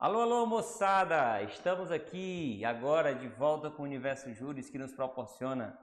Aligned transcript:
Alô, 0.00 0.20
alô, 0.20 0.46
moçada! 0.46 1.42
Estamos 1.42 1.90
aqui 1.90 2.64
agora 2.64 3.12
de 3.12 3.26
volta 3.26 3.68
com 3.68 3.82
o 3.82 3.84
Universo 3.84 4.32
Júris, 4.32 4.70
que 4.70 4.78
nos 4.78 4.92
proporciona 4.92 5.76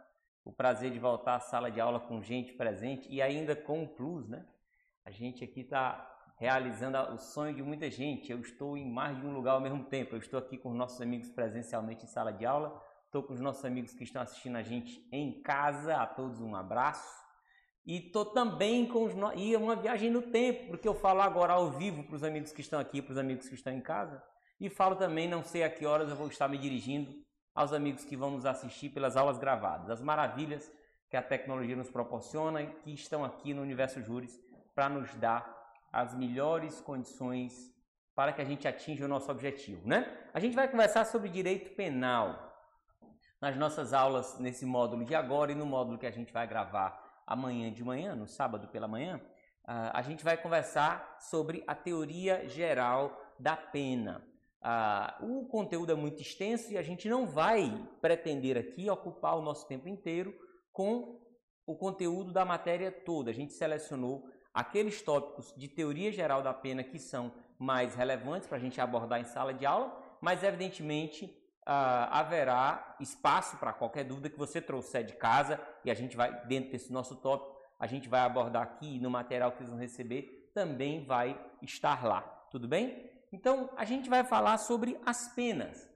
o 0.45 0.53
prazer 0.53 0.89
de 0.89 0.97
voltar 0.97 1.35
à 1.35 1.39
sala 1.41 1.69
de 1.69 1.81
aula 1.81 1.99
com 1.99 2.21
gente 2.21 2.53
presente 2.53 3.11
e 3.11 3.21
ainda 3.21 3.57
com 3.57 3.83
o 3.83 3.87
Plus, 3.89 4.25
né? 4.29 4.45
A 5.03 5.11
gente 5.11 5.43
aqui 5.43 5.59
está 5.59 6.17
realizando 6.37 6.97
o 7.13 7.17
sonho 7.17 7.53
de 7.53 7.61
muita 7.61 7.91
gente. 7.91 8.31
Eu 8.31 8.39
estou 8.39 8.77
em 8.77 8.89
mais 8.89 9.19
de 9.19 9.25
um 9.25 9.33
lugar 9.33 9.51
ao 9.51 9.59
mesmo 9.59 9.83
tempo. 9.83 10.15
Eu 10.15 10.19
estou 10.19 10.39
aqui 10.39 10.57
com 10.57 10.69
os 10.69 10.77
nossos 10.77 11.01
amigos 11.01 11.29
presencialmente 11.29 12.05
em 12.05 12.07
sala 12.07 12.31
de 12.31 12.45
aula, 12.45 12.81
estou 13.07 13.21
com 13.21 13.33
os 13.33 13.41
nossos 13.41 13.65
amigos 13.65 13.93
que 13.93 14.05
estão 14.05 14.21
assistindo 14.21 14.55
a 14.55 14.63
gente 14.63 15.05
em 15.11 15.41
casa. 15.41 15.97
A 15.97 16.07
todos 16.07 16.39
um 16.39 16.55
abraço. 16.55 17.24
E 17.85 18.07
estou 18.07 18.25
também 18.25 18.87
com 18.87 19.03
os 19.03 19.13
no... 19.13 19.31
e 19.33 19.53
é 19.53 19.57
uma 19.57 19.75
viagem 19.75 20.09
no 20.09 20.21
tempo, 20.21 20.69
porque 20.69 20.87
eu 20.87 20.95
falo 20.95 21.21
agora 21.21 21.53
ao 21.53 21.71
vivo 21.71 22.03
para 22.03 22.15
os 22.15 22.23
amigos 22.23 22.51
que 22.51 22.61
estão 22.61 22.79
aqui, 22.79 23.01
para 23.01 23.11
os 23.11 23.17
amigos 23.17 23.47
que 23.47 23.53
estão 23.53 23.71
em 23.71 23.81
casa, 23.81 24.21
e 24.59 24.69
falo 24.69 24.95
também, 24.95 25.27
não 25.27 25.43
sei 25.43 25.63
a 25.63 25.69
que 25.69 25.85
horas 25.85 26.09
eu 26.09 26.15
vou 26.15 26.27
estar 26.27 26.47
me 26.47 26.57
dirigindo 26.57 27.13
aos 27.53 27.73
amigos 27.73 28.03
que 28.03 28.17
vão 28.17 28.31
nos 28.31 28.45
assistir 28.45 28.89
pelas 28.89 29.15
aulas 29.15 29.37
gravadas, 29.37 29.89
as 29.89 30.01
maravilhas 30.01 30.71
que 31.09 31.15
a 31.15 31.21
tecnologia 31.21 31.75
nos 31.75 31.89
proporciona 31.89 32.61
e 32.61 32.67
que 32.67 32.93
estão 32.93 33.23
aqui 33.23 33.53
no 33.53 33.61
Universo 33.61 34.01
Júris 34.01 34.41
para 34.73 34.89
nos 34.89 35.13
dar 35.15 35.55
as 35.91 36.13
melhores 36.15 36.81
condições 36.81 37.73
para 38.15 38.33
que 38.33 38.41
a 38.41 38.45
gente 38.45 38.67
atinja 38.67 39.05
o 39.05 39.07
nosso 39.07 39.29
objetivo, 39.29 39.87
né? 39.87 40.11
A 40.33 40.39
gente 40.39 40.55
vai 40.55 40.67
conversar 40.67 41.05
sobre 41.05 41.29
direito 41.29 41.75
penal 41.75 42.53
nas 43.39 43.55
nossas 43.57 43.93
aulas 43.93 44.39
nesse 44.39 44.65
módulo 44.65 45.05
de 45.05 45.13
agora 45.13 45.51
e 45.51 45.55
no 45.55 45.65
módulo 45.65 45.97
que 45.97 46.05
a 46.07 46.11
gente 46.11 46.33
vai 46.33 46.47
gravar 46.47 47.04
amanhã 47.25 47.71
de 47.71 47.83
manhã, 47.83 48.15
no 48.15 48.27
sábado 48.27 48.67
pela 48.67 48.87
manhã, 48.87 49.19
a 49.65 50.01
gente 50.01 50.23
vai 50.23 50.37
conversar 50.37 51.17
sobre 51.19 51.63
a 51.65 51.73
teoria 51.73 52.47
geral 52.47 53.19
da 53.39 53.57
pena. 53.57 54.23
O 55.21 55.45
conteúdo 55.47 55.91
é 55.91 55.95
muito 55.95 56.21
extenso 56.21 56.71
e 56.71 56.77
a 56.77 56.81
gente 56.81 57.09
não 57.09 57.25
vai 57.25 57.87
pretender 58.01 58.57
aqui 58.57 58.89
ocupar 58.89 59.37
o 59.37 59.41
nosso 59.41 59.67
tempo 59.67 59.87
inteiro 59.87 60.33
com 60.71 61.19
o 61.65 61.75
conteúdo 61.75 62.31
da 62.31 62.45
matéria 62.45 62.91
toda. 62.91 63.31
A 63.31 63.33
gente 63.33 63.53
selecionou 63.53 64.27
aqueles 64.53 65.01
tópicos 65.01 65.53
de 65.57 65.67
teoria 65.67 66.11
geral 66.11 66.41
da 66.41 66.53
pena 66.53 66.83
que 66.83 66.99
são 66.99 67.33
mais 67.57 67.95
relevantes 67.95 68.47
para 68.47 68.57
a 68.57 68.61
gente 68.61 68.79
abordar 68.79 69.19
em 69.19 69.25
sala 69.25 69.53
de 69.53 69.65
aula, 69.65 69.97
mas 70.21 70.43
evidentemente 70.43 71.35
Uh, 71.65 72.05
haverá 72.11 72.95
espaço 72.99 73.57
para 73.57 73.73
qualquer 73.73 74.03
dúvida 74.03 74.29
que 74.29 74.37
você 74.37 74.61
trouxer 74.61 75.03
de 75.03 75.13
casa 75.13 75.59
e 75.83 75.89
a 75.89 75.95
gente 75.95 76.15
vai, 76.15 76.45
dentro 76.45 76.71
desse 76.71 76.93
nosso 76.93 77.15
tópico, 77.15 77.55
a 77.79 77.87
gente 77.87 78.07
vai 78.07 78.21
abordar 78.21 78.61
aqui 78.61 78.99
no 78.99 79.09
material 79.09 79.51
que 79.51 79.57
vocês 79.57 79.69
vão 79.69 79.79
receber, 79.79 80.51
também 80.53 81.03
vai 81.03 81.39
estar 81.63 82.05
lá, 82.05 82.21
tudo 82.51 82.67
bem? 82.67 83.09
Então, 83.31 83.69
a 83.75 83.83
gente 83.83 84.09
vai 84.09 84.23
falar 84.23 84.57
sobre 84.59 84.99
as 85.05 85.27
penas. 85.33 85.89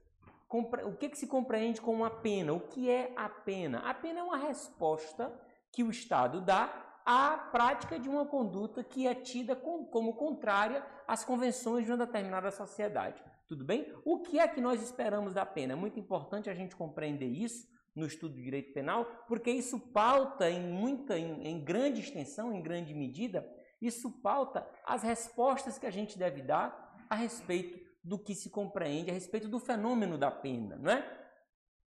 O 0.50 0.96
que, 0.96 1.08
que 1.08 1.16
se 1.16 1.28
compreende 1.28 1.80
com 1.80 1.94
uma 1.94 2.10
pena? 2.10 2.52
O 2.52 2.60
que 2.60 2.90
é 2.90 3.12
a 3.16 3.28
pena? 3.28 3.78
A 3.88 3.94
pena 3.94 4.18
é 4.18 4.22
uma 4.22 4.36
resposta 4.36 5.32
que 5.70 5.84
o 5.84 5.90
Estado 5.90 6.40
dá 6.40 6.68
à 7.06 7.38
prática 7.50 7.98
de 7.98 8.08
uma 8.08 8.26
conduta 8.26 8.82
que 8.82 9.06
é 9.06 9.14
tida 9.14 9.54
como 9.54 10.14
contrária 10.14 10.84
às 11.06 11.24
convenções 11.24 11.86
de 11.86 11.92
uma 11.92 12.04
determinada 12.04 12.50
sociedade. 12.50 13.22
Tudo 13.50 13.64
bem? 13.64 13.92
O 14.04 14.20
que 14.20 14.38
é 14.38 14.46
que 14.46 14.60
nós 14.60 14.80
esperamos 14.80 15.34
da 15.34 15.44
pena? 15.44 15.72
É 15.72 15.76
muito 15.76 15.98
importante 15.98 16.48
a 16.48 16.54
gente 16.54 16.76
compreender 16.76 17.26
isso 17.26 17.66
no 17.96 18.06
estudo 18.06 18.36
de 18.36 18.44
direito 18.44 18.72
penal, 18.72 19.04
porque 19.26 19.50
isso 19.50 19.76
pauta 19.92 20.48
em 20.48 20.60
muita, 20.60 21.18
em, 21.18 21.48
em 21.48 21.58
grande 21.58 22.00
extensão, 22.00 22.52
em 22.54 22.62
grande 22.62 22.94
medida, 22.94 23.44
isso 23.82 24.22
pauta 24.22 24.64
as 24.86 25.02
respostas 25.02 25.80
que 25.80 25.86
a 25.86 25.90
gente 25.90 26.16
deve 26.16 26.42
dar 26.42 26.94
a 27.10 27.16
respeito 27.16 27.80
do 28.04 28.16
que 28.16 28.36
se 28.36 28.50
compreende, 28.50 29.10
a 29.10 29.14
respeito 29.14 29.48
do 29.48 29.58
fenômeno 29.58 30.16
da 30.16 30.30
pena, 30.30 30.76
não 30.76 30.92
é? 30.92 31.28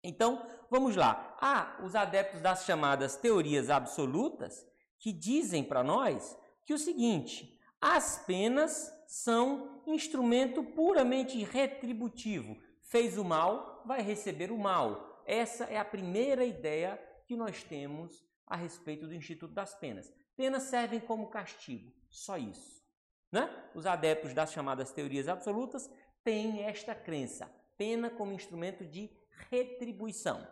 Então, 0.03 0.49
vamos 0.71 0.97
lá. 0.97 1.37
Há 1.43 1.79
os 1.85 1.95
adeptos 1.95 2.41
das 2.41 2.65
chamadas 2.65 3.19
teorias 3.19 3.69
absolutas 3.69 4.67
que 4.99 5.13
dizem 5.13 5.63
para 5.63 5.85
nós 5.85 6.39
que 6.65 6.73
o 6.73 6.79
seguinte: 6.79 7.61
as 7.83 8.25
penas 8.25 8.91
são 9.11 9.83
instrumento 9.89 10.63
puramente 10.63 11.43
retributivo. 11.43 12.57
Fez 12.81 13.19
o 13.19 13.25
mal, 13.25 13.83
vai 13.85 14.01
receber 14.03 14.53
o 14.53 14.57
mal. 14.59 15.21
Essa 15.27 15.65
é 15.65 15.77
a 15.77 15.85
primeira 15.85 16.45
ideia 16.45 16.97
que 17.27 17.35
nós 17.35 17.65
temos 17.65 18.25
a 18.47 18.55
respeito 18.55 19.09
do 19.09 19.15
Instituto 19.15 19.53
das 19.53 19.75
Penas. 19.75 20.13
Penas 20.37 20.63
servem 20.63 21.01
como 21.01 21.29
castigo, 21.29 21.93
só 22.09 22.39
isso. 22.39 22.85
Né? 23.33 23.51
Os 23.75 23.85
adeptos 23.85 24.33
das 24.33 24.53
chamadas 24.53 24.93
teorias 24.93 25.27
absolutas 25.27 25.91
têm 26.23 26.63
esta 26.63 26.95
crença: 26.95 27.53
pena 27.77 28.11
como 28.11 28.33
instrumento 28.33 28.87
de 28.87 29.11
retribuição. 29.51 30.47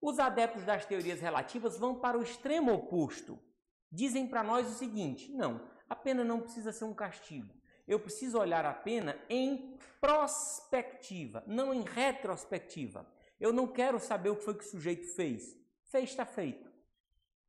Os 0.00 0.20
adeptos 0.20 0.62
das 0.62 0.86
teorias 0.86 1.20
relativas 1.20 1.76
vão 1.76 1.98
para 1.98 2.16
o 2.16 2.22
extremo 2.22 2.74
oposto. 2.74 3.40
Dizem 3.90 4.28
para 4.28 4.44
nós 4.44 4.68
o 4.68 4.78
seguinte: 4.78 5.32
não, 5.32 5.68
a 5.88 5.96
pena 5.96 6.22
não 6.22 6.40
precisa 6.40 6.70
ser 6.70 6.84
um 6.84 6.94
castigo 6.94 7.52
eu 7.86 8.00
preciso 8.00 8.38
olhar 8.38 8.64
a 8.64 8.72
pena 8.72 9.18
em 9.28 9.78
prospectiva, 10.00 11.42
não 11.46 11.72
em 11.72 11.82
retrospectiva. 11.82 13.06
Eu 13.38 13.52
não 13.52 13.66
quero 13.66 13.98
saber 13.98 14.30
o 14.30 14.36
que 14.36 14.44
foi 14.44 14.54
que 14.54 14.64
o 14.64 14.68
sujeito 14.68 15.06
fez. 15.14 15.56
Fez, 15.84 16.10
está 16.10 16.24
feito. 16.24 16.72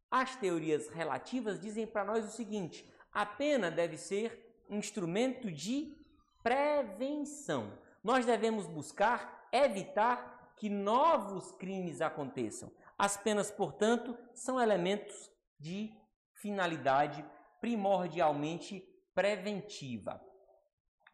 As 0.09 0.35
teorias 0.35 0.90
relativas 0.90 1.59
dizem 1.59 1.88
para 1.88 2.06
nós 2.06 2.25
o 2.25 2.31
seguinte: 2.31 2.90
a 3.12 3.25
pena 3.25 3.72
deve 3.72 3.97
ser 3.97 4.63
instrumento 4.69 5.51
de 5.51 5.97
prevenção. 6.44 7.78
Nós 8.03 8.25
devemos 8.25 8.66
buscar 8.67 9.47
evitar 9.52 10.53
que 10.57 10.69
novos 10.69 11.52
crimes 11.53 12.02
aconteçam. 12.02 12.72
As 12.97 13.17
penas, 13.17 13.52
portanto, 13.52 14.17
são 14.34 14.62
elementos 14.62 15.31
de 15.59 15.91
finalidade 16.34 17.25
primordialmente 17.59 18.88
preventiva. 19.15 20.21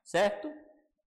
Certo? 0.03 0.51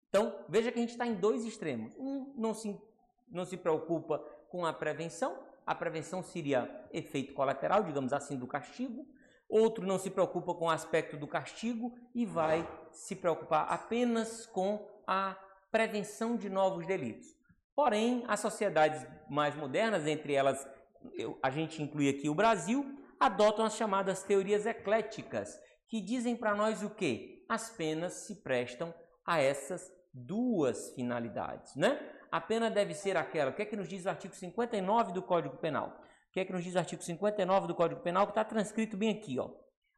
Então, 0.07 0.45
veja 0.47 0.71
que 0.71 0.77
a 0.77 0.81
gente 0.81 0.91
está 0.91 1.05
em 1.05 1.15
dois 1.15 1.43
extremos. 1.43 1.93
Um 1.97 2.33
não 2.37 2.53
se, 2.53 2.79
não 3.27 3.43
se 3.43 3.57
preocupa 3.57 4.19
com 4.49 4.65
a 4.65 4.71
prevenção, 4.71 5.37
a 5.65 5.73
prevenção 5.73 6.21
seria 6.21 6.87
efeito 6.93 7.33
colateral, 7.33 7.83
digamos 7.83 8.13
assim, 8.13 8.37
do 8.37 8.45
castigo. 8.45 9.07
Outro 9.49 9.85
não 9.85 9.97
se 9.97 10.09
preocupa 10.09 10.53
com 10.53 10.65
o 10.65 10.69
aspecto 10.69 11.17
do 11.17 11.27
castigo 11.27 11.97
e 12.13 12.25
vai 12.25 12.67
se 12.91 13.15
preocupar 13.15 13.65
apenas 13.71 14.45
com 14.45 14.87
a 15.07 15.35
prevenção 15.71 16.37
de 16.37 16.49
novos 16.49 16.85
delitos. 16.85 17.35
Porém, 17.75 18.23
as 18.27 18.39
sociedades 18.39 19.05
mais 19.29 19.55
modernas, 19.55 20.05
entre 20.05 20.33
elas 20.33 20.67
eu, 21.13 21.37
a 21.41 21.49
gente 21.49 21.81
inclui 21.81 22.09
aqui 22.09 22.29
o 22.29 22.35
Brasil, 22.35 22.97
adotam 23.19 23.65
as 23.65 23.75
chamadas 23.75 24.23
teorias 24.23 24.65
ecléticas, 24.65 25.59
que 25.93 26.01
dizem 26.01 26.35
para 26.35 26.55
nós 26.55 26.81
o 26.81 26.89
que? 26.89 27.45
As 27.47 27.69
penas 27.69 28.25
se 28.25 28.41
prestam 28.41 28.91
a 29.23 29.39
essas 29.39 29.93
duas 30.11 30.91
finalidades, 30.95 31.75
né? 31.75 31.99
A 32.31 32.41
pena 32.41 32.71
deve 32.71 32.95
ser 32.95 33.15
aquela, 33.15 33.51
o 33.51 33.53
que 33.53 33.61
é 33.61 33.65
que 33.65 33.75
nos 33.75 33.87
diz 33.87 34.03
o 34.03 34.09
artigo 34.09 34.33
59 34.33 35.13
do 35.13 35.21
Código 35.21 35.55
Penal? 35.57 36.01
O 36.29 36.31
que 36.31 36.39
é 36.39 36.45
que 36.45 36.51
nos 36.51 36.63
diz 36.63 36.73
o 36.73 36.79
artigo 36.79 37.03
59 37.03 37.67
do 37.67 37.75
Código 37.75 38.01
Penal, 38.01 38.25
que 38.25 38.31
está 38.31 38.43
transcrito 38.43 38.97
bem 38.97 39.11
aqui, 39.11 39.37
ó. 39.37 39.51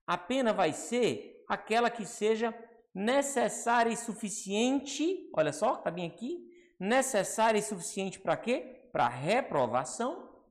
A 0.05 0.17
pena 0.17 0.51
vai 0.51 0.73
ser 0.73 1.41
aquela 1.47 1.89
que 1.89 2.05
seja 2.05 2.53
necessária 2.93 3.89
e 3.89 3.95
suficiente, 3.95 5.31
olha 5.33 5.53
só, 5.53 5.75
está 5.75 5.89
bem 5.89 6.07
aqui, 6.07 6.45
necessária 6.77 7.57
e 7.57 7.61
suficiente 7.61 8.19
para 8.19 8.35
quê? 8.35 8.89
Para 8.91 9.07
reprovação, 9.07 10.43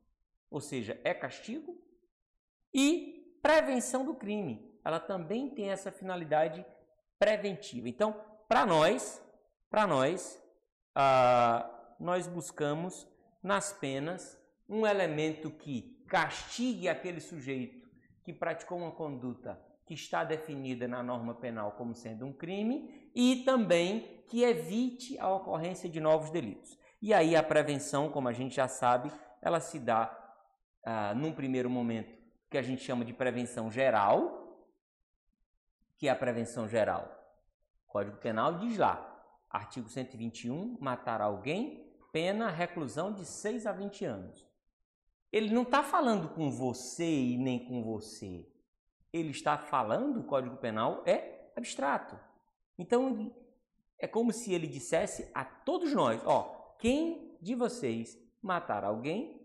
ou 0.51 0.63
seja, 0.63 0.99
é 1.05 1.13
castigo, 1.13 1.79
e 2.73 3.39
prevenção 3.43 4.07
do 4.07 4.15
crime 4.15 4.73
ela 4.85 5.01
também 5.01 5.49
tem 5.49 5.71
essa 5.71 5.91
finalidade 5.91 6.65
preventiva. 7.19 7.89
Então, 7.89 8.21
para 8.49 8.67
nós, 8.67 9.23
para 9.71 9.87
nós, 9.87 10.41
ah, 10.95 11.69
nós 11.99 12.27
buscamos 12.27 13.09
nas 13.43 13.73
penas 13.73 14.39
um 14.69 14.87
elemento 14.87 15.51
que 15.51 16.05
castigue 16.07 16.89
aquele 16.89 17.21
sujeito 17.21 17.89
que 18.23 18.33
praticou 18.33 18.79
uma 18.79 18.93
conduta 18.93 19.61
que 19.87 19.95
está 19.95 20.25
definida 20.25 20.89
na 20.89 21.03
norma 21.03 21.35
penal 21.35 21.73
como 21.73 21.95
sendo 21.95 22.25
um 22.25 22.33
crime 22.33 23.11
e 23.15 23.43
também 23.45 24.23
que 24.29 24.43
evite 24.43 25.19
a 25.19 25.29
ocorrência 25.29 25.89
de 25.89 26.01
novos 26.01 26.31
delitos. 26.31 26.79
E 27.03 27.13
aí 27.13 27.37
a 27.37 27.43
prevenção, 27.43 28.11
como 28.11 28.29
a 28.29 28.33
gente 28.33 28.57
já 28.57 28.67
sabe, 28.67 29.13
ela 29.43 29.61
se 29.61 29.79
dá 29.79 30.17
ah, 30.85 31.15
num 31.15 31.33
primeiro 31.33 31.69
momento 31.69 32.15
que 32.51 32.57
a 32.57 32.63
gente 32.63 32.83
chama 32.83 33.05
de 33.05 33.13
prevenção 33.13 33.71
geral, 33.71 34.44
que 35.97 36.09
é 36.09 36.11
a 36.11 36.17
prevenção 36.17 36.69
geral? 36.69 37.11
O 37.87 37.93
Código 37.93 38.17
Penal 38.19 38.59
diz 38.59 38.77
lá, 38.79 39.11
artigo 39.49 39.89
121, 39.89 40.77
matar 40.81 41.21
alguém, 41.21 41.93
pena 42.13 42.51
reclusão 42.51 43.13
de 43.13 43.25
6 43.25 43.67
a 43.67 43.73
20 43.73 44.05
anos. 44.05 44.47
Ele 45.33 45.53
não 45.53 45.63
está 45.63 45.83
falando 45.83 46.29
com 46.29 46.51
você 46.51 47.05
e 47.05 47.37
nem 47.37 47.67
com 47.67 47.83
você. 47.83 48.49
Ele 49.13 49.31
está 49.31 49.59
falando, 49.59 50.21
o 50.21 50.25
Código 50.25 50.57
Penal 50.57 51.03
é 51.07 51.51
abstrato. 51.57 52.19
Então, 52.79 53.33
É 53.99 54.07
como 54.07 54.33
se 54.33 54.53
ele 54.53 54.67
dissesse 54.67 55.31
a 55.33 55.45
todos 55.45 55.95
nós: 55.95 56.21
ó, 56.27 56.75
quem 56.79 57.39
de 57.41 57.55
vocês 57.55 58.19
matar 58.43 58.85
alguém 58.85 59.44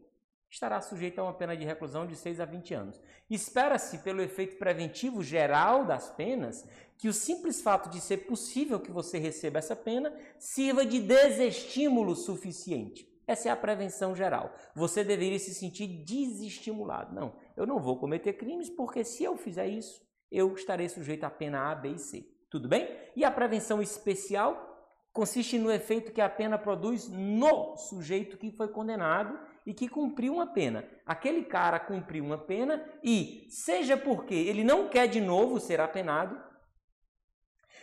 estará 0.50 0.82
sujeito 0.82 1.20
a 1.20 1.24
uma 1.24 1.34
pena 1.34 1.56
de 1.56 1.64
reclusão 1.64 2.08
de 2.08 2.16
6 2.16 2.40
a 2.40 2.46
20 2.46 2.74
anos. 2.74 3.02
Espera-se, 3.30 4.00
pelo 4.00 4.22
efeito 4.22 4.58
preventivo 4.58 5.24
geral 5.24 5.86
das 5.86 6.10
penas, 6.10 6.68
que 6.98 7.08
o 7.08 7.14
simples 7.14 7.62
fato 7.62 7.90
de 7.90 8.02
ser 8.02 8.20
possível 8.20 8.80
que 8.80 8.92
você 8.92 9.20
receba 9.20 9.60
essa 9.60 9.76
pena 9.76 10.14
sirva 10.38 10.86
de 10.86 11.00
desestímulo 11.00 12.16
suficiente. 12.16 13.08
Essa 13.28 13.50
é 13.50 13.52
a 13.52 13.56
prevenção 13.56 14.16
geral. 14.16 14.52
Você 14.74 15.04
deveria 15.04 15.38
se 15.38 15.54
sentir 15.54 15.86
desestimulado. 16.04 17.14
Não, 17.14 17.36
eu 17.56 17.68
não 17.68 17.80
vou 17.80 18.00
cometer 18.00 18.34
crimes 18.34 18.72
porque 18.72 19.04
se 19.04 19.24
eu 19.24 19.38
fizer 19.38 19.68
isso, 19.68 20.02
eu 20.32 20.52
estarei 20.56 20.90
sujeito 20.90 21.26
à 21.26 21.30
pena 21.30 21.72
A, 21.72 21.76
B 21.76 21.90
e 21.90 22.00
C. 22.00 22.28
Tudo 22.50 22.68
bem? 22.68 22.90
E 23.16 23.24
a 23.24 23.30
prevenção 23.30 23.84
especial 23.84 24.66
consiste 25.14 25.60
no 25.60 25.72
efeito 25.72 26.12
que 26.12 26.22
a 26.22 26.30
pena 26.30 26.58
produz 26.58 27.08
no 27.08 27.78
sujeito 27.78 28.38
que 28.38 28.52
foi 28.52 28.68
condenado 28.68 29.40
e 29.70 29.74
que 29.76 29.88
cumpriu 29.88 30.34
uma 30.34 30.48
pena. 30.48 30.84
Aquele 31.06 31.44
cara 31.44 31.80
cumpriu 31.80 32.26
uma 32.26 32.40
pena 32.40 32.84
e, 33.04 33.46
seja 33.52 33.96
porque 33.96 34.34
ele 34.34 34.64
não 34.64 34.90
quer 34.90 35.06
de 35.06 35.22
novo 35.22 35.60
ser 35.60 35.80
apenado, 35.80 36.42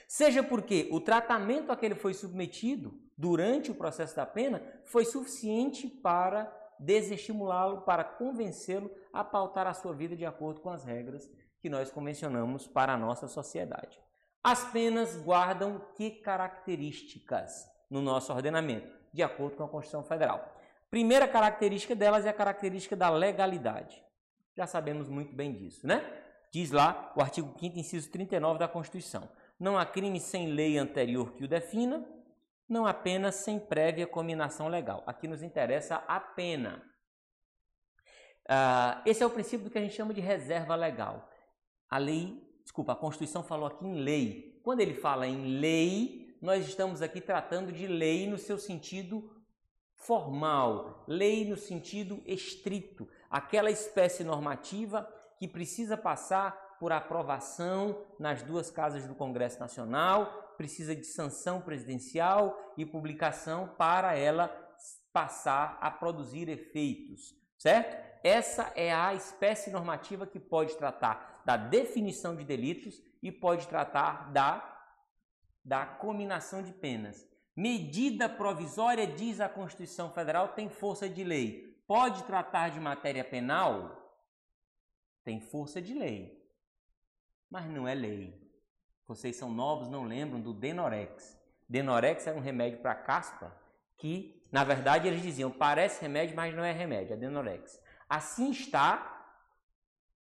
seja 0.09 0.43
porque 0.43 0.89
o 0.91 1.01
tratamento 1.01 1.71
a 1.71 1.77
que 1.77 1.87
ele 1.87 1.95
foi 1.95 2.13
submetido 2.13 3.01
durante 3.17 3.71
o 3.71 3.75
processo 3.75 4.17
da 4.17 4.27
pena 4.27 4.61
foi 4.87 5.05
suficiente 5.05 5.87
para 5.87 6.53
desestimulá-lo, 6.81 7.83
para 7.83 8.03
convencê-lo 8.03 8.91
a 9.13 9.23
pautar 9.23 9.69
a 9.69 9.73
sua 9.73 9.95
vida 9.95 10.17
de 10.17 10.27
acordo 10.27 10.61
com 10.61 10.71
as 10.71 10.83
regras 10.83 11.31
que 11.61 11.71
nós 11.71 11.89
convencionamos 11.89 12.67
para 12.67 12.95
a 12.95 12.99
nossa 12.99 13.29
sociedade. 13.29 13.97
As 14.43 14.65
penas 14.73 15.17
guardam 15.19 15.81
que 15.95 16.11
características 16.11 17.65
no 17.89 18.03
nosso 18.03 18.33
ordenamento, 18.33 18.93
de 19.13 19.23
acordo 19.23 19.57
com 19.57 19.63
a 19.63 19.69
Constituição 19.69 20.03
Federal? 20.03 20.56
Primeira 20.91 21.27
característica 21.27 21.95
delas 21.95 22.25
é 22.25 22.29
a 22.29 22.35
característica 22.35 22.95
da 22.97 23.11
legalidade. 23.11 24.03
Já 24.57 24.67
sabemos 24.67 25.09
muito 25.09 25.35
bem 25.35 25.53
disso, 25.53 25.87
né? 25.87 26.05
Diz 26.53 26.71
lá 26.71 27.13
o 27.17 27.21
artigo 27.21 27.55
5 27.59 27.79
inciso 27.79 28.11
39 28.11 28.59
da 28.59 28.69
Constituição. 28.69 29.29
Não 29.59 29.79
há 29.79 29.85
crime 29.85 30.21
sem 30.21 30.49
lei 30.49 30.79
anterior 30.79 31.33
que 31.33 31.45
o 31.45 31.49
defina, 31.49 32.07
não 32.69 32.87
há 32.87 32.95
pena 32.95 33.31
sem 33.31 33.59
prévia 33.59 34.07
combinação 34.07 34.69
legal. 34.69 35.03
Aqui 35.07 35.29
nos 35.29 35.43
interessa 35.43 35.97
a 36.09 36.19
pena. 36.19 36.83
Uh, 38.49 39.03
esse 39.05 39.23
é 39.23 39.27
o 39.27 39.31
princípio 39.31 39.65
do 39.65 39.71
que 39.71 39.79
a 39.79 39.83
gente 39.83 39.95
chama 39.95 40.15
de 40.15 40.21
reserva 40.21 40.75
legal. 40.75 41.29
A 41.91 41.99
lei, 41.99 42.43
desculpa, 42.63 42.93
a 42.93 42.97
Constituição 42.97 43.43
falou 43.43 43.67
aqui 43.67 43.85
em 43.85 44.01
lei. 44.01 44.61
Quando 44.63 44.81
ele 44.81 44.95
fala 44.95 45.27
em 45.27 45.59
lei, 45.59 46.37
nós 46.41 46.67
estamos 46.67 47.03
aqui 47.03 47.21
tratando 47.21 47.73
de 47.73 47.87
lei 47.87 48.29
no 48.29 48.39
seu 48.39 48.59
sentido 48.59 49.31
formal, 50.07 51.05
lei 51.09 51.45
no 51.45 51.57
sentido 51.57 52.23
estrito, 52.25 53.09
aquela 53.29 53.71
espécie 53.71 54.23
normativa 54.23 55.09
que 55.37 55.49
precisa 55.49 55.97
passar 55.97 56.77
por 56.79 56.93
aprovação 56.93 58.05
nas 58.19 58.43
duas 58.43 58.71
casas 58.71 59.07
do 59.07 59.15
Congresso 59.15 59.59
Nacional, 59.59 60.55
precisa 60.57 60.95
de 60.95 61.05
sanção 61.05 61.61
presidencial 61.61 62.57
e 62.77 62.87
publicação 62.87 63.69
para 63.77 64.17
ela 64.17 64.49
passar 65.13 65.77
a 65.81 65.91
produzir 65.91 66.49
efeitos, 66.49 67.35
certo? 67.59 67.97
Essa 68.23 68.73
é 68.77 68.93
a 68.93 69.13
espécie 69.15 69.71
normativa 69.71 70.27
que 70.27 70.39
pode 70.39 70.77
tratar 70.77 71.43
da 71.45 71.57
definição 71.57 72.37
de 72.37 72.45
delitos 72.45 73.03
e 73.23 73.33
pode 73.33 73.67
tratar 73.67 74.33
da, 74.33 74.89
da 75.65 75.85
cominação 75.85 76.63
de 76.63 76.73
penas. 76.73 77.27
Medida 77.57 78.29
provisória, 78.29 79.07
diz 79.07 79.41
a 79.41 79.49
Constituição 79.49 80.11
Federal, 80.11 80.49
tem 80.49 80.69
força 80.69 81.09
de 81.09 81.25
lei. 81.25 81.75
Pode 81.87 82.23
tratar 82.25 82.69
de 82.69 82.79
matéria 82.79 83.25
penal? 83.25 84.15
Tem 85.25 85.41
força 85.41 85.81
de 85.81 85.95
lei. 85.95 86.39
Mas 87.51 87.67
não 87.71 87.89
é 87.89 87.95
lei. 87.95 88.39
Vocês 89.09 89.37
são 89.37 89.51
novos, 89.51 89.89
não 89.89 90.05
lembram 90.05 90.39
do 90.39 90.53
Denorex. 90.53 91.41
Denorex 91.67 92.27
era 92.27 92.37
um 92.37 92.43
remédio 92.43 92.81
para 92.83 92.95
caspa 92.95 93.57
que, 93.97 94.47
na 94.53 94.63
verdade, 94.63 95.09
eles 95.09 95.23
diziam 95.23 95.51
parece 95.51 96.03
remédio, 96.03 96.37
mas 96.37 96.55
não 96.55 96.63
é 96.63 96.73
remédio, 96.73 97.15
é 97.15 97.17
Denorex. 97.17 97.81
Assim 98.07 98.51
está 98.51 99.35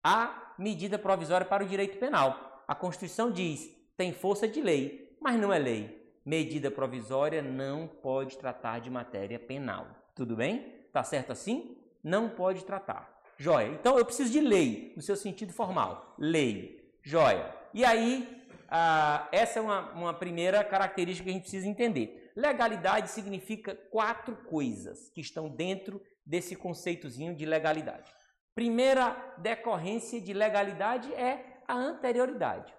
a 0.01 0.53
medida 0.57 0.97
provisória 0.97 1.45
para 1.45 1.65
o 1.65 1.67
direito 1.67 1.99
penal. 1.99 2.63
A 2.65 2.73
Constituição 2.73 3.29
diz 3.29 3.75
tem 3.97 4.13
força 4.13 4.47
de 4.47 4.61
lei, 4.61 5.17
mas 5.19 5.37
não 5.37 5.51
é 5.51 5.59
lei 5.59 6.04
medida 6.25 6.71
provisória 6.71 7.41
não 7.41 7.87
pode 7.87 8.37
tratar 8.37 8.79
de 8.79 8.89
matéria 8.89 9.39
penal. 9.39 9.87
Tudo 10.15 10.35
bem? 10.35 10.87
Tá 10.91 11.03
certo 11.03 11.31
assim? 11.31 11.77
Não 12.03 12.29
pode 12.29 12.65
tratar. 12.65 13.21
Joia. 13.37 13.67
Então 13.67 13.97
eu 13.97 14.05
preciso 14.05 14.31
de 14.31 14.39
lei, 14.39 14.93
no 14.95 15.01
seu 15.01 15.15
sentido 15.15 15.53
formal. 15.53 16.15
Lei. 16.17 16.91
Joia. 17.03 17.53
E 17.73 17.85
aí, 17.85 18.45
ah, 18.67 19.27
essa 19.31 19.59
é 19.59 19.61
uma, 19.61 19.91
uma 19.91 20.13
primeira 20.13 20.63
característica 20.63 21.25
que 21.25 21.29
a 21.29 21.33
gente 21.33 21.43
precisa 21.43 21.67
entender. 21.67 22.31
Legalidade 22.35 23.09
significa 23.09 23.75
quatro 23.75 24.35
coisas 24.35 25.09
que 25.09 25.21
estão 25.21 25.49
dentro 25.49 26.01
desse 26.25 26.55
conceitozinho 26.55 27.35
de 27.35 27.45
legalidade. 27.45 28.11
Primeira 28.55 29.35
decorrência 29.37 30.19
de 30.19 30.33
legalidade 30.33 31.13
é 31.13 31.61
a 31.67 31.75
anterioridade. 31.75 32.73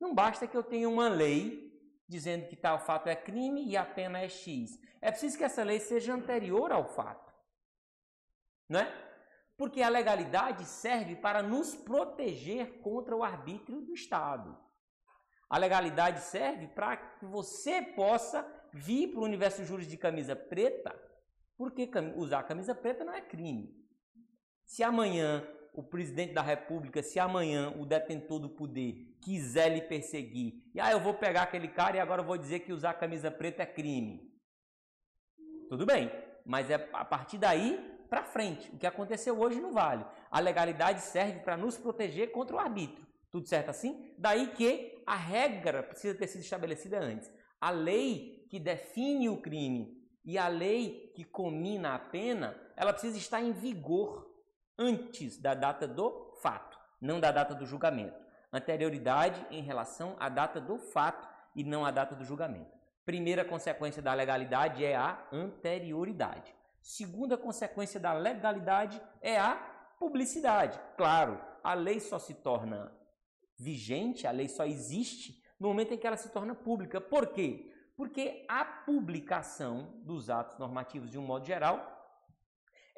Não 0.00 0.14
basta 0.14 0.46
que 0.46 0.56
eu 0.56 0.62
tenha 0.62 0.88
uma 0.88 1.08
lei 1.08 1.67
dizendo 2.08 2.48
que 2.48 2.56
tal 2.56 2.80
fato 2.80 3.08
é 3.08 3.14
crime 3.14 3.64
e 3.64 3.76
a 3.76 3.84
pena 3.84 4.20
é 4.20 4.28
X. 4.28 4.80
É 5.00 5.10
preciso 5.10 5.36
que 5.36 5.44
essa 5.44 5.62
lei 5.62 5.78
seja 5.78 6.14
anterior 6.14 6.72
ao 6.72 6.88
fato. 6.88 7.32
Não 8.68 8.80
é? 8.80 9.08
Porque 9.56 9.82
a 9.82 9.88
legalidade 9.88 10.64
serve 10.64 11.16
para 11.16 11.42
nos 11.42 11.74
proteger 11.74 12.80
contra 12.80 13.14
o 13.14 13.22
arbítrio 13.22 13.80
do 13.80 13.92
Estado. 13.92 14.58
A 15.50 15.58
legalidade 15.58 16.20
serve 16.20 16.68
para 16.68 16.96
que 16.96 17.26
você 17.26 17.82
possa 17.82 18.46
vir 18.72 19.08
para 19.08 19.20
o 19.20 19.24
universo 19.24 19.64
juros 19.64 19.86
de 19.86 19.96
camisa 19.96 20.36
preta, 20.36 20.94
porque 21.56 21.90
usar 22.16 22.42
camisa 22.44 22.74
preta 22.74 23.04
não 23.04 23.12
é 23.12 23.20
crime. 23.20 23.74
Se 24.64 24.82
amanhã 24.82 25.46
o 25.78 25.82
presidente 25.84 26.32
da 26.32 26.42
República, 26.42 27.00
se 27.04 27.20
amanhã 27.20 27.72
o 27.78 27.86
detentor 27.86 28.40
do 28.40 28.48
poder 28.48 29.16
quiser 29.20 29.68
lhe 29.68 29.80
perseguir, 29.80 30.60
e 30.74 30.80
ah, 30.80 30.90
eu 30.90 30.98
vou 30.98 31.14
pegar 31.14 31.42
aquele 31.42 31.68
cara 31.68 31.96
e 31.96 32.00
agora 32.00 32.20
vou 32.20 32.36
dizer 32.36 32.60
que 32.60 32.72
usar 32.72 32.94
camisa 32.94 33.30
preta 33.30 33.62
é 33.62 33.66
crime. 33.66 34.28
Tudo 35.68 35.86
bem, 35.86 36.10
mas 36.44 36.68
é 36.68 36.74
a 36.92 37.04
partir 37.04 37.38
daí 37.38 37.78
para 38.10 38.24
frente. 38.24 38.68
O 38.72 38.76
que 38.76 38.88
aconteceu 38.88 39.38
hoje 39.38 39.60
não 39.60 39.72
vale. 39.72 40.04
A 40.28 40.40
legalidade 40.40 41.00
serve 41.00 41.38
para 41.40 41.56
nos 41.56 41.76
proteger 41.76 42.32
contra 42.32 42.56
o 42.56 42.58
arbítrio. 42.58 43.06
Tudo 43.30 43.46
certo 43.46 43.68
assim? 43.68 44.12
Daí 44.18 44.48
que 44.48 45.00
a 45.06 45.14
regra 45.14 45.84
precisa 45.84 46.18
ter 46.18 46.26
sido 46.26 46.40
estabelecida 46.40 46.98
antes. 46.98 47.30
A 47.60 47.70
lei 47.70 48.44
que 48.50 48.58
define 48.58 49.28
o 49.28 49.40
crime 49.40 49.96
e 50.24 50.36
a 50.36 50.48
lei 50.48 51.12
que 51.14 51.22
comina 51.22 51.94
a 51.94 51.98
pena, 52.00 52.60
ela 52.74 52.92
precisa 52.92 53.16
estar 53.16 53.40
em 53.40 53.52
vigor 53.52 54.27
antes 54.78 55.36
da 55.36 55.54
data 55.54 55.88
do 55.88 56.32
fato, 56.40 56.78
não 57.00 57.18
da 57.18 57.32
data 57.32 57.54
do 57.54 57.66
julgamento. 57.66 58.18
Anterioridade 58.52 59.44
em 59.50 59.62
relação 59.62 60.16
à 60.18 60.28
data 60.28 60.60
do 60.60 60.78
fato 60.78 61.28
e 61.54 61.64
não 61.64 61.84
à 61.84 61.90
data 61.90 62.14
do 62.14 62.24
julgamento. 62.24 62.78
Primeira 63.04 63.44
consequência 63.44 64.00
da 64.00 64.14
legalidade 64.14 64.84
é 64.84 64.94
a 64.94 65.26
anterioridade. 65.32 66.54
Segunda 66.80 67.36
consequência 67.36 67.98
da 67.98 68.12
legalidade 68.12 69.00
é 69.20 69.38
a 69.38 69.56
publicidade. 69.98 70.80
Claro, 70.96 71.40
a 71.62 71.74
lei 71.74 72.00
só 72.00 72.18
se 72.18 72.34
torna 72.34 72.92
vigente, 73.58 74.26
a 74.26 74.30
lei 74.30 74.48
só 74.48 74.64
existe 74.64 75.42
no 75.58 75.68
momento 75.68 75.92
em 75.92 75.98
que 75.98 76.06
ela 76.06 76.16
se 76.16 76.30
torna 76.30 76.54
pública. 76.54 77.00
Por 77.00 77.28
quê? 77.28 77.72
Porque 77.96 78.44
a 78.48 78.64
publicação 78.64 79.92
dos 80.04 80.30
atos 80.30 80.58
normativos, 80.58 81.10
de 81.10 81.18
um 81.18 81.22
modo 81.22 81.44
geral, 81.44 81.97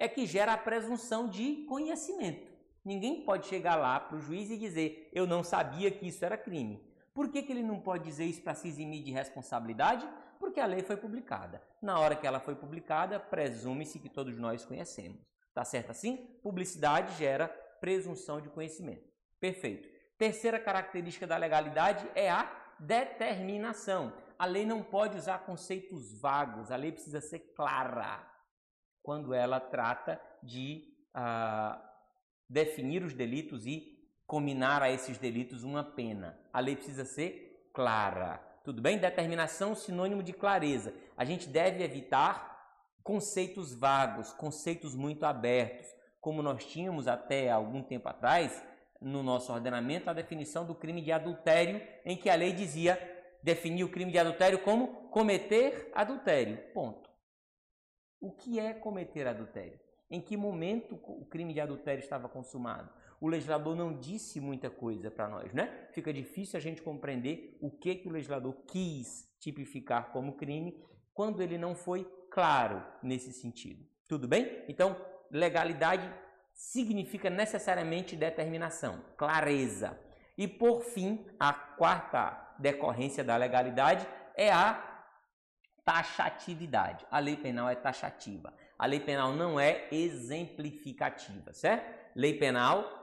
é 0.00 0.08
que 0.08 0.26
gera 0.26 0.54
a 0.54 0.58
presunção 0.58 1.28
de 1.28 1.66
conhecimento. 1.68 2.50
Ninguém 2.82 3.22
pode 3.22 3.46
chegar 3.46 3.76
lá 3.76 4.00
para 4.00 4.16
o 4.16 4.20
juiz 4.20 4.50
e 4.50 4.56
dizer 4.56 5.10
eu 5.12 5.26
não 5.26 5.44
sabia 5.44 5.90
que 5.90 6.08
isso 6.08 6.24
era 6.24 6.38
crime. 6.38 6.82
Por 7.12 7.28
que, 7.28 7.42
que 7.42 7.52
ele 7.52 7.62
não 7.62 7.78
pode 7.78 8.04
dizer 8.04 8.24
isso 8.24 8.40
para 8.40 8.54
se 8.54 8.66
eximir 8.66 9.04
de 9.04 9.12
responsabilidade? 9.12 10.08
Porque 10.38 10.58
a 10.58 10.64
lei 10.64 10.82
foi 10.82 10.96
publicada. 10.96 11.62
Na 11.82 11.98
hora 12.00 12.16
que 12.16 12.26
ela 12.26 12.40
foi 12.40 12.54
publicada, 12.54 13.20
presume-se 13.20 13.98
que 13.98 14.08
todos 14.08 14.38
nós 14.38 14.64
conhecemos. 14.64 15.20
Tá 15.52 15.64
certo 15.64 15.90
assim? 15.90 16.16
Publicidade 16.42 17.18
gera 17.18 17.48
presunção 17.78 18.40
de 18.40 18.48
conhecimento. 18.48 19.06
Perfeito. 19.38 19.86
Terceira 20.16 20.58
característica 20.58 21.26
da 21.26 21.36
legalidade 21.36 22.08
é 22.14 22.30
a 22.30 22.50
determinação. 22.78 24.14
A 24.38 24.46
lei 24.46 24.64
não 24.64 24.82
pode 24.82 25.18
usar 25.18 25.40
conceitos 25.40 26.18
vagos, 26.18 26.70
a 26.70 26.76
lei 26.76 26.90
precisa 26.90 27.20
ser 27.20 27.40
clara 27.54 28.29
quando 29.02 29.34
ela 29.34 29.60
trata 29.60 30.20
de 30.42 30.84
ah, 31.14 31.80
definir 32.48 33.02
os 33.02 33.14
delitos 33.14 33.66
e 33.66 33.98
combinar 34.26 34.82
a 34.82 34.90
esses 34.90 35.18
delitos 35.18 35.64
uma 35.64 35.82
pena. 35.82 36.38
A 36.52 36.60
lei 36.60 36.76
precisa 36.76 37.04
ser 37.04 37.70
clara. 37.74 38.38
Tudo 38.62 38.80
bem? 38.80 38.98
Determinação 38.98 39.74
sinônimo 39.74 40.22
de 40.22 40.32
clareza. 40.32 40.94
A 41.16 41.24
gente 41.24 41.48
deve 41.48 41.82
evitar 41.82 42.50
conceitos 43.02 43.74
vagos, 43.74 44.32
conceitos 44.34 44.94
muito 44.94 45.24
abertos, 45.24 45.88
como 46.20 46.42
nós 46.42 46.64
tínhamos 46.64 47.08
até 47.08 47.50
algum 47.50 47.82
tempo 47.82 48.08
atrás 48.08 48.62
no 49.00 49.22
nosso 49.22 49.52
ordenamento 49.52 50.10
a 50.10 50.12
definição 50.12 50.64
do 50.64 50.74
crime 50.74 51.00
de 51.00 51.10
adultério, 51.10 51.80
em 52.04 52.16
que 52.16 52.28
a 52.28 52.34
lei 52.34 52.52
dizia 52.52 53.00
definir 53.42 53.82
o 53.82 53.88
crime 53.88 54.12
de 54.12 54.18
adultério 54.18 54.58
como 54.60 55.08
cometer 55.08 55.90
adultério. 55.94 56.58
Ponto. 56.72 57.09
O 58.20 58.30
que 58.30 58.60
é 58.60 58.74
cometer 58.74 59.26
adultério? 59.26 59.80
Em 60.10 60.20
que 60.20 60.36
momento 60.36 61.00
o 61.06 61.24
crime 61.24 61.54
de 61.54 61.60
adultério 61.60 62.02
estava 62.02 62.28
consumado? 62.28 62.90
O 63.20 63.28
legislador 63.28 63.76
não 63.76 63.98
disse 63.98 64.40
muita 64.40 64.68
coisa 64.68 65.10
para 65.10 65.28
nós, 65.28 65.52
né? 65.52 65.88
Fica 65.92 66.12
difícil 66.12 66.56
a 66.56 66.60
gente 66.60 66.82
compreender 66.82 67.56
o 67.60 67.70
que, 67.70 67.94
que 67.94 68.08
o 68.08 68.12
legislador 68.12 68.54
quis 68.66 69.28
tipificar 69.38 70.10
como 70.10 70.36
crime 70.36 70.82
quando 71.14 71.42
ele 71.42 71.56
não 71.56 71.74
foi 71.74 72.04
claro 72.30 72.82
nesse 73.02 73.32
sentido. 73.32 73.86
Tudo 74.08 74.26
bem? 74.26 74.64
Então, 74.68 74.96
legalidade 75.30 76.12
significa 76.54 77.30
necessariamente 77.30 78.16
determinação, 78.16 79.02
clareza. 79.16 79.98
E 80.36 80.48
por 80.48 80.82
fim, 80.82 81.26
a 81.38 81.52
quarta 81.52 82.54
decorrência 82.58 83.22
da 83.22 83.36
legalidade 83.36 84.06
é 84.34 84.50
a 84.50 84.89
taxatividade. 85.84 87.06
A 87.10 87.18
lei 87.18 87.36
penal 87.36 87.68
é 87.68 87.74
taxativa. 87.74 88.52
A 88.78 88.86
lei 88.86 89.00
penal 89.00 89.32
não 89.32 89.58
é 89.58 89.88
exemplificativa, 89.90 91.52
certo? 91.52 91.98
Lei 92.14 92.38
penal 92.38 93.00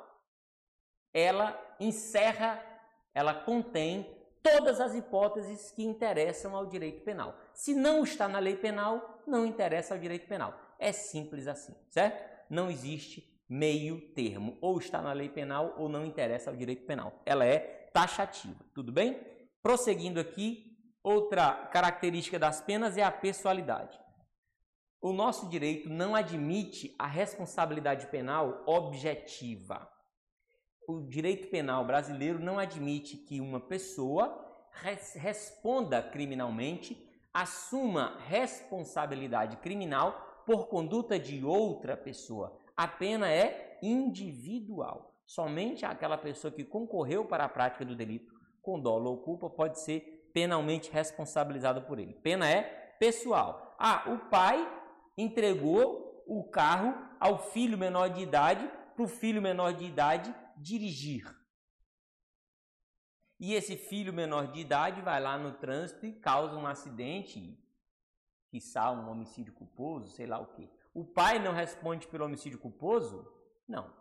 ela 1.14 1.60
encerra, 1.80 2.64
ela 3.12 3.34
contém 3.34 4.08
todas 4.44 4.80
as 4.80 4.94
hipóteses 4.94 5.72
que 5.72 5.84
interessam 5.84 6.56
ao 6.56 6.68
direito 6.68 7.04
penal. 7.04 7.36
Se 7.54 7.74
não 7.74 8.04
está 8.04 8.28
na 8.28 8.38
lei 8.38 8.56
penal, 8.56 9.22
não 9.26 9.44
interessa 9.44 9.96
ao 9.96 10.00
direito 10.00 10.28
penal. 10.28 10.54
É 10.78 10.92
simples 10.92 11.48
assim, 11.48 11.74
certo? 11.90 12.24
Não 12.50 12.70
existe 12.70 13.28
meio 13.50 14.00
termo. 14.14 14.58
Ou 14.62 14.78
está 14.78 15.02
na 15.02 15.12
lei 15.12 15.28
penal 15.28 15.74
ou 15.78 15.90
não 15.90 16.06
interessa 16.06 16.52
ao 16.52 16.56
direito 16.56 16.86
penal. 16.86 17.22
Ela 17.26 17.46
é 17.46 17.90
taxativa, 17.92 18.64
tudo 18.74 18.92
bem? 18.92 19.20
Prosseguindo 19.64 20.20
aqui, 20.20 20.67
outra 21.08 21.68
característica 21.68 22.38
das 22.38 22.62
penas 22.62 22.98
é 22.98 23.04
a 23.04 23.12
pessoalidade. 23.12 24.00
O 25.02 25.14
nosso 25.14 25.48
direito 25.50 25.90
não 25.90 26.16
admite 26.16 26.96
a 26.98 27.08
responsabilidade 27.08 28.08
penal 28.08 28.64
objetiva. 28.66 29.90
O 30.88 31.02
direito 31.02 31.50
penal 31.50 31.86
brasileiro 31.86 32.40
não 32.40 32.58
admite 32.58 33.18
que 33.18 33.40
uma 33.40 33.60
pessoa 33.60 34.46
res 34.72 35.14
responda 35.14 36.02
criminalmente, 36.02 36.98
assuma 37.34 38.18
responsabilidade 38.28 39.58
criminal 39.58 40.44
por 40.46 40.68
conduta 40.68 41.20
de 41.20 41.44
outra 41.44 41.96
pessoa 41.96 42.60
a 42.78 42.88
pena 42.88 43.28
é 43.28 43.80
individual. 43.82 45.16
Somente 45.26 45.84
aquela 45.84 46.16
pessoa 46.16 46.54
que 46.54 46.64
concorreu 46.64 47.26
para 47.26 47.46
a 47.46 47.50
prática 47.50 47.84
do 47.84 47.96
delito 47.96 48.32
com 48.62 48.80
dolo 48.80 49.10
ou 49.10 49.18
culpa 49.18 49.50
pode 49.50 49.80
ser 49.80 50.17
penalmente 50.34 50.92
responsabilizada 50.92 51.82
por 51.82 52.00
ele. 52.00 52.14
Pena 52.14 52.50
é 52.50 52.62
pessoal. 53.00 53.76
Ah, 53.80 54.04
o 54.08 54.30
pai 54.30 54.66
entregou 55.18 56.24
o 56.28 56.44
carro 56.44 56.94
ao 57.20 57.40
filho 57.52 57.78
menor 57.78 58.10
de 58.10 58.22
idade 58.22 58.70
para 58.96 59.04
o 59.04 59.08
filho 59.08 59.42
menor 59.42 59.74
de 59.74 59.86
idade 59.86 60.34
dirigir. 60.58 61.26
E 63.40 63.54
esse 63.54 63.78
filho 63.78 64.12
menor 64.12 64.52
de 64.52 64.60
idade 64.60 65.02
vai 65.02 65.22
lá 65.22 65.38
no 65.38 65.54
trânsito 65.54 66.06
e 66.06 66.14
causa 66.14 66.56
um 66.56 66.66
acidente, 66.66 67.58
quiçá 68.50 68.92
um 68.92 69.10
homicídio 69.10 69.54
culposo, 69.54 70.12
sei 70.12 70.26
lá 70.26 70.40
o 70.40 70.48
quê. 70.48 70.68
O 70.94 71.06
pai 71.06 71.38
não 71.38 71.54
responde 71.54 72.08
pelo 72.08 72.26
homicídio 72.26 72.58
culposo? 72.58 73.32
Não. 73.68 73.94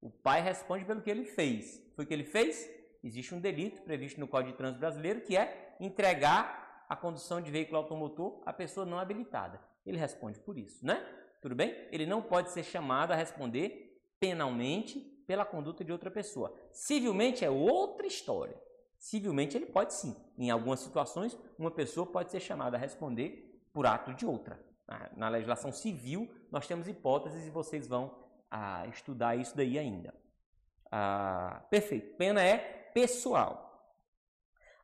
O 0.00 0.10
pai 0.10 0.40
responde 0.40 0.84
pelo 0.84 1.00
que 1.00 1.10
ele 1.10 1.24
fez. 1.24 1.80
Foi 1.94 2.04
o 2.04 2.08
que 2.08 2.14
ele 2.14 2.24
fez? 2.24 2.68
Existe 3.02 3.34
um 3.34 3.40
delito 3.40 3.82
previsto 3.82 4.20
no 4.20 4.28
Código 4.28 4.52
de 4.52 4.58
Trânsito 4.58 4.80
Brasileiro 4.80 5.20
que 5.20 5.36
é 5.36 5.76
entregar 5.80 6.84
a 6.88 6.96
condução 6.96 7.40
de 7.40 7.50
veículo 7.50 7.78
automotor 7.78 8.42
à 8.44 8.52
pessoa 8.52 8.84
não 8.84 8.98
habilitada. 8.98 9.60
Ele 9.86 9.96
responde 9.96 10.38
por 10.40 10.58
isso, 10.58 10.84
né? 10.84 11.04
Tudo 11.40 11.54
bem? 11.54 11.74
Ele 11.90 12.04
não 12.04 12.20
pode 12.20 12.50
ser 12.50 12.62
chamado 12.62 13.12
a 13.12 13.16
responder 13.16 13.98
penalmente 14.18 15.00
pela 15.26 15.44
conduta 15.44 15.84
de 15.84 15.92
outra 15.92 16.10
pessoa. 16.10 16.54
Civilmente 16.72 17.44
é 17.44 17.50
outra 17.50 18.06
história. 18.06 18.60
Civilmente 18.98 19.56
ele 19.56 19.66
pode 19.66 19.94
sim. 19.94 20.14
Em 20.36 20.50
algumas 20.50 20.80
situações, 20.80 21.38
uma 21.58 21.70
pessoa 21.70 22.06
pode 22.06 22.30
ser 22.30 22.40
chamada 22.40 22.76
a 22.76 22.80
responder 22.80 23.58
por 23.72 23.86
ato 23.86 24.12
de 24.12 24.26
outra 24.26 24.60
na 25.16 25.28
legislação 25.28 25.72
civil, 25.72 26.28
nós 26.50 26.66
temos 26.66 26.88
hipóteses 26.88 27.46
e 27.46 27.50
vocês 27.50 27.86
vão 27.86 28.14
ah, 28.50 28.86
estudar 28.88 29.36
isso 29.36 29.56
daí 29.56 29.78
ainda. 29.78 30.12
Ah, 30.90 31.62
perfeito. 31.70 32.16
Pena 32.16 32.42
é 32.42 32.79
pessoal. 32.92 33.70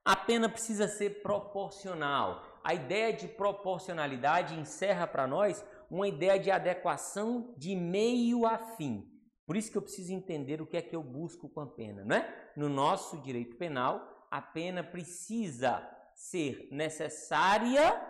A 0.04 0.14
pena 0.14 0.48
precisa 0.48 0.86
ser 0.86 1.22
proporcional. 1.22 2.60
A 2.62 2.72
ideia 2.74 3.12
de 3.12 3.26
proporcionalidade 3.26 4.54
encerra 4.54 5.06
para 5.06 5.26
nós 5.26 5.64
uma 5.90 6.06
ideia 6.06 6.38
de 6.38 6.50
adequação 6.50 7.54
de 7.56 7.74
meio 7.74 8.46
a 8.46 8.58
fim. 8.58 9.12
Por 9.44 9.56
isso 9.56 9.70
que 9.70 9.78
eu 9.78 9.82
preciso 9.82 10.12
entender 10.12 10.60
o 10.60 10.66
que 10.66 10.76
é 10.76 10.82
que 10.82 10.94
eu 10.94 11.02
busco 11.02 11.48
com 11.48 11.60
a 11.60 11.66
pena, 11.66 12.04
né? 12.04 12.50
No 12.56 12.68
nosso 12.68 13.18
direito 13.18 13.56
penal, 13.56 14.26
a 14.30 14.42
pena 14.42 14.82
precisa 14.82 15.88
ser 16.14 16.68
necessária, 16.72 18.00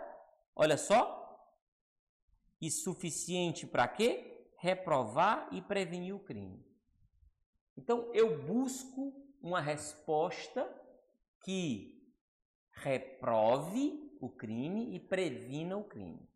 olha 0.55 0.77
só, 0.77 1.17
e 2.59 2.71
suficiente 2.71 3.67
para 3.67 3.87
quê? 3.87 4.49
Reprovar 4.57 5.47
e 5.51 5.61
prevenir 5.61 6.15
o 6.15 6.19
crime. 6.19 6.65
Então 7.75 8.11
eu 8.13 8.41
busco 8.43 9.26
uma 9.47 9.61
resposta 9.61 10.69
que 11.41 12.05
reprove 12.69 14.17
o 14.19 14.29
crime 14.29 14.93
e 14.93 14.99
previna 14.99 15.77
o 15.77 15.85
crime. 15.85 16.29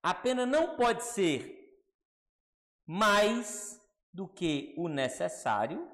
A 0.00 0.14
pena 0.14 0.46
não 0.46 0.76
pode 0.76 1.02
ser 1.02 1.84
mais 2.86 3.82
do 4.12 4.28
que 4.28 4.72
o 4.78 4.88
necessário, 4.88 5.90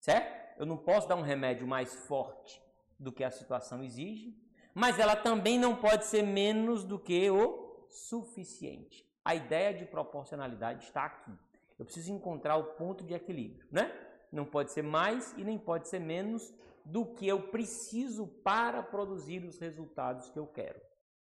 certo? 0.00 0.58
Eu 0.58 0.66
não 0.66 0.76
posso 0.76 1.06
dar 1.06 1.14
um 1.14 1.22
remédio 1.22 1.66
mais 1.66 1.94
forte 2.06 2.60
do 2.98 3.12
que 3.12 3.22
a 3.22 3.30
situação 3.30 3.84
exige, 3.84 4.36
mas 4.74 4.98
ela 4.98 5.14
também 5.14 5.56
não 5.56 5.76
pode 5.76 6.06
ser 6.06 6.22
menos 6.22 6.82
do 6.82 6.98
que 6.98 7.30
o 7.30 7.86
suficiente. 7.88 9.08
A 9.24 9.36
ideia 9.36 9.72
de 9.72 9.84
proporcionalidade 9.84 10.84
está 10.84 11.04
aqui. 11.04 11.32
Eu 11.78 11.84
preciso 11.84 12.12
encontrar 12.12 12.56
o 12.56 12.74
ponto 12.74 13.04
de 13.04 13.14
equilíbrio, 13.14 13.66
né? 13.70 13.92
Não 14.30 14.44
pode 14.44 14.72
ser 14.72 14.82
mais 14.82 15.32
e 15.36 15.44
nem 15.44 15.58
pode 15.58 15.88
ser 15.88 15.98
menos 15.98 16.52
do 16.84 17.06
que 17.14 17.26
eu 17.26 17.48
preciso 17.48 18.26
para 18.26 18.82
produzir 18.82 19.44
os 19.44 19.58
resultados 19.58 20.30
que 20.30 20.38
eu 20.38 20.46
quero. 20.46 20.80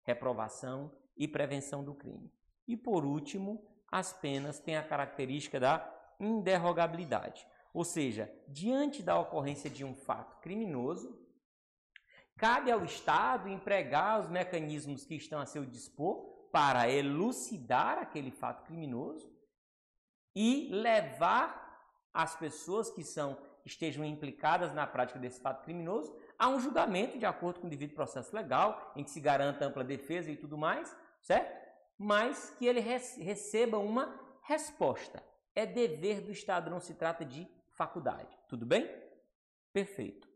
Reprovação 0.03 0.93
e 1.17 1.27
prevenção 1.27 1.83
do 1.83 1.95
crime. 1.95 2.33
E 2.67 2.77
por 2.77 3.05
último, 3.05 3.67
as 3.91 4.13
penas 4.13 4.59
têm 4.59 4.77
a 4.77 4.87
característica 4.87 5.59
da 5.59 6.15
inderrogabilidade. 6.21 7.47
Ou 7.73 7.85
seja, 7.85 8.31
diante 8.49 9.03
da 9.03 9.19
ocorrência 9.19 9.71
de 9.71 9.85
um 9.85 9.95
fato 9.95 10.41
criminoso, 10.41 11.19
Cabe 12.41 12.73
ao 12.73 12.83
Estado 12.87 13.51
empregar 13.51 14.19
os 14.19 14.27
mecanismos 14.27 15.05
que 15.05 15.15
estão 15.15 15.41
a 15.41 15.45
seu 15.45 15.63
dispor 15.63 16.49
para 16.51 16.89
elucidar 16.89 17.99
aquele 17.99 18.31
fato 18.31 18.65
criminoso 18.65 19.31
e 20.35 20.69
levar 20.71 21.61
as 22.13 22.35
pessoas 22.37 22.91
que 22.91 23.05
são 23.05 23.37
estejam 23.65 24.05
implicadas 24.05 24.73
na 24.73 24.87
prática 24.87 25.19
desse 25.19 25.41
fato 25.41 25.63
criminoso 25.63 26.15
a 26.39 26.49
um 26.49 26.59
julgamento 26.59 27.19
de 27.19 27.27
acordo 27.27 27.61
com 27.61 27.67
o 27.67 27.71
devido 27.71 27.95
processo 27.95 28.35
legal, 28.35 28.93
em 28.97 29.05
que 29.05 29.11
se 29.11 29.21
garanta 29.21 29.67
ampla 29.67 29.85
defesa 29.85 30.31
e 30.31 30.37
tudo 30.37 30.57
mais, 30.57 30.97
certo? 31.21 31.61
Mas 31.99 32.51
que 32.59 32.67
ele 32.67 32.81
receba 32.81 33.79
uma 33.79 34.19
resposta. 34.43 35.23
É 35.55 35.67
dever 35.67 36.23
do 36.23 36.33
Estado, 36.33 36.71
não 36.71 36.81
se 36.81 36.95
trata 36.95 37.25
de 37.25 37.47
faculdade. 37.73 38.35
Tudo 38.49 38.65
bem? 38.65 38.91
Perfeito. 39.73 40.29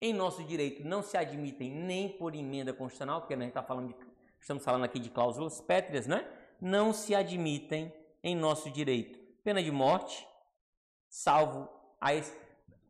Em 0.00 0.12
nosso 0.12 0.42
direito 0.42 0.82
não 0.84 1.02
se 1.02 1.16
admitem 1.16 1.70
nem 1.70 2.08
por 2.08 2.34
emenda 2.34 2.72
constitucional, 2.72 3.20
porque 3.20 3.34
a 3.34 3.38
gente 3.38 3.52
tá 3.52 3.62
falando 3.62 3.88
de, 3.88 3.96
estamos 4.40 4.64
falando 4.64 4.84
aqui 4.84 4.98
de 4.98 5.10
cláusulas 5.10 5.60
pétreas, 5.60 6.06
né? 6.06 6.28
Não 6.60 6.92
se 6.92 7.14
admitem 7.14 7.92
em 8.22 8.36
nosso 8.36 8.70
direito 8.70 9.20
pena 9.42 9.62
de 9.62 9.70
morte, 9.70 10.26
salvo 11.08 11.68
a 12.00 12.14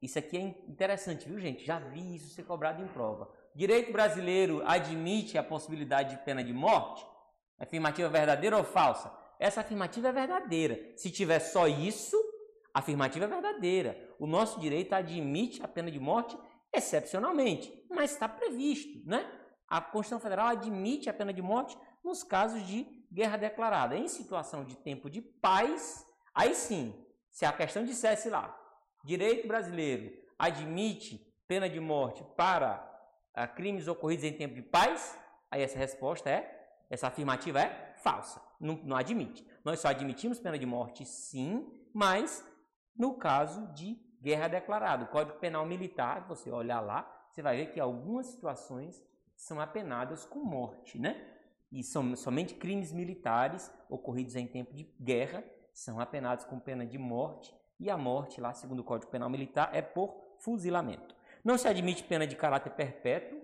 isso 0.03 0.19
aqui 0.19 0.37
é 0.37 0.41
interessante, 0.41 1.29
viu, 1.29 1.39
gente? 1.39 1.65
Já 1.65 1.79
vi 1.79 2.17
isso 2.17 2.35
ser 2.35 2.45
cobrado 2.45 2.83
em 2.83 2.89
prova. 2.89 3.31
Direito 3.55 3.93
brasileiro 3.93 4.63
admite 4.67 5.37
a 5.37 5.43
possibilidade 5.43 6.17
de 6.17 6.25
pena 6.25 6.43
de 6.43 6.53
morte? 6.53 7.05
Afirmativa 7.59 8.09
verdadeira 8.09 8.57
ou 8.57 8.65
falsa? 8.65 9.13
Essa 9.39 9.61
afirmativa 9.61 10.09
é 10.09 10.13
verdadeira. 10.13 10.93
Se 10.97 11.11
tiver 11.11 11.39
só 11.39 11.67
isso, 11.67 12.17
A 12.73 12.79
afirmativa 12.79 13.25
é 13.25 13.29
verdadeira. 13.29 14.15
O 14.19 14.27
nosso 14.27 14.61
direito 14.61 14.93
admite 14.93 15.63
a 15.63 15.69
pena 15.69 15.91
de 15.91 15.99
morte 15.99 16.39
excepcionalmente, 16.73 17.85
mas 17.91 18.13
está 18.13 18.29
previsto, 18.29 19.05
né? 19.05 19.29
A 19.67 19.81
Constituição 19.81 20.21
Federal 20.21 20.47
admite 20.49 21.11
a 21.11 21.13
pena 21.13 21.33
de 21.33 21.43
morte 21.43 21.77
nos 22.05 22.23
casos 22.23 22.65
de 22.67 22.87
guerra 23.11 23.37
declarada. 23.37 23.97
Em 23.97 24.09
situação 24.09 24.64
de 24.64 24.76
tempo 24.76 25.11
de 25.11 25.21
paz, 25.21 26.07
aí 26.35 26.55
sim, 26.55 26.95
se 27.31 27.45
a 27.45 27.52
questão 27.52 27.85
dissesse 27.85 28.29
lá, 28.29 28.57
direito 29.05 29.49
brasileiro 29.49 30.12
admite 30.38 31.26
pena 31.47 31.69
de 31.69 31.81
morte 31.81 32.25
para 32.37 32.87
ah, 33.35 33.47
crimes 33.47 33.88
ocorridos 33.88 34.25
em 34.25 34.33
tempo 34.33 34.55
de 34.55 34.62
paz, 34.62 35.19
aí 35.50 35.62
essa 35.62 35.79
resposta 35.79 36.31
é, 36.31 36.59
essa 36.88 37.09
afirmativa 37.09 37.61
é 37.61 37.95
falsa, 37.99 38.40
não, 38.59 38.75
não 38.85 38.97
admite. 38.97 39.47
Nós 39.64 39.81
só 39.81 39.88
admitimos 39.88 40.38
pena 40.38 40.59
de 40.59 40.67
morte 40.67 41.05
sim, 41.05 41.69
mas 41.93 42.45
no 42.97 43.14
caso 43.14 43.67
de 43.75 43.99
guerra 44.21 44.49
declarada. 44.49 45.05
O 45.05 45.09
Código 45.09 45.38
Penal 45.38 45.64
Militar, 45.67 46.26
você 46.26 46.50
olhar 46.50 46.81
lá, 46.81 47.11
você 47.31 47.43
vai 47.43 47.57
ver 47.57 47.73
que 47.73 47.81
algumas 47.81 48.26
situações 48.26 49.02
são 49.37 49.61
apenadas 49.61 50.25
com 50.25 50.40
morte, 50.40 50.99
né? 50.99 51.39
E 51.71 51.83
são 51.83 52.17
somente 52.17 52.55
crimes 52.55 52.93
militares 52.93 53.71
ocorridos 53.89 54.37
em 54.37 54.47
tempo 54.47 54.75
de 54.75 54.85
guerra 55.00 55.45
são 55.73 56.00
apenados 56.00 56.45
com 56.45 56.59
pena 56.59 56.85
de 56.85 56.99
morte, 56.99 57.55
e 57.79 57.89
a 57.89 57.97
morte, 57.97 58.41
lá 58.41 58.53
segundo 58.53 58.81
o 58.81 58.85
Código 58.85 59.11
Penal 59.11 59.31
Militar, 59.31 59.71
é 59.73 59.81
por 59.81 60.37
fuzilamento. 60.41 61.17
Não 61.43 61.57
se 61.57 61.67
admite 61.67 62.05
pena 62.05 62.27
de 62.27 62.37
caráter 62.37 62.71
perpétuo. 62.71 63.41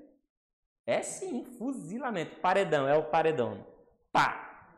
É 0.85 1.03
sim, 1.03 1.45
fuzilamento. 1.59 2.39
Paredão, 2.41 2.87
é 2.87 2.95
o 2.95 3.05
paredão. 3.05 3.67
Pá! 4.13 4.75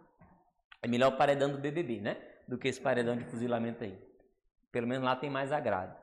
É 0.81 0.87
melhor 0.87 1.13
o 1.13 1.17
paredão 1.17 1.51
do 1.51 1.59
BBB, 1.59 2.01
né? 2.01 2.23
Do 2.47 2.57
que 2.57 2.69
esse 2.69 2.81
paredão 2.81 3.17
de 3.17 3.25
fuzilamento 3.25 3.83
aí. 3.83 3.99
Pelo 4.71 4.87
menos 4.87 5.05
lá 5.05 5.17
tem 5.17 5.29
mais 5.29 5.51
agrado. 5.51 5.99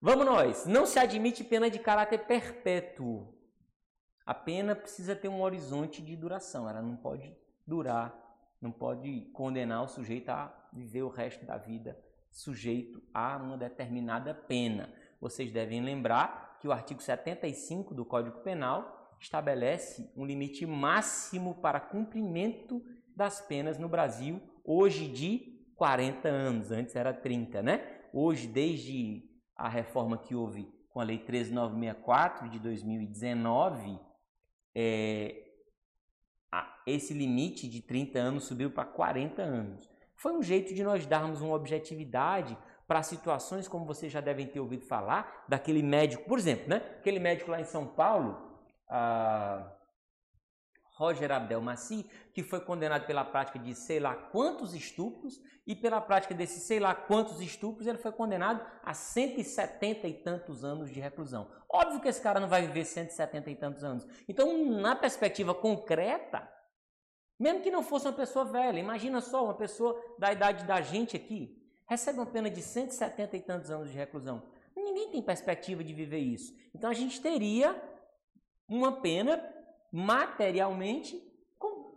Vamos 0.00 0.24
nós. 0.24 0.66
Não 0.66 0.86
se 0.86 1.00
admite 1.00 1.42
pena 1.42 1.68
de 1.68 1.80
caráter 1.80 2.18
perpétuo. 2.24 3.34
A 4.24 4.34
pena 4.34 4.74
precisa 4.74 5.16
ter 5.16 5.28
um 5.28 5.42
horizonte 5.42 6.00
de 6.02 6.16
duração. 6.16 6.68
Ela 6.68 6.82
não 6.82 6.96
pode 6.96 7.36
durar, 7.66 8.14
não 8.60 8.70
pode 8.70 9.22
condenar 9.32 9.82
o 9.82 9.88
sujeito 9.88 10.30
a 10.30 10.52
viver 10.72 11.02
o 11.02 11.08
resto 11.08 11.44
da 11.44 11.56
vida 11.56 11.98
sujeito 12.30 13.02
a 13.12 13.36
uma 13.36 13.56
determinada 13.56 14.34
pena. 14.34 14.88
Vocês 15.20 15.52
devem 15.52 15.82
lembrar 15.82 16.58
que 16.60 16.66
o 16.66 16.72
artigo 16.72 17.02
75 17.02 17.94
do 17.94 18.04
Código 18.04 18.40
Penal 18.40 19.16
estabelece 19.20 20.10
um 20.16 20.24
limite 20.24 20.66
máximo 20.66 21.54
para 21.56 21.78
cumprimento 21.78 22.82
das 23.14 23.40
penas 23.40 23.78
no 23.78 23.88
Brasil, 23.88 24.40
hoje 24.64 25.06
de 25.06 25.60
40 25.76 26.28
anos, 26.28 26.70
antes 26.70 26.96
era 26.96 27.12
30, 27.12 27.62
né? 27.62 28.00
Hoje, 28.12 28.46
desde 28.46 29.28
a 29.56 29.68
reforma 29.68 30.16
que 30.16 30.34
houve 30.34 30.72
com 30.90 31.00
a 31.00 31.04
Lei 31.04 31.18
13964 31.18 32.48
de 32.48 32.58
2019, 32.58 33.98
é, 34.74 35.42
esse 36.86 37.14
limite 37.14 37.68
de 37.68 37.80
30 37.80 38.18
anos 38.18 38.44
subiu 38.44 38.70
para 38.70 38.84
40 38.84 39.42
anos. 39.42 39.88
Foi 40.16 40.32
um 40.32 40.42
jeito 40.42 40.74
de 40.74 40.82
nós 40.82 41.06
darmos 41.06 41.40
uma 41.40 41.54
objetividade 41.54 42.56
para 42.86 43.02
situações 43.02 43.68
como 43.68 43.86
vocês 43.86 44.12
já 44.12 44.20
devem 44.20 44.46
ter 44.46 44.60
ouvido 44.60 44.84
falar, 44.84 45.44
daquele 45.48 45.82
médico, 45.82 46.24
por 46.24 46.38
exemplo, 46.38 46.68
né? 46.68 46.76
aquele 46.98 47.18
médico 47.18 47.50
lá 47.50 47.60
em 47.60 47.64
São 47.64 47.86
Paulo, 47.86 48.60
ah, 48.88 49.72
Roger 51.02 51.32
Abdelmaci, 51.32 52.08
que 52.32 52.44
foi 52.44 52.60
condenado 52.60 53.06
pela 53.06 53.24
prática 53.24 53.58
de 53.58 53.74
sei 53.74 53.98
lá 53.98 54.14
quantos 54.14 54.72
estupros, 54.72 55.42
e 55.66 55.74
pela 55.74 56.00
prática 56.00 56.32
desses 56.32 56.62
sei 56.62 56.78
lá 56.78 56.94
quantos 56.94 57.40
estupros, 57.40 57.88
ele 57.88 57.98
foi 57.98 58.12
condenado 58.12 58.64
a 58.84 58.94
170 58.94 60.06
e 60.06 60.14
tantos 60.14 60.64
anos 60.64 60.90
de 60.90 61.00
reclusão. 61.00 61.50
Óbvio 61.68 62.00
que 62.00 62.08
esse 62.08 62.20
cara 62.20 62.38
não 62.38 62.48
vai 62.48 62.66
viver 62.66 62.84
170 62.84 63.50
e 63.50 63.56
tantos 63.56 63.82
anos. 63.82 64.06
Então, 64.28 64.64
na 64.80 64.94
perspectiva 64.94 65.52
concreta, 65.52 66.48
mesmo 67.38 67.62
que 67.62 67.70
não 67.70 67.82
fosse 67.82 68.06
uma 68.06 68.12
pessoa 68.12 68.44
velha, 68.44 68.78
imagina 68.78 69.20
só 69.20 69.44
uma 69.44 69.54
pessoa 69.54 70.00
da 70.18 70.32
idade 70.32 70.64
da 70.64 70.80
gente 70.80 71.16
aqui, 71.16 71.60
recebe 71.88 72.18
uma 72.20 72.26
pena 72.26 72.48
de 72.48 72.62
170 72.62 73.36
e 73.36 73.40
tantos 73.40 73.70
anos 73.70 73.90
de 73.90 73.96
reclusão. 73.96 74.42
Ninguém 74.76 75.10
tem 75.10 75.22
perspectiva 75.22 75.82
de 75.82 75.92
viver 75.92 76.20
isso. 76.20 76.56
Então 76.72 76.88
a 76.88 76.94
gente 76.94 77.20
teria 77.20 77.80
uma 78.68 79.00
pena 79.00 79.38
materialmente 79.92 81.22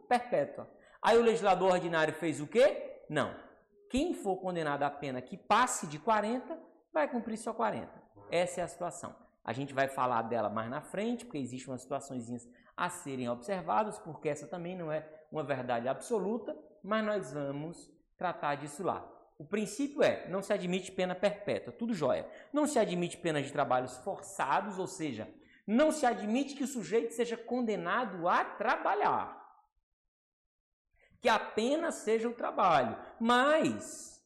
perpétua. 0.08 0.70
Aí 1.02 1.18
o 1.18 1.22
legislador 1.22 1.72
ordinário 1.72 2.14
fez 2.14 2.40
o 2.40 2.48
quê? 2.48 3.02
Não. 3.10 3.36
Quem 3.90 4.14
for 4.14 4.38
condenado 4.38 4.84
à 4.84 4.90
pena 4.90 5.22
que 5.22 5.38
passe 5.38 5.88
de 5.88 6.00
40, 6.00 6.58
vai 6.94 7.08
cumprir 7.08 7.38
só 7.38 7.54
40. 7.54 7.90
Essa 8.32 8.62
é 8.62 8.64
a 8.64 8.68
situação. 8.68 9.16
A 9.44 9.54
gente 9.54 9.74
vai 9.74 9.88
falar 9.88 10.24
dela 10.24 10.50
mais 10.50 10.70
na 10.70 10.82
frente, 10.82 11.24
porque 11.26 11.38
existem 11.38 11.72
umas 11.72 11.82
situações 11.82 12.50
a 12.76 12.90
serem 12.90 13.30
observadas, 13.30 14.00
porque 14.00 14.28
essa 14.28 14.48
também 14.48 14.76
não 14.76 14.92
é 14.92 15.08
uma 15.32 15.44
verdade 15.44 15.88
absoluta, 15.88 16.58
mas 16.84 17.06
nós 17.06 17.34
vamos 17.34 17.92
tratar 18.18 18.56
disso 18.56 18.84
lá. 18.84 19.08
O 19.38 19.46
princípio 19.46 20.02
é, 20.02 20.28
não 20.30 20.42
se 20.42 20.52
admite 20.54 20.92
pena 20.92 21.14
perpétua, 21.14 21.74
tudo 21.74 21.94
jóia. 21.94 22.28
Não 22.52 22.66
se 22.66 22.80
admite 22.80 23.18
pena 23.18 23.42
de 23.42 23.52
trabalhos 23.52 23.98
forçados, 23.98 24.80
ou 24.80 24.88
seja, 24.88 25.28
não 25.66 25.92
se 25.92 26.06
admite 26.06 26.56
que 26.56 26.64
o 26.64 26.68
sujeito 26.68 27.14
seja 27.14 27.36
condenado 27.36 28.28
a 28.28 28.44
trabalhar. 28.44 29.44
Que 31.20 31.30
apenas 31.30 31.96
seja 31.96 32.30
o 32.30 32.34
trabalho. 32.34 32.98
Mas. 33.20 34.24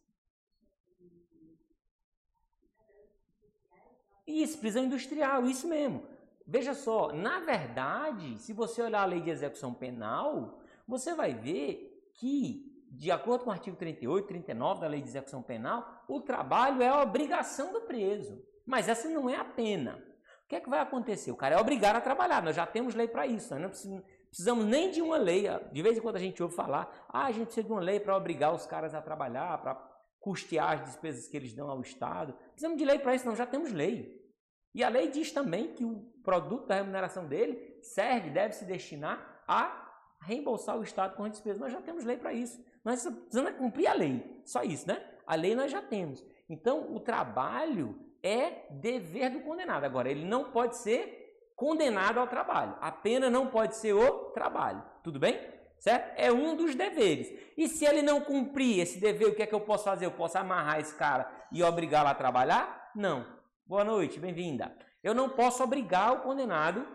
Isso, 4.28 4.60
prisão 4.60 4.84
industrial, 4.84 5.46
isso 5.46 5.68
mesmo. 5.68 6.08
Veja 6.46 6.74
só, 6.74 7.14
na 7.14 7.40
verdade, 7.40 8.38
se 8.40 8.54
você 8.54 8.82
olhar 8.82 9.02
a 9.02 9.06
lei 9.06 9.22
de 9.22 9.30
execução 9.30 9.74
penal, 9.74 10.62
você 10.88 11.14
vai 11.14 11.34
ver 11.34 12.12
que 12.16 12.70
de 12.92 13.12
acordo 13.12 13.44
com 13.44 13.50
o 13.50 13.54
artigo 13.54 13.78
38, 13.78 14.28
39 14.28 14.82
da 14.82 14.88
Lei 14.88 15.02
de 15.02 15.08
Execução 15.08 15.44
Penal, 15.44 16.04
o 16.08 16.22
trabalho 16.22 16.82
é 16.82 16.88
a 16.88 17.02
obrigação 17.02 17.72
do 17.72 17.82
preso. 17.82 18.44
Mas 18.66 18.90
essa 18.90 19.08
não 19.08 19.30
é 19.30 19.36
a 19.36 19.46
pena. 19.46 20.04
Que 20.50 20.56
é 20.56 20.60
que 20.60 20.70
vai 20.70 20.80
acontecer? 20.80 21.32
O 21.32 21.36
cara 21.36 21.56
é 21.56 21.60
obrigado 21.60 21.98
a 21.98 22.02
trabalhar. 22.02 22.42
Nós 22.42 22.56
já 22.56 22.66
temos 22.66 22.96
lei 22.96 23.08
para 23.08 23.28
isso. 23.28 23.54
Nós 23.54 23.86
não 23.86 24.02
precisamos 24.30 24.66
nem 24.66 24.90
de 24.90 25.00
uma 25.00 25.16
lei. 25.16 25.46
De 25.72 25.82
vez 25.84 25.96
em 25.96 26.02
quando 26.02 26.16
a 26.16 26.20
gente 26.20 26.42
ouve 26.42 26.56
falar, 26.56 27.06
ah, 27.08 27.26
a 27.26 27.32
gente 27.32 27.46
precisa 27.46 27.68
de 27.68 27.72
uma 27.72 27.80
lei 27.80 28.00
para 28.00 28.18
obrigar 28.18 28.54
os 28.54 28.66
caras 28.66 28.96
a 28.96 29.02
trabalhar, 29.02 29.62
para 29.62 29.76
custear 30.20 30.74
as 30.74 30.86
despesas 30.86 31.28
que 31.28 31.38
eles 31.38 31.54
dão 31.54 31.70
ao 31.70 31.80
Estado. 31.82 32.34
Precisamos 32.34 32.80
de 32.80 32.84
lei 32.84 32.98
para 32.98 33.14
isso, 33.14 33.28
não, 33.28 33.36
já 33.36 33.46
temos 33.46 33.72
lei. 33.72 34.20
E 34.74 34.84
a 34.84 34.90
lei 34.90 35.10
diz 35.10 35.32
também 35.32 35.72
que 35.74 35.86
o 35.86 36.12
produto 36.24 36.66
da 36.66 36.76
remuneração 36.76 37.28
dele 37.28 37.78
serve, 37.84 38.32
deve 38.32 38.54
se 38.54 38.66
destinar 38.66 39.44
a 39.48 39.88
reembolsar 40.24 40.80
o 40.80 40.84
Estado 40.84 41.16
com 41.16 41.26
as 41.26 41.32
despesas. 41.32 41.60
Nós 41.60 41.72
já 41.72 41.82
temos 41.82 42.04
lei 42.06 42.18
para 42.18 42.34
isso. 42.34 42.60
Nós 42.84 43.04
precisamos 43.04 43.52
cumprir 43.52 43.86
a 43.86 43.94
lei. 43.94 44.42
Só 44.46 44.64
isso, 44.64 44.88
né? 44.88 45.00
A 45.28 45.36
lei 45.36 45.54
nós 45.54 45.72
já 45.72 45.82
temos. 45.82 46.26
Então, 46.50 46.92
o 46.96 47.00
trabalho 47.00 48.09
é 48.24 48.66
dever 48.70 49.30
do 49.30 49.42
condenado. 49.42 49.84
Agora, 49.84 50.10
ele 50.10 50.26
não 50.26 50.52
pode 50.52 50.78
ser 50.78 51.52
condenado 51.56 52.20
ao 52.20 52.28
trabalho. 52.28 52.76
A 52.80 52.92
pena 52.92 53.30
não 53.30 53.48
pode 53.48 53.76
ser 53.76 53.94
o 53.94 54.32
trabalho. 54.32 54.84
Tudo 55.04 55.20
bem? 55.20 55.40
Certo? 55.80 56.14
É 56.18 56.32
um 56.32 56.56
dos 56.56 56.76
deveres. 56.76 57.32
E 57.58 57.68
se 57.68 57.86
ele 57.86 58.02
não 58.02 58.22
cumprir 58.22 58.80
esse 58.80 59.00
dever, 59.00 59.28
o 59.28 59.36
que 59.36 59.44
é 59.44 59.46
que 59.46 59.56
eu 59.56 59.62
posso 59.62 59.86
fazer? 59.86 60.06
Eu 60.06 60.12
posso 60.12 60.38
amarrar 60.38 60.80
esse 60.80 60.94
cara 60.96 61.30
e 61.52 61.64
obrigá-lo 61.64 62.10
a 62.10 62.16
trabalhar? 62.16 62.92
Não. 62.96 63.26
Boa 63.66 63.84
noite, 63.84 64.20
bem-vinda. 64.20 64.76
Eu 65.04 65.14
não 65.14 65.30
posso 65.30 65.64
obrigar 65.64 66.14
o 66.14 66.22
condenado, 66.22 66.86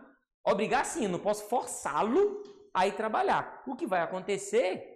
obrigar 0.45 0.85
sim, 0.85 1.05
eu 1.05 1.11
não 1.11 1.19
posso 1.19 1.49
forçá-lo 1.49 2.43
a 2.75 2.87
ir 2.87 2.93
trabalhar. 2.93 3.63
O 3.67 3.75
que 3.75 3.87
vai 3.87 4.03
acontecer 4.03 4.94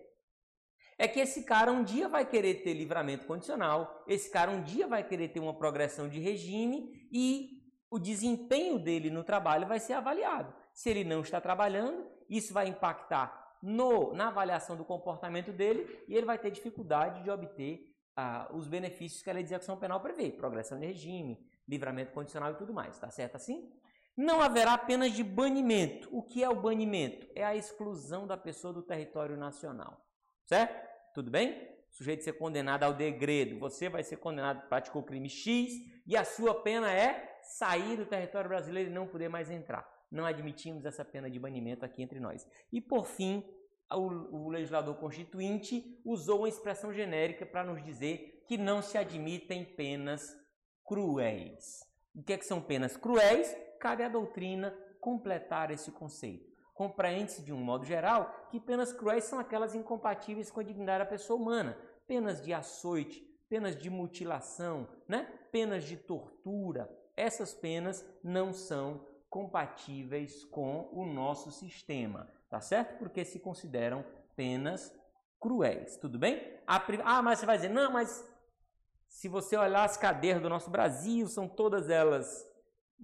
é 0.99 1.07
que 1.07 1.21
esse 1.21 1.45
cara 1.45 1.71
um 1.71 1.85
dia 1.85 2.09
vai 2.09 2.27
querer 2.27 2.63
ter 2.63 2.75
livramento 2.75 3.25
condicional, 3.25 4.05
esse 4.07 4.29
cara 4.31 4.51
um 4.51 4.63
dia 4.63 4.87
vai 4.87 5.07
querer 5.07 5.29
ter 5.29 5.39
uma 5.39 5.55
progressão 5.55 6.09
de 6.09 6.19
regime 6.19 7.09
e 7.13 7.63
o 7.89 7.99
desempenho 7.99 8.79
dele 8.79 9.09
no 9.09 9.23
trabalho 9.23 9.67
vai 9.67 9.79
ser 9.79 9.93
avaliado. 9.93 10.53
Se 10.75 10.91
ele 10.91 11.05
não 11.05 11.21
está 11.21 11.41
trabalhando, 11.41 12.07
isso 12.29 12.53
vai 12.53 12.67
impactar 12.67 13.57
no, 13.63 14.13
na 14.13 14.29
avaliação 14.29 14.77
do 14.77 14.85
comportamento 14.85 15.53
dele 15.53 16.05
e 16.09 16.17
ele 16.17 16.27
vai 16.27 16.39
ter 16.39 16.51
dificuldade 16.51 17.23
de 17.23 17.31
obter 17.31 17.81
ah, 18.17 18.49
os 18.53 18.67
benefícios 18.67 19.23
que 19.23 19.31
a 19.31 19.33
lei 19.33 19.43
de 19.43 19.49
execução 19.49 19.79
penal 19.79 20.01
prevê, 20.01 20.31
progressão 20.31 20.79
de 20.79 20.87
regime, 20.87 21.39
livramento 21.67 22.13
condicional 22.13 22.53
e 22.53 22.57
tudo 22.57 22.75
mais. 22.75 22.99
Tá 22.99 23.09
certo 23.11 23.37
assim? 23.37 23.73
Não 24.17 24.41
haverá 24.41 24.77
penas 24.77 25.13
de 25.13 25.23
banimento. 25.23 26.09
O 26.11 26.23
que 26.25 26.43
é 26.43 26.49
o 26.49 26.61
banimento? 26.61 27.29
É 27.37 27.45
a 27.45 27.55
exclusão 27.55 28.27
da 28.27 28.37
pessoa 28.37 28.75
do 28.75 28.83
território 28.83 29.37
nacional. 29.37 30.05
Certo? 30.45 30.88
Tudo 31.15 31.31
bem? 31.31 31.69
O 31.91 31.97
sujeito 31.97 32.23
ser 32.23 32.35
condenado 32.35 32.85
ao 32.85 32.93
degredo, 32.93 33.59
você 33.59 33.89
vai 33.89 34.03
ser 34.03 34.19
condenado, 34.19 34.69
praticou 34.69 35.03
crime 35.03 35.29
X 35.29 35.73
e 36.07 36.17
a 36.17 36.25
sua 36.25 36.63
pena 36.63 36.93
é 36.93 37.41
sair 37.43 37.97
do 37.97 38.07
território 38.07 38.49
brasileiro 38.49 38.91
e 38.91 38.93
não 38.93 39.07
poder 39.07 39.29
mais 39.29 39.51
entrar. 39.51 39.89
Não 40.11 40.25
admitimos 40.25 40.85
essa 40.85 41.05
pena 41.05 41.31
de 41.31 41.39
banimento 41.39 41.85
aqui 41.85 42.03
entre 42.03 42.21
nós. 42.21 42.47
E 42.73 42.81
por 42.81 43.07
fim, 43.07 43.45
o, 43.91 44.47
o 44.47 44.49
legislador 44.49 44.95
constituinte 44.97 46.01
usou 46.05 46.41
uma 46.41 46.49
expressão 46.49 46.93
genérica 46.93 47.47
para 47.47 47.65
nos 47.65 47.83
dizer 47.85 48.45
que 48.47 48.57
não 48.57 48.83
se 48.83 48.97
admitem 48.97 49.65
penas 49.65 50.37
cruéis. 50.85 51.81
O 52.15 52.23
que, 52.23 52.33
é 52.33 52.39
que 52.39 52.47
são 52.47 52.61
penas 52.61 52.97
cruéis? 52.97 53.55
Cabe 53.79 54.03
à 54.03 54.09
doutrina 54.09 54.77
completar 55.01 55.71
esse 55.71 55.91
conceito. 55.93 56.49
Compreende-se 56.79 57.43
de 57.43 57.53
um 57.53 57.57
modo 57.57 57.85
geral 57.85 58.47
que 58.53 58.61
penas 58.61 58.93
cruéis 58.93 59.25
são 59.25 59.41
aquelas 59.41 59.75
incompatíveis 59.75 60.49
com 60.49 60.61
a 60.61 60.63
dignidade 60.63 61.01
da 61.01 61.11
pessoa 61.11 61.37
humana. 61.37 61.77
Penas 62.07 62.41
de 62.41 62.55
açoite, 62.55 63.21
penas 63.49 63.75
de 63.75 63.91
mutilação, 63.91 64.87
né? 65.09 65.25
penas 65.51 65.83
de 65.83 65.97
tortura. 65.97 66.89
Essas 67.17 67.53
penas 67.53 68.07
não 68.23 68.53
são 68.53 69.05
compatíveis 69.29 70.45
com 70.45 70.89
o 70.93 71.05
nosso 71.05 71.51
sistema, 71.51 72.31
tá 72.49 72.61
certo? 72.61 72.97
Porque 72.97 73.25
se 73.25 73.41
consideram 73.41 74.05
penas 74.37 74.97
cruéis, 75.41 75.97
tudo 75.97 76.17
bem? 76.17 76.61
Ah, 76.65 77.21
mas 77.21 77.41
você 77.41 77.47
vai 77.47 77.57
dizer, 77.57 77.71
não, 77.71 77.91
mas 77.91 78.25
se 79.09 79.27
você 79.27 79.57
olhar 79.57 79.83
as 79.83 79.97
cadeias 79.97 80.41
do 80.41 80.49
nosso 80.49 80.71
Brasil, 80.71 81.27
são 81.27 81.49
todas 81.49 81.91
elas 81.91 82.49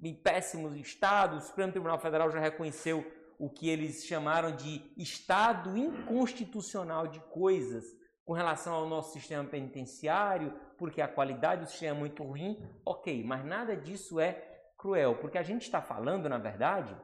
em 0.01 0.15
péssimos 0.15 0.77
estados. 0.77 1.43
O 1.43 1.47
Supremo 1.49 1.73
Tribunal 1.73 1.99
Federal 1.99 2.31
já 2.31 2.39
reconheceu 2.39 3.05
o 3.39 3.51
que 3.51 3.69
eles 3.69 4.05
chamaram 4.05 4.55
de 4.55 4.83
estado 4.97 5.77
inconstitucional 5.77 7.07
de 7.07 7.21
coisas 7.21 7.85
com 8.25 8.33
relação 8.33 8.75
ao 8.75 8.89
nosso 8.89 9.13
sistema 9.13 9.45
penitenciário, 9.45 10.53
porque 10.79 11.01
a 11.01 11.09
qualidade 11.09 11.63
do 11.63 11.71
sistema 11.71 11.97
é 11.97 12.01
muito 12.01 12.23
ruim. 12.23 12.59
Ok, 12.85 13.23
mas 13.25 13.45
nada 13.45 13.77
disso 13.77 14.19
é 14.19 14.33
cruel, 14.79 15.17
porque 15.17 15.39
a 15.39 15.43
gente 15.43 15.63
está 15.63 15.83
falando, 15.83 16.29
na 16.29 16.39
verdade, 16.39 16.97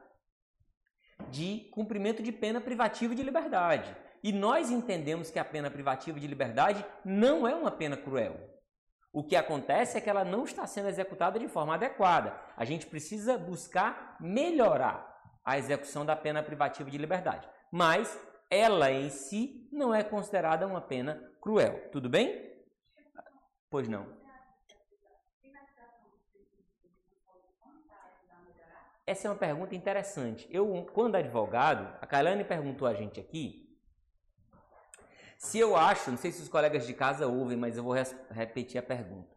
de 1.29 1.69
cumprimento 1.71 2.23
de 2.23 2.31
pena 2.31 2.59
privativa 2.59 3.13
de 3.13 3.23
liberdade. 3.23 3.95
E 4.23 4.31
nós 4.31 4.69
entendemos 4.69 5.31
que 5.31 5.39
a 5.39 5.45
pena 5.45 5.69
privativa 5.69 6.19
de 6.19 6.27
liberdade 6.27 6.85
não 7.03 7.47
é 7.47 7.55
uma 7.55 7.71
pena 7.71 7.97
cruel. 7.97 8.51
O 9.13 9.23
que 9.23 9.35
acontece 9.35 9.97
é 9.97 10.01
que 10.01 10.09
ela 10.09 10.23
não 10.23 10.45
está 10.45 10.65
sendo 10.65 10.87
executada 10.87 11.37
de 11.37 11.47
forma 11.47 11.73
adequada. 11.73 12.39
A 12.55 12.63
gente 12.63 12.85
precisa 12.85 13.37
buscar 13.37 14.15
melhorar 14.19 15.10
a 15.43 15.57
execução 15.57 16.05
da 16.05 16.15
pena 16.15 16.43
privativa 16.43 16.89
de 16.89 16.97
liberdade. 16.97 17.47
Mas 17.71 18.19
ela 18.49 18.91
em 18.91 19.09
si 19.09 19.67
não 19.71 19.93
é 19.93 20.03
considerada 20.03 20.67
uma 20.67 20.81
pena 20.81 21.31
cruel. 21.41 21.89
Tudo 21.91 22.09
bem? 22.09 22.51
Pois 23.69 23.87
não. 23.87 24.19
Essa 29.05 29.27
é 29.27 29.31
uma 29.31 29.37
pergunta 29.37 29.75
interessante. 29.75 30.47
Eu, 30.49 30.85
quando 30.93 31.15
advogado, 31.15 31.97
a 32.01 32.07
Kailane 32.07 32.43
perguntou 32.43 32.87
a 32.87 32.93
gente 32.93 33.19
aqui 33.19 33.71
se 35.41 35.57
eu 35.57 35.75
acho, 35.75 36.11
não 36.11 36.17
sei 36.19 36.31
se 36.31 36.39
os 36.39 36.47
colegas 36.47 36.85
de 36.85 36.93
casa 36.93 37.25
ouvem, 37.25 37.57
mas 37.57 37.75
eu 37.75 37.83
vou 37.83 37.95
repetir 38.29 38.77
a 38.77 38.83
pergunta. 38.83 39.35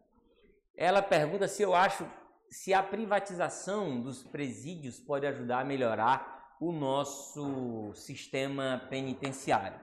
Ela 0.77 1.01
pergunta 1.01 1.47
se 1.47 1.63
eu 1.63 1.73
acho 1.73 2.07
se 2.55 2.73
a 2.73 2.81
privatização 2.81 3.99
dos 3.99 4.23
presídios 4.23 4.97
pode 4.97 5.27
ajudar 5.27 5.59
a 5.59 5.65
melhorar 5.65 6.55
o 6.61 6.71
nosso 6.71 7.93
sistema 7.93 8.87
penitenciário. 8.89 9.77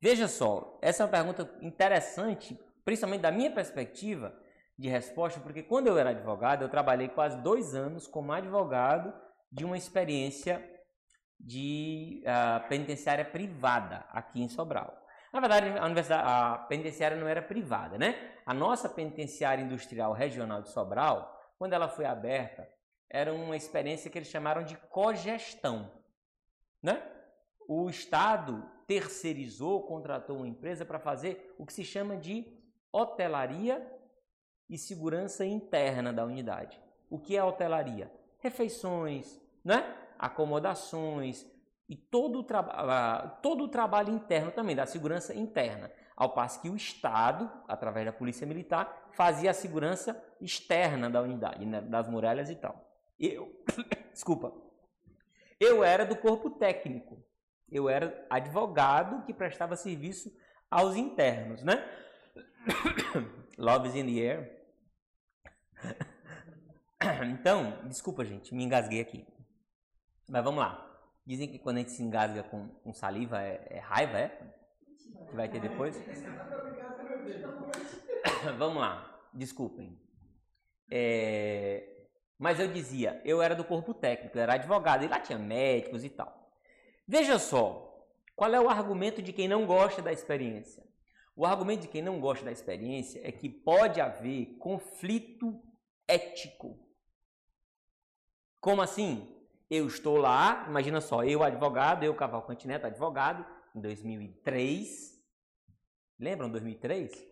Veja 0.00 0.28
só, 0.28 0.78
essa 0.80 1.02
é 1.02 1.06
uma 1.06 1.10
pergunta 1.10 1.50
interessante, 1.60 2.56
principalmente 2.84 3.22
da 3.22 3.32
minha 3.32 3.50
perspectiva, 3.50 4.32
de 4.78 4.88
resposta, 4.88 5.40
porque 5.40 5.64
quando 5.64 5.88
eu 5.88 5.98
era 5.98 6.10
advogado, 6.10 6.62
eu 6.62 6.68
trabalhei 6.68 7.08
quase 7.08 7.42
dois 7.42 7.74
anos 7.74 8.06
como 8.06 8.32
advogado 8.32 9.12
de 9.50 9.64
uma 9.64 9.76
experiência 9.76 10.64
de 11.40 12.22
uh, 12.22 12.68
penitenciária 12.68 13.24
privada 13.24 14.06
aqui 14.12 14.40
em 14.40 14.48
Sobral. 14.48 14.96
Na 15.32 15.40
verdade, 15.40 15.76
a, 15.76 15.84
universidade, 15.84 16.22
a 16.24 16.58
penitenciária 16.68 17.16
não 17.16 17.26
era 17.26 17.42
privada, 17.42 17.98
né? 17.98 18.36
A 18.46 18.54
nossa 18.54 18.88
penitenciária 18.88 19.62
industrial 19.62 20.12
regional 20.12 20.62
de 20.62 20.70
Sobral, 20.70 21.34
quando 21.58 21.72
ela 21.72 21.88
foi 21.88 22.04
aberta, 22.04 22.68
era 23.10 23.32
uma 23.32 23.56
experiência 23.56 24.10
que 24.10 24.18
eles 24.18 24.28
chamaram 24.28 24.62
de 24.62 24.76
cogestão, 24.76 25.90
né? 26.82 27.02
O 27.66 27.90
Estado 27.90 28.70
terceirizou, 28.86 29.82
contratou 29.82 30.36
uma 30.36 30.48
empresa 30.48 30.84
para 30.84 30.98
fazer 30.98 31.54
o 31.58 31.66
que 31.66 31.72
se 31.72 31.84
chama 31.84 32.16
de 32.16 32.46
hotelaria 32.92 33.86
e 34.68 34.78
segurança 34.78 35.44
interna 35.44 36.12
da 36.12 36.24
unidade. 36.24 36.80
O 37.10 37.18
que 37.18 37.36
é 37.36 37.44
hotelaria? 37.44 38.10
Refeições, 38.38 39.40
né? 39.64 39.94
acomodações 40.18 41.46
e 41.88 41.96
todo 41.96 42.40
o, 42.40 42.46
todo 43.40 43.64
o 43.64 43.68
trabalho 43.68 44.12
interno 44.12 44.50
também, 44.50 44.76
da 44.76 44.84
segurança 44.84 45.34
interna. 45.34 45.90
Ao 46.18 46.30
passo 46.30 46.60
que 46.60 46.68
o 46.68 46.74
Estado, 46.74 47.48
através 47.68 48.04
da 48.04 48.12
Polícia 48.12 48.44
Militar, 48.44 49.08
fazia 49.12 49.52
a 49.52 49.54
segurança 49.54 50.20
externa 50.40 51.08
da 51.08 51.22
unidade, 51.22 51.64
né? 51.64 51.80
das 51.80 52.08
muralhas 52.08 52.50
e 52.50 52.56
tal. 52.56 52.90
Eu, 53.16 53.54
desculpa, 54.12 54.52
eu 55.60 55.84
era 55.84 56.04
do 56.04 56.16
corpo 56.16 56.50
técnico. 56.50 57.24
Eu 57.70 57.88
era 57.88 58.26
advogado 58.28 59.24
que 59.26 59.32
prestava 59.32 59.76
serviço 59.76 60.36
aos 60.68 60.96
internos, 60.96 61.62
né? 61.62 61.88
Love 63.56 63.88
is 63.88 63.94
in 63.94 64.06
the 64.06 64.20
air. 64.20 64.58
Então, 67.30 67.86
desculpa, 67.86 68.24
gente, 68.24 68.52
me 68.52 68.64
engasguei 68.64 69.00
aqui. 69.00 69.24
Mas 70.28 70.42
vamos 70.42 70.58
lá. 70.58 70.84
Dizem 71.24 71.48
que 71.48 71.58
quando 71.58 71.76
a 71.76 71.80
gente 71.80 71.92
se 71.92 72.02
engasga 72.02 72.42
com, 72.42 72.68
com 72.68 72.92
saliva 72.92 73.40
é, 73.40 73.66
é, 73.70 73.78
raiva, 73.78 74.18
é? 74.18 74.57
Que 75.30 75.36
vai 75.36 75.48
ter 75.48 75.60
depois? 75.60 75.96
vamos 78.58 78.80
lá, 78.80 79.20
desculpem. 79.32 79.98
É... 80.90 81.98
Mas 82.38 82.60
eu 82.60 82.68
dizia, 82.68 83.20
eu 83.24 83.42
era 83.42 83.54
do 83.54 83.64
corpo 83.64 83.92
técnico, 83.92 84.38
eu 84.38 84.42
era 84.42 84.54
advogado, 84.54 85.04
e 85.04 85.08
lá 85.08 85.18
tinha 85.18 85.38
médicos 85.38 86.04
e 86.04 86.08
tal. 86.08 86.48
Veja 87.06 87.38
só, 87.38 88.06
qual 88.36 88.54
é 88.54 88.60
o 88.60 88.68
argumento 88.68 89.20
de 89.20 89.32
quem 89.32 89.48
não 89.48 89.66
gosta 89.66 90.00
da 90.00 90.12
experiência? 90.12 90.86
O 91.34 91.44
argumento 91.44 91.82
de 91.82 91.88
quem 91.88 92.02
não 92.02 92.20
gosta 92.20 92.44
da 92.44 92.52
experiência 92.52 93.20
é 93.26 93.32
que 93.32 93.48
pode 93.48 94.00
haver 94.00 94.56
conflito 94.58 95.60
ético. 96.06 96.78
Como 98.60 98.82
assim? 98.82 99.34
Eu 99.70 99.86
estou 99.86 100.16
lá, 100.16 100.66
imagina 100.68 101.00
só, 101.00 101.24
eu 101.24 101.42
advogado, 101.42 102.04
eu 102.04 102.14
Cavalcante 102.14 102.66
Neto 102.66 102.86
advogado, 102.86 103.44
em 103.74 103.80
2003. 103.80 105.17
Lembram 106.18 106.50
2003? 106.50 107.26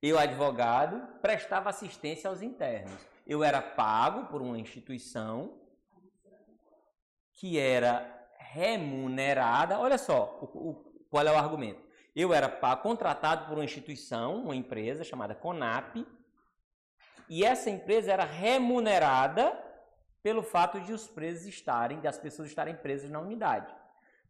Eu 0.00 0.18
advogado 0.18 1.20
prestava 1.20 1.68
assistência 1.68 2.30
aos 2.30 2.40
internos. 2.40 3.06
Eu 3.26 3.44
era 3.44 3.60
pago 3.60 4.26
por 4.28 4.40
uma 4.40 4.58
instituição 4.58 5.60
que 7.34 7.58
era 7.58 8.26
remunerada. 8.38 9.78
Olha 9.78 9.98
só, 9.98 10.38
o, 10.40 10.70
o, 10.70 10.74
qual 11.10 11.26
é 11.26 11.30
o 11.30 11.36
argumento? 11.36 11.86
Eu 12.16 12.32
era 12.32 12.48
pago, 12.48 12.82
contratado 12.82 13.46
por 13.46 13.58
uma 13.58 13.64
instituição, 13.64 14.44
uma 14.44 14.56
empresa 14.56 15.04
chamada 15.04 15.34
Conap, 15.34 15.96
e 17.28 17.44
essa 17.44 17.68
empresa 17.68 18.10
era 18.10 18.24
remunerada 18.24 19.52
pelo 20.22 20.42
fato 20.42 20.80
de 20.80 20.92
os 20.92 21.06
presos 21.06 21.46
estarem, 21.46 22.00
das 22.00 22.18
pessoas 22.18 22.48
estarem 22.48 22.74
presas 22.74 23.10
na 23.10 23.20
unidade. 23.20 23.72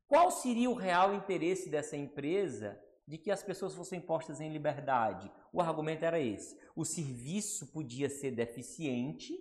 Qual 0.09 0.31
seria 0.31 0.71
o 0.71 0.75
real 0.75 1.15
interesse 1.15 1.69
dessa 1.69 1.95
empresa 1.95 2.81
de 3.07 3.19
que 3.19 3.31
as 3.31 3.43
pessoas 3.43 3.75
fossem 3.75 4.01
postas 4.01 4.41
em 4.41 4.51
liberdade? 4.51 5.31
O 5.53 5.61
argumento 5.61 6.03
era 6.03 6.19
esse. 6.19 6.59
O 6.75 6.83
serviço 6.83 7.71
podia 7.71 8.09
ser 8.09 8.31
deficiente 8.31 9.35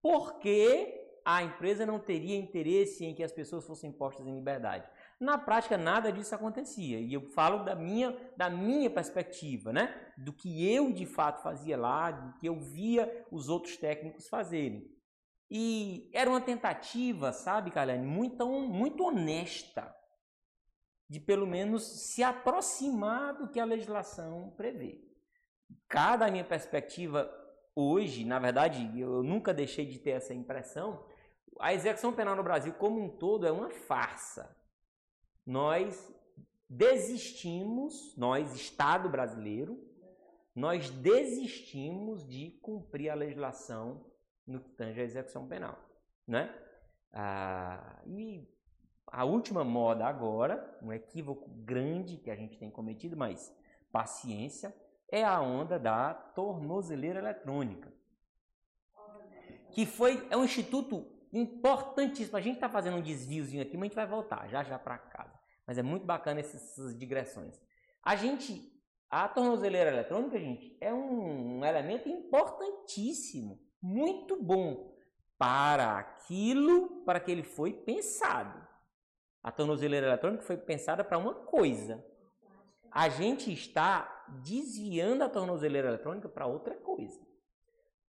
porque 0.00 1.00
a 1.24 1.42
empresa 1.42 1.84
não 1.84 1.98
teria 1.98 2.36
interesse 2.36 3.04
em 3.04 3.16
que 3.16 3.24
as 3.24 3.32
pessoas 3.32 3.66
fossem 3.66 3.90
postas 3.90 4.24
em 4.24 4.34
liberdade. 4.36 4.88
Na 5.18 5.38
prática, 5.38 5.76
nada 5.76 6.12
disso 6.12 6.36
acontecia. 6.36 7.00
E 7.00 7.12
eu 7.12 7.22
falo 7.30 7.64
da 7.64 7.74
minha, 7.74 8.16
da 8.36 8.48
minha 8.48 8.88
perspectiva, 8.88 9.72
né? 9.72 10.12
Do 10.16 10.32
que 10.32 10.72
eu 10.72 10.92
de 10.92 11.04
fato 11.04 11.42
fazia 11.42 11.76
lá, 11.76 12.12
do 12.12 12.38
que 12.38 12.46
eu 12.46 12.60
via 12.60 13.26
os 13.28 13.48
outros 13.48 13.76
técnicos 13.76 14.28
fazerem. 14.28 14.88
E 15.50 16.08
era 16.14 16.30
uma 16.30 16.40
tentativa, 16.40 17.32
sabe, 17.32 17.72
Kalene, 17.72 18.06
muito, 18.06 18.46
muito 18.46 19.02
honesta 19.02 19.92
de 21.12 21.20
pelo 21.20 21.46
menos 21.46 21.82
se 21.82 22.22
aproximar 22.22 23.34
do 23.34 23.48
que 23.48 23.60
a 23.60 23.66
legislação 23.66 24.54
prevê. 24.56 25.04
Cada 25.86 26.30
minha 26.30 26.44
perspectiva 26.44 27.30
hoje, 27.74 28.24
na 28.24 28.38
verdade, 28.38 28.98
eu 28.98 29.22
nunca 29.22 29.52
deixei 29.52 29.84
de 29.84 29.98
ter 29.98 30.12
essa 30.12 30.32
impressão, 30.32 31.04
a 31.60 31.74
execução 31.74 32.14
penal 32.14 32.34
no 32.34 32.42
Brasil 32.42 32.72
como 32.72 32.98
um 32.98 33.10
todo 33.10 33.46
é 33.46 33.52
uma 33.52 33.68
farsa 33.68 34.56
nós 35.44 36.10
desistimos, 36.68 38.16
nós, 38.16 38.54
Estado 38.54 39.08
brasileiro, 39.08 39.78
nós 40.54 40.88
desistimos 40.90 42.26
de 42.26 42.52
cumprir 42.62 43.10
a 43.10 43.14
legislação 43.14 44.06
no 44.46 44.60
que 44.60 44.70
tange 44.70 45.00
à 45.00 45.04
execução 45.04 45.46
penal. 45.46 45.78
Né? 46.26 46.54
Ah, 47.12 48.00
e 48.06 48.48
a 49.12 49.24
última 49.26 49.62
moda 49.62 50.06
agora, 50.06 50.78
um 50.82 50.90
equívoco 50.90 51.50
grande 51.50 52.16
que 52.16 52.30
a 52.30 52.34
gente 52.34 52.58
tem 52.58 52.70
cometido, 52.70 53.14
mas 53.14 53.54
paciência, 53.92 54.74
é 55.10 55.22
a 55.22 55.38
onda 55.38 55.78
da 55.78 56.14
tornozeleira 56.14 57.18
eletrônica. 57.18 57.92
Que 59.70 59.84
foi, 59.84 60.26
é 60.30 60.36
um 60.36 60.44
instituto 60.44 61.06
importantíssimo. 61.30 62.38
A 62.38 62.40
gente 62.40 62.54
está 62.54 62.70
fazendo 62.70 62.96
um 62.96 63.02
desviozinho 63.02 63.62
aqui, 63.62 63.76
mas 63.76 63.82
a 63.82 63.88
gente 63.88 63.94
vai 63.96 64.06
voltar 64.06 64.48
já 64.48 64.64
já 64.64 64.78
para 64.78 64.96
casa. 64.96 65.38
Mas 65.66 65.76
é 65.76 65.82
muito 65.82 66.06
bacana 66.06 66.40
essas 66.40 66.98
digressões. 66.98 67.60
A 68.02 68.16
gente, 68.16 68.72
a 69.10 69.28
tornozeleira 69.28 69.90
eletrônica, 69.90 70.38
gente, 70.38 70.74
é 70.80 70.92
um, 70.92 71.58
um 71.58 71.64
elemento 71.66 72.08
importantíssimo, 72.08 73.60
muito 73.82 74.42
bom 74.42 74.96
para 75.36 75.98
aquilo 75.98 77.04
para 77.04 77.20
que 77.20 77.30
ele 77.30 77.42
foi 77.42 77.74
pensado. 77.74 78.71
A 79.42 79.50
tornozeleira 79.50 80.06
eletrônica 80.06 80.42
foi 80.42 80.56
pensada 80.56 81.02
para 81.02 81.18
uma 81.18 81.34
coisa. 81.34 82.04
A 82.90 83.08
gente 83.08 83.52
está 83.52 84.26
desviando 84.44 85.24
a 85.24 85.28
tornozeleira 85.28 85.88
eletrônica 85.88 86.28
para 86.28 86.46
outra 86.46 86.76
coisa. 86.76 87.20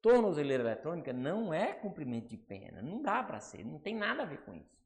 Tornozeleira 0.03 0.63
eletrônica 0.63 1.13
não 1.13 1.55
é 1.55 1.73
cumprimento 1.73 2.29
de 2.29 2.37
pena, 2.37 2.83
não 2.83 3.01
dá 3.01 3.23
para 3.23 3.39
ser, 3.41 3.65
não 3.65 3.79
tem 3.79 3.95
nada 3.95 4.23
a 4.23 4.27
ver 4.27 4.43
com 4.45 4.53
isso. 4.53 4.77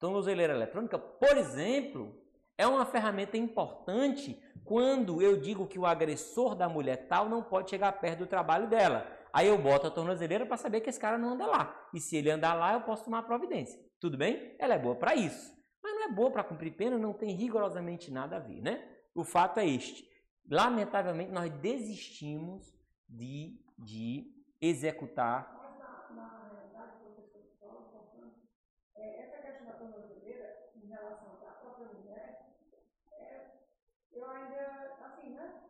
Tornozeleira 0.00 0.52
eletrônica, 0.52 0.98
por 0.98 1.36
exemplo, 1.36 2.20
é 2.58 2.66
uma 2.66 2.84
ferramenta 2.84 3.36
importante 3.36 4.42
quando 4.64 5.22
eu 5.22 5.40
digo 5.40 5.66
que 5.66 5.78
o 5.78 5.86
agressor 5.86 6.54
da 6.54 6.68
mulher 6.68 7.08
tal 7.08 7.28
não 7.28 7.42
pode 7.42 7.70
chegar 7.70 7.92
perto 7.92 8.20
do 8.20 8.26
trabalho 8.26 8.68
dela. 8.68 9.06
Aí 9.32 9.46
eu 9.46 9.58
boto 9.58 9.86
a 9.86 9.90
tornozeleira 9.90 10.44
para 10.44 10.56
saber 10.56 10.80
que 10.80 10.90
esse 10.90 11.00
cara 11.00 11.18
não 11.18 11.30
anda 11.30 11.46
lá. 11.46 11.88
E 11.92 12.00
se 12.00 12.16
ele 12.16 12.30
andar 12.30 12.54
lá, 12.54 12.74
eu 12.74 12.82
posso 12.82 13.04
tomar 13.04 13.22
providência. 13.22 13.80
Tudo 14.00 14.16
bem? 14.16 14.54
Ela 14.58 14.74
é 14.74 14.78
boa 14.78 14.94
para 14.94 15.14
isso. 15.14 15.54
É 16.04 16.08
boa 16.08 16.30
para 16.30 16.44
cumprir 16.44 16.76
pena, 16.76 16.98
não 16.98 17.14
tem 17.14 17.34
rigorosamente 17.34 18.10
nada 18.10 18.36
a 18.36 18.38
ver, 18.38 18.60
né? 18.60 18.86
O 19.14 19.24
fato 19.24 19.58
é 19.58 19.66
este. 19.66 20.06
Lamentavelmente, 20.50 21.32
nós 21.32 21.50
desistimos 21.50 22.76
de, 23.08 23.58
de 23.78 24.30
executar. 24.60 25.50
Essa 28.94 29.38
questão 29.38 29.66
da 29.66 29.72
tornozeleira, 29.72 30.70
em 30.76 30.86
relação 30.88 31.32
à 31.48 31.52
própria 31.52 31.88
mulher, 31.94 32.54
eu 34.12 34.30
ainda, 34.30 34.96
assim, 35.06 35.30
né? 35.30 35.62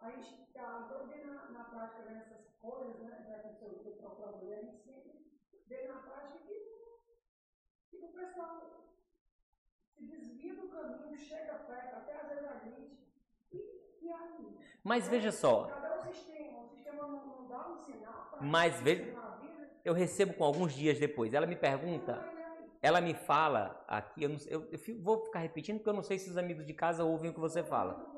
A 0.00 0.10
gente 0.10 0.42
está 0.42 0.82
todo 0.88 1.06
dia 1.06 1.26
na, 1.26 1.48
na 1.50 1.64
prática 1.64 2.02
dessas 2.02 2.48
coisas, 2.60 2.98
né? 3.02 3.24
Já 3.28 3.38
que 3.38 3.64
eu 3.64 3.82
sou 3.84 3.96
própria 3.96 4.32
mulher, 4.32 4.58
a 4.58 4.62
gente 4.62 4.82
sempre 4.82 5.30
vê 5.68 5.86
na 5.86 6.00
prática 6.00 6.38
que, 6.40 6.54
que 7.88 8.04
o 8.04 8.08
pessoal 8.08 8.85
caminho, 10.76 11.16
chega 11.16 11.54
perto, 11.54 11.96
até 11.96 12.20
às 12.20 12.28
vezes 12.28 12.44
a 12.44 12.58
gente, 12.58 12.98
e, 13.52 14.06
e 14.06 14.12
aí? 14.12 14.58
Mas 14.82 15.08
veja 15.08 15.32
só. 15.32 15.64
Cadê 15.64 15.94
o 15.94 16.12
sistema? 16.12 16.60
O 16.62 16.68
sistema 16.68 17.02
não, 17.06 17.26
não 17.26 17.48
dá 17.48 17.68
um 17.68 17.76
sinal 17.76 18.28
para 18.30 18.42
Mas 18.42 18.80
veja, 18.80 19.14
eu 19.84 19.94
recebo 19.94 20.34
com 20.34 20.44
alguns 20.44 20.72
dias 20.74 20.98
depois. 20.98 21.32
Ela 21.32 21.46
me 21.46 21.56
pergunta, 21.56 22.24
ela 22.82 23.00
me 23.00 23.14
fala 23.14 23.84
aqui, 23.88 24.24
eu, 24.24 24.28
não, 24.28 24.38
eu, 24.48 24.68
eu, 24.70 25.02
vou 25.02 25.24
ficar 25.24 25.40
repetindo 25.40 25.78
porque 25.78 25.90
eu 25.90 25.94
não 25.94 26.02
sei 26.02 26.18
se 26.18 26.30
os 26.30 26.36
amigos 26.36 26.66
de 26.66 26.74
casa 26.74 27.04
ouvem 27.04 27.30
o 27.30 27.34
que 27.34 27.40
você 27.40 27.62
fala. 27.62 28.14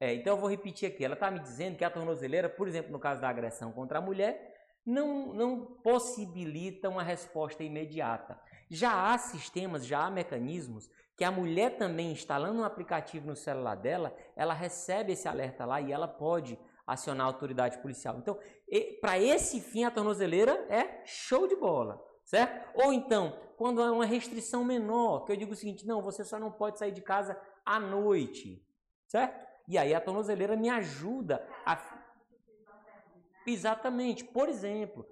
É, 0.00 0.14
então 0.14 0.34
eu 0.34 0.40
vou 0.40 0.48
repetir 0.48 0.88
aqui. 0.88 1.04
Ela 1.04 1.14
está 1.14 1.30
me 1.30 1.40
dizendo 1.40 1.76
que 1.76 1.84
a 1.84 1.90
tornozeleira, 1.90 2.48
por 2.48 2.66
exemplo, 2.66 2.90
no 2.90 2.98
caso 2.98 3.20
da 3.20 3.28
agressão 3.28 3.70
contra 3.72 3.98
a 3.98 4.02
mulher, 4.02 4.54
não, 4.84 5.34
não 5.34 5.66
possibilita 5.82 6.88
uma 6.88 7.02
resposta 7.02 7.62
imediata. 7.62 8.40
Já 8.70 9.12
há 9.12 9.18
sistemas, 9.18 9.86
já 9.86 10.06
há 10.06 10.10
mecanismos 10.10 10.88
que 11.20 11.24
a 11.24 11.30
mulher 11.30 11.76
também 11.76 12.12
instalando 12.12 12.62
um 12.62 12.64
aplicativo 12.64 13.26
no 13.26 13.36
celular 13.36 13.74
dela, 13.74 14.16
ela 14.34 14.54
recebe 14.54 15.12
esse 15.12 15.28
alerta 15.28 15.66
lá 15.66 15.78
e 15.78 15.92
ela 15.92 16.08
pode 16.08 16.58
acionar 16.86 17.26
a 17.26 17.28
autoridade 17.28 17.76
policial. 17.82 18.16
Então, 18.16 18.38
para 19.02 19.18
esse 19.18 19.60
fim, 19.60 19.84
a 19.84 19.90
tornozeleira 19.90 20.52
é 20.70 21.04
show 21.04 21.46
de 21.46 21.54
bola, 21.56 22.02
certo? 22.24 22.70
Ou 22.74 22.90
então, 22.90 23.38
quando 23.58 23.82
há 23.82 23.92
uma 23.92 24.06
restrição 24.06 24.64
menor, 24.64 25.26
que 25.26 25.32
eu 25.32 25.36
digo 25.36 25.52
o 25.52 25.54
seguinte, 25.54 25.86
não, 25.86 26.00
você 26.00 26.24
só 26.24 26.38
não 26.38 26.50
pode 26.50 26.78
sair 26.78 26.92
de 26.92 27.02
casa 27.02 27.38
à 27.66 27.78
noite, 27.78 28.66
certo? 29.06 29.46
E 29.68 29.76
aí 29.76 29.94
a 29.94 30.00
tornozeleira 30.00 30.56
me 30.56 30.70
ajuda 30.70 31.46
a... 31.66 31.78
Exatamente. 33.46 34.24
Por 34.24 34.48
exemplo, 34.48 35.06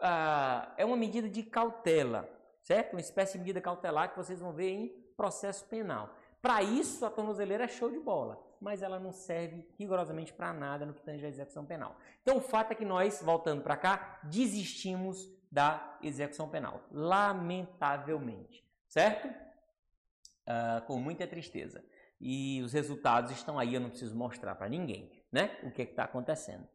uh, 0.00 0.72
é 0.76 0.84
uma 0.84 0.96
medida 0.96 1.28
de 1.28 1.44
cautela, 1.44 2.28
certo? 2.64 2.94
Uma 2.94 3.00
espécie 3.00 3.34
de 3.34 3.38
medida 3.38 3.60
cautelar 3.60 4.10
que 4.10 4.16
vocês 4.16 4.40
vão 4.40 4.52
ver 4.52 4.68
em 4.68 5.01
processo 5.16 5.64
penal. 5.66 6.14
Para 6.40 6.62
isso, 6.62 7.04
a 7.06 7.10
tornozeleira 7.10 7.64
é 7.64 7.68
show 7.68 7.90
de 7.90 8.00
bola, 8.00 8.42
mas 8.60 8.82
ela 8.82 8.98
não 8.98 9.12
serve 9.12 9.68
rigorosamente 9.78 10.32
para 10.32 10.52
nada 10.52 10.84
no 10.84 10.92
que 10.92 11.02
tange 11.02 11.24
a 11.24 11.28
execução 11.28 11.64
penal. 11.64 11.96
Então, 12.20 12.36
o 12.36 12.40
fato 12.40 12.72
é 12.72 12.74
que 12.74 12.84
nós, 12.84 13.22
voltando 13.22 13.62
para 13.62 13.76
cá, 13.76 14.20
desistimos 14.24 15.28
da 15.50 15.98
execução 16.02 16.48
penal, 16.48 16.82
lamentavelmente, 16.90 18.64
certo? 18.88 19.28
Uh, 19.28 20.84
com 20.86 20.98
muita 20.98 21.26
tristeza. 21.26 21.84
E 22.20 22.60
os 22.62 22.72
resultados 22.72 23.30
estão 23.30 23.58
aí, 23.58 23.74
eu 23.74 23.80
não 23.80 23.90
preciso 23.90 24.16
mostrar 24.16 24.54
para 24.54 24.68
ninguém, 24.68 25.12
né? 25.30 25.58
O 25.62 25.70
que 25.70 25.82
é 25.82 25.84
está 25.84 26.04
acontecendo. 26.04 26.66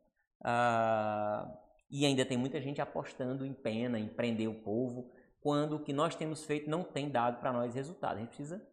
Uh, 0.41 1.58
e 1.89 2.06
ainda 2.06 2.26
tem 2.26 2.38
muita 2.38 2.62
gente 2.62 2.82
apostando 2.82 3.45
em 3.45 3.54
pena, 3.54 3.97
em 3.97 4.08
prender 4.08 4.50
o 4.50 4.54
povo, 4.54 5.10
quando 5.41 5.76
o 5.76 5.80
que 5.80 5.93
nós 5.93 6.15
temos 6.15 6.43
feito 6.43 6.69
não 6.69 6.84
tem 6.84 7.10
dado 7.10 7.39
para 7.39 7.54
nós 7.54 7.73
resultado. 7.73 8.17
A 8.17 8.19
gente 8.19 8.30
precisa. 8.30 8.65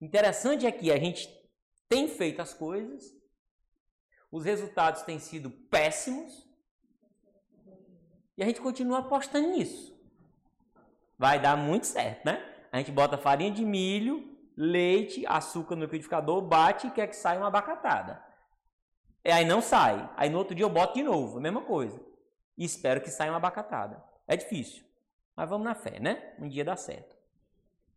Interessante 0.00 0.66
é 0.66 0.72
que 0.72 0.90
a 0.90 0.98
gente 0.98 1.28
tem 1.88 2.08
feito 2.08 2.40
as 2.40 2.54
coisas, 2.54 3.14
os 4.30 4.44
resultados 4.44 5.02
têm 5.02 5.18
sido 5.18 5.50
péssimos 5.50 6.48
e 8.36 8.42
a 8.42 8.46
gente 8.46 8.60
continua 8.60 9.00
apostando 9.00 9.48
nisso. 9.48 9.92
Vai 11.18 11.38
dar 11.38 11.56
muito 11.56 11.86
certo, 11.86 12.24
né? 12.24 12.42
A 12.72 12.78
gente 12.78 12.90
bota 12.90 13.18
farinha 13.18 13.50
de 13.50 13.64
milho, 13.64 14.36
leite, 14.56 15.24
açúcar 15.26 15.76
no 15.76 15.82
liquidificador, 15.82 16.40
bate 16.40 16.86
e 16.86 16.90
quer 16.90 17.06
que 17.06 17.16
saia 17.16 17.38
uma 17.38 17.48
abacatada. 17.48 18.22
E 19.24 19.30
aí 19.30 19.44
não 19.44 19.60
sai. 19.60 20.10
Aí 20.16 20.28
no 20.30 20.38
outro 20.38 20.54
dia 20.54 20.64
eu 20.64 20.70
boto 20.70 20.94
de 20.94 21.02
novo, 21.02 21.38
a 21.38 21.40
mesma 21.40 21.60
coisa. 21.60 22.00
E 22.56 22.64
espero 22.64 23.00
que 23.00 23.10
saia 23.10 23.30
uma 23.30 23.36
abacatada. 23.36 24.02
É 24.26 24.36
difícil. 24.36 24.84
Mas 25.36 25.48
vamos 25.48 25.64
na 25.64 25.74
fé, 25.74 25.98
né? 25.98 26.34
Um 26.38 26.48
dia 26.48 26.64
dá 26.64 26.76
certo. 26.76 27.16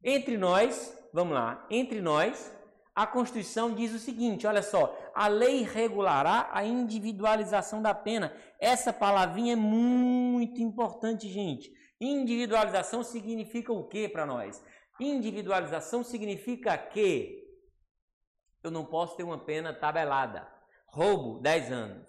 Entre 0.04 0.38
nós, 0.38 0.96
vamos 1.12 1.34
lá, 1.34 1.66
entre 1.70 2.00
nós, 2.02 2.56
a 2.96 3.06
Constituição 3.06 3.74
diz 3.74 3.94
o 3.94 4.00
seguinte: 4.00 4.48
olha 4.48 4.62
só, 4.62 4.98
a 5.14 5.28
lei 5.28 5.64
regulará 5.64 6.50
a 6.52 6.64
individualização 6.64 7.82
da 7.82 7.94
pena. 7.94 8.34
Essa 8.60 8.94
palavrinha 8.94 9.54
é 9.54 9.58
muito 9.58 10.62
importante, 10.62 11.28
gente. 11.28 11.74
Individualização 12.00 13.04
significa 13.04 13.74
o 13.74 13.88
que 13.88 14.08
para 14.08 14.26
nós? 14.26 14.64
Individualização 15.00 16.04
significa 16.04 16.78
que 16.78 17.44
eu 18.64 18.72
não 18.72 18.86
posso 18.86 19.18
ter 19.18 19.24
uma 19.24 19.38
pena 19.38 19.74
tabelada. 19.74 20.48
Roubo, 20.88 21.40
10 21.40 21.72
anos. 21.72 22.08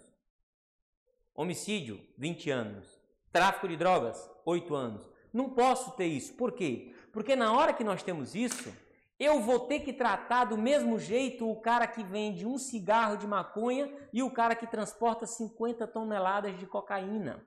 Homicídio, 1.35 2.01
20 2.17 2.51
anos. 2.51 3.01
Tráfico 3.33 3.69
de 3.69 3.77
drogas, 3.77 4.31
8 4.45 4.75
anos. 4.75 5.16
Não 5.37 5.51
posso 5.51 5.91
ter 5.91 6.07
isso. 6.07 6.33
Por 6.33 6.53
quê? 6.53 6.95
Porque 7.13 7.37
na 7.37 7.53
hora 7.53 7.75
que 7.75 7.85
nós 7.85 8.03
temos 8.03 8.35
isso, 8.35 8.75
eu 9.19 9.39
vou 9.41 9.61
ter 9.61 9.81
que 9.81 9.93
tratar 9.93 10.47
do 10.47 10.57
mesmo 10.57 10.99
jeito 10.99 11.47
o 11.47 11.61
cara 11.61 11.87
que 11.87 12.03
vende 12.03 12.47
um 12.47 12.57
cigarro 12.57 13.19
de 13.19 13.27
maconha 13.27 13.95
e 14.15 14.23
o 14.23 14.31
cara 14.31 14.57
que 14.57 14.67
transporta 14.67 15.27
50 15.27 15.87
toneladas 15.89 16.59
de 16.59 16.67
cocaína. 16.67 17.47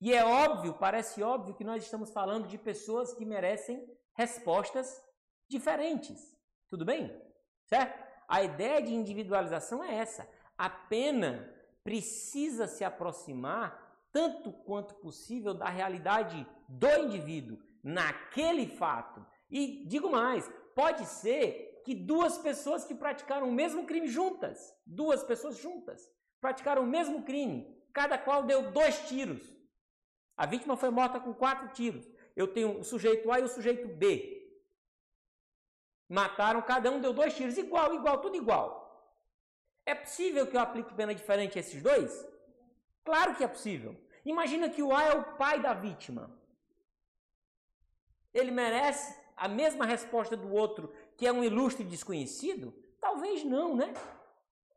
E 0.00 0.14
é 0.14 0.24
óbvio, 0.24 0.72
parece 0.72 1.22
óbvio 1.22 1.54
que 1.54 1.62
nós 1.62 1.84
estamos 1.84 2.10
falando 2.10 2.48
de 2.48 2.56
pessoas 2.56 3.12
que 3.12 3.26
merecem 3.26 3.86
respostas 4.14 4.98
diferentes. 5.46 6.34
Tudo 6.70 6.86
bem? 6.86 7.14
Certo? 7.66 8.02
A 8.26 8.42
ideia 8.42 8.80
de 8.80 8.94
individualização 8.94 9.84
é 9.84 9.96
essa. 9.96 10.26
A 10.56 10.70
pena 10.70 11.46
precisa 11.84 12.66
se 12.66 12.82
aproximar 12.82 13.91
tanto 14.12 14.52
quanto 14.52 14.94
possível 14.96 15.54
da 15.54 15.68
realidade 15.68 16.46
do 16.68 16.88
indivíduo 16.98 17.58
naquele 17.82 18.66
fato. 18.66 19.24
E 19.50 19.84
digo 19.86 20.10
mais, 20.10 20.48
pode 20.74 21.04
ser 21.06 21.82
que 21.84 21.94
duas 21.94 22.38
pessoas 22.38 22.84
que 22.84 22.94
praticaram 22.94 23.48
o 23.48 23.52
mesmo 23.52 23.84
crime 23.86 24.06
juntas, 24.06 24.74
duas 24.86 25.22
pessoas 25.24 25.56
juntas, 25.56 26.08
praticaram 26.40 26.82
o 26.82 26.86
mesmo 26.86 27.24
crime, 27.24 27.76
cada 27.92 28.16
qual 28.18 28.44
deu 28.44 28.70
dois 28.70 29.08
tiros. 29.08 29.42
A 30.36 30.46
vítima 30.46 30.76
foi 30.76 30.90
morta 30.90 31.20
com 31.20 31.34
quatro 31.34 31.68
tiros. 31.68 32.08
Eu 32.34 32.48
tenho 32.48 32.78
o 32.78 32.84
sujeito 32.84 33.30
A 33.30 33.40
e 33.40 33.44
o 33.44 33.48
sujeito 33.48 33.88
B. 33.88 34.40
Mataram, 36.08 36.62
cada 36.62 36.90
um 36.90 37.00
deu 37.00 37.12
dois 37.12 37.34
tiros, 37.34 37.58
igual, 37.58 37.94
igual, 37.94 38.20
tudo 38.20 38.36
igual. 38.36 38.82
É 39.84 39.94
possível 39.94 40.46
que 40.46 40.56
eu 40.56 40.60
aplique 40.60 40.94
pena 40.94 41.14
diferente 41.14 41.58
a 41.58 41.60
esses 41.60 41.82
dois? 41.82 42.31
Claro 43.04 43.34
que 43.34 43.44
é 43.44 43.48
possível. 43.48 43.96
Imagina 44.24 44.70
que 44.70 44.82
o 44.82 44.94
A 44.94 45.02
é 45.04 45.14
o 45.14 45.36
pai 45.36 45.60
da 45.60 45.74
vítima. 45.74 46.30
Ele 48.32 48.50
merece 48.50 49.20
a 49.36 49.48
mesma 49.48 49.84
resposta 49.84 50.36
do 50.36 50.52
outro, 50.52 50.92
que 51.16 51.26
é 51.26 51.32
um 51.32 51.42
ilustre 51.42 51.84
desconhecido? 51.84 52.72
Talvez 53.00 53.44
não, 53.44 53.76
né? 53.76 53.92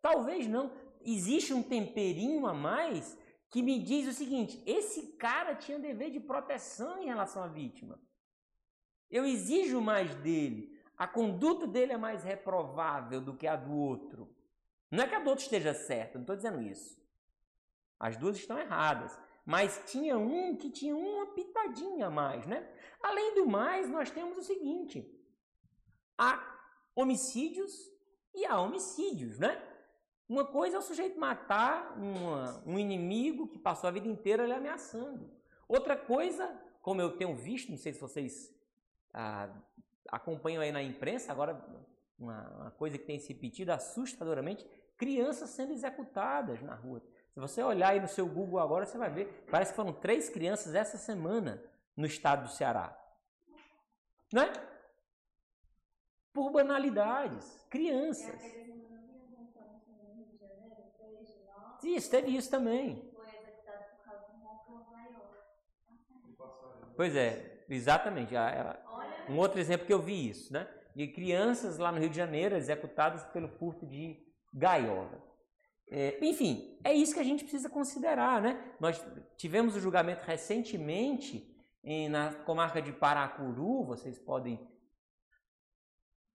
Talvez 0.01 0.47
não. 0.47 0.71
Existe 1.01 1.53
um 1.53 1.61
temperinho 1.61 2.47
a 2.47 2.53
mais 2.53 3.17
que 3.49 3.61
me 3.61 3.79
diz 3.79 4.07
o 4.07 4.13
seguinte: 4.13 4.61
esse 4.65 5.13
cara 5.13 5.55
tinha 5.55 5.77
dever 5.77 6.09
de 6.09 6.19
proteção 6.19 7.01
em 7.01 7.05
relação 7.05 7.43
à 7.43 7.47
vítima. 7.47 7.99
Eu 9.09 9.25
exijo 9.25 9.79
mais 9.79 10.15
dele. 10.15 10.75
A 10.97 11.07
conduta 11.07 11.67
dele 11.67 11.93
é 11.93 11.97
mais 11.97 12.23
reprovável 12.23 13.21
do 13.21 13.35
que 13.35 13.45
a 13.45 13.55
do 13.55 13.73
outro. 13.73 14.33
Não 14.89 15.03
é 15.03 15.07
que 15.07 15.15
a 15.15 15.19
do 15.19 15.29
outro 15.29 15.43
esteja 15.43 15.73
certa, 15.73 16.17
não 16.17 16.23
estou 16.23 16.35
dizendo 16.35 16.61
isso. 16.61 17.04
As 17.99 18.17
duas 18.17 18.35
estão 18.37 18.57
erradas. 18.57 19.17
Mas 19.45 19.83
tinha 19.85 20.17
um 20.17 20.55
que 20.55 20.69
tinha 20.71 20.95
uma 20.95 21.27
pitadinha 21.27 22.07
a 22.07 22.11
mais, 22.11 22.45
né? 22.47 22.67
Além 23.01 23.35
do 23.35 23.45
mais, 23.45 23.87
nós 23.89 24.09
temos 24.09 24.37
o 24.37 24.43
seguinte: 24.43 25.07
há 26.17 26.41
homicídios 26.95 27.91
e 28.33 28.45
há 28.45 28.59
homicídios, 28.59 29.37
né? 29.37 29.61
Uma 30.27 30.45
coisa 30.45 30.77
é 30.77 30.79
o 30.79 30.81
sujeito 30.81 31.19
matar 31.19 31.95
uma, 31.97 32.63
um 32.65 32.79
inimigo 32.79 33.47
que 33.47 33.59
passou 33.59 33.87
a 33.87 33.91
vida 33.91 34.07
inteira 34.07 34.47
lhe 34.47 34.53
ameaçando. 34.53 35.29
Outra 35.67 35.95
coisa, 35.95 36.59
como 36.81 36.99
eu 36.99 37.15
tenho 37.15 37.35
visto, 37.35 37.69
não 37.69 37.77
sei 37.77 37.93
se 37.93 38.01
vocês 38.01 38.51
ah, 39.13 39.49
acompanham 40.09 40.63
aí 40.63 40.71
na 40.71 40.81
imprensa, 40.81 41.31
agora 41.31 41.63
uma, 42.17 42.49
uma 42.57 42.71
coisa 42.71 42.97
que 42.97 43.05
tem 43.05 43.19
se 43.19 43.33
repetido 43.33 43.71
assustadoramente, 43.71 44.65
crianças 44.97 45.51
sendo 45.51 45.73
executadas 45.73 46.61
na 46.63 46.73
rua. 46.73 47.03
Se 47.35 47.41
você 47.41 47.61
olhar 47.61 47.89
aí 47.89 47.99
no 47.99 48.07
seu 48.07 48.25
Google 48.25 48.61
agora, 48.61 48.85
você 48.85 48.97
vai 48.97 49.09
ver, 49.09 49.45
parece 49.51 49.73
que 49.73 49.75
foram 49.75 49.91
três 49.91 50.29
crianças 50.29 50.73
essa 50.73 50.97
semana 50.97 51.61
no 51.93 52.05
estado 52.05 52.43
do 52.43 52.49
Ceará. 52.49 52.97
Não 54.31 54.41
é? 54.41 54.53
Por 56.31 56.49
banalidades. 56.49 57.61
Crianças. 57.69 58.41
Isso, 61.83 62.09
teve 62.09 62.33
isso 62.33 62.49
também. 62.49 63.13
Pois 66.95 67.17
é, 67.17 67.65
exatamente. 67.67 68.33
Um 69.27 69.37
outro 69.37 69.59
exemplo 69.59 69.85
que 69.85 69.93
eu 69.93 70.01
vi 70.01 70.29
isso, 70.29 70.53
né? 70.53 70.65
De 70.95 71.05
crianças 71.09 71.77
lá 71.77 71.91
no 71.91 71.99
Rio 71.99 72.09
de 72.09 72.15
Janeiro 72.15 72.55
executadas 72.55 73.25
pelo 73.25 73.49
furto 73.49 73.85
de 73.85 74.25
gaiola. 74.53 75.24
É, 75.89 76.17
enfim, 76.25 76.77
é 76.83 76.93
isso 76.93 77.13
que 77.13 77.19
a 77.19 77.23
gente 77.23 77.43
precisa 77.43 77.69
considerar, 77.69 78.41
né? 78.41 78.73
Nós 78.79 79.03
tivemos 79.37 79.75
o 79.75 79.79
julgamento 79.79 80.23
recentemente 80.23 81.55
em, 81.83 82.09
na 82.09 82.33
comarca 82.33 82.81
de 82.81 82.91
Paracuru, 82.91 83.85
vocês 83.85 84.17
podem 84.17 84.59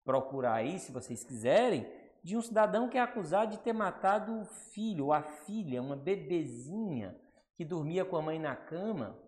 procurar 0.05 0.55
aí 0.55 0.79
se 0.79 0.93
vocês 0.93 1.25
quiserem, 1.25 1.87
de 2.23 2.37
um 2.37 2.43
cidadão 2.43 2.89
que 2.89 2.99
é 2.99 3.01
acusado 3.01 3.53
de 3.53 3.61
ter 3.61 3.73
matado 3.73 4.41
o 4.41 4.45
filho 4.45 5.07
ou 5.07 5.13
a 5.13 5.23
filha, 5.23 5.81
uma 5.81 5.97
bebezinha 5.97 7.19
que 7.55 7.65
dormia 7.65 8.05
com 8.05 8.17
a 8.17 8.23
mãe 8.23 8.39
na 8.39 8.55
cama. 8.55 9.19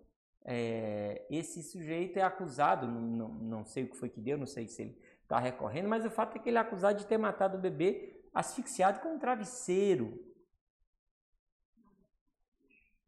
É, 0.45 1.27
esse 1.31 1.63
sujeito 1.63 2.19
é 2.19 2.23
acusado, 2.23 2.87
não, 2.87 3.29
não, 3.29 3.65
sei 3.65 3.85
o 3.85 3.89
que 3.89 3.97
foi 3.97 4.09
que 4.09 4.21
deu, 4.21 4.39
não 4.39 4.47
sei 4.47 4.67
se 4.67 4.83
ele 4.83 4.99
está 5.23 5.39
recorrendo, 5.39 5.89
mas 5.89 6.05
o 6.05 6.11
fato 6.11 6.37
é 6.37 6.39
que 6.39 6.49
ele 6.49 6.59
é 6.59 6.61
acusado 6.61 6.99
de 6.99 7.07
ter 7.07 7.19
matado 7.19 7.57
o 7.57 7.61
bebê 7.61 8.20
asfixiado 8.33 9.01
com 9.01 9.15
um 9.15 9.19
travesseiro. 9.19 10.25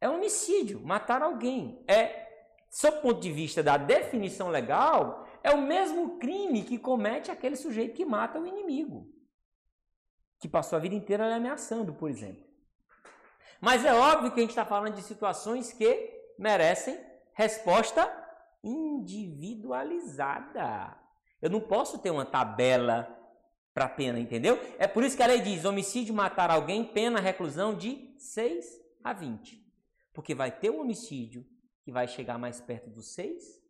É 0.00 0.08
homicídio, 0.08 0.80
matar 0.80 1.22
alguém. 1.22 1.85
É, 1.87 2.48
sob 2.70 3.00
ponto 3.00 3.20
de 3.20 3.30
vista 3.30 3.62
da 3.62 3.76
definição 3.76 4.48
legal, 4.48 5.28
é 5.42 5.52
o 5.52 5.62
mesmo 5.62 6.18
crime 6.18 6.64
que 6.64 6.78
comete 6.78 7.30
aquele 7.30 7.56
sujeito 7.56 7.94
que 7.94 8.04
mata 8.04 8.40
o 8.40 8.46
inimigo 8.46 9.12
que 10.42 10.48
passou 10.48 10.76
a 10.76 10.80
vida 10.80 10.94
inteira 10.96 11.28
lhe 11.28 11.35
ameaçando, 11.35 11.94
por 11.94 12.11
exemplo. 12.11 12.44
Mas 13.61 13.85
é 13.85 13.94
óbvio 13.94 14.32
que 14.32 14.40
a 14.40 14.42
gente 14.42 14.50
está 14.50 14.64
falando 14.64 14.96
de 14.96 15.02
situações 15.02 15.72
que 15.72 16.11
merecem 16.37 16.98
resposta 17.32 18.12
individualizada. 18.61 20.98
Eu 21.40 21.48
não 21.48 21.61
posso 21.61 22.00
ter 22.00 22.11
uma 22.11 22.26
tabela 22.26 23.16
para 23.72 23.88
pena, 23.88 24.18
entendeu? 24.18 24.58
É 24.78 24.87
por 24.87 25.02
isso 25.02 25.16
que 25.16 25.22
a 25.22 25.26
lei 25.26 25.40
diz: 25.40 25.64
homicídio 25.64 26.14
matar 26.14 26.50
alguém, 26.50 26.85
pena 26.85 27.20
reclusão 27.20 27.74
de 27.74 28.14
6 28.18 28.80
a 29.02 29.12
20. 29.12 29.62
Porque 30.12 30.35
vai 30.35 30.50
ter 30.50 30.70
o 30.70 30.80
homicídio 30.80 31.46
que 31.82 31.90
vai 31.90 32.06
chegar 32.06 32.38
mais 32.38 32.61
perto 32.61 32.90
dos 32.90 33.14
6 33.14 33.62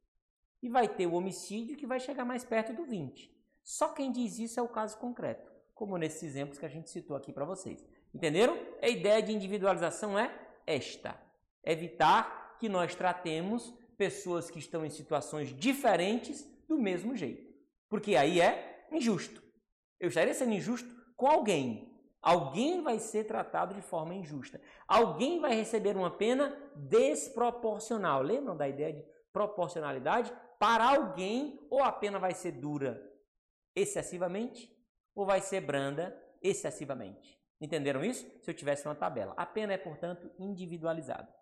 e 0.63 0.69
vai 0.69 0.89
ter 0.89 1.07
o 1.07 1.15
homicídio 1.15 1.77
que 1.77 1.87
vai 1.87 2.01
chegar 2.01 2.25
mais 2.25 2.45
perto 2.45 2.73
do 2.73 2.85
20. 2.85 3.33
Só 3.63 3.89
quem 3.89 4.11
diz 4.11 4.39
isso 4.39 4.59
é 4.59 4.63
o 4.63 4.69
caso 4.69 4.99
concreto 4.99 5.53
como 5.83 5.99
nesses 5.99 6.23
exemplos 6.23 6.61
que 6.61 6.65
a 6.65 6.69
gente 6.69 6.89
citou 6.89 7.17
aqui 7.17 7.33
para 7.33 7.45
vocês. 7.45 7.85
Entenderam? 8.15 8.57
A 8.81 8.89
ideia 8.89 9.21
de 9.21 9.33
individualização 9.33 10.17
é 10.17 10.33
esta: 10.65 11.21
evitar 11.65 12.57
que 12.61 12.69
nós 12.69 12.95
tratemos 12.95 13.75
pessoas 13.97 14.49
que 14.49 14.61
estão 14.61 14.87
em 14.87 14.91
situações 14.91 15.53
diferentes 15.59 16.49
do 16.69 16.79
mesmo 16.79 17.17
jeito. 17.17 17.53
Porque 17.89 18.15
aí 18.15 18.41
é 18.41 18.87
injusto. 18.93 19.42
Eu 20.03 20.09
estaria 20.09 20.35
sendo 20.35 20.53
injusto 20.53 20.93
com 21.17 21.29
alguém. 21.29 21.97
Alguém 22.21 22.83
vai 22.83 22.99
ser 22.99 23.23
tratado 23.25 23.73
de 23.73 23.81
forma 23.81 24.13
injusta. 24.13 24.61
Alguém 24.87 25.41
vai 25.41 25.55
receber 25.55 25.97
uma 25.97 26.11
pena 26.11 26.57
desproporcional. 26.75 28.21
Lembram 28.21 28.57
da 28.57 28.69
ideia 28.69 28.95
de 28.95 29.05
proporcionalidade? 29.33 30.33
Para 30.59 30.85
alguém, 30.85 31.65
ou 31.71 31.85
a 31.85 31.93
pena 31.93 32.19
vai 32.19 32.35
ser 32.35 32.51
dura 32.51 33.01
excessivamente, 33.77 34.69
ou 35.15 35.25
vai 35.25 35.41
ser 35.41 35.61
branda 35.61 36.21
excessivamente. 36.43 37.41
Entenderam 37.61 38.05
isso? 38.05 38.27
Se 38.43 38.51
eu 38.51 38.55
tivesse 38.55 38.87
uma 38.87 38.97
tabela. 38.97 39.35
A 39.37 39.47
pena 39.47 39.73
é, 39.73 39.79
portanto, 39.79 40.29
individualizada. 40.37 41.33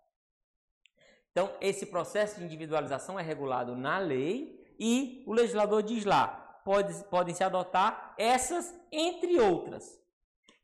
Então, 1.31 1.51
esse 1.59 1.87
processo 1.87 2.37
de 2.37 2.45
individualização 2.45 3.19
é 3.19 3.23
regulado 3.23 3.75
na 3.75 3.97
lei 3.97 4.61
e 4.79 5.23
o 5.25 5.33
legislador 5.33 5.81
diz 5.81 6.05
lá, 6.05 6.40
pode, 6.63 6.93
podem 7.05 7.33
se 7.33 7.43
adotar 7.43 8.15
essas, 8.17 8.73
entre 8.91 9.39
outras. 9.39 9.99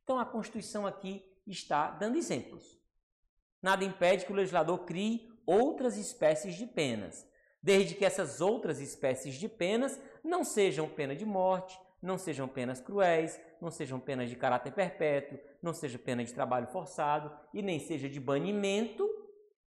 Então, 0.03 0.19
a 0.19 0.25
Constituição 0.25 0.85
aqui 0.87 1.25
está 1.45 1.91
dando 1.91 2.17
exemplos. 2.17 2.77
Nada 3.61 3.83
impede 3.83 4.25
que 4.25 4.31
o 4.31 4.35
legislador 4.35 4.79
crie 4.79 5.29
outras 5.45 5.97
espécies 5.97 6.55
de 6.55 6.65
penas, 6.65 7.27
desde 7.61 7.95
que 7.95 8.05
essas 8.05 8.41
outras 8.41 8.79
espécies 8.79 9.35
de 9.35 9.49
penas 9.49 9.99
não 10.23 10.43
sejam 10.43 10.87
pena 10.87 11.15
de 11.15 11.25
morte, 11.25 11.79
não 12.01 12.17
sejam 12.17 12.47
penas 12.47 12.79
cruéis, 12.79 13.39
não 13.59 13.71
sejam 13.71 13.99
penas 13.99 14.29
de 14.29 14.35
caráter 14.35 14.71
perpétuo, 14.71 15.39
não 15.61 15.73
seja 15.73 15.97
pena 15.97 16.23
de 16.23 16.33
trabalho 16.33 16.67
forçado 16.67 17.31
e 17.53 17.61
nem 17.61 17.79
seja 17.79 18.07
de 18.07 18.19
banimento, 18.19 19.09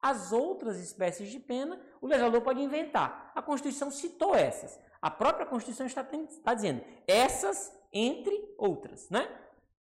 as 0.01 0.31
outras 0.31 0.79
espécies 0.79 1.29
de 1.31 1.39
pena 1.39 1.79
o 2.01 2.07
legislador 2.07 2.41
pode 2.41 2.61
inventar. 2.61 3.31
A 3.33 3.41
Constituição 3.41 3.89
citou 3.89 4.35
essas. 4.35 4.77
A 5.03 5.11
própria 5.11 5.45
Constituição 5.45 5.85
está, 5.85 6.01
está 6.01 6.53
dizendo 6.53 6.81
essas 7.05 7.77
entre 7.91 8.55
outras, 8.57 9.09
né? 9.09 9.29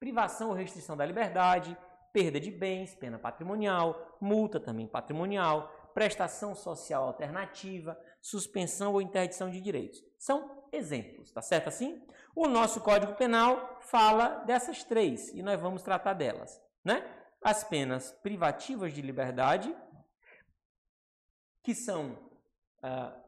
Privação 0.01 0.49
ou 0.49 0.55
restrição 0.55 0.97
da 0.97 1.07
liberdade, 1.07 1.79
perda 2.13 2.41
de 2.41 2.51
bens, 2.51 2.97
pena 2.97 3.21
patrimonial, 3.21 4.19
multa 4.21 4.59
também 4.59 4.85
patrimonial, 4.85 5.73
prestação 5.95 6.57
social 6.57 7.05
alternativa, 7.05 7.97
suspensão 8.21 8.95
ou 8.95 9.01
interdição 9.01 9.49
de 9.49 9.61
direitos. 9.61 10.03
São 10.19 10.67
exemplos, 10.73 11.31
tá 11.31 11.41
certo 11.41 11.69
assim? 11.69 12.05
O 12.35 12.49
nosso 12.49 12.81
Código 12.81 13.15
Penal 13.15 13.79
fala 13.81 14.43
dessas 14.45 14.83
três 14.83 15.29
e 15.29 15.41
nós 15.41 15.61
vamos 15.61 15.85
tratar 15.85 16.15
delas, 16.15 16.61
né? 16.85 17.09
As 17.41 17.63
penas 17.63 18.11
privativas 18.25 18.93
de 18.93 19.01
liberdade, 19.01 19.73
que 21.63 21.77
são 21.77 22.19
ah, 22.83 23.22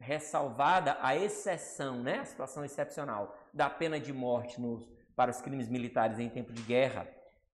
ressalvada 0.00 0.96
a 1.00 1.14
exceção, 1.14 2.02
né? 2.02 2.20
A 2.20 2.24
situação 2.24 2.64
excepcional 2.64 3.36
da 3.52 3.68
pena 3.68 4.00
de 4.00 4.12
morte 4.12 4.60
nos, 4.60 4.88
para 5.14 5.30
os 5.30 5.40
crimes 5.40 5.68
militares 5.68 6.18
em 6.18 6.28
tempo 6.28 6.52
de 6.52 6.62
guerra. 6.62 7.06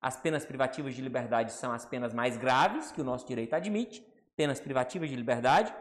As 0.01 0.19
penas 0.19 0.43
privativas 0.43 0.95
de 0.95 1.01
liberdade 1.01 1.53
são 1.53 1.71
as 1.71 1.85
penas 1.85 2.13
mais 2.13 2.35
graves 2.35 2.91
que 2.91 2.99
o 2.99 3.03
nosso 3.03 3.27
direito 3.27 3.53
admite, 3.53 4.01
penas 4.35 4.59
privativas 4.59 5.09
de 5.09 5.15
liberdade. 5.15 5.71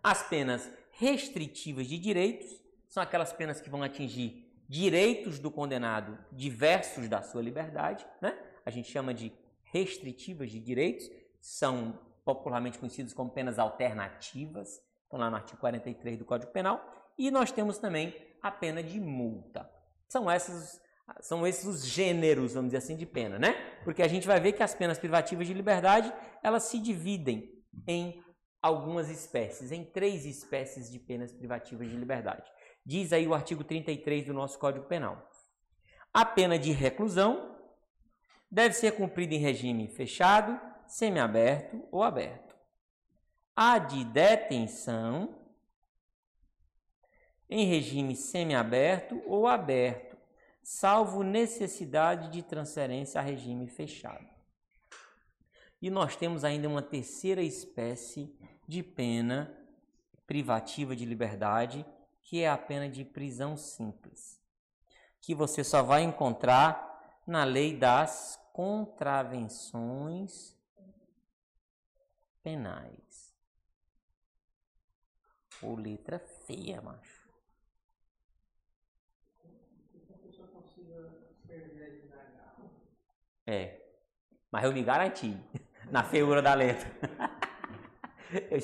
As 0.00 0.22
penas 0.28 0.70
restritivas 0.92 1.88
de 1.88 1.98
direitos 1.98 2.48
são 2.88 3.02
aquelas 3.02 3.32
penas 3.32 3.60
que 3.60 3.68
vão 3.68 3.82
atingir 3.82 4.48
direitos 4.68 5.40
do 5.40 5.50
condenado 5.50 6.16
diversos 6.30 7.08
da 7.08 7.20
sua 7.20 7.42
liberdade, 7.42 8.06
né? 8.20 8.38
A 8.64 8.70
gente 8.70 8.88
chama 8.88 9.12
de 9.12 9.32
restritivas 9.64 10.50
de 10.50 10.60
direitos, 10.60 11.10
são 11.40 11.98
popularmente 12.24 12.78
conhecidos 12.78 13.12
como 13.12 13.30
penas 13.30 13.58
alternativas, 13.58 14.80
estão 15.12 15.20
lá 15.20 15.28
no 15.28 15.36
artigo 15.36 15.60
43 15.60 16.18
do 16.18 16.24
Código 16.24 16.50
Penal, 16.50 16.82
e 17.18 17.30
nós 17.30 17.52
temos 17.52 17.76
também 17.76 18.16
a 18.40 18.50
pena 18.50 18.82
de 18.82 18.98
multa. 18.98 19.70
São 20.08 20.26
são 21.20 21.46
esses 21.46 21.66
os 21.66 21.84
gêneros, 21.84 22.54
vamos 22.54 22.70
dizer 22.70 22.78
assim, 22.78 22.96
de 22.96 23.04
pena, 23.04 23.38
né? 23.38 23.52
Porque 23.84 24.02
a 24.02 24.08
gente 24.08 24.26
vai 24.26 24.40
ver 24.40 24.52
que 24.52 24.62
as 24.62 24.74
penas 24.74 24.98
privativas 24.98 25.46
de 25.46 25.52
liberdade, 25.52 26.12
elas 26.42 26.62
se 26.64 26.78
dividem 26.78 27.62
em 27.86 28.22
algumas 28.62 29.10
espécies, 29.10 29.70
em 29.72 29.84
três 29.84 30.24
espécies 30.24 30.90
de 30.90 30.98
penas 30.98 31.32
privativas 31.32 31.90
de 31.90 31.96
liberdade. 31.96 32.50
Diz 32.86 33.12
aí 33.12 33.26
o 33.26 33.34
artigo 33.34 33.62
33 33.62 34.26
do 34.26 34.32
nosso 34.32 34.58
Código 34.58 34.86
Penal. 34.86 35.28
A 36.14 36.24
pena 36.24 36.58
de 36.58 36.72
reclusão 36.72 37.58
deve 38.50 38.74
ser 38.74 38.92
cumprida 38.92 39.34
em 39.34 39.38
regime 39.38 39.88
fechado, 39.88 40.58
semiaberto 40.86 41.86
ou 41.90 42.02
aberto. 42.02 42.51
A 43.64 43.78
de 43.78 44.04
detenção 44.04 45.36
em 47.48 47.64
regime 47.64 48.16
semiaberto 48.16 49.22
ou 49.24 49.46
aberto, 49.46 50.16
salvo 50.64 51.22
necessidade 51.22 52.28
de 52.30 52.42
transferência 52.42 53.20
a 53.20 53.22
regime 53.22 53.68
fechado. 53.68 54.26
E 55.80 55.90
nós 55.90 56.16
temos 56.16 56.42
ainda 56.42 56.68
uma 56.68 56.82
terceira 56.82 57.40
espécie 57.40 58.36
de 58.66 58.82
pena 58.82 59.56
privativa 60.26 60.96
de 60.96 61.04
liberdade, 61.04 61.86
que 62.20 62.40
é 62.40 62.50
a 62.50 62.58
pena 62.58 62.88
de 62.88 63.04
prisão 63.04 63.56
simples, 63.56 64.40
que 65.20 65.36
você 65.36 65.62
só 65.62 65.84
vai 65.84 66.02
encontrar 66.02 67.20
na 67.24 67.44
lei 67.44 67.76
das 67.76 68.42
contravenções 68.52 70.56
penais. 72.42 73.11
Ou 75.62 75.76
letra 75.76 76.18
feia, 76.18 76.80
macho. 76.80 77.22
É, 83.46 83.80
mas 84.50 84.64
eu 84.64 84.72
me 84.72 84.82
garanti 84.82 85.36
na 85.90 86.02
feiura 86.04 86.40
da 86.42 86.54
letra. 86.54 86.90
Eu 88.50 88.58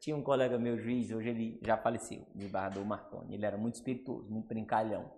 tinha 0.00 0.16
um 0.16 0.22
colega 0.22 0.58
meu 0.58 0.76
juiz, 0.76 1.12
hoje 1.12 1.28
ele 1.28 1.60
já 1.62 1.76
faleceu, 1.76 2.26
desembargador 2.34 2.84
Martoni. 2.84 3.34
Ele 3.34 3.46
era 3.46 3.56
muito 3.56 3.76
espirituoso, 3.76 4.28
muito 4.28 4.48
brincalhão. 4.48 5.12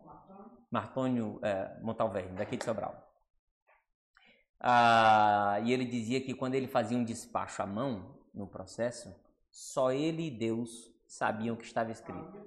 Martônio 0.71 1.41
é, 1.43 1.81
Montalverne, 1.81 2.37
daqui 2.37 2.59
de 2.59 2.65
Sobral. 2.65 3.11
Ah, 4.61 5.59
e 5.65 5.73
ele 5.73 5.87
dizia 5.87 6.21
que 6.21 6.35
quando 6.35 6.55
ele 6.55 6.67
fazia 6.67 6.99
um 6.99 7.05
despacho 7.05 7.63
à 7.63 7.67
mão 7.67 8.19
no 8.35 8.47
processo, 8.47 9.15
só 9.51 9.91
ele 9.91 10.27
e 10.27 10.31
Deus 10.31 10.94
sabiam 11.07 11.55
o 11.55 11.59
que 11.59 11.65
estava 11.65 11.91
escrito. 11.91 12.45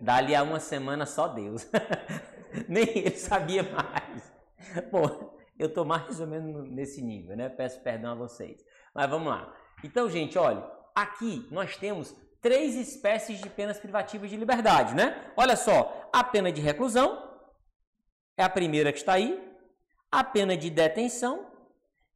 Dali 0.00 0.34
a 0.34 0.42
uma 0.42 0.60
semana, 0.60 1.04
só 1.06 1.28
Deus. 1.28 1.68
Nem 2.68 2.88
ele 2.98 3.16
sabia 3.16 3.62
mais. 3.62 4.32
Bom, 4.90 5.38
eu 5.58 5.68
estou 5.68 5.84
mais 5.84 6.20
ou 6.20 6.26
menos 6.26 6.68
nesse 6.70 7.02
nível, 7.02 7.36
né? 7.36 7.48
Peço 7.48 7.80
perdão 7.80 8.12
a 8.12 8.14
vocês. 8.14 8.64
Mas 8.94 9.08
vamos 9.10 9.28
lá. 9.28 9.54
Então, 9.84 10.08
gente, 10.08 10.38
olha, 10.38 10.64
aqui 10.94 11.46
nós 11.50 11.76
temos 11.76 12.16
três 12.40 12.74
espécies 12.74 13.40
de 13.40 13.50
penas 13.50 13.78
privativas 13.78 14.30
de 14.30 14.36
liberdade, 14.36 14.94
né? 14.94 15.32
Olha 15.36 15.56
só, 15.56 16.08
a 16.12 16.24
pena 16.24 16.50
de 16.50 16.60
reclusão 16.60 17.30
é 18.36 18.42
a 18.42 18.48
primeira 18.48 18.92
que 18.92 18.98
está 18.98 19.14
aí, 19.14 19.38
a 20.10 20.24
pena 20.24 20.56
de 20.56 20.70
detenção 20.70 21.46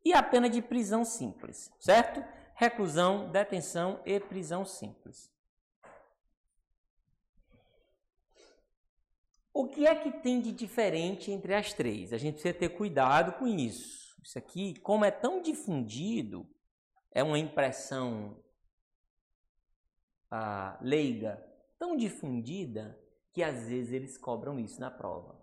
e 0.04 0.12
a 0.12 0.22
pena 0.22 0.48
de 0.48 0.62
prisão 0.62 1.04
simples, 1.04 1.70
certo? 1.78 2.24
Reclusão, 2.54 3.30
detenção 3.30 4.00
e 4.04 4.18
prisão 4.18 4.64
simples. 4.64 5.33
O 9.56 9.68
que 9.68 9.86
é 9.86 9.94
que 9.94 10.10
tem 10.10 10.40
de 10.40 10.50
diferente 10.50 11.30
entre 11.30 11.54
as 11.54 11.72
três? 11.72 12.12
A 12.12 12.18
gente 12.18 12.34
precisa 12.34 12.52
ter 12.52 12.70
cuidado 12.70 13.38
com 13.38 13.46
isso. 13.46 14.16
Isso 14.20 14.36
aqui, 14.36 14.74
como 14.80 15.04
é 15.04 15.12
tão 15.12 15.40
difundido, 15.40 16.44
é 17.12 17.22
uma 17.22 17.38
impressão 17.38 18.42
ah, 20.28 20.76
leiga, 20.82 21.40
tão 21.78 21.96
difundida, 21.96 22.98
que 23.32 23.44
às 23.44 23.68
vezes 23.68 23.92
eles 23.92 24.18
cobram 24.18 24.58
isso 24.58 24.80
na 24.80 24.90
prova. 24.90 25.40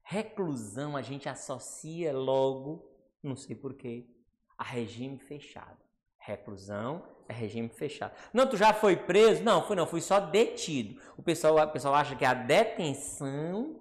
Reclusão 0.00 0.96
a 0.96 1.02
gente 1.02 1.28
associa 1.28 2.16
logo, 2.16 2.88
não 3.20 3.34
sei 3.34 3.56
porquê, 3.56 4.08
a 4.56 4.62
regime 4.62 5.18
fechado. 5.18 5.89
Reclusão 6.30 7.02
é 7.28 7.32
regime 7.32 7.68
fechado. 7.68 8.14
Não, 8.32 8.48
tu 8.48 8.56
já 8.56 8.72
foi 8.72 8.96
preso? 8.96 9.42
Não, 9.42 9.66
fui 9.66 9.74
não, 9.74 9.86
fui 9.86 10.00
só 10.00 10.20
detido. 10.20 11.00
O 11.16 11.22
pessoal, 11.22 11.56
o 11.56 11.72
pessoal 11.72 11.94
acha 11.94 12.14
que 12.14 12.24
a 12.24 12.34
detenção 12.34 13.80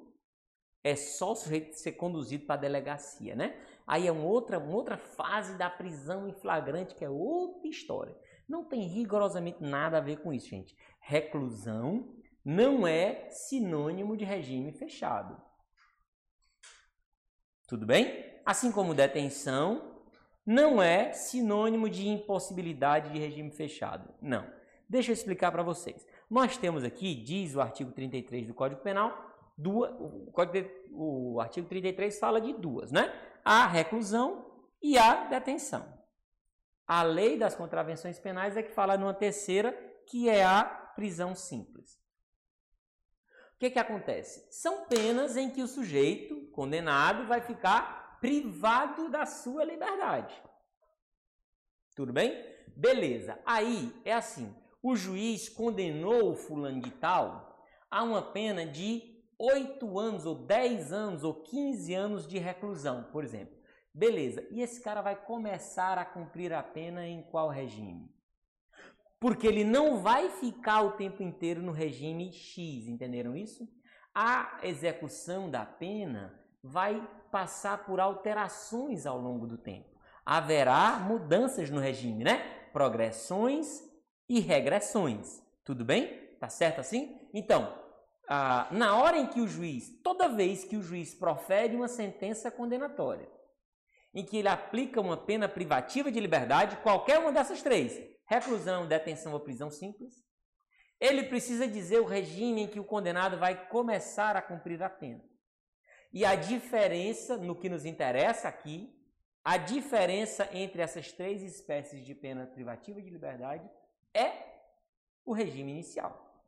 é 0.84 0.96
só 0.96 1.34
o 1.34 1.36
sujeito 1.36 1.76
ser 1.76 1.92
conduzido 1.94 2.46
para 2.46 2.56
a 2.56 2.60
delegacia, 2.60 3.36
né? 3.36 3.56
Aí 3.86 4.08
é 4.08 4.12
uma 4.12 4.26
outra, 4.26 4.58
uma 4.58 4.76
outra 4.76 4.98
fase 4.98 5.58
da 5.58 5.70
prisão 5.70 6.28
em 6.28 6.34
flagrante, 6.34 6.96
que 6.96 7.06
é 7.06 7.10
outra 7.10 7.68
história. 7.68 8.16
Não 8.48 8.64
tem 8.64 8.88
rigorosamente 8.88 9.62
nada 9.62 9.98
a 9.98 10.02
ver 10.02 10.18
com 10.18 10.34
isso, 10.34 10.50
gente. 10.50 10.76
Reclusão 11.00 12.16
não 12.44 12.88
é 12.88 13.30
sinônimo 13.30 14.18
de 14.18 14.26
regime 14.26 14.72
fechado. 14.72 15.40
Tudo 17.68 17.86
bem? 17.86 18.42
Assim 18.44 18.72
como 18.72 18.96
detenção 18.96 19.89
não 20.50 20.82
é 20.82 21.14
sinônimo 21.14 21.88
de 21.88 22.08
impossibilidade 22.08 23.12
de 23.12 23.20
regime 23.20 23.52
fechado. 23.52 24.12
Não. 24.20 24.52
Deixa 24.90 25.12
eu 25.12 25.14
explicar 25.14 25.52
para 25.52 25.62
vocês. 25.62 26.08
Nós 26.28 26.58
temos 26.58 26.84
aqui, 26.84 27.14
diz 27.14 27.56
o 27.56 27.62
artigo 27.62 27.92
33 27.92 28.48
do 28.48 28.56
Código 28.56 28.82
Penal, 28.82 29.16
duas, 29.56 29.92
o, 30.00 30.32
código, 30.32 30.68
o 30.90 31.40
artigo 31.40 31.68
33 31.68 32.18
fala 32.18 32.42
de 32.42 32.54
duas, 32.54 32.92
né? 32.92 33.14
A 33.46 33.68
reclusão 33.68 34.44
e 34.82 34.98
a 34.98 35.26
detenção. 35.26 35.86
A 36.88 37.04
lei 37.04 37.38
das 37.38 37.54
contravenções 37.54 38.18
penais 38.18 38.58
é 38.58 38.64
que 38.64 38.72
fala 38.72 38.98
numa 38.98 39.14
terceira, 39.14 39.72
que 40.08 40.30
é 40.30 40.44
a 40.44 40.64
prisão 40.64 41.36
simples. 41.36 42.00
O 43.54 43.60
que, 43.60 43.70
que 43.70 43.78
acontece? 43.78 44.48
São 44.50 44.86
penas 44.86 45.38
em 45.38 45.52
que 45.52 45.62
o 45.62 45.68
sujeito 45.68 46.48
condenado 46.54 47.28
vai 47.28 47.40
ficar 47.40 47.99
privado 48.20 49.10
da 49.10 49.26
sua 49.26 49.64
liberdade. 49.64 50.36
Tudo 51.96 52.14
bem? 52.14 52.34
Beleza. 52.76 53.40
Aí 53.46 53.94
é 54.06 54.14
assim: 54.14 54.56
o 54.82 54.96
juiz 54.96 55.50
condenou 55.50 56.32
o 56.32 56.36
fulano 56.36 56.82
de 56.82 56.92
tal 56.92 57.66
a 57.90 58.04
uma 58.04 58.22
pena 58.22 58.66
de 58.66 59.20
8 59.38 59.98
anos, 59.98 60.26
ou 60.26 60.36
10 60.36 60.92
anos, 60.92 61.24
ou 61.24 61.34
15 61.34 61.94
anos 61.94 62.28
de 62.28 62.38
reclusão, 62.38 63.04
por 63.12 63.24
exemplo. 63.24 63.58
Beleza, 63.94 64.48
e 64.52 64.62
esse 64.62 64.82
cara 64.82 65.02
vai 65.02 65.16
começar 65.16 65.98
a 65.98 66.06
cumprir 66.06 66.54
a 66.54 66.62
pena 66.62 67.08
em 67.08 67.24
qual 67.24 67.50
regime? 67.50 68.14
Porque 69.20 69.48
ele 69.48 69.64
não 69.64 70.02
vai 70.02 70.30
ficar 70.30 70.82
o 70.82 70.92
tempo 70.92 71.24
inteiro 71.24 71.62
no 71.62 71.72
regime 71.72 72.32
X, 72.32 72.88
entenderam 72.88 73.36
isso? 73.36 73.68
A 74.14 74.60
execução 74.64 75.50
da 75.50 75.66
pena 75.66 76.40
vai 76.64 77.06
passar 77.32 77.86
por 77.86 78.00
alterações 78.00 79.06
ao 79.06 79.18
longo 79.18 79.48
do 79.48 79.58
tempo. 79.58 79.90
Haverá 80.26 81.00
mudanças 81.00 81.70
no 81.70 81.80
regime, 81.80 82.24
né? 82.24 82.38
Progressões 82.72 83.84
e 84.28 84.40
regressões. 84.40 85.42
Tudo 85.64 85.84
bem? 85.84 86.30
Tá 86.40 86.50
certo 86.50 86.80
assim? 86.80 87.20
Então, 87.34 87.74
ah, 88.28 88.68
na 88.72 88.96
hora 88.96 89.18
em 89.18 89.28
que 89.28 89.42
o 89.42 89.48
juiz, 89.48 89.90
toda 90.04 90.30
vez 90.30 90.64
que 90.64 90.78
o 90.78 90.84
juiz 90.84 91.16
profere 91.16 91.76
uma 91.76 91.88
sentença 91.88 92.52
condenatória, 92.52 93.28
em 94.14 94.24
que 94.24 94.38
ele 94.38 94.48
aplica 94.48 95.02
uma 95.02 95.18
pena 95.18 95.50
privativa 95.50 96.12
de 96.12 96.20
liberdade, 96.20 96.78
qualquer 96.78 97.20
uma 97.20 97.32
dessas 97.32 97.62
três, 97.62 98.00
reclusão, 98.26 98.88
detenção 98.88 99.34
ou 99.34 99.40
prisão 99.40 99.72
simples, 99.72 100.14
ele 101.00 101.24
precisa 101.24 101.68
dizer 101.68 102.00
o 102.00 102.06
regime 102.06 102.62
em 102.62 102.68
que 102.68 102.80
o 102.80 102.84
condenado 102.84 103.38
vai 103.38 103.68
começar 103.68 104.36
a 104.36 104.42
cumprir 104.42 104.84
a 104.84 104.90
pena. 104.90 105.24
E 106.12 106.26
a 106.26 106.36
diferença, 106.36 107.38
no 107.38 107.56
que 107.56 107.70
nos 107.70 107.86
interessa 107.86 108.48
aqui, 108.48 108.94
a 109.44 109.58
diferença 109.58 110.50
entre 110.52 110.82
essas 110.82 111.12
três 111.12 111.42
espécies 111.42 112.06
de 112.06 112.14
pena 112.14 112.46
privativa 112.46 113.02
de 113.02 113.10
liberdade 113.10 113.70
é 114.14 114.32
o 115.26 115.34
regime 115.34 115.72
inicial. 115.72 116.44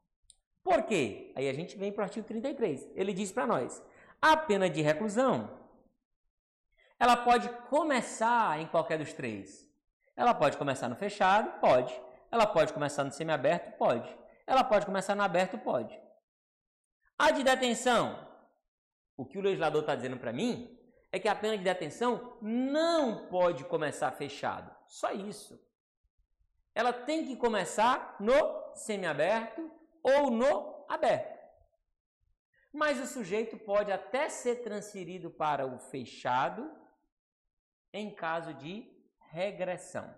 Por 0.64 0.84
quê? 0.84 1.32
Aí 1.36 1.48
a 1.48 1.54
gente 1.54 1.78
vem 1.78 1.92
para 1.92 2.02
o 2.02 2.06
artigo 2.06 2.28
33. 2.28 2.90
Ele 2.96 3.14
diz 3.14 3.32
para 3.32 3.48
nós: 3.48 3.82
a 4.22 4.36
pena 4.36 4.70
de 4.70 4.82
reclusão 4.82 5.62
ela 7.02 7.18
pode 7.18 7.50
começar 7.68 8.62
em 8.62 8.68
qualquer 8.68 9.00
dos 9.00 9.12
três. 9.12 9.68
Ela 10.16 10.36
pode 10.36 10.56
começar 10.56 10.88
no 10.88 10.96
fechado? 10.96 11.60
Pode. 11.60 12.00
Ela 12.30 12.46
pode 12.46 12.74
começar 12.74 13.04
no 13.04 13.12
semiaberto? 13.12 13.76
Pode. 13.76 14.16
Ela 14.46 14.64
pode 14.64 14.86
começar 14.86 15.16
no 15.16 15.24
aberto? 15.24 15.58
Pode. 15.58 16.00
A 17.18 17.32
de 17.32 17.44
detenção. 17.44 18.31
O 19.22 19.26
que 19.26 19.38
o 19.38 19.42
legislador 19.42 19.82
está 19.82 19.94
dizendo 19.94 20.18
para 20.18 20.34
mim 20.34 20.76
é 21.12 21.20
que 21.20 21.28
a 21.28 21.36
pena 21.36 21.56
de 21.56 21.64
detenção 21.64 22.40
não 22.42 23.28
pode 23.28 23.64
começar 23.66 24.12
fechado. 24.14 24.76
Só 24.88 25.12
isso. 25.12 25.64
Ela 26.74 26.92
tem 26.92 27.28
que 27.28 27.36
começar 27.36 28.16
no 28.20 28.74
semiaberto 28.74 29.70
ou 30.02 30.32
no 30.32 30.84
aberto. 30.90 31.40
Mas 32.74 33.00
o 33.00 33.06
sujeito 33.06 33.60
pode 33.60 33.92
até 33.92 34.28
ser 34.28 34.64
transferido 34.64 35.30
para 35.30 35.68
o 35.68 35.78
fechado 35.78 36.72
em 37.94 38.10
caso 38.10 38.56
de 38.56 38.92
regressão. 39.30 40.12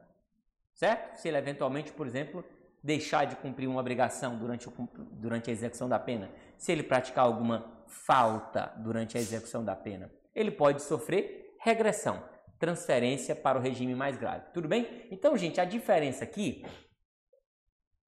Certo? 0.74 1.18
Se 1.18 1.28
ele 1.28 1.36
eventualmente, 1.36 1.92
por 1.92 2.08
exemplo, 2.08 2.42
deixar 2.82 3.26
de 3.26 3.36
cumprir 3.36 3.68
uma 3.68 3.82
obrigação 3.82 4.38
durante, 4.38 4.70
o, 4.70 4.74
durante 5.12 5.50
a 5.50 5.54
execução 5.54 5.90
da 5.90 6.00
pena, 6.00 6.32
se 6.58 6.72
ele 6.72 6.84
praticar 6.84 7.26
alguma 7.26 7.83
falta 7.94 8.74
durante 8.78 9.18
a 9.18 9.22
execução 9.22 9.64
da 9.64 9.76
pena. 9.76 10.12
Ele 10.36 10.52
pode 10.52 10.82
sofrer 10.82 11.56
regressão, 11.60 12.28
transferência 12.60 13.36
para 13.36 13.58
o 13.58 13.62
regime 13.62 13.96
mais 13.96 14.18
grave. 14.18 14.52
Tudo 14.54 14.68
bem? 14.68 15.08
Então, 15.12 15.38
gente, 15.38 15.62
a 15.62 15.66
diferença 15.66 16.24
aqui 16.24 16.66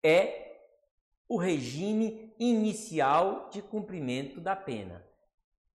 é 0.04 0.58
o 1.28 1.38
regime 1.38 2.34
inicial 2.40 3.50
de 3.50 3.62
cumprimento 3.62 4.42
da 4.42 4.56
pena. 4.56 5.06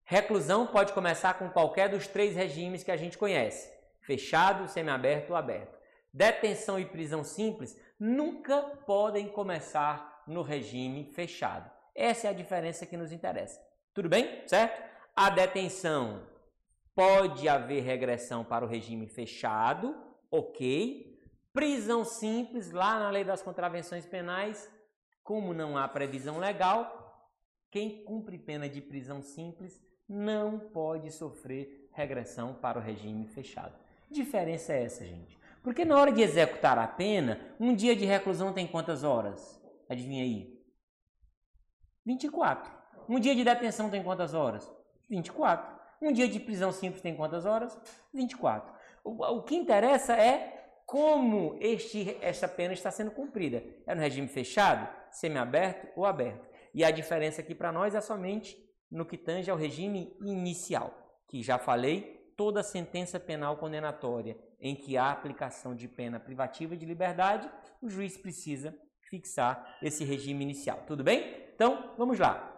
Reclusão 0.05 0.67
pode 0.67 0.93
começar 0.93 1.35
com 1.35 1.51
qualquer 1.51 1.91
dos 1.91 2.07
três 2.07 2.35
regimes 2.35 2.83
que 2.83 2.91
a 2.91 2.97
gente 2.97 3.19
conhece: 3.19 3.71
fechado, 4.01 4.69
semiaberto 4.69 5.33
ou 5.33 5.37
aberto. 5.37 5.79
Detenção 6.13 6.81
e 6.81 6.87
prisão 6.87 7.23
simples 7.23 7.79
nunca 8.01 8.63
podem 8.87 9.29
começar 9.29 10.25
no 10.27 10.43
regime 10.43 11.13
fechado. 11.13 11.71
Essa 11.95 12.29
é 12.29 12.31
a 12.31 12.35
diferença 12.35 12.87
que 12.87 12.97
nos 12.97 13.13
interessa. 13.13 13.68
Tudo 13.95 14.09
bem? 14.09 14.47
Certo? 14.47 14.83
A 15.15 15.31
detenção 15.31 16.27
pode 16.95 17.49
haver 17.49 17.83
regressão 17.83 18.45
para 18.45 18.65
o 18.65 18.69
regime 18.69 19.07
fechado, 19.07 19.97
ok. 20.31 21.19
Prisão 21.53 22.05
simples, 22.05 22.71
lá 22.71 22.99
na 22.99 23.11
lei 23.11 23.25
das 23.25 23.43
contravenções 23.43 24.07
penais, 24.07 24.71
como 25.23 25.53
não 25.53 25.77
há 25.77 25.87
previsão 25.87 26.39
legal, 26.39 27.09
quem 27.71 28.05
cumpre 28.05 28.39
pena 28.39 28.69
de 28.69 28.81
prisão 28.81 29.23
simples 29.23 29.81
não 30.09 30.59
pode 30.59 31.11
sofrer 31.11 31.91
regressão 31.93 32.55
para 32.55 32.79
o 32.79 32.83
regime 32.83 33.27
fechado. 33.27 33.79
Diferença 34.11 34.73
é 34.73 34.85
essa, 34.85 35.05
gente? 35.05 35.39
Porque 35.63 35.85
na 35.85 35.99
hora 35.99 36.11
de 36.11 36.23
executar 36.23 36.79
a 36.79 36.87
pena, 36.87 37.39
um 37.61 37.75
dia 37.75 37.95
de 37.95 38.05
reclusão 38.05 38.53
tem 38.53 38.67
quantas 38.67 39.05
horas? 39.05 39.61
Adivinha 39.89 40.23
aí? 40.23 40.59
24. 42.07 42.78
Um 43.09 43.19
dia 43.19 43.35
de 43.35 43.43
detenção 43.43 43.89
tem 43.89 44.03
quantas 44.03 44.35
horas? 44.35 44.71
24. 45.09 45.79
Um 46.01 46.13
dia 46.13 46.29
de 46.29 46.39
prisão 46.39 46.71
simples 46.71 47.03
tem 47.03 47.17
quantas 47.17 47.47
horas? 47.47 47.77
24. 48.13 48.73
O, 49.03 49.25
o 49.25 49.43
que 49.43 49.57
interessa 49.57 50.15
é 50.15 50.59
como 50.87 51.57
este, 51.61 52.17
esta 52.21 52.47
pena 52.47 52.73
está 52.73 52.91
sendo 52.91 53.11
cumprida. 53.11 53.63
É 53.87 53.95
no 53.95 54.01
regime 54.01 54.29
fechado, 54.29 54.89
semiaberto 55.11 55.89
ou 55.97 56.05
aberto. 56.05 56.49
E 56.75 56.85
a 56.85 56.91
diferença 56.91 57.41
aqui 57.41 57.55
para 57.55 57.73
nós 57.73 57.95
é 57.95 58.01
somente 58.01 58.57
no 58.91 59.05
que 59.05 59.19
tange 59.19 59.51
ao 59.51 59.57
regime 59.57 60.17
inicial, 60.21 60.95
que 61.29 61.43
já 61.43 61.59
falei, 61.59 62.33
toda 62.37 62.63
sentença 62.63 63.19
penal 63.19 63.57
condenatória 63.57 64.39
em 64.61 64.75
que 64.75 64.97
há 64.97 65.11
aplicação 65.11 65.75
de 65.75 65.87
pena 65.87 66.19
privativa 66.19 66.77
de 66.77 66.87
liberdade, 66.87 67.51
o 67.83 67.89
juiz 67.89 68.17
precisa 68.17 68.75
fixar 69.11 69.79
esse 69.83 70.05
regime 70.05 70.45
inicial. 70.45 70.85
Tudo 70.87 71.05
bem? 71.05 71.49
Então, 71.55 71.95
vamos 71.97 72.19
lá. 72.19 72.58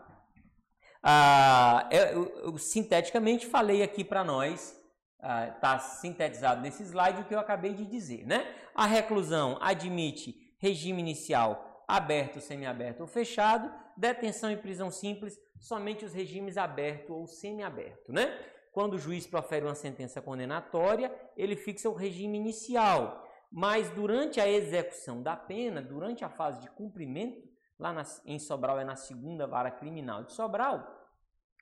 Ah, 1.02 1.88
eu, 1.90 2.26
eu, 2.44 2.58
sinteticamente 2.58 3.46
falei 3.46 3.82
aqui 3.82 4.04
para 4.04 4.22
nós, 4.22 4.78
está 5.18 5.74
ah, 5.74 5.78
sintetizado 5.78 6.60
nesse 6.60 6.82
slide 6.82 7.22
o 7.22 7.24
que 7.24 7.34
eu 7.34 7.40
acabei 7.40 7.74
de 7.74 7.86
dizer. 7.86 8.26
Né? 8.26 8.54
A 8.74 8.86
reclusão 8.86 9.58
admite 9.60 10.54
regime 10.58 11.00
inicial 11.00 11.84
aberto, 11.88 12.40
semiaberto 12.40 13.02
ou 13.02 13.08
fechado, 13.08 13.72
detenção 13.96 14.50
e 14.50 14.56
prisão 14.56 14.90
simples, 14.90 15.36
somente 15.58 16.04
os 16.04 16.12
regimes 16.12 16.56
aberto 16.56 17.12
ou 17.12 17.26
semiaberto. 17.26 18.12
Né? 18.12 18.38
Quando 18.72 18.94
o 18.94 18.98
juiz 18.98 19.26
profere 19.26 19.66
uma 19.66 19.74
sentença 19.74 20.22
condenatória, 20.22 21.12
ele 21.36 21.56
fixa 21.56 21.88
o 21.88 21.94
regime 21.94 22.38
inicial, 22.38 23.26
mas 23.50 23.90
durante 23.90 24.40
a 24.40 24.48
execução 24.48 25.20
da 25.22 25.34
pena, 25.34 25.82
durante 25.82 26.24
a 26.24 26.28
fase 26.28 26.60
de 26.60 26.70
cumprimento, 26.70 27.49
lá 27.80 27.92
na, 27.92 28.04
em 28.24 28.38
Sobral 28.38 28.78
é 28.78 28.84
na 28.84 28.94
segunda 28.94 29.46
vara 29.46 29.70
criminal 29.70 30.22
de 30.24 30.32
Sobral, 30.32 31.00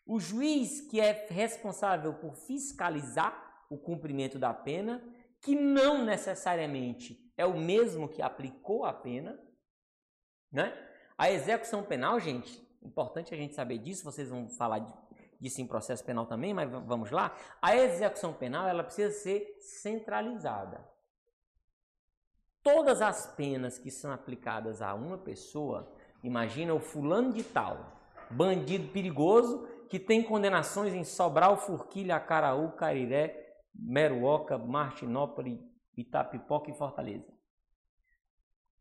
o 0.04 0.18
juiz 0.18 0.80
que 0.80 1.00
é 1.00 1.26
responsável 1.30 2.14
por 2.14 2.34
fiscalizar 2.34 3.64
o 3.70 3.78
cumprimento 3.78 4.38
da 4.38 4.52
pena, 4.52 5.02
que 5.40 5.54
não 5.54 6.04
necessariamente 6.04 7.32
é 7.36 7.46
o 7.46 7.56
mesmo 7.56 8.08
que 8.08 8.20
aplicou 8.20 8.84
a 8.84 8.92
pena, 8.92 9.38
né? 10.50 10.76
A 11.16 11.30
execução 11.30 11.82
penal, 11.82 12.18
gente, 12.18 12.66
importante 12.82 13.34
a 13.34 13.36
gente 13.36 13.54
saber 13.54 13.78
disso, 13.78 14.04
vocês 14.04 14.30
vão 14.30 14.48
falar 14.48 14.80
disso 15.38 15.60
em 15.60 15.66
processo 15.66 16.04
penal 16.04 16.26
também, 16.26 16.54
mas 16.54 16.70
vamos 16.70 17.10
lá. 17.10 17.36
A 17.60 17.76
execução 17.76 18.32
penal, 18.32 18.66
ela 18.66 18.82
precisa 18.82 19.12
ser 19.12 19.56
centralizada. 19.60 20.84
Todas 22.62 23.00
as 23.00 23.26
penas 23.34 23.78
que 23.78 23.90
são 23.90 24.10
aplicadas 24.10 24.82
a 24.82 24.94
uma 24.94 25.18
pessoa, 25.18 25.94
imagina 26.22 26.74
o 26.74 26.80
fulano 26.80 27.32
de 27.32 27.42
tal, 27.42 28.00
bandido 28.30 28.88
perigoso, 28.92 29.66
que 29.88 29.98
tem 29.98 30.22
condenações 30.22 30.92
em 30.92 31.04
Sobral, 31.04 31.56
Forquilha, 31.56 32.16
Acaraú, 32.16 32.72
Cariré, 32.72 33.56
Meruoca, 33.74 34.58
Martinópolis, 34.58 35.58
Itapipoca 35.96 36.70
e 36.70 36.74
Fortaleza. 36.74 37.32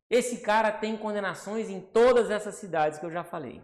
Esse 0.09 0.41
cara 0.41 0.71
tem 0.71 0.97
condenações 0.97 1.69
em 1.69 1.81
todas 1.81 2.29
essas 2.29 2.55
cidades 2.55 2.97
que 2.97 3.05
eu 3.05 3.11
já 3.11 3.23
falei. 3.23 3.61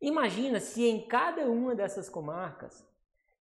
Imagina 0.00 0.60
se 0.60 0.84
em 0.84 1.06
cada 1.06 1.46
uma 1.46 1.74
dessas 1.74 2.08
comarcas 2.08 2.86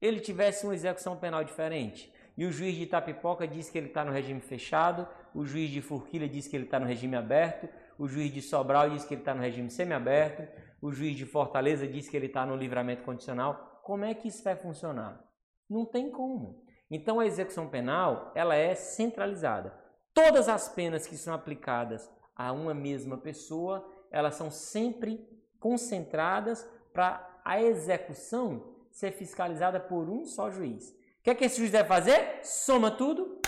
ele 0.01 0.19
tivesse 0.19 0.65
uma 0.65 0.75
execução 0.75 1.17
penal 1.17 1.43
diferente. 1.43 2.13
E 2.37 2.45
o 2.45 2.51
juiz 2.51 2.75
de 2.75 2.83
Itapipoca 2.83 3.47
diz 3.47 3.69
que 3.69 3.77
ele 3.77 3.87
está 3.87 4.05
no 4.05 4.11
regime 4.11 4.39
fechado, 4.39 5.07
o 5.33 5.43
juiz 5.43 5.69
de 5.69 5.81
Forquilha 5.81 6.29
diz 6.29 6.47
que 6.47 6.55
ele 6.55 6.65
está 6.65 6.79
no 6.79 6.85
regime 6.85 7.15
aberto, 7.15 7.67
o 7.97 8.07
juiz 8.07 8.31
de 8.31 8.41
Sobral 8.41 8.89
diz 8.89 9.03
que 9.03 9.13
ele 9.13 9.21
está 9.21 9.33
no 9.33 9.41
regime 9.41 9.69
semiaberto, 9.69 10.47
o 10.81 10.91
juiz 10.91 11.15
de 11.15 11.25
Fortaleza 11.25 11.87
diz 11.87 12.07
que 12.07 12.15
ele 12.15 12.27
está 12.27 12.45
no 12.45 12.55
livramento 12.55 13.03
condicional. 13.03 13.81
Como 13.83 14.05
é 14.05 14.13
que 14.13 14.27
isso 14.27 14.43
vai 14.43 14.55
funcionar? 14.55 15.23
Não 15.69 15.85
tem 15.85 16.11
como. 16.11 16.63
Então 16.89 17.19
a 17.19 17.25
execução 17.25 17.67
penal 17.67 18.31
ela 18.35 18.55
é 18.55 18.75
centralizada. 18.75 19.73
Todas 20.13 20.47
as 20.47 20.69
penas 20.69 21.05
que 21.05 21.17
são 21.17 21.33
aplicadas 21.33 22.09
a 22.35 22.51
uma 22.51 22.73
mesma 22.73 23.17
pessoa, 23.17 23.87
elas 24.11 24.35
são 24.35 24.51
sempre 24.51 25.27
concentradas 25.59 26.67
para 26.93 27.41
a 27.43 27.61
execução 27.61 28.75
ser 28.91 29.11
fiscalizada 29.11 29.79
por 29.79 30.09
um 30.09 30.25
só 30.25 30.49
juiz. 30.49 30.89
O 30.89 31.23
que 31.23 31.29
é 31.31 31.35
que 31.35 31.45
esse 31.45 31.57
juiz 31.57 31.71
deve 31.71 31.89
fazer? 31.89 32.39
Soma 32.43 32.91
tudo 32.91 33.41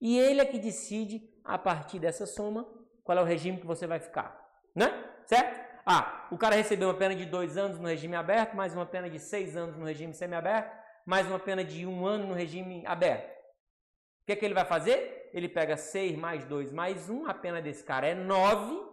e 0.00 0.18
ele 0.18 0.40
é 0.40 0.44
que 0.44 0.58
decide, 0.58 1.28
a 1.44 1.58
partir 1.58 1.98
dessa 1.98 2.26
soma, 2.26 2.66
qual 3.10 3.18
é 3.18 3.22
o 3.22 3.24
regime 3.24 3.58
que 3.58 3.66
você 3.66 3.88
vai 3.88 3.98
ficar. 3.98 4.40
Né? 4.72 4.86
Certo? 5.26 5.68
Ah, 5.84 6.28
o 6.30 6.38
cara 6.38 6.54
recebeu 6.54 6.86
uma 6.86 6.94
pena 6.94 7.12
de 7.12 7.26
dois 7.26 7.56
anos 7.56 7.76
no 7.76 7.88
regime 7.88 8.14
aberto, 8.14 8.54
mais 8.54 8.72
uma 8.72 8.86
pena 8.86 9.10
de 9.10 9.18
seis 9.18 9.56
anos 9.56 9.76
no 9.76 9.84
regime 9.84 10.14
semiaberto, 10.14 10.70
mais 11.04 11.26
uma 11.26 11.40
pena 11.40 11.64
de 11.64 11.84
um 11.84 12.06
ano 12.06 12.28
no 12.28 12.34
regime 12.34 12.86
aberto. 12.86 13.28
O 14.22 14.26
que, 14.26 14.32
é 14.32 14.36
que 14.36 14.44
ele 14.44 14.54
vai 14.54 14.64
fazer? 14.64 15.28
Ele 15.34 15.48
pega 15.48 15.76
seis 15.76 16.16
mais 16.16 16.44
dois 16.44 16.70
mais 16.70 17.10
um, 17.10 17.26
a 17.26 17.34
pena 17.34 17.60
desse 17.60 17.82
cara 17.82 18.06
é 18.06 18.14
nove 18.14 18.88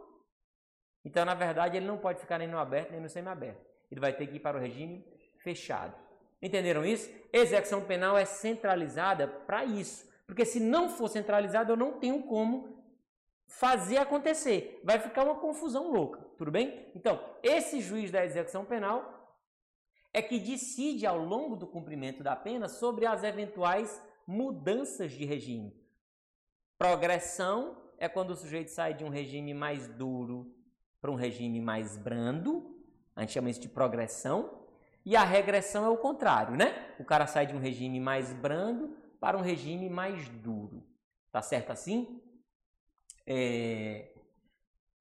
então, 1.06 1.24
na 1.24 1.36
verdade, 1.36 1.78
ele 1.78 1.86
não 1.86 2.00
pode 2.00 2.20
ficar 2.20 2.40
nem 2.40 2.48
no 2.48 2.58
aberto 2.58 2.92
nem 2.92 3.00
no 3.00 3.08
semiaberto. 3.08 3.62
Ele 3.92 4.02
vai 4.02 4.14
ter 4.14 4.26
que 4.26 4.38
ir 4.38 4.40
para 4.40 4.58
o 4.58 4.60
regime 4.60 5.06
fechado. 5.38 5.96
Entenderam 6.42 6.84
isso? 6.84 7.08
Execução 7.32 7.82
penal 7.82 8.18
é 8.18 8.26
centralizada 8.26 9.28
para 9.28 9.64
isso. 9.64 10.06
Porque 10.26 10.44
se 10.44 10.60
não 10.60 10.90
for 10.90 11.08
centralizada, 11.08 11.72
eu 11.72 11.78
não 11.78 11.94
tenho 11.94 12.24
como 12.24 12.77
fazer 13.48 13.98
acontecer. 13.98 14.80
Vai 14.84 15.00
ficar 15.00 15.24
uma 15.24 15.40
confusão 15.40 15.92
louca. 15.92 16.20
Tudo 16.38 16.52
bem? 16.52 16.92
Então, 16.94 17.20
esse 17.42 17.82
juiz 17.82 18.12
da 18.12 18.24
execução 18.24 18.66
penal 18.66 19.18
é 20.14 20.22
que 20.22 20.40
decide 20.40 21.06
ao 21.06 21.18
longo 21.18 21.56
do 21.56 21.66
cumprimento 21.66 22.24
da 22.24 22.36
pena 22.36 22.68
sobre 22.68 23.06
as 23.06 23.24
eventuais 23.24 24.02
mudanças 24.26 25.12
de 25.12 25.26
regime. 25.26 25.74
Progressão 26.78 27.78
é 27.98 28.08
quando 28.08 28.32
o 28.32 28.36
sujeito 28.36 28.70
sai 28.70 28.94
de 28.94 29.04
um 29.04 29.10
regime 29.10 29.54
mais 29.54 29.88
duro 29.88 30.54
para 31.02 31.12
um 31.12 31.16
regime 31.16 31.62
mais 31.62 31.98
brando, 31.98 32.76
a 33.16 33.22
gente 33.22 33.34
chama 33.34 33.50
isso 33.50 33.62
de 33.62 33.70
progressão, 33.70 34.68
e 35.06 35.16
a 35.16 35.24
regressão 35.24 35.86
é 35.86 35.90
o 35.90 35.98
contrário, 35.98 36.56
né? 36.56 36.94
O 37.00 37.06
cara 37.06 37.26
sai 37.26 37.48
de 37.48 37.56
um 37.56 37.60
regime 37.60 38.00
mais 38.00 38.34
brando 38.34 38.96
para 39.20 39.38
um 39.38 39.42
regime 39.42 39.90
mais 39.90 40.28
duro. 40.30 40.84
Tá 41.32 41.42
certo 41.42 41.72
assim? 41.72 42.22
É... 43.28 44.14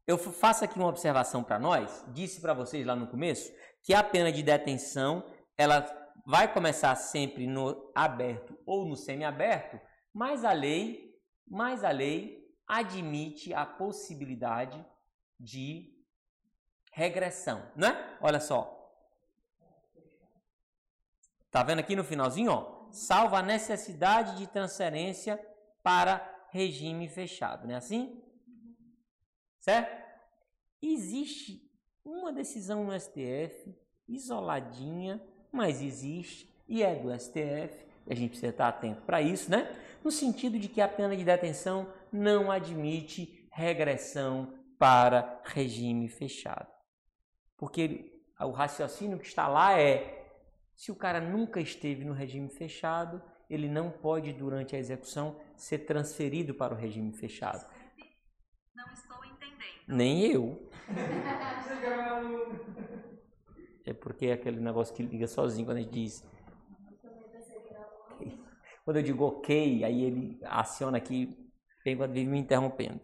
Eu 0.06 0.18
faço 0.18 0.64
aqui 0.64 0.76
uma 0.76 0.88
observação 0.88 1.42
para 1.42 1.58
nós. 1.58 2.04
Disse 2.08 2.40
para 2.40 2.52
vocês 2.52 2.84
lá 2.84 2.94
no 2.96 3.06
começo 3.06 3.52
que 3.82 3.94
a 3.94 4.02
pena 4.02 4.32
de 4.32 4.42
detenção 4.42 5.24
ela 5.56 5.86
vai 6.26 6.52
começar 6.52 6.94
sempre 6.96 7.46
no 7.46 7.90
aberto 7.94 8.58
ou 8.66 8.84
no 8.84 8.96
semiaberto, 8.96 9.80
mas 10.12 10.44
a 10.44 10.52
lei, 10.52 11.14
mas 11.46 11.84
a 11.84 11.90
lei 11.90 12.44
admite 12.66 13.54
a 13.54 13.64
possibilidade 13.64 14.84
de 15.38 15.94
regressão, 16.92 17.62
né? 17.76 18.18
Olha 18.20 18.40
só. 18.40 18.72
Tá 21.50 21.62
vendo 21.62 21.78
aqui 21.78 21.94
no 21.94 22.02
finalzinho, 22.02 22.50
ó? 22.50 22.90
Salva 22.90 23.38
a 23.38 23.42
necessidade 23.42 24.36
de 24.36 24.46
transferência 24.46 25.38
para 25.82 26.35
regime 26.56 27.08
fechado, 27.08 27.66
não 27.66 27.74
é 27.74 27.76
assim? 27.76 28.20
Certo? 29.60 30.04
Existe 30.82 31.70
uma 32.04 32.32
decisão 32.32 32.84
no 32.84 32.98
STF, 32.98 33.76
isoladinha, 34.08 35.22
mas 35.52 35.82
existe 35.82 36.48
e 36.68 36.82
é 36.82 36.94
do 36.94 37.12
STF. 37.18 37.86
A 38.08 38.14
gente 38.14 38.30
precisa 38.30 38.48
estar 38.48 38.68
atento 38.68 39.02
para 39.02 39.20
isso, 39.20 39.50
né? 39.50 39.68
No 40.02 40.10
sentido 40.10 40.58
de 40.58 40.68
que 40.68 40.80
a 40.80 40.88
pena 40.88 41.16
de 41.16 41.24
detenção 41.24 41.92
não 42.12 42.50
admite 42.50 43.48
regressão 43.50 44.54
para 44.78 45.42
regime 45.44 46.08
fechado. 46.08 46.70
Porque 47.56 48.22
o 48.40 48.50
raciocínio 48.50 49.18
que 49.18 49.26
está 49.26 49.48
lá 49.48 49.78
é: 49.78 50.26
se 50.76 50.92
o 50.92 50.96
cara 50.96 51.20
nunca 51.20 51.60
esteve 51.60 52.04
no 52.04 52.12
regime 52.12 52.48
fechado, 52.48 53.20
ele 53.48 53.68
não 53.68 53.90
pode, 53.90 54.32
durante 54.32 54.74
a 54.74 54.78
execução, 54.78 55.36
ser 55.56 55.78
transferido 55.80 56.54
para 56.54 56.74
o 56.74 56.76
regime 56.76 57.12
fechado. 57.12 57.66
Não 58.74 58.92
estou 58.92 59.24
entendendo. 59.24 59.86
Nem 59.88 60.26
eu. 60.26 60.70
É 63.88 63.92
porque 63.92 64.26
é 64.26 64.32
aquele 64.32 64.58
negócio 64.58 64.92
que 64.92 65.00
liga 65.00 65.28
sozinho 65.28 65.64
quando 65.64 65.78
a 65.78 65.80
gente 65.80 65.92
diz. 65.92 66.28
Quando 68.84 68.96
eu 68.96 69.02
digo 69.02 69.24
ok, 69.24 69.84
aí 69.84 70.02
ele 70.02 70.40
aciona 70.42 70.98
aqui, 70.98 71.36
bem 71.84 71.96
quando 71.96 72.12
vive 72.12 72.28
me 72.28 72.38
interrompendo. 72.38 73.00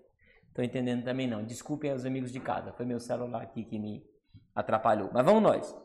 Estou 0.49 0.65
entendendo 0.65 1.05
também 1.05 1.29
não. 1.29 1.45
Desculpem 1.45 1.93
os 1.93 2.05
amigos 2.05 2.33
de 2.33 2.41
casa, 2.41 2.73
foi 2.73 2.85
meu 2.85 2.99
celular 2.99 3.43
aqui 3.43 3.65
que 3.65 3.79
me 3.79 4.05
atrapalhou. 4.55 5.11
Mas 5.13 5.25
vamos 5.25 5.43
nós. 5.43 5.82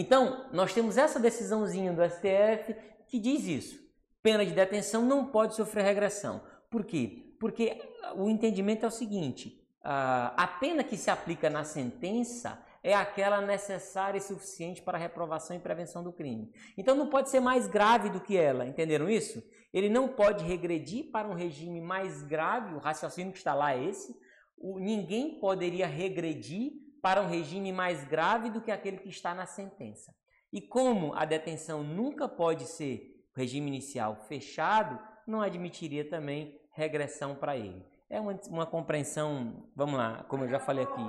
Então, 0.00 0.46
nós 0.52 0.72
temos 0.72 0.96
essa 0.96 1.18
decisãozinha 1.18 1.92
do 1.92 2.08
STF 2.08 2.72
que 3.08 3.18
diz 3.18 3.44
isso. 3.44 3.80
Pena 4.22 4.46
de 4.46 4.52
detenção 4.52 5.02
não 5.02 5.26
pode 5.26 5.56
sofrer 5.56 5.84
regressão. 5.84 6.40
Por 6.70 6.84
quê? 6.84 7.34
Porque 7.40 7.76
o 8.14 8.30
entendimento 8.30 8.84
é 8.84 8.88
o 8.88 8.92
seguinte: 8.92 9.60
a 9.82 10.56
pena 10.60 10.84
que 10.84 10.96
se 10.96 11.10
aplica 11.10 11.50
na 11.50 11.64
sentença 11.64 12.64
é 12.80 12.94
aquela 12.94 13.40
necessária 13.40 14.18
e 14.18 14.22
suficiente 14.22 14.80
para 14.80 14.96
a 14.96 15.00
reprovação 15.00 15.56
e 15.56 15.58
prevenção 15.58 16.04
do 16.04 16.12
crime. 16.12 16.52
Então 16.76 16.94
não 16.94 17.08
pode 17.08 17.28
ser 17.28 17.40
mais 17.40 17.66
grave 17.66 18.08
do 18.08 18.20
que 18.20 18.36
ela, 18.36 18.66
entenderam 18.66 19.10
isso? 19.10 19.42
Ele 19.74 19.88
não 19.88 20.06
pode 20.06 20.44
regredir 20.44 21.10
para 21.10 21.26
um 21.26 21.34
regime 21.34 21.80
mais 21.80 22.22
grave, 22.22 22.72
o 22.72 22.78
raciocínio 22.78 23.32
que 23.32 23.38
está 23.38 23.52
lá 23.52 23.74
é 23.74 23.84
esse. 23.84 24.16
O, 24.56 24.78
ninguém 24.78 25.40
poderia 25.40 25.88
regredir 25.88 26.86
para 27.02 27.22
um 27.22 27.28
regime 27.28 27.72
mais 27.72 28.04
grave 28.04 28.50
do 28.50 28.60
que 28.60 28.70
aquele 28.70 28.98
que 28.98 29.08
está 29.08 29.34
na 29.34 29.46
sentença. 29.46 30.14
E 30.52 30.60
como 30.60 31.14
a 31.14 31.24
detenção 31.24 31.82
nunca 31.82 32.28
pode 32.28 32.66
ser 32.66 33.26
regime 33.36 33.68
inicial 33.68 34.16
fechado, 34.28 34.98
não 35.26 35.40
admitiria 35.40 36.08
também 36.08 36.58
regressão 36.72 37.34
para 37.34 37.56
ele. 37.56 37.84
É 38.08 38.20
uma, 38.20 38.38
uma 38.48 38.66
compreensão, 38.66 39.68
vamos 39.76 39.96
lá, 39.96 40.24
como 40.24 40.44
eu 40.44 40.48
já 40.48 40.58
falei 40.58 40.84
aqui. 40.84 41.02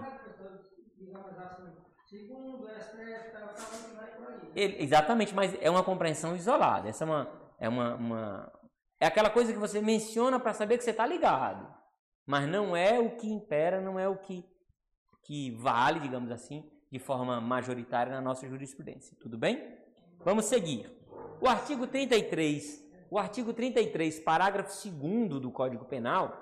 Ele, 4.55 4.83
exatamente, 4.83 5.33
mas 5.33 5.55
é 5.61 5.69
uma 5.69 5.83
compreensão 5.83 6.35
isolada. 6.35 6.89
Essa 6.89 7.03
é 7.03 7.07
uma, 7.07 7.29
é 7.59 7.69
uma, 7.69 7.95
uma 7.95 8.59
é 8.99 9.05
aquela 9.05 9.29
coisa 9.29 9.53
que 9.53 9.59
você 9.59 9.81
menciona 9.81 10.39
para 10.39 10.53
saber 10.53 10.77
que 10.77 10.83
você 10.83 10.91
está 10.91 11.05
ligado, 11.05 11.65
mas 12.25 12.47
não 12.47 12.75
é 12.75 12.99
o 12.99 13.15
que 13.15 13.27
impera, 13.27 13.79
não 13.79 13.97
é 13.97 14.09
o 14.09 14.17
que 14.17 14.43
que 15.29 15.51
vale, 15.51 15.99
digamos 15.99 16.31
assim, 16.31 16.67
de 16.91 16.97
forma 16.97 17.39
majoritária 17.39 18.11
na 18.11 18.19
nossa 18.19 18.49
jurisprudência. 18.49 19.15
Tudo 19.21 19.37
bem? 19.37 19.77
Vamos 20.25 20.45
seguir. 20.45 20.91
O 21.39 21.47
artigo 21.47 21.85
33, 21.85 22.83
o 23.11 23.19
artigo 23.19 23.53
33, 23.53 24.21
parágrafo 24.21 24.89
2 24.89 25.39
do 25.39 25.51
Código 25.51 25.85
Penal, 25.85 26.35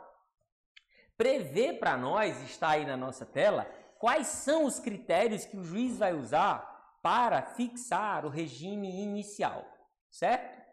prevê 1.18 1.74
para 1.74 1.98
nós, 1.98 2.42
está 2.44 2.70
aí 2.70 2.86
na 2.86 2.96
nossa 2.96 3.26
tela, 3.26 3.66
quais 4.00 4.28
são 4.28 4.64
os 4.64 4.80
critérios 4.80 5.44
que 5.44 5.58
o 5.58 5.66
juiz 5.66 5.98
vai 5.98 6.14
usar 6.14 6.62
para 7.04 7.42
fixar 7.42 8.26
o 8.26 8.30
regime 8.30 9.02
inicial, 9.02 9.70
certo? 10.10 10.66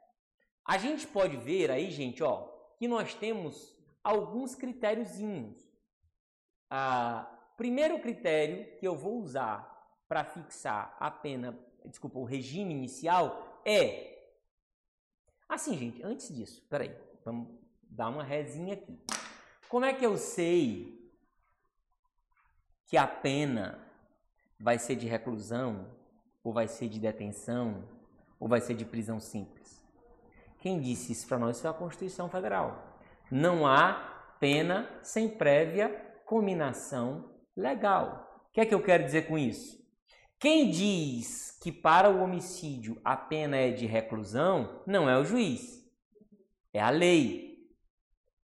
A 0.64 0.78
gente 0.78 1.04
pode 1.04 1.36
ver 1.36 1.68
aí, 1.68 1.90
gente, 1.90 2.22
ó, 2.22 2.48
que 2.78 2.86
nós 2.86 3.12
temos 3.12 3.76
alguns 4.04 4.54
critériozinhos. 4.54 5.58
Ah, 6.70 7.33
primeiro 7.56 7.98
critério 8.00 8.76
que 8.78 8.86
eu 8.86 8.96
vou 8.96 9.18
usar 9.18 9.72
para 10.08 10.24
fixar 10.24 10.96
a 10.98 11.10
pena, 11.10 11.58
desculpa, 11.86 12.18
o 12.18 12.24
regime 12.24 12.72
inicial 12.72 13.60
é. 13.64 14.32
Assim, 15.48 15.76
gente, 15.76 16.02
antes 16.02 16.34
disso, 16.34 16.64
peraí, 16.68 16.94
vamos 17.24 17.48
dar 17.82 18.08
uma 18.08 18.24
resinha 18.24 18.74
aqui. 18.74 18.98
Como 19.68 19.84
é 19.84 19.92
que 19.92 20.04
eu 20.04 20.16
sei 20.16 21.12
que 22.86 22.96
a 22.96 23.06
pena 23.06 23.78
vai 24.58 24.78
ser 24.78 24.96
de 24.96 25.06
reclusão, 25.06 25.90
ou 26.42 26.52
vai 26.52 26.68
ser 26.68 26.88
de 26.88 26.98
detenção, 26.98 27.88
ou 28.38 28.48
vai 28.48 28.60
ser 28.60 28.74
de 28.74 28.84
prisão 28.84 29.18
simples? 29.18 29.82
Quem 30.58 30.80
disse 30.80 31.12
isso 31.12 31.26
para 31.26 31.38
nós 31.38 31.60
foi 31.60 31.70
a 31.70 31.74
Constituição 31.74 32.28
Federal. 32.28 33.00
Não 33.30 33.66
há 33.66 34.36
pena 34.38 34.88
sem 35.02 35.28
prévia 35.28 35.88
cominação 36.24 37.33
legal. 37.56 38.44
O 38.48 38.52
que 38.52 38.60
é 38.60 38.66
que 38.66 38.74
eu 38.74 38.82
quero 38.82 39.04
dizer 39.04 39.26
com 39.26 39.38
isso? 39.38 39.82
Quem 40.38 40.70
diz 40.70 41.58
que 41.62 41.72
para 41.72 42.10
o 42.10 42.22
homicídio 42.22 43.00
a 43.04 43.16
pena 43.16 43.56
é 43.56 43.70
de 43.70 43.86
reclusão 43.86 44.82
não 44.86 45.08
é 45.08 45.16
o 45.16 45.24
juiz, 45.24 45.82
é 46.72 46.80
a 46.80 46.90
lei. 46.90 47.54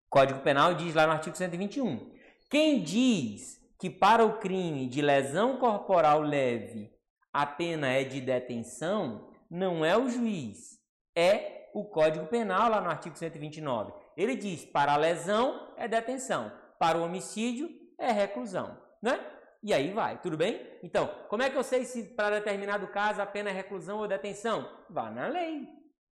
O 0.06 0.11
Código 0.11 0.40
Penal 0.40 0.74
diz 0.74 0.94
lá 0.94 1.06
no 1.06 1.12
artigo 1.12 1.36
121. 1.36 2.11
Quem 2.48 2.82
diz 2.82 3.61
que 3.78 3.90
para 3.90 4.24
o 4.24 4.38
crime 4.38 4.88
de 4.88 5.02
lesão 5.02 5.58
corporal 5.58 6.20
leve 6.20 6.90
a 7.32 7.46
pena 7.46 7.88
é 7.88 8.02
de 8.02 8.20
detenção 8.20 9.30
não 9.48 9.84
é 9.84 9.96
o 9.96 10.08
juiz, 10.08 10.80
é 11.14 11.70
o 11.74 11.84
Código 11.84 12.26
Penal 12.26 12.70
lá 12.70 12.80
no 12.80 12.88
artigo 12.88 13.16
129. 13.16 13.92
Ele 14.16 14.34
diz: 14.36 14.64
para 14.64 14.94
a 14.94 14.96
lesão 14.96 15.72
é 15.76 15.86
detenção, 15.86 16.50
para 16.78 16.98
o 16.98 17.04
homicídio 17.04 17.68
é 17.98 18.11
reclusão 18.11 18.89
né? 19.03 19.18
E 19.62 19.74
aí 19.74 19.92
vai, 19.92 20.18
tudo 20.20 20.36
bem? 20.36 20.66
Então, 20.82 21.07
como 21.28 21.42
é 21.42 21.51
que 21.51 21.57
eu 21.57 21.62
sei 21.62 21.84
se 21.84 22.14
para 22.14 22.38
determinado 22.38 22.88
caso 22.88 23.20
a 23.20 23.26
pena 23.26 23.51
é 23.51 23.53
reclusão 23.53 23.98
ou 23.98 24.09
detenção? 24.09 24.68
Vá 24.88 25.11
na 25.11 25.26
lei. 25.26 25.68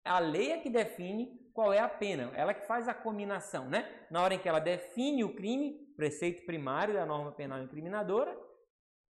A 0.06 0.20
lei 0.20 0.52
é 0.52 0.60
que 0.60 0.70
define 0.70 1.44
qual 1.54 1.72
é 1.72 1.80
a 1.80 1.88
pena, 1.88 2.32
ela 2.36 2.54
que 2.54 2.66
faz 2.66 2.88
a 2.88 2.94
combinação, 2.94 3.70
né? 3.70 3.88
Na 4.10 4.22
hora 4.22 4.34
em 4.34 4.40
que 4.40 4.50
ela 4.50 4.60
define 4.60 5.24
o 5.24 5.36
crime, 5.36 5.94
preceito 5.96 6.46
primário 6.46 6.94
da 6.94 7.06
norma 7.06 7.32
penal 7.32 7.62
incriminadora, 7.62 8.36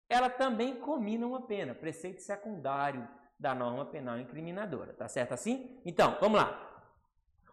ela 0.09 0.31
também 0.31 0.81
combina 0.81 1.27
uma 1.27 1.47
pena, 1.47 1.75
preceito 1.75 2.23
secundário 2.23 3.07
da 3.39 3.55
norma 3.55 3.87
penal 3.87 4.19
incriminadora, 4.19 4.93
tá 4.95 5.09
certo 5.09 5.33
assim? 5.33 5.81
Então, 5.85 6.17
vamos 6.21 6.41
lá. 6.41 6.67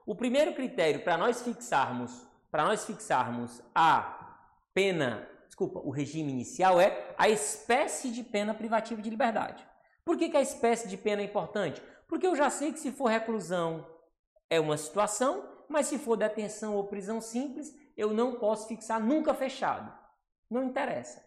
O 0.05 0.15
primeiro 0.15 0.53
critério 0.53 1.03
para 1.03 1.17
nós 1.17 1.41
fixarmos, 1.41 2.25
para 2.49 2.63
nós 2.63 2.85
fixarmos 2.85 3.61
a 3.75 4.39
pena 4.73 5.29
desculpa, 5.57 5.79
o 5.79 5.89
regime 5.89 6.31
inicial 6.31 6.79
é 6.79 7.15
a 7.17 7.27
espécie 7.27 8.11
de 8.11 8.23
pena 8.23 8.53
privativa 8.53 9.01
de 9.01 9.09
liberdade. 9.09 9.67
Por 10.05 10.15
que, 10.15 10.29
que 10.29 10.37
a 10.37 10.41
espécie 10.41 10.87
de 10.87 10.95
pena 10.95 11.23
é 11.23 11.25
importante? 11.25 11.81
Porque 12.07 12.27
eu 12.27 12.35
já 12.35 12.47
sei 12.51 12.71
que 12.71 12.79
se 12.79 12.91
for 12.91 13.07
reclusão 13.07 13.83
é 14.51 14.59
uma 14.59 14.77
situação, 14.77 15.43
mas 15.67 15.87
se 15.87 15.97
for 15.97 16.15
detenção 16.15 16.75
ou 16.75 16.83
prisão 16.83 17.19
simples, 17.19 17.75
eu 17.97 18.13
não 18.13 18.35
posso 18.35 18.67
fixar 18.67 19.01
nunca 19.01 19.33
fechado. 19.33 19.91
Não 20.47 20.63
interessa. 20.63 21.25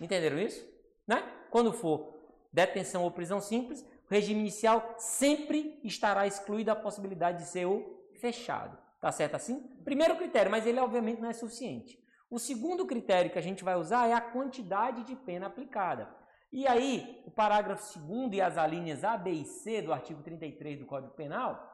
Entenderam 0.00 0.38
isso? 0.38 0.66
Né? 1.06 1.22
Quando 1.50 1.70
for 1.70 2.14
detenção 2.50 3.04
ou 3.04 3.10
prisão 3.10 3.42
simples, 3.42 3.82
o 3.82 4.10
regime 4.10 4.40
inicial 4.40 4.94
sempre 4.96 5.78
estará 5.84 6.26
excluído 6.26 6.70
a 6.70 6.76
possibilidade 6.76 7.42
de 7.42 7.48
ser 7.50 7.66
o 7.66 8.08
fechado. 8.14 8.78
Tá 9.02 9.12
certo 9.12 9.34
assim? 9.34 9.60
Primeiro 9.84 10.16
critério, 10.16 10.50
mas 10.50 10.66
ele 10.66 10.80
obviamente 10.80 11.20
não 11.20 11.28
é 11.28 11.34
suficiente. 11.34 12.02
O 12.34 12.38
segundo 12.40 12.84
critério 12.84 13.30
que 13.30 13.38
a 13.38 13.40
gente 13.40 13.62
vai 13.62 13.76
usar 13.76 14.08
é 14.08 14.12
a 14.12 14.20
quantidade 14.20 15.04
de 15.04 15.14
pena 15.14 15.46
aplicada. 15.46 16.12
E 16.50 16.66
aí, 16.66 17.22
o 17.24 17.30
parágrafo 17.30 17.96
2 17.96 18.32
e 18.32 18.40
as 18.40 18.58
alíneas 18.58 19.04
A, 19.04 19.16
B 19.16 19.30
e 19.30 19.44
C 19.44 19.80
do 19.80 19.92
artigo 19.92 20.20
33 20.20 20.80
do 20.80 20.84
Código 20.84 21.14
Penal 21.14 21.72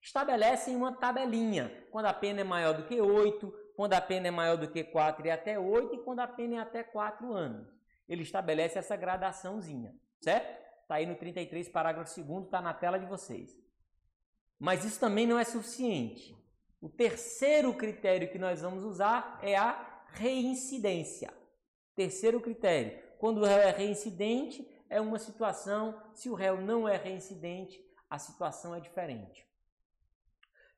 estabelecem 0.00 0.76
uma 0.76 0.92
tabelinha. 0.92 1.68
Quando 1.90 2.06
a 2.06 2.14
pena 2.14 2.42
é 2.42 2.44
maior 2.44 2.74
do 2.74 2.84
que 2.84 3.00
8, 3.00 3.52
quando 3.74 3.94
a 3.94 4.00
pena 4.00 4.28
é 4.28 4.30
maior 4.30 4.56
do 4.56 4.70
que 4.70 4.84
4 4.84 5.26
e 5.26 5.32
até 5.32 5.58
8, 5.58 5.96
e 5.96 6.04
quando 6.04 6.20
a 6.20 6.28
pena 6.28 6.54
é 6.54 6.58
até 6.60 6.84
4 6.84 7.32
anos. 7.32 7.66
Ele 8.08 8.22
estabelece 8.22 8.78
essa 8.78 8.94
gradaçãozinha, 8.94 9.92
certo? 10.20 10.62
Está 10.82 10.94
aí 10.94 11.06
no 11.06 11.16
33, 11.16 11.68
parágrafo 11.70 12.22
2 12.22 12.44
está 12.44 12.62
na 12.62 12.72
tela 12.72 13.00
de 13.00 13.06
vocês. 13.06 13.50
Mas 14.60 14.84
isso 14.84 15.00
também 15.00 15.26
não 15.26 15.40
é 15.40 15.44
suficiente. 15.44 16.39
O 16.80 16.88
terceiro 16.88 17.74
critério 17.74 18.30
que 18.30 18.38
nós 18.38 18.62
vamos 18.62 18.84
usar 18.84 19.38
é 19.42 19.56
a 19.56 20.02
reincidência. 20.12 21.32
Terceiro 21.94 22.40
critério, 22.40 22.98
quando 23.18 23.38
o 23.38 23.44
réu 23.44 23.58
é 23.58 23.70
reincidente, 23.70 24.66
é 24.88 25.00
uma 25.00 25.18
situação, 25.18 26.00
se 26.14 26.30
o 26.30 26.34
réu 26.34 26.60
não 26.60 26.88
é 26.88 26.96
reincidente, 26.96 27.84
a 28.08 28.18
situação 28.18 28.74
é 28.74 28.80
diferente. 28.80 29.46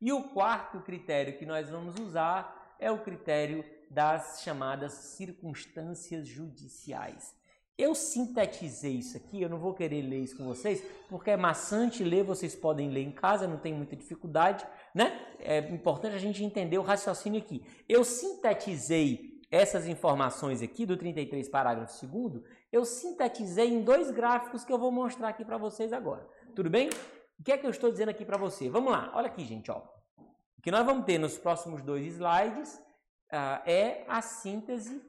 E 0.01 0.13
o 0.13 0.31
quarto 0.31 0.81
critério 0.81 1.39
que 1.39 1.47
nós 1.47 1.71
vamos 1.71 1.95
usar 2.01 2.77
é 2.81 2.91
o 2.91 3.05
critério 3.05 3.65
das 3.89 4.43
chamadas 4.43 4.93
circunstâncias 4.93 6.27
judiciais. 6.27 7.35
Eu 7.83 7.97
sintetizei 7.97 8.93
isso 8.93 9.17
aqui, 9.17 9.43
eu 9.43 9.49
não 9.49 9.59
vou 9.59 9.75
querer 9.75 10.03
ler 10.03 10.21
isso 10.21 10.37
com 10.37 10.45
vocês, 10.45 10.81
porque 11.09 11.33
é 11.33 11.37
maçante 11.37 12.05
ler, 12.05 12.23
vocês 12.23 12.55
podem 12.55 12.89
ler 12.89 13.03
em 13.03 13.11
casa, 13.11 13.49
não 13.49 13.59
tem 13.59 13.75
muita 13.75 13.97
dificuldade, 13.97 14.65
né? 14.95 15.21
É 15.41 15.59
importante 15.59 16.15
a 16.15 16.19
gente 16.19 16.45
entender 16.45 16.79
o 16.79 16.83
raciocínio 16.83 17.41
aqui. 17.41 17.61
Eu 17.89 18.05
sintetizei 18.05 19.43
essas 19.51 19.89
informações 19.89 20.63
aqui 20.63 20.87
do 20.87 20.97
33 20.97 21.49
parágrafo 21.49 22.07
2 22.07 22.45
eu 22.71 22.85
sintetizei 22.85 23.69
em 23.69 23.83
dois 23.83 24.13
gráficos 24.13 24.65
que 24.65 24.73
eu 24.73 24.79
vou 24.79 24.93
mostrar 24.93 25.31
aqui 25.31 25.45
para 25.45 25.59
vocês 25.59 25.93
agora. 25.93 26.25
Tudo 26.55 26.71
bem? 26.71 26.89
O 27.37 27.43
que 27.43 27.51
é 27.51 27.59
que 27.59 27.67
eu 27.67 27.71
estou 27.71 27.91
dizendo 27.91 28.11
aqui 28.11 28.25
para 28.25 28.37
você? 28.39 28.71
Vamos 28.71 28.93
lá, 28.93 29.11
olha 29.13 29.27
aqui, 29.27 29.45
gente, 29.45 29.73
ó. 29.73 29.83
O 30.57 30.63
que 30.63 30.71
nós 30.71 30.87
vamos 30.87 31.05
ter 31.05 31.19
nos 31.19 31.37
próximos 31.37 31.83
dois 31.83 32.07
slides 32.07 32.77
uh, 33.33 33.69
é 33.69 34.05
a 34.07 34.23
síntese 34.23 35.03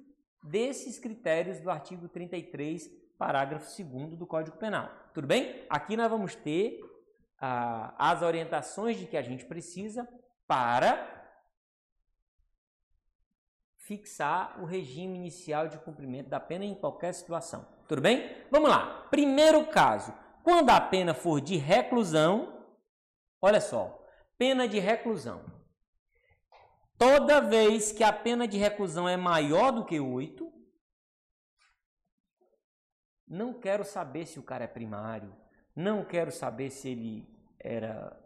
desses 0.44 1.00
critérios 1.00 1.60
do 1.60 1.72
artigo 1.72 2.08
33, 2.10 2.90
parágrafo 3.18 3.66
2 3.82 4.18
do 4.18 4.28
Código 4.28 4.58
Penal. 4.58 4.90
Tudo 5.14 5.26
bem? 5.26 5.66
Aqui 5.70 5.96
nós 5.96 6.10
vamos 6.10 6.36
ter 6.36 6.82
uh, 6.84 7.94
as 7.98 8.22
orientações 8.22 8.98
de 8.98 9.06
que 9.06 9.18
a 9.18 9.22
gente 9.22 9.46
precisa 9.46 10.08
para 10.46 11.22
fixar 13.78 14.62
o 14.62 14.66
regime 14.66 15.18
inicial 15.18 15.68
de 15.68 15.78
cumprimento 15.78 16.30
da 16.30 16.40
pena 16.40 16.66
em 16.66 16.76
qualquer 16.76 17.14
situação. 17.14 17.66
Tudo 17.88 18.02
bem? 18.02 18.36
Vamos 18.50 18.70
lá. 18.70 19.08
Primeiro 19.10 19.66
caso, 19.68 20.14
quando 20.42 20.70
a 20.70 20.80
pena 20.80 21.14
for 21.14 21.42
de 21.42 21.58
reclusão, 21.58 22.66
olha 23.42 23.60
só, 23.60 24.06
pena 24.38 24.68
de 24.68 24.80
reclusão. 24.80 25.44
Toda 27.04 27.42
vez 27.42 27.92
que 27.92 28.02
a 28.02 28.14
pena 28.14 28.48
de 28.48 28.58
reclusão 28.58 29.10
é 29.10 29.18
maior 29.18 29.74
do 29.74 29.84
que 29.84 30.00
8, 30.00 30.50
não 33.28 33.60
quero 33.60 33.84
saber 33.84 34.26
se 34.26 34.40
o 34.40 34.44
cara 34.44 34.64
é 34.64 34.68
primário, 34.68 35.36
não 35.76 36.06
quero 36.06 36.32
saber 36.32 36.70
se 36.70 36.88
ele 36.88 37.28
era 37.60 38.18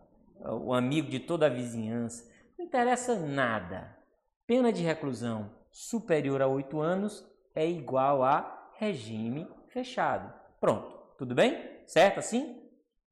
o 0.62 0.76
amigo 0.76 1.10
de 1.10 1.20
toda 1.20 1.48
a 1.48 1.50
vizinhança, 1.50 2.32
não 2.56 2.66
interessa 2.66 3.16
nada. 3.16 3.98
Pena 4.46 4.72
de 4.72 4.84
reclusão 4.84 5.52
superior 5.72 6.40
a 6.44 6.48
8 6.48 6.80
anos 6.80 7.28
é 7.56 7.68
igual 7.68 8.24
a 8.24 8.72
regime 8.78 9.50
fechado. 9.70 10.32
Pronto, 10.60 11.16
tudo 11.18 11.34
bem? 11.34 11.82
Certo 11.88 12.20
assim? 12.20 12.70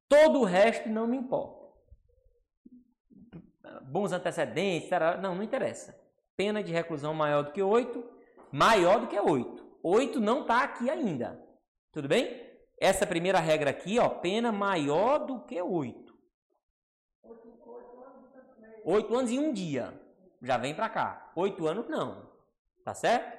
Todo 0.07 0.41
o 0.41 0.45
resto 0.45 0.88
não 0.89 1.07
me 1.07 1.18
importa. 1.18 1.55
Bons 3.84 4.11
antecedentes, 4.11 4.89
não, 5.21 5.36
não 5.36 5.43
interessa. 5.43 5.99
Pena 6.36 6.63
de 6.63 6.71
reclusão 6.71 7.13
maior 7.13 7.43
do 7.43 7.51
que 7.51 7.61
8, 7.61 8.03
maior 8.51 8.99
do 8.99 9.07
que 9.07 9.19
8. 9.19 9.65
8 9.84 10.19
não 10.19 10.41
está 10.41 10.63
aqui 10.63 10.89
ainda. 10.89 11.39
Tudo 11.91 12.07
bem? 12.07 12.43
Essa 12.80 13.07
primeira 13.07 13.39
regra 13.39 13.69
aqui, 13.69 13.99
ó, 13.99 14.09
pena 14.09 14.51
maior 14.51 15.19
do 15.19 15.41
que 15.41 15.61
8. 15.61 16.13
8 18.84 19.15
anos 19.15 19.32
e 19.32 19.39
um 19.39 19.51
dia 19.51 20.05
já 20.45 20.57
vem 20.57 20.76
para 20.76 20.89
cá. 20.89 21.32
Oito 21.36 21.67
anos 21.67 21.88
não. 21.89 22.30
Tá 22.84 22.93
certo? 22.93 23.36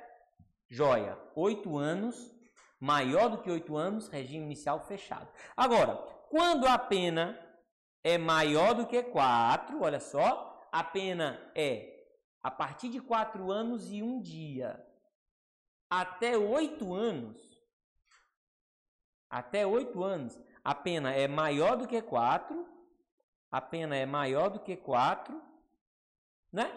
Joia. 0.68 1.16
Oito 1.36 1.78
anos, 1.78 2.34
maior 2.80 3.28
do 3.28 3.38
que 3.38 3.50
oito 3.50 3.76
anos, 3.76 4.08
regime 4.08 4.44
inicial 4.44 4.80
fechado. 4.86 5.28
Agora, 5.56 5.94
quando 6.28 6.66
a 6.66 6.76
pena 6.76 7.38
é 8.06 8.16
maior 8.16 8.72
do 8.72 8.86
que 8.86 9.02
quatro, 9.02 9.82
olha 9.82 9.98
só, 9.98 10.64
a 10.70 10.84
pena 10.84 11.50
é 11.56 12.06
a 12.40 12.52
partir 12.52 12.88
de 12.88 13.00
quatro 13.00 13.50
anos 13.50 13.90
e 13.90 14.00
um 14.00 14.20
dia 14.20 14.80
até 15.90 16.38
oito 16.38 16.94
anos, 16.94 17.36
até 19.28 19.66
oito 19.66 20.04
anos, 20.04 20.40
a 20.62 20.72
pena 20.72 21.12
é 21.12 21.26
maior 21.26 21.76
do 21.76 21.88
que 21.88 22.00
quatro, 22.00 22.64
a 23.50 23.60
pena 23.60 23.96
é 23.96 24.06
maior 24.06 24.50
do 24.50 24.60
que 24.60 24.76
quatro, 24.76 25.42
né? 26.52 26.70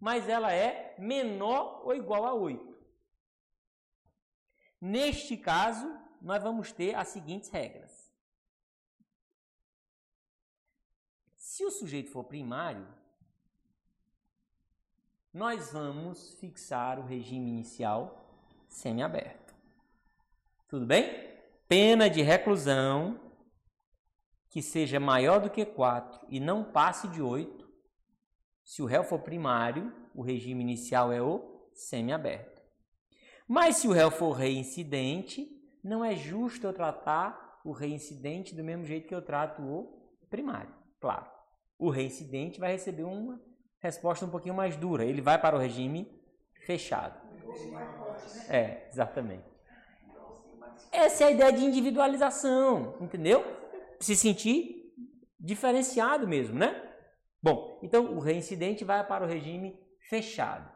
mas 0.00 0.26
ela 0.26 0.54
é 0.54 0.94
menor 0.98 1.82
ou 1.84 1.94
igual 1.94 2.24
a 2.24 2.32
8. 2.32 2.74
Neste 4.80 5.36
caso, 5.36 5.86
nós 6.22 6.42
vamos 6.42 6.72
ter 6.72 6.94
as 6.94 7.08
seguintes 7.08 7.50
regras. 7.50 7.91
Se 11.52 11.66
o 11.66 11.70
sujeito 11.70 12.10
for 12.10 12.24
primário, 12.24 12.88
nós 15.34 15.70
vamos 15.70 16.32
fixar 16.40 16.98
o 16.98 17.04
regime 17.04 17.46
inicial 17.46 18.26
semiaberto. 18.66 19.54
Tudo 20.66 20.86
bem? 20.86 21.12
Pena 21.68 22.08
de 22.08 22.22
reclusão 22.22 23.20
que 24.48 24.62
seja 24.62 24.98
maior 24.98 25.42
do 25.42 25.50
que 25.50 25.66
4 25.66 26.26
e 26.30 26.40
não 26.40 26.64
passe 26.64 27.06
de 27.08 27.20
8 27.20 27.70
se 28.64 28.80
o 28.80 28.86
réu 28.86 29.04
for 29.04 29.18
primário, 29.18 29.92
o 30.14 30.22
regime 30.22 30.62
inicial 30.62 31.12
é 31.12 31.20
o 31.20 31.68
semiaberto. 31.74 32.62
Mas 33.46 33.76
se 33.76 33.86
o 33.86 33.92
réu 33.92 34.10
for 34.10 34.32
reincidente, 34.32 35.46
não 35.84 36.02
é 36.02 36.16
justo 36.16 36.66
eu 36.66 36.72
tratar 36.72 37.60
o 37.62 37.72
reincidente 37.72 38.54
do 38.54 38.64
mesmo 38.64 38.86
jeito 38.86 39.06
que 39.06 39.14
eu 39.14 39.20
trato 39.20 39.60
o 39.60 40.24
primário. 40.30 40.80
Claro, 40.98 41.31
o 41.82 41.90
reincidente 41.90 42.60
vai 42.60 42.70
receber 42.70 43.02
uma 43.02 43.40
resposta 43.80 44.24
um 44.24 44.30
pouquinho 44.30 44.54
mais 44.54 44.76
dura. 44.76 45.04
Ele 45.04 45.20
vai 45.20 45.40
para 45.40 45.56
o 45.56 45.58
regime 45.58 46.08
fechado. 46.64 47.20
É, 48.48 48.86
exatamente. 48.88 49.44
Essa 50.92 51.24
é 51.24 51.26
a 51.26 51.30
ideia 51.32 51.52
de 51.52 51.64
individualização, 51.64 52.96
entendeu? 53.00 53.44
Se 53.98 54.14
sentir 54.14 54.94
diferenciado 55.40 56.28
mesmo, 56.28 56.56
né? 56.56 56.80
Bom, 57.42 57.80
então 57.82 58.14
o 58.14 58.20
reincidente 58.20 58.84
vai 58.84 59.04
para 59.04 59.24
o 59.24 59.28
regime 59.28 59.76
fechado. 60.08 60.70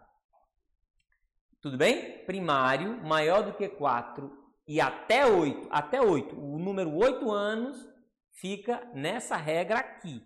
Tudo 1.60 1.78
bem? 1.78 2.24
Primário, 2.24 3.00
maior 3.04 3.44
do 3.44 3.52
que 3.52 3.68
4 3.68 4.28
e 4.66 4.80
até 4.80 5.24
8, 5.24 5.68
até 5.70 6.02
8, 6.02 6.36
o 6.36 6.58
número 6.58 6.92
8 6.96 7.30
anos 7.30 7.88
fica 8.32 8.90
nessa 8.92 9.36
regra 9.36 9.78
aqui. 9.78 10.20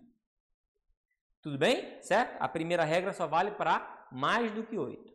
Tudo 1.42 1.56
bem? 1.56 2.00
Certo? 2.02 2.36
A 2.40 2.48
primeira 2.48 2.84
regra 2.84 3.12
só 3.12 3.26
vale 3.26 3.50
para 3.52 4.08
mais 4.12 4.52
do 4.52 4.62
que 4.62 4.76
8. 4.76 5.12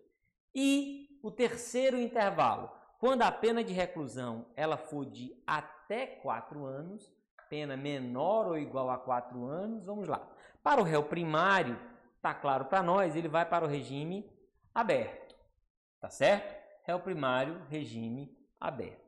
E 0.53 1.19
o 1.21 1.29
terceiro 1.29 1.99
intervalo, 1.99 2.71
quando 2.99 3.21
a 3.21 3.31
pena 3.31 3.63
de 3.63 3.73
reclusão 3.73 4.47
ela 4.55 4.77
for 4.77 5.05
de 5.05 5.35
até 5.45 6.07
4 6.07 6.65
anos, 6.65 7.13
pena 7.49 7.77
menor 7.77 8.47
ou 8.47 8.57
igual 8.57 8.89
a 8.89 8.97
4 8.97 9.45
anos, 9.45 9.85
vamos 9.85 10.07
lá. 10.07 10.27
Para 10.63 10.81
o 10.81 10.83
réu 10.83 11.03
primário, 11.03 11.79
está 12.15 12.33
claro 12.33 12.65
para 12.65 12.81
nós, 12.81 13.15
ele 13.15 13.27
vai 13.27 13.45
para 13.47 13.65
o 13.65 13.67
regime 13.67 14.27
aberto. 14.73 15.35
Tá 15.99 16.09
certo? 16.09 16.55
Réu 16.83 16.99
primário, 16.99 17.61
regime 17.69 18.35
aberto. 18.59 19.05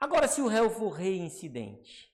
Agora, 0.00 0.28
se 0.28 0.40
o 0.40 0.46
réu 0.46 0.70
for 0.70 0.90
reincidente, 0.90 2.10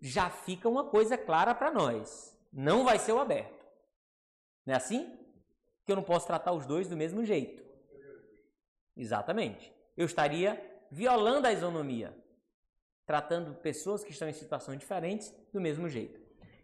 já 0.00 0.30
fica 0.30 0.68
uma 0.68 0.84
coisa 0.84 1.16
clara 1.16 1.54
para 1.54 1.70
nós. 1.70 2.36
Não 2.52 2.84
vai 2.84 2.98
ser 2.98 3.12
o 3.12 3.20
aberto. 3.20 3.66
Não 4.64 4.74
é 4.74 4.76
assim? 4.76 5.18
Que 5.84 5.92
eu 5.92 5.96
não 5.96 6.02
posso 6.02 6.26
tratar 6.26 6.52
os 6.52 6.66
dois 6.66 6.88
do 6.88 6.96
mesmo 6.96 7.24
jeito. 7.24 7.64
Exatamente. 8.96 9.72
Eu 9.96 10.06
estaria 10.06 10.62
violando 10.90 11.46
a 11.46 11.52
isonomia 11.52 12.14
tratando 13.06 13.54
pessoas 13.54 14.02
que 14.02 14.10
estão 14.10 14.28
em 14.28 14.32
situações 14.32 14.80
diferentes 14.80 15.32
do 15.52 15.60
mesmo 15.60 15.88
jeito. 15.88 16.20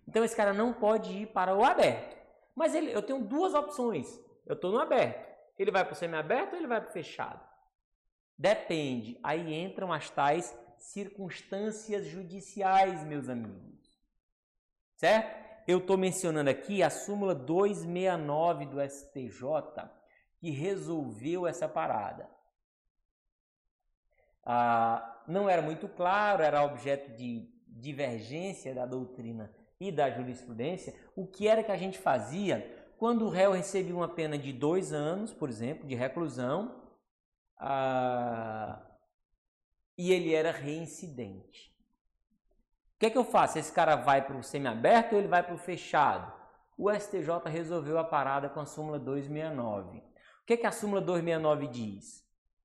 Então 0.07 0.24
esse 0.24 0.37
cara 0.37 0.53
não 0.53 0.72
pode 0.72 1.12
ir 1.12 1.26
para 1.28 1.55
o 1.55 1.64
aberto. 1.64 2.16
Mas 2.55 2.74
ele, 2.74 2.93
eu 2.93 3.01
tenho 3.01 3.20
duas 3.20 3.55
opções. 3.55 4.20
Eu 4.45 4.55
estou 4.55 4.72
no 4.72 4.80
aberto. 4.80 5.30
Ele 5.57 5.70
vai 5.70 5.85
para 5.85 5.93
o 5.93 5.97
semi-aberto 5.97 6.53
ou 6.53 6.59
ele 6.59 6.66
vai 6.66 6.80
para 6.80 6.91
o 6.91 6.93
fechado? 6.93 7.41
Depende. 8.37 9.18
Aí 9.22 9.55
entram 9.55 9.93
as 9.93 10.11
tais 10.11 10.59
circunstâncias 10.83 12.07
judiciais, 12.07 13.05
meus 13.05 13.28
amigos. 13.28 13.80
Certo? 14.97 15.43
Eu 15.66 15.78
estou 15.78 15.97
mencionando 15.97 16.51
aqui 16.51 16.83
a 16.83 16.91
súmula 16.91 17.35
269 17.35 18.66
do 18.66 18.80
STJ 18.80 19.89
que 20.39 20.51
resolveu 20.51 21.47
essa 21.47 21.68
parada. 21.68 22.28
Ah, 24.45 25.22
não 25.28 25.49
era 25.49 25.62
muito 25.62 25.89
claro, 25.89 26.43
era 26.43 26.64
objeto 26.64 27.16
de 27.16 27.49
divergência 27.68 28.74
da 28.74 28.85
doutrina 28.85 29.55
e 29.78 29.91
da 29.91 30.11
jurisprudência, 30.11 30.95
o 31.16 31.26
que 31.26 31.47
era 31.47 31.62
que 31.62 31.72
a 31.72 31.76
gente 31.76 31.99
fazia 31.99 32.80
quando 32.99 33.24
o 33.24 33.28
réu 33.28 33.53
recebia 33.53 33.95
uma 33.95 34.09
pena 34.09 34.39
de 34.39 34.53
dois 34.53 34.93
anos, 34.93 35.33
por 35.33 35.49
exemplo, 35.49 35.87
de 35.87 35.95
reclusão, 35.95 36.83
ah, 37.59 38.80
e 40.07 40.12
ele 40.12 40.34
era 40.34 40.50
reincidente. 40.50 41.72
O 42.94 42.98
que 43.00 43.07
é 43.07 43.11
que 43.11 43.18
eu 43.18 43.24
faço? 43.24 43.59
Esse 43.59 43.72
cara 43.72 43.96
vai 43.96 44.24
para 44.24 44.36
o 44.36 44.42
semiaberto 44.42 45.14
ou 45.14 45.20
ele 45.20 45.28
vai 45.28 45.42
para 45.42 45.55
o 45.55 45.59
fechado? 45.59 46.42
o 46.76 46.90
STJ 46.90 47.48
resolveu 47.48 47.98
a 47.98 48.05
parada 48.05 48.48
com 48.48 48.61
a 48.61 48.66
súmula 48.66 48.98
269. 48.98 49.98
O 49.98 50.03
que, 50.46 50.55
é 50.55 50.57
que 50.57 50.66
a 50.66 50.72
súmula 50.72 51.00
269 51.00 51.68
diz? 51.68 52.24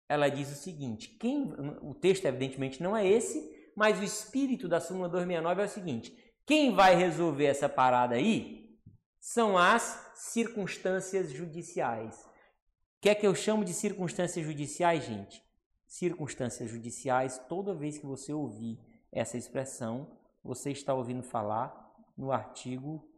Ela 0.09 0.29
diz 0.29 0.51
o 0.51 0.55
seguinte: 0.55 1.09
quem, 1.19 1.53
o 1.81 1.93
texto, 1.93 2.25
evidentemente, 2.25 2.81
não 2.81 2.95
é 2.95 3.05
esse, 3.05 3.71
mas 3.75 3.99
o 3.99 4.03
espírito 4.03 4.67
da 4.67 4.79
súmula 4.79 5.09
269 5.09 5.61
é 5.61 5.65
o 5.65 5.69
seguinte: 5.69 6.33
quem 6.45 6.73
vai 6.73 6.95
resolver 6.95 7.45
essa 7.45 7.69
parada 7.69 8.15
aí 8.15 8.79
são 9.19 9.57
as 9.57 10.11
circunstâncias 10.15 11.31
judiciais. 11.31 12.15
O 12.15 13.01
que 13.01 13.09
é 13.09 13.15
que 13.15 13.27
eu 13.27 13.35
chamo 13.35 13.63
de 13.63 13.73
circunstâncias 13.73 14.43
judiciais, 14.43 15.03
gente? 15.03 15.43
Circunstâncias 15.87 16.69
judiciais, 16.69 17.39
toda 17.49 17.73
vez 17.73 17.97
que 17.97 18.05
você 18.05 18.33
ouvir 18.33 18.79
essa 19.11 19.37
expressão, 19.37 20.07
você 20.43 20.71
está 20.71 20.93
ouvindo 20.93 21.23
falar 21.23 21.95
no 22.17 22.31
artigo 22.31 23.09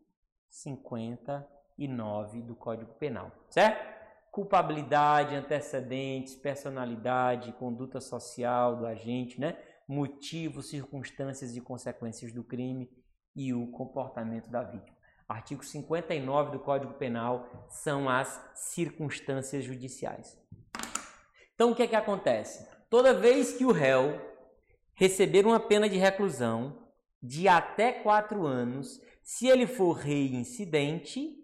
59 0.50 2.42
do 2.42 2.56
Código 2.56 2.94
Penal, 2.94 3.32
certo? 3.50 4.00
Culpabilidade, 4.32 5.36
antecedentes, 5.36 6.36
personalidade, 6.36 7.52
conduta 7.54 8.00
social 8.00 8.76
do 8.76 8.86
agente, 8.86 9.42
né? 9.42 9.58
motivos, 9.90 10.70
circunstâncias 10.70 11.58
e 11.58 11.62
consequências 11.62 12.32
do 12.32 12.44
crime 12.44 12.88
e 13.36 13.52
o 13.52 13.66
comportamento 13.72 14.48
da 14.48 14.62
vítima. 14.62 14.96
Artigo 15.28 15.66
59 15.66 16.52
do 16.52 16.60
Código 16.60 16.94
Penal 16.94 17.68
são 17.70 18.08
as 18.08 18.40
circunstâncias 18.54 19.64
judiciais. 19.64 20.38
Então, 21.60 21.72
o 21.72 21.76
que 21.76 21.84
é 21.84 21.88
que 21.88 21.96
acontece? 21.98 22.66
Toda 22.90 23.14
vez 23.14 23.52
que 23.52 23.66
o 23.66 23.72
réu 23.74 24.18
receber 24.94 25.46
uma 25.46 25.60
pena 25.60 25.90
de 25.90 25.98
reclusão 25.98 26.88
de 27.22 27.50
até 27.50 27.92
quatro 27.92 28.46
anos, 28.46 29.02
se 29.22 29.50
ele 29.50 29.68
for 29.68 29.92
reincidente, 29.92 31.38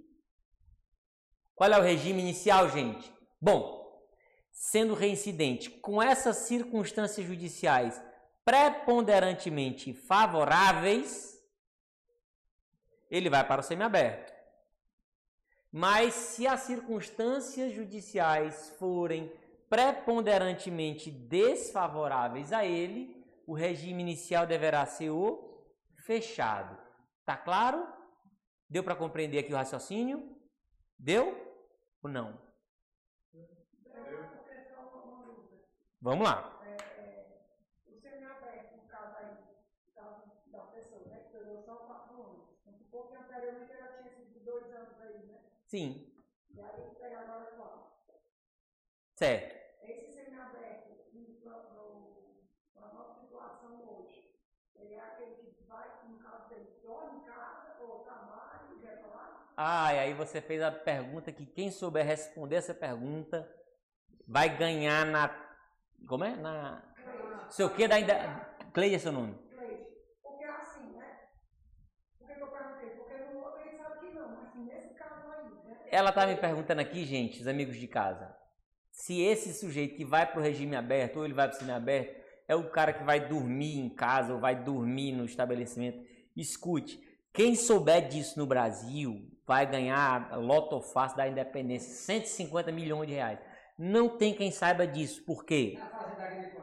qual 1.54 1.70
é 1.70 1.78
o 1.78 1.82
regime 1.82 2.22
inicial, 2.22 2.70
gente? 2.70 3.14
Bom, 3.42 4.08
sendo 4.54 4.94
reincidente, 4.94 5.70
com 5.70 6.02
essas 6.02 6.38
circunstâncias 6.38 7.28
judiciais 7.28 8.02
preponderantemente 8.46 9.94
favoráveis, 9.94 11.38
ele 13.12 13.30
vai 13.30 13.46
para 13.46 13.60
o 13.60 13.64
semiaberto. 13.66 14.32
Mas 15.70 16.14
se 16.14 16.48
as 16.48 16.62
circunstâncias 16.62 17.74
judiciais 17.74 18.70
forem 18.80 19.30
preponderantemente 19.70 21.10
desfavoráveis 21.12 22.54
a 22.54 22.66
ele, 22.66 23.26
o 23.48 23.54
regime 23.54 24.02
inicial 24.02 24.46
deverá 24.46 24.86
ser 24.86 25.10
o 25.10 25.64
fechado. 25.98 26.78
Tá 27.26 27.36
claro? 27.36 27.88
Deu 28.70 28.84
para 28.84 28.96
compreender 28.96 29.40
aqui 29.40 29.54
o 29.54 29.58
raciocínio? 29.58 30.36
Deu 30.98 31.36
ou 32.02 32.10
não? 32.10 32.40
Vamos 36.02 36.28
lá. 36.28 36.62
O 37.88 37.96
semiaberto, 38.00 38.78
no 38.78 38.84
caso 38.88 39.18
aí, 39.18 39.38
da 40.52 40.60
pessoa, 40.68 41.04
né, 41.08 41.18
que 41.24 41.38
pegou 41.38 41.58
só 41.64 41.76
quatro 41.78 42.22
anos. 42.22 42.46
Vamos 42.64 42.80
supor 42.82 43.08
que 43.08 43.16
anteriormente 43.16 43.72
ela 43.72 43.98
tinha 43.98 44.12
sido 44.12 44.32
de 44.32 44.40
dois 44.42 44.72
anos 44.72 45.02
aí, 45.02 45.26
né? 45.26 45.40
Sim. 45.66 46.14
E 46.54 46.62
aí 46.62 46.96
pega 47.00 47.22
agora 47.22 47.46
quatro. 47.58 47.92
Certo. 49.16 49.56
Esse 49.82 50.12
semiaberto, 50.12 50.94
na 52.76 52.94
nossa 52.94 53.22
situação 53.22 53.82
hoje, 53.90 54.32
ele 54.76 54.94
é 54.94 55.00
aquele 55.00 55.36
que 55.36 55.64
vai, 55.64 55.90
no 56.08 56.20
caso 56.20 56.50
dele, 56.50 56.80
dorme 56.84 57.18
em 57.18 57.24
casa 57.24 57.78
ou 57.82 58.04
trabalha 58.04 58.62
e 58.72 58.86
vai 58.86 58.98
falar? 58.98 59.45
Ah, 59.58 59.94
e 59.94 60.00
aí 60.00 60.14
você 60.14 60.42
fez 60.42 60.62
a 60.62 60.72
pergunta 60.72 61.32
que 61.32 61.46
quem 61.46 61.72
souber 61.72 62.06
responder 62.06 62.58
essa 62.58 62.74
pergunta 62.74 63.50
vai 64.28 64.58
ganhar 64.58 65.06
na. 65.06 65.34
Como 66.08 66.26
é? 66.26 66.36
Na. 66.36 66.84
Sei 67.50 67.66
o 67.66 67.70
que 67.70 67.88
da. 67.88 67.96
Cleide 68.74 68.96
é 68.96 69.00
seu 69.00 69.14
nome. 69.14 69.34
Assim, 70.62 70.92
né? 70.92 71.20
Ela 75.90 76.12
tá 76.12 76.28
me 76.28 76.36
perguntando 76.36 76.82
aqui, 76.82 77.06
gente, 77.06 77.40
os 77.40 77.48
amigos 77.48 77.78
de 77.78 77.88
casa, 77.88 78.36
se 78.92 79.22
esse 79.22 79.54
sujeito 79.54 79.96
que 79.96 80.04
vai 80.04 80.30
pro 80.30 80.42
regime 80.42 80.76
aberto 80.76 81.18
ou 81.18 81.26
ele 81.26 81.34
vai 81.34 81.48
pro 81.48 81.58
semiaberto 81.58 82.26
é 82.48 82.56
o 82.56 82.70
cara 82.70 82.92
que 82.94 83.04
vai 83.04 83.26
dormir 83.28 83.78
em 83.78 83.90
casa 83.90 84.34
ou 84.34 84.40
vai 84.40 84.62
dormir 84.62 85.14
no 85.14 85.26
estabelecimento. 85.26 86.00
Escute, 86.36 87.00
quem 87.34 87.56
souber 87.56 88.08
disso 88.08 88.38
no 88.38 88.46
Brasil 88.46 89.35
vai 89.46 89.66
ganhar 89.70 90.30
a 90.32 90.36
loto 90.36 90.82
fácil 90.82 91.18
da 91.18 91.28
independência, 91.28 91.94
150 91.94 92.72
milhões 92.72 93.08
de 93.08 93.14
reais. 93.14 93.40
Não 93.78 94.10
tem 94.10 94.34
quem 94.34 94.52
saiba 94.52 94.88
disso. 94.88 95.24
Por 95.24 95.46
quê? 95.46 95.78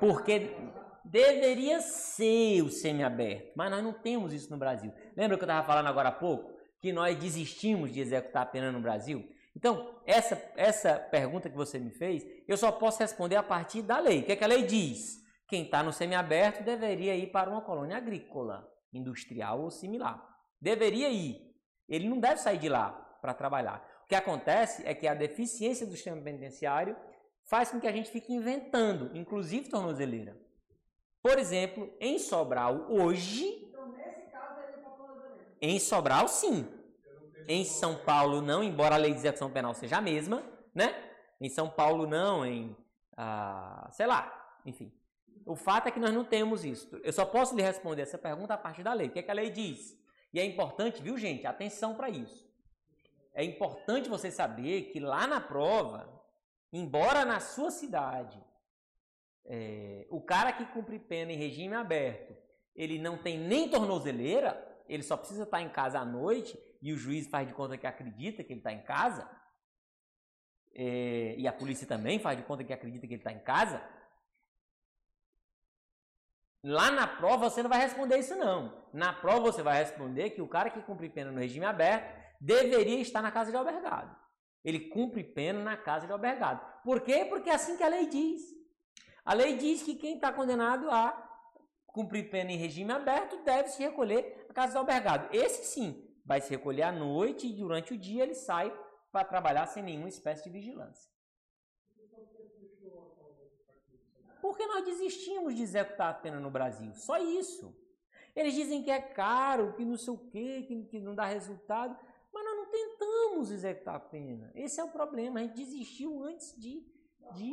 Porque 0.01 0.57
deveria 1.05 1.81
ser 1.81 2.63
o 2.63 2.71
semiaberto, 2.71 3.53
mas 3.55 3.71
nós 3.71 3.85
não 3.85 3.93
temos 3.93 4.33
isso 4.33 4.51
no 4.51 4.57
Brasil. 4.57 4.93
Lembra 5.17 5.37
que 5.37 5.45
eu 5.45 5.47
estava 5.47 5.67
falando 5.67 5.87
agora 5.87 6.09
há 6.09 6.13
pouco? 6.13 6.59
Que 6.81 6.93
nós 6.93 7.17
desistimos 7.17 7.93
de 7.93 8.01
executar 8.01 8.43
a 8.43 8.47
pena 8.47 8.73
no 8.73 8.81
Brasil? 8.81 9.29
Então, 9.55 10.01
essa, 10.07 10.43
essa 10.57 10.95
pergunta 10.95 11.51
que 11.51 11.57
você 11.57 11.79
me 11.79 11.91
fez, 11.91 12.27
eu 12.49 12.57
só 12.57 12.73
posso 12.73 13.01
responder 13.01 13.37
a 13.37 13.43
partir 13.43 13.83
da 13.83 13.99
lei. 13.99 14.21
O 14.21 14.25
que, 14.25 14.33
é 14.33 14.37
que 14.37 14.45
a 14.45 14.49
lei 14.49 14.65
diz? 14.65 15.21
Quem 15.47 15.65
está 15.65 15.83
no 15.83 15.93
semiaberto 15.93 16.65
deveria 16.65 17.15
ir 17.15 17.31
para 17.31 17.51
uma 17.51 17.61
colônia 17.61 17.99
agrícola, 17.99 18.67
industrial 18.91 19.61
ou 19.61 19.71
similar. 19.71 20.27
Deveria 20.59 21.11
ir. 21.11 21.52
Ele 21.89 22.09
não 22.09 22.19
deve 22.19 22.39
sair 22.39 22.59
de 22.59 22.69
lá 22.69 22.91
para 23.21 23.35
trabalhar. 23.35 23.87
O 24.05 24.09
que 24.09 24.15
acontece 24.15 24.87
é 24.87 24.95
que 24.95 25.07
a 25.07 25.15
deficiência 25.15 25.87
do 25.87 25.93
sistema 25.93 26.21
penitenciário 26.21 26.97
faz 27.45 27.71
com 27.71 27.81
que 27.81 27.87
a 27.87 27.93
gente 27.93 28.11
fique 28.11 28.33
inventando, 28.33 29.11
inclusive 29.17 29.69
tornozeleira. 29.69 30.37
Por 31.23 31.39
exemplo, 31.39 31.93
em 32.01 32.19
Sobral, 32.19 32.87
hoje. 32.89 33.69
Então, 33.69 33.93
nesse 33.93 34.23
caso, 34.31 34.61
ele 34.61 34.73
é 34.73 34.91
tornozeleira. 34.97 35.57
Em 35.61 35.79
Sobral, 35.79 36.29
sim. 36.29 36.67
Em 37.47 37.65
São 37.65 37.97
Paulo, 37.97 38.41
não, 38.41 38.63
embora 38.63 38.95
a 38.95 38.99
lei 38.99 39.13
de 39.13 39.19
execução 39.19 39.51
penal 39.51 39.75
seja 39.75 39.99
a 39.99 40.01
mesma, 40.01 40.43
né? 40.75 40.95
Em 41.41 41.49
São 41.49 41.69
Paulo, 41.69 42.07
não, 42.07 42.45
em. 42.45 42.77
Ah, 43.17 43.89
sei 43.93 44.07
lá, 44.07 44.61
enfim. 44.65 44.93
O 45.45 45.57
fato 45.57 45.89
é 45.89 45.91
que 45.91 45.99
nós 46.01 46.13
não 46.13 46.25
temos 46.25 46.65
isso. 46.65 47.01
Eu 47.03 47.13
só 47.13 47.25
posso 47.25 47.55
lhe 47.55 47.63
responder 47.63 48.03
essa 48.03 48.17
pergunta 48.17 48.55
a 48.55 48.59
partir 48.59 48.83
da 48.83 48.93
lei. 48.93 49.09
O 49.09 49.11
que, 49.11 49.19
é 49.19 49.23
que 49.23 49.31
a 49.31 49.35
lei 49.35 49.51
diz? 49.51 50.01
E 50.33 50.41
é 50.41 50.45
importante, 50.45 51.03
viu, 51.03 51.19
gente? 51.19 51.47
Atenção 51.47 51.95
para 51.95 52.09
isso. 52.09 52.51
É 53.35 53.45
importante 53.45 54.09
você 54.09 54.31
saber 54.31 54.91
que 54.93 55.01
lá 55.01 55.27
na 55.27 55.41
prova, 55.41 56.09
embora 56.73 57.25
na 57.25 57.41
sua 57.41 57.71
cidade, 57.71 58.43
é, 59.45 60.07
o 60.11 60.21
cara 60.21 60.53
que 60.53 60.65
cumpre 60.67 60.99
pena 60.99 61.33
em 61.33 61.37
regime 61.37 61.75
aberto, 61.75 62.37
ele 62.75 62.99
não 62.99 63.19
tem 63.19 63.39
nem 63.39 63.69
tornozeleira, 63.69 64.83
ele 64.89 65.03
só 65.03 65.17
precisa 65.17 65.43
estar 65.43 65.61
em 65.61 65.69
casa 65.69 65.99
à 65.99 66.05
noite 66.05 66.59
e 66.81 66.93
o 66.93 66.97
juiz 66.97 67.27
faz 67.29 67.47
de 67.47 67.55
conta 67.55 67.77
que 67.77 67.87
acredita 67.87 68.43
que 68.43 68.53
ele 68.53 68.61
está 68.61 68.73
em 68.73 68.83
casa, 68.83 69.29
é, 70.75 71.35
e 71.37 71.47
a 71.47 71.53
polícia 71.53 71.87
também 71.87 72.19
faz 72.19 72.37
de 72.39 72.45
conta 72.45 72.65
que 72.65 72.73
acredita 72.73 73.07
que 73.07 73.15
ele 73.15 73.21
está 73.21 73.33
em 73.33 73.41
casa, 73.41 73.83
Lá 76.65 76.91
na 76.93 77.07
prova 77.07 77.51
você 77.51 77.63
não 77.63 77.69
vai 77.69 77.81
responder 77.81 78.19
isso 78.19 78.37
não. 78.37 78.85
Na 78.93 79.13
prova 79.13 79.41
você 79.41 79.63
vai 79.63 79.79
responder 79.79 80.31
que 80.31 80.41
o 80.41 80.49
cara 80.49 80.71
que 80.71 80.81
cumpre 80.83 81.09
pena 81.09 81.33
no 81.33 81.41
regime 81.41 81.67
aberto 81.67 82.15
deveria 82.41 83.01
estar 83.01 83.21
na 83.21 83.33
casa 83.33 83.51
de 83.51 83.57
albergado. 83.57 84.17
Ele 84.65 84.89
cumpre 84.89 85.25
pena 85.25 85.61
na 85.61 85.77
casa 85.77 86.07
de 86.07 86.13
albergado. 86.13 86.61
Por 86.85 87.01
quê? 87.01 87.25
Porque 87.25 87.51
é 87.51 87.55
assim 87.55 87.77
que 87.77 87.83
a 87.83 87.89
lei 87.89 88.07
diz. 88.07 88.43
A 89.25 89.35
lei 89.35 89.57
diz 89.57 89.83
que 89.83 89.97
quem 89.97 90.15
está 90.15 90.33
condenado 90.33 90.89
a 90.89 91.31
cumprir 91.87 92.31
pena 92.31 92.53
em 92.53 92.57
regime 92.57 92.93
aberto 92.93 93.43
deve 93.45 93.69
se 93.69 93.83
recolher 93.83 94.47
à 94.49 94.53
casa 94.53 94.73
de 94.73 94.79
albergado. 94.79 95.29
Esse 95.33 95.65
sim 95.65 96.09
vai 96.25 96.41
se 96.41 96.51
recolher 96.51 96.83
à 96.83 96.93
noite 96.93 97.47
e 97.47 97.53
durante 97.53 97.93
o 97.93 97.99
dia 97.99 98.23
ele 98.23 98.35
sai 98.35 98.73
para 99.11 99.25
trabalhar 99.25 99.67
sem 99.67 99.83
nenhuma 99.83 100.09
espécie 100.09 100.45
de 100.45 100.51
vigilância. 100.51 101.12
Porque 104.43 104.67
nós 104.67 104.85
desistimos 104.85 105.55
de 105.55 105.63
executar 105.63 106.11
a 106.11 106.15
pena 106.15 106.41
no 106.41 106.51
Brasil. 106.51 106.93
Só 106.95 107.17
isso. 107.17 107.73
Eles 108.35 108.55
dizem 108.55 108.83
que 108.83 108.91
é 108.91 109.01
caro, 109.01 109.73
que 109.75 109.85
não 109.85 109.97
sei 109.97 110.13
o 110.13 110.19
quê, 110.19 110.65
que, 110.67 110.83
que 110.87 111.01
não 111.01 111.15
dá 111.15 111.27
resultado. 111.27 111.97
Mas 112.35 112.45
nós 112.45 112.57
não 112.57 112.67
tentamos 112.67 113.53
executar 113.53 113.95
a 113.95 114.01
pena. 114.01 114.51
Esse 114.57 114.81
é 114.81 114.85
o 114.85 114.91
problema. 114.91 115.39
A 115.39 115.43
gente 115.45 115.55
desistiu 115.55 116.25
antes 116.25 116.59
de. 116.61 116.85
de... 117.35 117.53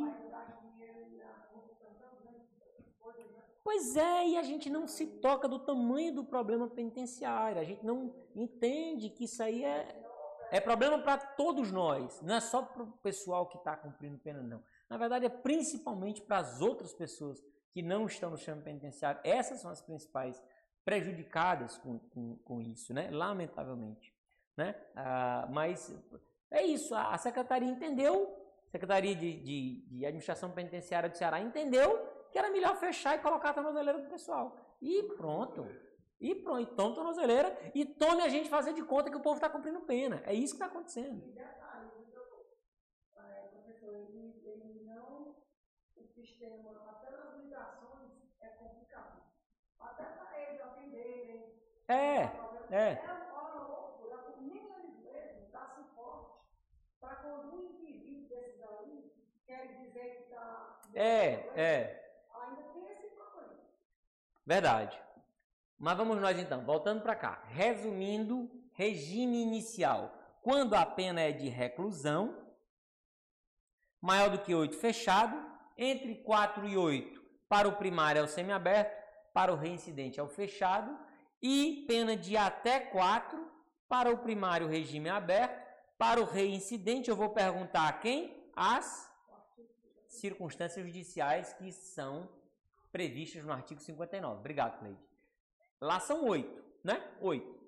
Pois 3.62 3.96
é, 3.96 4.28
e 4.30 4.36
a 4.36 4.42
gente 4.42 4.68
não 4.68 4.88
se 4.88 5.06
toca 5.06 5.46
do 5.46 5.60
tamanho 5.60 6.12
do 6.12 6.24
problema 6.24 6.66
penitenciário. 6.66 7.60
A 7.60 7.64
gente 7.64 7.86
não 7.86 8.12
entende 8.34 9.10
que 9.10 9.24
isso 9.26 9.40
aí 9.40 9.62
é, 9.62 10.02
é 10.50 10.60
problema 10.60 10.98
para 10.98 11.18
todos 11.18 11.70
nós. 11.70 12.20
Não 12.20 12.34
é 12.34 12.40
só 12.40 12.62
para 12.62 12.82
o 12.82 12.90
pessoal 12.98 13.46
que 13.46 13.58
está 13.58 13.76
cumprindo 13.76 14.18
pena, 14.18 14.42
não. 14.42 14.60
Na 14.90 14.98
verdade, 14.98 15.24
é 15.24 15.28
principalmente 15.28 16.20
para 16.20 16.38
as 16.38 16.60
outras 16.60 16.92
pessoas 16.92 17.40
que 17.72 17.80
não 17.80 18.06
estão 18.06 18.30
no 18.30 18.36
sistema 18.36 18.60
penitenciário. 18.60 19.20
Essas 19.24 19.60
são 19.60 19.70
as 19.70 19.80
principais 19.80 20.42
prejudicadas 20.84 21.78
com, 21.78 21.98
com, 21.98 22.36
com 22.38 22.60
isso, 22.60 22.92
né? 22.92 23.08
lamentavelmente. 23.10 24.12
né? 24.56 24.74
Ah, 24.96 25.48
mas 25.50 25.94
é 26.50 26.62
isso, 26.64 26.94
a 26.94 27.16
secretaria 27.16 27.68
entendeu, 27.68 28.36
a 28.66 28.70
Secretaria 28.70 29.14
de, 29.14 29.36
de, 29.40 29.86
de, 29.88 30.06
Administração 30.06 30.50
Penitenciária 30.50 31.08
do 31.08 31.16
Ceará 31.16 31.40
entendeu 31.40 31.98
que 32.30 32.38
era 32.38 32.50
melhor 32.50 32.76
fechar 32.76 33.16
e 33.16 33.18
colocar 33.18 33.50
a 33.50 33.54
tornozeleira 33.54 34.00
do 34.00 34.08
pessoal. 34.08 34.56
E 34.80 35.02
pronto. 35.16 35.66
E 36.20 36.34
pronto, 36.34 36.60
e 36.60 36.66
tome 36.66 36.94
tornozeleira 36.94 37.58
e 37.74 37.84
tome 37.84 38.22
a 38.22 38.28
gente 38.28 38.48
fazer 38.48 38.72
de 38.72 38.82
conta 38.82 39.10
que 39.10 39.16
o 39.16 39.20
povo 39.20 39.36
está 39.36 39.48
cumprindo 39.48 39.80
pena. 39.80 40.22
É 40.24 40.34
isso 40.34 40.56
que 40.56 40.62
está 40.62 40.66
acontecendo. 40.66 41.20
Até 46.46 47.10
nas 47.10 47.36
ligações, 47.36 48.10
é 48.40 48.48
complicado. 48.48 49.20
Até 49.78 50.04
para 50.04 50.40
eles 50.40 50.60
atenderem. 50.60 51.54
É, 51.88 52.30
é. 52.70 52.92
É 52.92 53.28
uma 53.32 53.64
loucura. 53.64 54.34
Nem 54.40 54.56
eles 54.56 54.98
mesmos 55.02 55.50
dá 55.52 55.68
suporte 55.74 56.40
para 56.98 57.16
quando 57.16 57.54
um 57.54 57.62
indivíduo 57.64 58.28
desses 58.28 58.62
aí 58.62 59.12
quer 59.46 59.66
dizer 59.76 60.16
que 60.16 60.22
está. 60.22 60.80
É, 60.94 61.26
é. 61.60 62.24
Ainda 62.34 62.62
tem 62.72 62.90
esse 62.90 63.08
problema. 63.08 63.54
Verdade. 64.46 64.98
Mas 65.78 65.96
vamos 65.96 66.20
nós 66.20 66.38
então, 66.38 66.64
voltando 66.64 67.02
para 67.02 67.16
cá. 67.16 67.42
Resumindo, 67.48 68.50
regime 68.72 69.42
inicial. 69.42 70.14
Quando 70.42 70.74
a 70.74 70.86
pena 70.86 71.20
é 71.20 71.32
de 71.32 71.48
reclusão, 71.48 72.46
maior 74.00 74.30
do 74.30 74.38
que 74.38 74.54
8 74.54 74.76
fechado, 74.76 75.49
entre 75.80 76.14
4 76.16 76.68
e 76.68 76.76
8 76.76 77.24
para 77.48 77.66
o 77.66 77.76
primário 77.76 78.20
é 78.20 78.22
o 78.22 78.28
semiaberto, 78.28 78.94
para 79.32 79.50
o 79.50 79.56
reincidente 79.56 80.20
é 80.20 80.22
o 80.22 80.28
fechado 80.28 80.96
e 81.42 81.86
pena 81.88 82.14
de 82.14 82.36
até 82.36 82.78
4 82.78 83.50
para 83.88 84.12
o 84.12 84.18
primário 84.18 84.68
regime 84.68 85.08
aberto, 85.08 85.58
para 85.96 86.20
o 86.20 86.24
reincidente 86.24 87.08
eu 87.08 87.16
vou 87.16 87.30
perguntar 87.30 87.88
a 87.88 87.92
quem? 87.94 88.48
As 88.54 89.10
circunstâncias 90.06 90.84
judiciais 90.84 91.54
que 91.54 91.72
são 91.72 92.28
previstas 92.92 93.42
no 93.42 93.52
artigo 93.52 93.80
59. 93.80 94.38
Obrigado, 94.38 94.78
Cleide. 94.78 95.00
Lá 95.80 95.98
são 95.98 96.26
oito, 96.26 96.62
né? 96.84 97.02
Oito. 97.20 97.58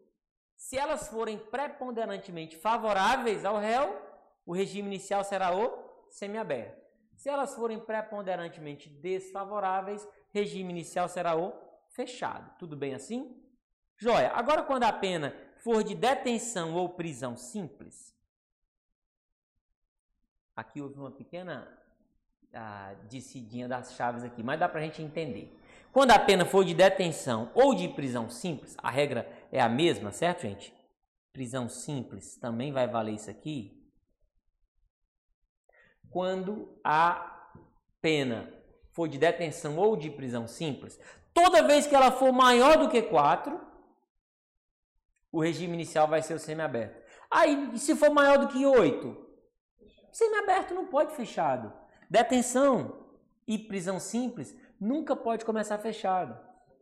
Se 0.54 0.76
elas 0.76 1.08
forem 1.08 1.38
preponderantemente 1.38 2.56
favoráveis 2.56 3.44
ao 3.44 3.58
réu, 3.58 4.00
o 4.44 4.52
regime 4.52 4.88
inicial 4.88 5.24
será 5.24 5.56
o 5.56 6.06
semiaberto. 6.10 6.81
Se 7.22 7.28
elas 7.28 7.54
forem 7.54 7.78
preponderantemente 7.78 8.88
desfavoráveis, 8.88 10.04
regime 10.32 10.70
inicial 10.70 11.08
será 11.08 11.36
o 11.36 11.54
fechado. 11.90 12.52
Tudo 12.58 12.76
bem 12.76 12.94
assim? 12.94 13.40
Joia. 13.96 14.32
Agora, 14.32 14.64
quando 14.64 14.82
a 14.82 14.92
pena 14.92 15.32
for 15.58 15.84
de 15.84 15.94
detenção 15.94 16.74
ou 16.74 16.88
prisão 16.88 17.36
simples, 17.36 18.12
aqui 20.56 20.82
houve 20.82 20.98
uma 20.98 21.12
pequena 21.12 21.68
ah, 22.52 22.92
das 23.68 23.94
chaves 23.94 24.24
aqui, 24.24 24.42
mas 24.42 24.58
dá 24.58 24.68
para 24.68 24.80
a 24.80 24.84
gente 24.84 25.00
entender. 25.00 25.56
Quando 25.92 26.10
a 26.10 26.18
pena 26.18 26.44
for 26.44 26.64
de 26.64 26.74
detenção 26.74 27.52
ou 27.54 27.72
de 27.72 27.86
prisão 27.86 28.28
simples, 28.28 28.74
a 28.82 28.90
regra 28.90 29.30
é 29.52 29.60
a 29.60 29.68
mesma, 29.68 30.10
certo, 30.10 30.42
gente? 30.42 30.74
Prisão 31.32 31.68
simples 31.68 32.36
também 32.36 32.72
vai 32.72 32.88
valer 32.88 33.14
isso 33.14 33.30
aqui 33.30 33.80
quando 36.12 36.78
a 36.84 37.50
pena 38.00 38.52
for 38.92 39.08
de 39.08 39.18
detenção 39.18 39.78
ou 39.78 39.96
de 39.96 40.10
prisão 40.10 40.46
simples, 40.46 41.00
toda 41.32 41.66
vez 41.66 41.86
que 41.86 41.94
ela 41.94 42.12
for 42.12 42.30
maior 42.32 42.76
do 42.76 42.88
que 42.88 43.00
4, 43.00 43.58
o 45.32 45.40
regime 45.40 45.72
inicial 45.72 46.06
vai 46.06 46.22
ser 46.22 46.34
o 46.34 46.38
semiaberto. 46.38 47.00
Aí, 47.30 47.78
se 47.78 47.96
for 47.96 48.10
maior 48.10 48.38
do 48.38 48.48
que 48.48 48.66
8, 48.66 49.16
semiaberto 50.12 50.74
não 50.74 50.86
pode 50.86 51.14
fechado. 51.14 51.72
Detenção 52.10 53.06
e 53.48 53.58
prisão 53.58 53.98
simples 53.98 54.54
nunca 54.78 55.16
pode 55.16 55.44
começar 55.44 55.78
fechado. 55.78 56.38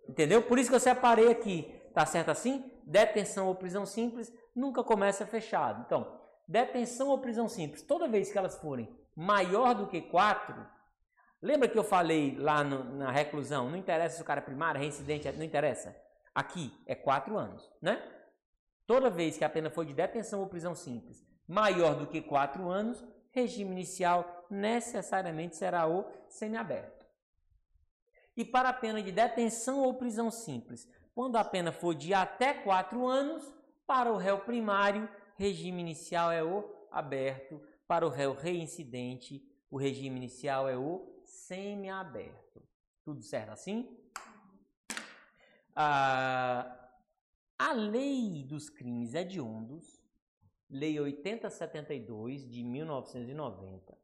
Entendeu? 0.09 0.43
Por 0.43 0.59
isso 0.59 0.69
que 0.69 0.75
eu 0.75 0.81
separei 0.81 1.31
aqui. 1.31 1.73
Tá 1.95 2.05
certo 2.05 2.31
assim? 2.31 2.69
Detenção 2.85 3.47
ou 3.47 3.55
prisão 3.55 3.87
simples 3.87 4.33
nunca 4.55 4.83
começa 4.83 5.25
fechado. 5.25 5.85
Então, 5.87 6.20
detenção 6.51 7.09
ou 7.09 7.19
prisão 7.19 7.49
simples, 7.49 7.81
toda 7.81 8.09
vez 8.09 8.33
que 8.33 8.37
elas 8.37 8.57
forem 8.57 8.93
maior 9.15 9.73
do 9.73 9.87
que 9.87 10.01
4, 10.03 10.67
lembra 11.41 11.69
que 11.69 11.79
eu 11.79 11.85
falei 11.85 12.37
lá 12.37 12.65
no, 12.65 12.97
na 12.97 13.13
reclusão, 13.13 13.71
não 13.71 13.77
interessa 13.77 14.17
se 14.17 14.23
o 14.23 14.25
cara 14.25 14.41
é 14.41 14.45
primário, 14.45 14.81
reincidente, 14.81 15.31
não 15.31 15.45
interessa. 15.45 15.97
Aqui 16.35 16.73
é 16.87 16.95
4 16.97 17.39
anos, 17.39 17.71
né? 17.81 18.03
Toda 18.85 19.09
vez 19.09 19.39
que 19.39 19.45
a 19.45 19.49
pena 19.49 19.71
for 19.71 19.85
de 19.85 19.95
detenção 19.95 20.41
ou 20.41 20.49
prisão 20.49 20.75
simples 20.75 21.25
maior 21.47 21.95
do 21.97 22.07
que 22.07 22.21
4 22.21 22.69
anos, 22.69 23.05
regime 23.31 23.71
inicial 23.71 24.47
necessariamente 24.51 25.57
será 25.57 25.87
o 25.87 26.05
semiaberto. 26.29 27.07
E 28.37 28.45
para 28.45 28.71
a 28.71 28.73
pena 28.73 29.01
de 29.01 29.13
detenção 29.13 29.81
ou 29.81 29.95
prisão 29.95 30.31
simples, 30.31 30.89
quando 31.15 31.37
a 31.37 31.45
pena 31.45 31.71
for 31.71 31.95
de 31.95 32.13
até 32.13 32.55
4 32.55 33.07
anos, 33.07 33.53
para 33.87 34.13
o 34.13 34.17
réu 34.17 34.39
primário, 34.39 35.09
regime 35.41 35.81
inicial 35.81 36.31
é 36.31 36.45
o 36.45 36.71
aberto 36.91 37.63
para 37.89 38.07
o 38.07 38.11
réu 38.11 38.35
reincidente, 38.35 39.43
o 39.71 39.79
regime 39.79 40.19
inicial 40.19 40.69
é 40.69 40.77
o 40.77 41.19
semiaberto. 41.25 42.63
Tudo 43.03 43.23
certo 43.23 43.53
assim? 43.53 43.89
Ah, 45.75 46.91
a 47.59 47.73
lei 47.73 48.45
dos 48.45 48.69
crimes 48.69 49.15
hediondos, 49.15 49.99
Lei 50.69 51.01
8072 51.01 52.47
de 52.47 52.63
1990, 52.63 53.99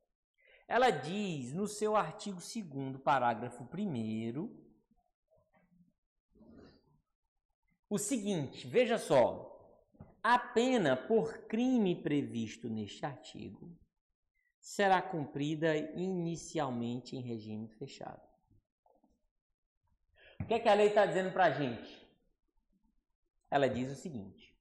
ela 0.67 0.91
diz 0.91 1.53
no 1.53 1.69
seu 1.69 1.95
artigo 1.95 2.41
2, 2.41 2.97
parágrafo 3.03 3.63
1, 3.63 4.57
o 7.91 7.99
seguinte: 7.99 8.67
veja 8.67 8.97
só. 8.99 9.56
A 10.29 10.41
pena 10.41 10.97
por 10.97 11.47
crime 11.47 11.95
previsto 11.95 12.69
neste 12.69 13.07
artigo 13.07 13.71
será 14.59 15.01
cumprida 15.01 15.77
inicialmente 15.77 17.15
em 17.15 17.21
regime 17.21 17.69
fechado. 17.69 18.21
O 20.41 20.45
que, 20.45 20.55
é 20.55 20.59
que 20.59 20.69
a 20.69 20.75
lei 20.75 20.89
está 20.89 21.07
dizendo 21.07 21.33
para 21.33 21.45
a 21.45 21.51
gente? 21.53 22.05
Ela 23.49 23.69
diz 23.69 23.89
o 23.93 23.95
seguinte: 23.95 24.53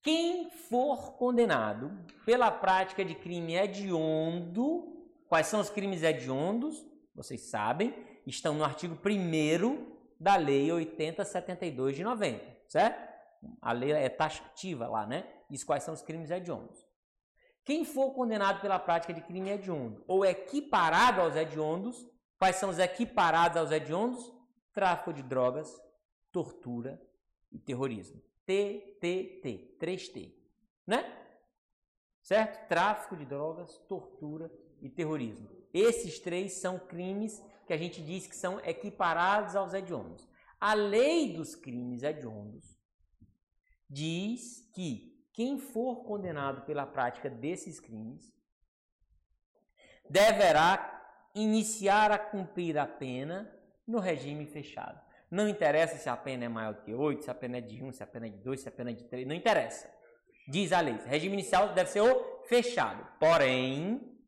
quem 0.00 0.48
for 0.48 1.18
condenado 1.18 1.92
pela 2.24 2.50
prática 2.50 3.04
de 3.04 3.14
crime 3.14 3.54
hediondo, 3.54 5.10
quais 5.28 5.46
são 5.48 5.60
os 5.60 5.68
crimes 5.68 6.02
hediondos? 6.02 6.82
Vocês 7.14 7.42
sabem, 7.42 7.94
estão 8.26 8.54
no 8.54 8.64
artigo 8.64 8.94
1 8.94 9.92
da 10.18 10.36
Lei 10.36 10.72
8072 10.72 11.96
de 11.96 12.02
90, 12.02 12.62
certo? 12.66 13.11
A 13.60 13.72
lei 13.72 13.92
é 13.92 14.08
taxativa 14.08 14.86
lá, 14.88 15.06
né? 15.06 15.28
Diz 15.48 15.64
quais 15.64 15.82
são 15.82 15.94
os 15.94 16.02
crimes 16.02 16.30
hediondos. 16.30 16.86
Quem 17.64 17.84
for 17.84 18.12
condenado 18.12 18.60
pela 18.60 18.78
prática 18.78 19.14
de 19.14 19.20
crime 19.20 19.50
hediondo 19.50 20.04
ou 20.08 20.24
equiparado 20.24 21.20
aos 21.20 21.36
hediondos, 21.36 22.04
quais 22.38 22.56
são 22.56 22.70
os 22.70 22.78
equiparados 22.78 23.56
aos 23.56 23.70
hediondos? 23.70 24.32
Tráfico 24.72 25.12
de 25.12 25.22
drogas, 25.22 25.80
tortura 26.32 27.00
e 27.50 27.58
terrorismo. 27.58 28.20
T, 28.44 28.98
T, 29.00 29.40
T, 29.42 29.76
3T, 29.80 30.34
né? 30.86 31.18
Certo? 32.22 32.68
Tráfico 32.68 33.16
de 33.16 33.24
drogas, 33.24 33.78
tortura 33.88 34.50
e 34.80 34.88
terrorismo. 34.88 35.48
Esses 35.72 36.18
três 36.18 36.54
são 36.54 36.78
crimes 36.78 37.40
que 37.66 37.72
a 37.72 37.76
gente 37.76 38.02
diz 38.02 38.26
que 38.26 38.36
são 38.36 38.58
equiparados 38.60 39.54
aos 39.54 39.72
hediondos. 39.72 40.28
A 40.58 40.74
lei 40.74 41.32
dos 41.32 41.54
crimes 41.54 42.02
hediondos 42.02 42.81
diz 43.92 44.68
que 44.72 45.12
quem 45.32 45.58
for 45.58 46.04
condenado 46.04 46.64
pela 46.64 46.86
prática 46.86 47.28
desses 47.28 47.78
crimes 47.78 48.32
deverá 50.08 51.30
iniciar 51.34 52.10
a 52.10 52.18
cumprir 52.18 52.78
a 52.78 52.86
pena 52.86 53.50
no 53.86 53.98
regime 53.98 54.46
fechado. 54.46 55.00
Não 55.30 55.48
interessa 55.48 55.96
se 55.96 56.08
a 56.08 56.16
pena 56.16 56.44
é 56.44 56.48
maior 56.48 56.74
do 56.74 56.82
que 56.82 56.92
8, 56.92 57.24
se 57.24 57.30
a 57.30 57.34
pena 57.34 57.58
é 57.58 57.60
de 57.60 57.82
1, 57.82 57.92
se 57.92 58.02
a 58.02 58.06
pena 58.06 58.26
é 58.26 58.30
de 58.30 58.38
2, 58.38 58.60
se 58.60 58.68
a 58.68 58.72
pena 58.72 58.90
é 58.90 58.94
de 58.94 59.04
3, 59.04 59.26
não 59.26 59.34
interessa. 59.34 59.90
Diz 60.48 60.72
a 60.72 60.80
lei. 60.80 60.94
O 60.94 61.08
regime 61.08 61.34
inicial 61.34 61.72
deve 61.72 61.90
ser 61.90 62.00
o 62.00 62.42
fechado. 62.44 63.06
Porém, 63.18 64.18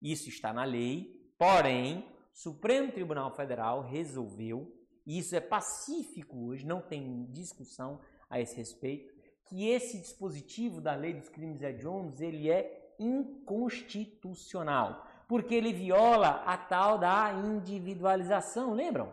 isso 0.00 0.28
está 0.28 0.52
na 0.52 0.64
lei, 0.64 1.30
porém, 1.38 2.10
Supremo 2.32 2.92
Tribunal 2.92 3.34
Federal 3.34 3.82
resolveu, 3.82 4.72
e 5.06 5.18
isso 5.18 5.36
é 5.36 5.40
pacífico 5.40 6.48
hoje, 6.48 6.66
não 6.66 6.80
tem 6.80 7.30
discussão, 7.30 8.00
a 8.28 8.40
esse 8.40 8.56
respeito, 8.56 9.14
que 9.44 9.68
esse 9.68 9.98
dispositivo 9.98 10.80
da 10.80 10.94
lei 10.94 11.14
dos 11.14 11.28
crimes 11.28 11.62
hediondos 11.62 12.20
ele 12.20 12.50
é 12.50 12.94
inconstitucional, 12.98 15.06
porque 15.28 15.54
ele 15.54 15.72
viola 15.72 16.42
a 16.46 16.56
tal 16.56 16.98
da 16.98 17.32
individualização, 17.32 18.74
lembram? 18.74 19.12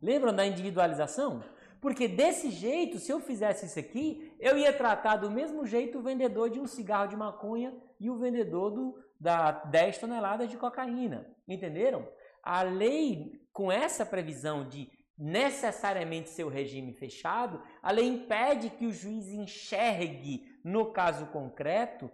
Lembram 0.00 0.34
da 0.34 0.44
individualização? 0.44 1.42
Porque 1.80 2.08
desse 2.08 2.50
jeito, 2.50 2.98
se 2.98 3.12
eu 3.12 3.20
fizesse 3.20 3.66
isso 3.66 3.78
aqui, 3.78 4.34
eu 4.40 4.56
ia 4.56 4.72
tratar 4.72 5.16
do 5.16 5.30
mesmo 5.30 5.66
jeito 5.66 5.98
o 5.98 6.02
vendedor 6.02 6.48
de 6.48 6.58
um 6.58 6.66
cigarro 6.66 7.08
de 7.08 7.16
maconha 7.16 7.74
e 8.00 8.08
o 8.08 8.16
vendedor 8.16 8.70
do, 8.70 8.98
da 9.20 9.50
10 9.50 9.98
toneladas 9.98 10.48
de 10.48 10.56
cocaína. 10.56 11.26
Entenderam? 11.46 12.08
A 12.42 12.62
lei, 12.62 13.46
com 13.52 13.70
essa 13.70 14.06
previsão 14.06 14.66
de 14.66 14.90
necessariamente 15.16 16.30
ser 16.30 16.44
o 16.44 16.48
regime 16.48 16.92
fechado, 16.92 17.62
a 17.82 17.90
lei 17.90 18.06
impede 18.06 18.70
que 18.70 18.86
o 18.86 18.92
juiz 18.92 19.28
enxergue, 19.28 20.58
no 20.64 20.92
caso 20.92 21.26
concreto, 21.26 22.10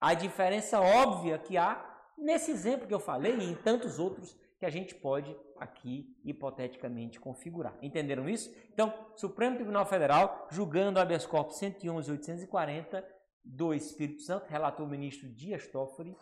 a 0.00 0.14
diferença 0.14 0.80
óbvia 0.80 1.38
que 1.38 1.56
há 1.56 1.84
nesse 2.16 2.50
exemplo 2.50 2.86
que 2.86 2.94
eu 2.94 3.00
falei 3.00 3.36
e 3.36 3.44
em 3.44 3.54
tantos 3.54 3.98
outros 3.98 4.36
que 4.58 4.66
a 4.66 4.70
gente 4.70 4.94
pode 4.94 5.36
aqui 5.58 6.16
hipoteticamente 6.24 7.18
configurar. 7.18 7.76
Entenderam 7.82 8.28
isso? 8.28 8.54
Então, 8.72 8.92
Supremo 9.16 9.56
Tribunal 9.56 9.84
Federal, 9.84 10.48
julgando 10.50 11.00
habeas 11.00 11.26
corpus 11.26 11.60
111.840 11.60 13.04
do 13.44 13.74
Espírito 13.74 14.22
Santo, 14.22 14.48
relatou 14.48 14.86
o 14.86 14.88
ministro 14.88 15.28
Dias 15.28 15.66
Toffoli, 15.66 16.16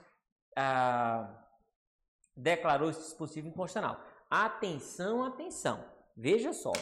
ah, 0.56 1.46
declarou 2.36 2.90
esse 2.90 3.00
dispositivo 3.00 3.48
inconstitucional. 3.48 4.00
Atenção, 4.30 5.24
atenção. 5.24 5.91
Veja 6.16 6.52
só. 6.52 6.72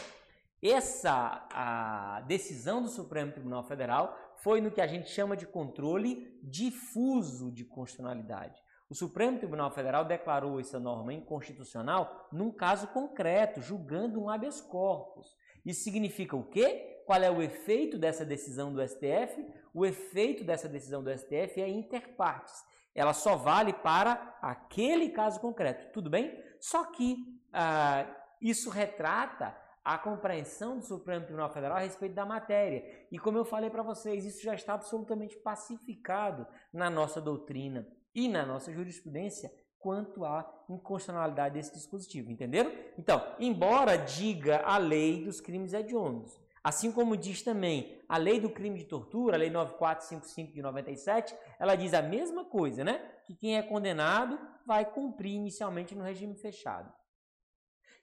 Essa 0.63 2.23
decisão 2.27 2.83
do 2.83 2.89
Supremo 2.89 3.33
Tribunal 3.33 3.65
Federal 3.65 4.17
foi 4.43 4.61
no 4.61 4.71
que 4.71 4.81
a 4.81 4.87
gente 4.87 5.09
chama 5.09 5.37
de 5.37 5.47
controle 5.47 6.39
difuso 6.43 7.51
de 7.51 7.65
constitucionalidade. 7.65 8.61
O 8.91 8.95
Supremo 8.95 9.39
Tribunal 9.39 9.71
Federal 9.71 10.05
declarou 10.05 10.59
essa 10.59 10.81
norma 10.81 11.15
inconstitucional 11.15 12.29
num 12.33 12.51
caso 12.51 12.89
concreto, 12.89 13.63
julgando 13.63 14.21
um 14.21 14.29
habeas 14.29 14.61
corpus. 14.61 15.29
Isso 15.65 15.85
significa 15.85 16.37
o 16.37 16.45
quê? 16.45 17.03
Qual 17.07 17.23
é 17.23 17.31
o 17.31 17.41
efeito 17.41 17.99
dessa 17.99 18.25
decisão 18.25 18.73
do 18.73 18.87
STF? 18.87 19.47
O 19.73 19.87
efeito 19.87 20.45
dessa 20.45 20.69
decisão 20.69 21.03
do 21.03 21.17
STF 21.17 21.61
é 21.61 21.69
inter 21.69 22.17
partes. 22.17 22.55
Ela 22.95 23.13
só 23.13 23.37
vale 23.37 23.73
para 23.73 24.37
aquele 24.43 25.11
caso 25.11 25.41
concreto, 25.41 25.93
tudo 25.93 26.11
bem? 26.11 26.37
Só 26.59 26.85
que 26.87 27.17
ah, 27.53 28.07
isso 28.41 28.71
retrata 28.71 29.57
a 29.85 29.97
compreensão 29.99 30.79
do 30.79 30.85
Supremo 30.85 31.25
Tribunal 31.25 31.51
Federal 31.51 31.79
a 31.79 31.81
respeito 31.81 32.15
da 32.15 32.27
matéria. 32.27 32.85
E 33.11 33.19
como 33.19 33.39
eu 33.39 33.45
falei 33.45 33.71
para 33.71 33.83
vocês, 33.83 34.25
isso 34.25 34.43
já 34.43 34.55
está 34.55 34.75
absolutamente 34.75 35.37
pacificado 35.39 36.47
na 36.73 36.91
nossa 36.91 37.21
doutrina 37.21 37.87
e 38.15 38.29
na 38.29 38.45
nossa 38.45 38.73
jurisprudência 38.73 39.51
quanto 39.79 40.25
à 40.25 40.47
inconstitucionalidade 40.69 41.55
desse 41.55 41.73
dispositivo, 41.73 42.31
entenderam? 42.31 42.71
Então, 42.99 43.35
embora 43.39 43.97
diga 43.97 44.61
a 44.65 44.77
lei 44.77 45.25
dos 45.25 45.41
crimes 45.41 45.73
hediondos, 45.73 46.39
assim 46.63 46.93
como 46.93 47.17
diz 47.17 47.43
também 47.43 47.99
a 48.07 48.19
lei 48.19 48.39
do 48.39 48.51
crime 48.51 48.79
de 48.79 48.85
tortura, 48.85 49.37
a 49.37 49.39
lei 49.39 49.49
9455 49.49 50.53
de 50.53 50.61
97, 50.61 51.35
ela 51.59 51.75
diz 51.75 51.95
a 51.95 52.03
mesma 52.03 52.45
coisa, 52.45 52.85
né? 52.85 53.01
Que 53.25 53.35
quem 53.35 53.57
é 53.57 53.63
condenado 53.63 54.39
vai 54.67 54.85
cumprir 54.85 55.33
inicialmente 55.33 55.95
no 55.95 56.05
regime 56.05 56.35
fechado. 56.35 56.93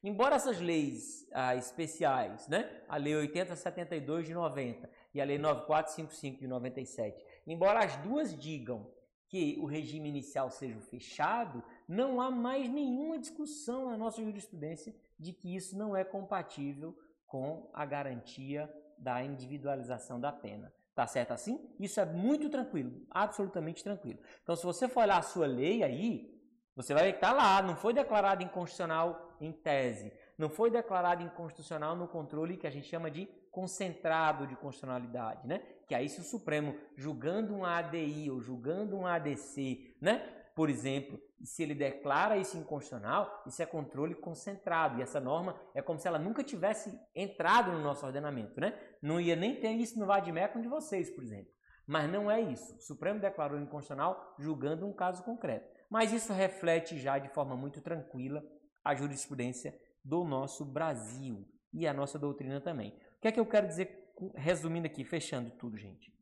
Embora 0.04 0.36
essas 0.36 0.60
leis 0.60 1.28
ah, 1.34 1.56
especiais, 1.56 2.48
né? 2.48 2.84
a 2.88 2.98
Lei 2.98 3.16
8072 3.16 4.28
de 4.28 4.34
90 4.34 4.90
e 5.14 5.20
a 5.20 5.26
Lei 5.26 5.38
9455 5.38 6.40
de 6.40 6.48
97, 6.48 7.26
embora 7.48 7.84
as 7.84 7.96
duas 7.98 8.38
digam 8.38 8.92
que 9.28 9.58
o 9.60 9.66
regime 9.66 10.08
inicial 10.08 10.50
seja 10.50 10.80
fechado, 10.80 11.64
não 11.88 12.22
há 12.22 12.32
mais 12.32 12.70
nenhuma 12.70 13.20
discussão 13.20 13.90
na 13.90 13.98
nossa 13.98 14.22
jurisprudência 14.24 14.96
de 15.20 15.34
que 15.34 15.54
isso 15.56 15.78
não 15.78 15.96
é 15.96 16.04
compatível 16.04 16.98
com 17.26 17.70
a 17.74 17.86
garantia 17.86 18.72
da 18.98 19.22
individualização 19.24 20.20
da 20.20 20.32
pena. 20.32 20.74
Tá 20.96 21.06
certo 21.06 21.32
assim? 21.32 21.60
Isso 21.80 22.00
é 22.00 22.06
muito 22.06 22.50
tranquilo, 22.50 23.06
absolutamente 23.12 23.84
tranquilo. 23.84 24.20
Então, 24.42 24.56
se 24.56 24.64
você 24.64 24.88
for 24.88 25.02
olhar 25.02 25.18
a 25.18 25.22
sua 25.22 25.46
lei 25.46 25.84
aí, 25.84 26.34
você 26.76 26.94
vai 26.94 27.04
ver 27.04 27.12
que 27.14 27.18
está 27.18 27.34
lá, 27.34 27.62
não 27.62 27.76
foi 27.76 27.94
declarado 27.94 28.44
inconstitucional 28.44 29.27
em 29.40 29.52
tese, 29.52 30.12
não 30.38 30.50
foi 30.50 30.70
declarado 30.70 31.24
inconstitucional 31.24 31.96
no 31.96 32.08
controle 32.08 32.58
que 32.58 32.68
a 32.68 32.72
gente 32.72 32.88
chama 32.88 33.10
de 33.10 33.28
concentrado 33.52 34.46
de 34.46 34.56
constitucionalidade, 34.56 35.48
né? 35.48 35.62
que 35.88 35.96
aí 35.96 36.10
se 36.10 36.20
o 36.20 36.24
Supremo 36.24 36.76
julgando 36.96 37.56
um 37.56 37.66
ADI 37.66 38.30
ou 38.30 38.42
julgando 38.42 38.96
um 38.98 39.08
ADC, 39.08 39.96
né, 40.02 40.20
por 40.54 40.70
exemplo, 40.70 41.20
se 41.44 41.62
ele 41.64 41.76
declara 41.76 42.36
isso 42.36 42.58
inconstitucional, 42.58 43.44
isso 43.46 43.62
é 43.62 43.66
controle 43.66 44.16
concentrado. 44.16 44.98
E 44.98 45.04
essa 45.04 45.20
norma 45.20 45.56
é 45.74 45.84
como 45.84 46.00
se 46.00 46.08
ela 46.08 46.18
nunca 46.18 46.44
tivesse 46.44 47.00
entrado 47.16 47.72
no 47.72 47.80
nosso 47.80 48.04
ordenamento, 48.04 48.60
né? 48.60 48.74
Não 49.00 49.22
ia 49.22 49.36
nem 49.36 49.60
ter 49.60 49.70
isso 49.74 50.00
no 50.00 50.08
Vademecum 50.08 50.60
de 50.60 50.68
vocês, 50.68 51.12
por 51.12 51.24
exemplo. 51.24 51.52
Mas 51.86 52.12
não 52.12 52.30
é 52.30 52.42
isso. 52.42 52.76
O 52.76 52.82
Supremo 52.82 53.20
declarou 53.20 53.60
inconstitucional 53.60 54.36
julgando 54.40 54.88
um 54.88 54.92
caso 54.92 55.24
concreto. 55.24 55.70
Mas 55.90 56.12
isso 56.12 56.34
reflete 56.34 56.98
já 56.98 57.20
de 57.20 57.30
forma 57.30 57.56
muito 57.56 57.80
tranquila 57.80 58.44
a 58.88 58.96
jurisprudência 58.96 59.78
do 60.04 60.24
nosso 60.24 60.64
Brasil 60.64 61.46
e 61.74 61.86
a 61.86 61.94
nossa 61.94 62.18
doutrina 62.18 62.62
também. 62.62 62.90
O 63.18 63.22
que 63.22 63.28
é 63.28 63.32
que 63.32 63.40
eu 63.40 63.46
quero 63.46 63.68
dizer 63.68 64.14
resumindo 64.36 64.88
aqui, 64.88 65.04
fechando 65.04 65.52
tudo, 65.52 65.78
gente. 65.78 66.16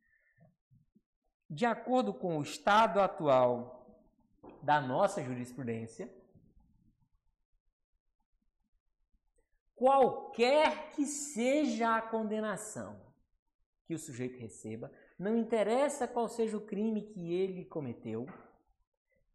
De 1.48 1.64
acordo 1.64 2.12
com 2.12 2.36
o 2.36 2.42
estado 2.42 3.00
atual 3.00 4.02
da 4.62 4.80
nossa 4.80 5.22
jurisprudência, 5.22 6.12
qualquer 9.74 10.90
que 10.90 11.06
seja 11.06 11.96
a 11.96 12.02
condenação 12.02 13.00
que 13.86 13.94
o 13.94 13.98
sujeito 13.98 14.38
receba, 14.38 14.90
não 15.16 15.36
interessa 15.36 16.08
qual 16.08 16.28
seja 16.28 16.56
o 16.56 16.66
crime 16.66 17.02
que 17.02 17.32
ele 17.32 17.64
cometeu, 17.64 18.26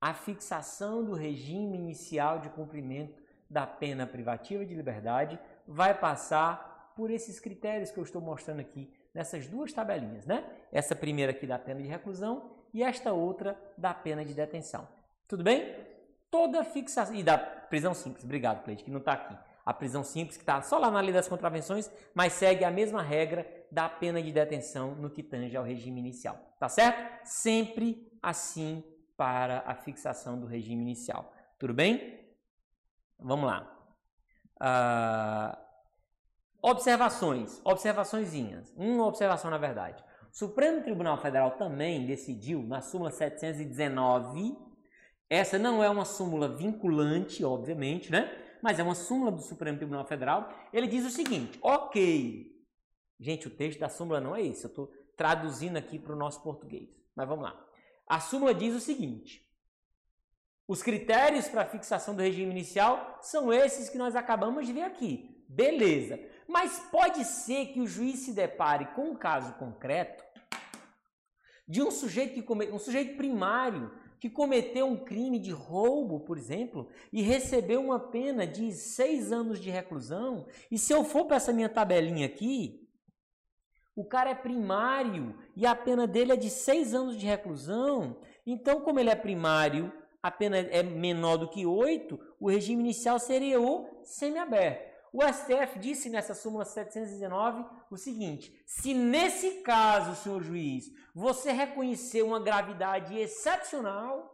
a 0.01 0.13
fixação 0.13 1.05
do 1.05 1.13
regime 1.13 1.77
inicial 1.77 2.39
de 2.39 2.49
cumprimento 2.49 3.20
da 3.51 3.67
pena 3.67 4.07
privativa 4.07 4.65
de 4.65 4.73
liberdade 4.73 5.37
vai 5.67 5.93
passar 5.93 6.93
por 6.95 7.11
esses 7.11 7.37
critérios 7.37 7.91
que 7.91 7.97
eu 7.97 8.03
estou 8.03 8.21
mostrando 8.21 8.61
aqui 8.61 8.89
nessas 9.13 9.45
duas 9.45 9.73
tabelinhas, 9.73 10.25
né? 10.25 10.45
Essa 10.71 10.95
primeira 10.95 11.31
aqui 11.33 11.45
da 11.45 11.59
pena 11.59 11.81
de 11.81 11.87
reclusão 11.87 12.49
e 12.73 12.81
esta 12.81 13.11
outra 13.11 13.59
da 13.77 13.93
pena 13.93 14.23
de 14.23 14.33
detenção. 14.33 14.87
Tudo 15.27 15.43
bem? 15.43 15.75
Toda 16.29 16.63
fixação. 16.63 17.13
E 17.13 17.23
da 17.23 17.37
prisão 17.37 17.93
simples, 17.93 18.23
obrigado, 18.23 18.63
Cleide, 18.63 18.85
que 18.85 18.91
não 18.91 18.99
está 18.99 19.13
aqui. 19.13 19.37
A 19.65 19.73
prisão 19.73 20.03
simples, 20.03 20.37
que 20.37 20.43
está 20.43 20.61
só 20.61 20.77
lá 20.77 20.89
na 20.89 21.01
lei 21.01 21.13
das 21.13 21.27
contravenções, 21.27 21.91
mas 22.13 22.33
segue 22.33 22.63
a 22.63 22.71
mesma 22.71 23.01
regra 23.01 23.45
da 23.69 23.89
pena 23.89 24.21
de 24.21 24.31
detenção 24.31 24.95
no 24.95 25.09
que 25.09 25.21
tange 25.21 25.57
ao 25.57 25.63
regime 25.63 25.99
inicial. 25.99 26.37
Tá 26.57 26.69
certo? 26.69 27.25
Sempre 27.25 28.09
assim 28.23 28.81
para 29.17 29.61
a 29.67 29.75
fixação 29.75 30.39
do 30.39 30.47
regime 30.47 30.81
inicial. 30.81 31.33
Tudo 31.59 31.73
bem? 31.73 32.20
Vamos 33.21 33.45
lá. 33.45 33.77
Uh, 34.61 35.71
Observações, 36.63 37.59
observaçõezinhas. 37.63 38.71
Uma 38.77 39.07
observação 39.07 39.49
na 39.49 39.57
verdade. 39.57 40.03
O 40.31 40.35
Supremo 40.35 40.83
Tribunal 40.83 41.17
Federal 41.17 41.51
também 41.51 42.05
decidiu 42.05 42.61
na 42.61 42.81
súmula 42.81 43.09
719, 43.09 44.55
essa 45.27 45.57
não 45.57 45.83
é 45.83 45.89
uma 45.89 46.05
súmula 46.05 46.47
vinculante, 46.47 47.43
obviamente, 47.43 48.11
né? 48.11 48.31
Mas 48.61 48.77
é 48.77 48.83
uma 48.83 48.93
súmula 48.93 49.31
do 49.31 49.41
Supremo 49.41 49.77
Tribunal 49.77 50.05
Federal. 50.05 50.53
Ele 50.71 50.87
diz 50.87 51.03
o 51.03 51.09
seguinte: 51.09 51.57
ok. 51.63 52.51
Gente, 53.19 53.47
o 53.47 53.51
texto 53.51 53.79
da 53.79 53.89
súmula 53.89 54.21
não 54.21 54.35
é 54.35 54.43
esse, 54.43 54.65
eu 54.65 54.69
estou 54.69 54.93
traduzindo 55.17 55.77
aqui 55.77 55.97
para 55.97 56.13
o 56.13 56.17
nosso 56.17 56.43
português. 56.43 57.01
Mas 57.15 57.27
vamos 57.27 57.45
lá. 57.45 57.65
A 58.05 58.19
súmula 58.19 58.53
diz 58.53 58.75
o 58.75 58.79
seguinte: 58.79 59.43
os 60.71 60.81
critérios 60.81 61.49
para 61.49 61.65
fixação 61.65 62.15
do 62.15 62.21
regime 62.21 62.49
inicial 62.49 63.19
são 63.21 63.51
esses 63.51 63.89
que 63.89 63.97
nós 63.97 64.15
acabamos 64.15 64.65
de 64.65 64.71
ver 64.71 64.83
aqui. 64.83 65.43
Beleza. 65.49 66.17
Mas 66.47 66.79
pode 66.89 67.25
ser 67.25 67.73
que 67.73 67.81
o 67.81 67.85
juiz 67.85 68.19
se 68.19 68.31
depare 68.31 68.85
com 68.95 69.09
um 69.09 69.15
caso 69.15 69.53
concreto 69.55 70.23
de 71.67 71.83
um 71.83 71.91
sujeito 71.91 72.35
que 72.35 72.41
come... 72.41 72.71
um 72.71 72.79
sujeito 72.79 73.17
primário 73.17 73.91
que 74.17 74.29
cometeu 74.29 74.87
um 74.87 74.95
crime 74.95 75.39
de 75.39 75.51
roubo, 75.51 76.21
por 76.21 76.37
exemplo, 76.37 76.87
e 77.11 77.21
recebeu 77.21 77.81
uma 77.83 77.99
pena 77.99 78.47
de 78.47 78.71
seis 78.71 79.29
anos 79.33 79.59
de 79.59 79.69
reclusão. 79.69 80.47
E 80.71 80.79
se 80.79 80.93
eu 80.93 81.03
for 81.03 81.25
para 81.25 81.35
essa 81.35 81.51
minha 81.51 81.67
tabelinha 81.67 82.27
aqui, 82.27 82.87
o 83.93 84.05
cara 84.05 84.29
é 84.29 84.35
primário 84.35 85.37
e 85.53 85.65
a 85.65 85.75
pena 85.75 86.07
dele 86.07 86.31
é 86.31 86.37
de 86.37 86.49
seis 86.49 86.93
anos 86.93 87.17
de 87.17 87.25
reclusão. 87.25 88.21
Então, 88.45 88.79
como 88.79 89.01
ele 89.01 89.09
é 89.09 89.15
primário, 89.15 89.91
a 90.21 90.29
pena 90.29 90.57
é 90.57 90.83
menor 90.83 91.37
do 91.37 91.49
que 91.49 91.65
oito, 91.65 92.19
o 92.39 92.49
regime 92.49 92.83
inicial 92.83 93.19
seria 93.19 93.59
o 93.59 94.03
semiaberto. 94.03 94.91
O 95.13 95.21
STF 95.21 95.77
disse 95.77 96.09
nessa 96.09 96.33
súmula 96.33 96.63
719 96.63 97.65
o 97.89 97.97
seguinte: 97.97 98.63
se 98.65 98.93
nesse 98.93 99.61
caso, 99.61 100.15
senhor 100.15 100.41
juiz, 100.41 100.85
você 101.13 101.51
reconhecer 101.51 102.21
uma 102.21 102.39
gravidade 102.39 103.17
excepcional, 103.17 104.31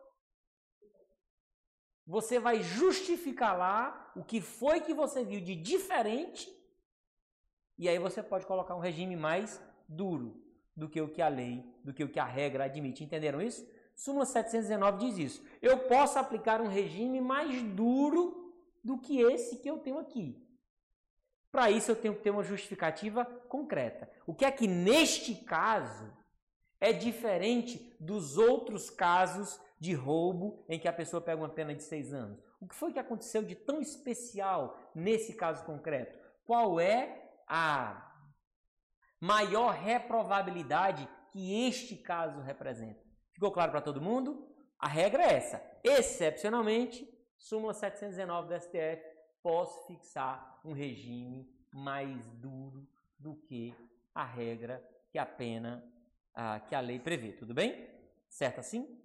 você 2.06 2.40
vai 2.40 2.62
justificar 2.62 3.58
lá 3.58 4.12
o 4.16 4.24
que 4.24 4.40
foi 4.40 4.82
que 4.82 4.94
você 4.94 5.24
viu 5.24 5.42
de 5.42 5.56
diferente, 5.56 6.48
e 7.78 7.90
aí 7.90 7.98
você 7.98 8.22
pode 8.22 8.46
colocar 8.46 8.76
um 8.76 8.80
regime 8.80 9.16
mais 9.16 9.62
duro. 9.88 10.44
do 10.78 10.88
que 10.88 11.02
o 11.02 11.10
que 11.10 11.24
a 11.24 11.28
lei, 11.28 11.66
do 11.84 11.92
que 11.92 12.04
o 12.04 12.10
que 12.10 12.20
a 12.20 12.24
regra 12.24 12.66
admite. 12.66 13.04
Entenderam 13.04 13.42
isso? 13.42 13.68
Súmula 13.98 14.28
719 14.28 15.00
diz 15.00 15.18
isso. 15.18 15.46
Eu 15.60 15.80
posso 15.80 16.20
aplicar 16.20 16.62
um 16.62 16.68
regime 16.68 17.20
mais 17.20 17.64
duro 17.64 18.54
do 18.84 19.00
que 19.00 19.20
esse 19.20 19.58
que 19.58 19.68
eu 19.68 19.80
tenho 19.80 19.98
aqui. 19.98 20.40
Para 21.52 21.72
isso 21.72 21.90
eu 21.90 21.96
tenho 21.96 22.14
que 22.14 22.22
ter 22.22 22.30
uma 22.30 22.44
justificativa 22.44 23.26
concreta. 23.26 24.08
O 24.28 24.36
que 24.36 24.46
é 24.46 24.52
que 24.52 24.68
neste 24.68 25.34
caso 25.34 26.14
é 26.80 26.94
diferente 26.94 27.98
dos 28.00 28.38
outros 28.38 28.92
casos 28.92 29.60
de 29.80 29.96
roubo 29.96 30.64
em 30.70 30.80
que 30.80 30.88
a 30.88 30.94
pessoa 30.94 31.20
pega 31.20 31.42
uma 31.42 31.50
pena 31.50 31.74
de 31.74 31.82
seis 31.82 32.14
anos? 32.14 32.40
O 32.62 32.68
que 32.68 32.76
foi 32.76 32.94
que 32.94 33.00
aconteceu 33.00 33.42
de 33.42 33.56
tão 33.56 33.82
especial 33.82 34.78
nesse 34.94 35.34
caso 35.34 35.66
concreto? 35.66 36.20
Qual 36.46 36.80
é 36.80 37.32
a 37.48 38.14
maior 39.20 39.74
reprovabilidade 39.74 41.10
que 41.32 41.66
este 41.68 41.96
caso 41.96 42.40
representa? 42.42 43.07
Ficou 43.38 43.52
claro 43.52 43.70
para 43.72 43.82
todo 43.82 44.02
mundo? 44.02 44.50
A 44.80 44.88
regra 44.88 45.22
é 45.22 45.36
essa. 45.36 45.62
Excepcionalmente, 45.84 47.08
súmula 47.38 47.72
719 47.72 48.48
do 48.48 48.60
STF, 48.60 49.00
posso 49.44 49.86
fixar 49.86 50.60
um 50.66 50.74
regime 50.74 51.48
mais 51.72 52.26
duro 52.32 52.90
do 53.16 53.36
que 53.36 53.76
a 54.12 54.26
regra 54.26 54.84
que 55.12 55.20
a 55.20 55.26
pena, 55.28 55.88
ah, 56.34 56.60
que 56.62 56.74
a 56.74 56.80
lei 56.80 56.98
prevê. 56.98 57.32
Tudo 57.32 57.54
bem? 57.54 57.88
Certo 58.28 58.60
assim? 58.60 59.00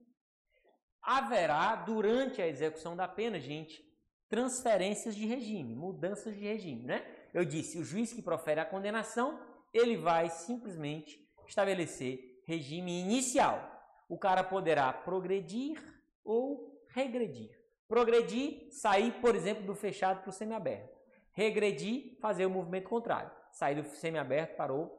Haverá, 1.03 1.77
durante 1.77 2.41
a 2.41 2.49
execução 2.49 2.97
da 2.97 3.07
pena, 3.07 3.39
gente, 3.39 3.85
transferências 4.31 5.15
de 5.15 5.27
regime, 5.27 5.75
mudanças 5.75 6.35
de 6.35 6.41
regime, 6.41 6.87
né? 6.87 7.05
Eu 7.35 7.45
disse, 7.45 7.77
o 7.79 7.85
juiz 7.85 8.15
que 8.15 8.23
profere 8.23 8.61
a 8.61 8.65
condenação, 8.65 9.39
ele 9.75 9.99
vai 9.99 10.31
simplesmente 10.31 11.23
estabelecer 11.47 12.43
regime 12.47 12.99
inicial. 12.99 13.72
O 14.12 14.18
cara 14.18 14.44
poderá 14.44 14.93
progredir 14.93 15.82
ou 16.22 16.84
regredir. 16.89 17.59
Progredir, 17.89 18.70
sair, 18.70 19.10
por 19.22 19.34
exemplo, 19.34 19.64
do 19.64 19.74
fechado 19.74 20.20
para 20.20 20.28
o 20.28 20.32
semiaberto. 20.34 21.01
Regredir, 21.32 22.18
fazer 22.20 22.44
o 22.44 22.51
movimento 22.51 22.90
contrário. 22.90 23.30
Sair 23.52 23.82
do 23.82 23.89
semiaberto 23.89 24.55
para 24.55 24.74
o 24.74 24.90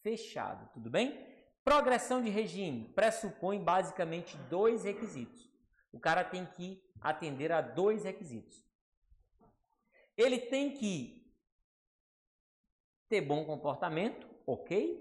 fechado, 0.00 0.70
tudo 0.72 0.88
bem? 0.88 1.22
Progressão 1.62 2.22
de 2.22 2.30
regime 2.30 2.88
pressupõe 2.94 3.62
basicamente 3.62 4.38
dois 4.48 4.84
requisitos. 4.84 5.52
O 5.92 6.00
cara 6.00 6.24
tem 6.24 6.46
que 6.46 6.82
atender 6.98 7.52
a 7.52 7.60
dois 7.60 8.04
requisitos. 8.04 8.66
Ele 10.16 10.38
tem 10.38 10.72
que 10.72 11.30
ter 13.06 13.20
bom 13.20 13.44
comportamento, 13.44 14.26
ok? 14.46 14.98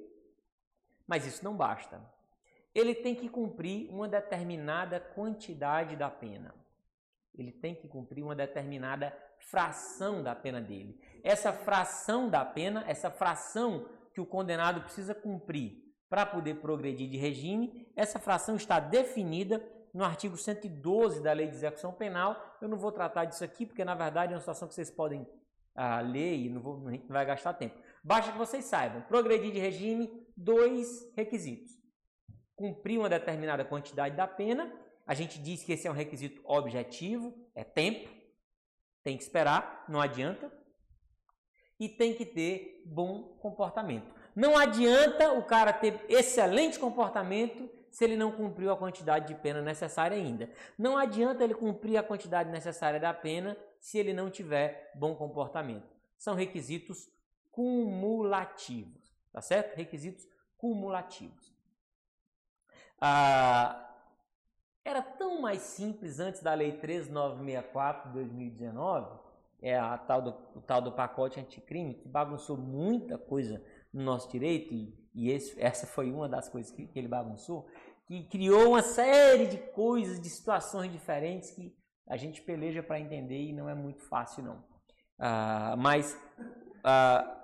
Mas 1.07 1.25
isso 1.25 1.41
não 1.41 1.55
basta. 1.55 2.05
Ele 2.73 2.95
tem 2.95 3.13
que 3.15 3.27
cumprir 3.27 3.89
uma 3.89 4.07
determinada 4.07 4.99
quantidade 4.99 5.95
da 5.95 6.09
pena. 6.09 6.53
Ele 7.33 7.51
tem 7.51 7.75
que 7.75 7.87
cumprir 7.87 8.23
uma 8.23 8.35
determinada 8.35 9.15
fração 9.39 10.21
da 10.21 10.35
pena 10.35 10.61
dele. 10.61 10.99
Essa 11.23 11.51
fração 11.51 12.29
da 12.29 12.45
pena, 12.45 12.83
essa 12.87 13.09
fração 13.09 13.89
que 14.13 14.21
o 14.21 14.25
condenado 14.25 14.81
precisa 14.81 15.15
cumprir 15.15 15.81
para 16.09 16.25
poder 16.25 16.55
progredir 16.55 17.09
de 17.09 17.17
regime, 17.17 17.89
essa 17.95 18.19
fração 18.19 18.55
está 18.55 18.79
definida 18.79 19.63
no 19.93 20.03
artigo 20.03 20.37
112 20.37 21.21
da 21.21 21.33
Lei 21.33 21.47
de 21.47 21.55
Execução 21.55 21.93
Penal. 21.93 22.57
Eu 22.61 22.67
não 22.67 22.77
vou 22.77 22.91
tratar 22.91 23.25
disso 23.25 23.43
aqui, 23.43 23.65
porque 23.65 23.83
na 23.83 23.95
verdade 23.95 24.33
é 24.33 24.35
uma 24.35 24.41
situação 24.41 24.67
que 24.67 24.73
vocês 24.73 24.91
podem 24.91 25.27
ah, 25.75 26.01
ler 26.01 26.35
e 26.35 26.49
não, 26.49 26.61
vou, 26.61 26.77
não 26.77 26.99
vai 27.07 27.25
gastar 27.25 27.53
tempo. 27.53 27.77
Basta 28.03 28.31
que 28.31 28.37
vocês 28.37 28.65
saibam, 28.65 29.01
progredir 29.03 29.51
de 29.51 29.59
regime, 29.59 30.25
dois 30.35 31.11
requisitos. 31.15 31.80
Cumprir 32.61 32.99
uma 32.99 33.09
determinada 33.09 33.65
quantidade 33.65 34.15
da 34.15 34.27
pena, 34.27 34.71
a 35.07 35.15
gente 35.15 35.39
diz 35.39 35.63
que 35.63 35.73
esse 35.73 35.87
é 35.87 35.89
um 35.89 35.95
requisito 35.95 36.43
objetivo, 36.45 37.33
é 37.55 37.63
tempo, 37.63 38.07
tem 39.03 39.17
que 39.17 39.23
esperar, 39.23 39.83
não 39.89 39.99
adianta. 39.99 40.51
E 41.79 41.89
tem 41.89 42.13
que 42.13 42.23
ter 42.23 42.83
bom 42.85 43.35
comportamento. 43.39 44.13
Não 44.35 44.55
adianta 44.55 45.33
o 45.33 45.43
cara 45.43 45.73
ter 45.73 46.05
excelente 46.07 46.77
comportamento 46.77 47.67
se 47.89 48.03
ele 48.03 48.15
não 48.15 48.31
cumpriu 48.31 48.71
a 48.71 48.77
quantidade 48.77 49.29
de 49.29 49.41
pena 49.41 49.59
necessária 49.59 50.15
ainda. 50.15 50.47
Não 50.77 50.95
adianta 50.95 51.43
ele 51.43 51.55
cumprir 51.55 51.97
a 51.97 52.03
quantidade 52.03 52.51
necessária 52.51 52.99
da 52.99 53.11
pena 53.11 53.57
se 53.79 53.97
ele 53.97 54.13
não 54.13 54.29
tiver 54.29 54.91
bom 54.93 55.15
comportamento. 55.15 55.89
São 56.15 56.35
requisitos 56.35 57.09
cumulativos, 57.49 59.11
tá 59.33 59.41
certo? 59.41 59.75
Requisitos 59.75 60.27
cumulativos. 60.59 61.50
Ah, 63.01 63.91
era 64.85 65.01
tão 65.01 65.41
mais 65.41 65.61
simples 65.61 66.19
antes 66.19 66.41
da 66.41 66.53
Lei 66.53 66.73
13964 66.73 68.09
de 68.09 68.13
2019, 68.13 69.19
é 69.61 69.77
a 69.77 69.97
tal 69.97 70.21
do, 70.21 70.29
o 70.55 70.61
tal 70.61 70.81
do 70.81 70.91
pacote 70.91 71.39
anticrime, 71.39 71.95
que 71.95 72.07
bagunçou 72.07 72.55
muita 72.57 73.17
coisa 73.17 73.63
no 73.91 74.03
nosso 74.03 74.29
direito, 74.29 74.73
e, 74.73 74.95
e 75.13 75.31
esse, 75.31 75.59
essa 75.59 75.87
foi 75.87 76.11
uma 76.11 76.29
das 76.29 76.47
coisas 76.47 76.71
que, 76.71 76.87
que 76.87 76.99
ele 76.99 77.07
bagunçou, 77.07 77.67
que 78.05 78.23
criou 78.27 78.69
uma 78.69 78.81
série 78.81 79.47
de 79.47 79.57
coisas, 79.57 80.21
de 80.21 80.29
situações 80.29 80.91
diferentes 80.91 81.51
que 81.51 81.75
a 82.07 82.17
gente 82.17 82.41
peleja 82.41 82.83
para 82.83 82.99
entender 82.99 83.41
e 83.41 83.53
não 83.53 83.69
é 83.69 83.73
muito 83.73 84.01
fácil 84.03 84.43
não. 84.43 84.63
Ah, 85.17 85.75
mas 85.77 86.19
ah, 86.83 87.41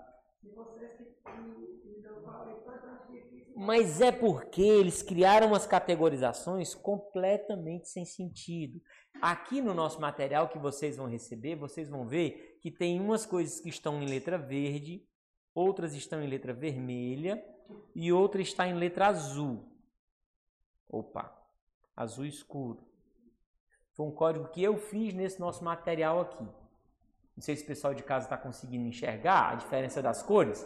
mas 3.59 4.01
é 4.01 4.11
porque 4.11 4.61
eles 4.61 5.01
criaram 5.01 5.47
umas 5.47 5.65
categorizações 5.65 6.75
completamente 6.75 7.89
sem 7.89 8.05
sentido. 8.05 8.79
Aqui 9.19 9.63
no 9.63 9.73
nosso 9.73 9.99
material 9.99 10.47
que 10.47 10.59
vocês 10.59 10.95
vão 10.95 11.07
receber, 11.07 11.55
vocês 11.55 11.89
vão 11.89 12.07
ver 12.07 12.59
que 12.61 12.69
tem 12.69 13.01
umas 13.01 13.25
coisas 13.25 13.59
que 13.59 13.69
estão 13.69 13.99
em 13.99 14.05
letra 14.05 14.37
verde, 14.37 15.03
outras 15.55 15.95
estão 15.95 16.21
em 16.21 16.27
letra 16.27 16.53
vermelha 16.53 17.43
e 17.95 18.13
outra 18.13 18.43
está 18.43 18.67
em 18.67 18.75
letra 18.75 19.07
azul. 19.07 19.67
Opa, 20.87 21.35
azul 21.95 22.27
escuro. 22.27 22.85
Foi 23.93 24.05
um 24.05 24.11
código 24.11 24.49
que 24.49 24.61
eu 24.61 24.77
fiz 24.77 25.15
nesse 25.15 25.39
nosso 25.39 25.63
material 25.63 26.21
aqui. 26.21 26.43
Não 27.35 27.41
sei 27.41 27.55
se 27.55 27.63
o 27.63 27.67
pessoal 27.67 27.95
de 27.95 28.03
casa 28.03 28.27
está 28.27 28.37
conseguindo 28.37 28.87
enxergar 28.87 29.53
a 29.53 29.55
diferença 29.55 29.99
das 29.99 30.21
cores, 30.21 30.63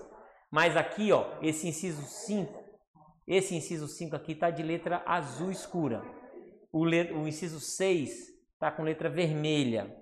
mas 0.52 0.76
aqui, 0.76 1.14
ó, 1.14 1.38
esse 1.42 1.70
inciso 1.70 2.02
5 2.02 2.61
esse 3.34 3.56
inciso 3.56 3.88
5 3.88 4.14
aqui 4.14 4.34
está 4.34 4.50
de 4.50 4.62
letra 4.62 5.02
azul 5.06 5.52
escura. 5.52 6.04
O, 6.70 6.82
o 6.82 7.28
inciso 7.28 7.62
6 7.62 8.28
está 8.54 8.70
com 8.70 8.84
letra 8.84 9.10
vermelha. 9.10 9.96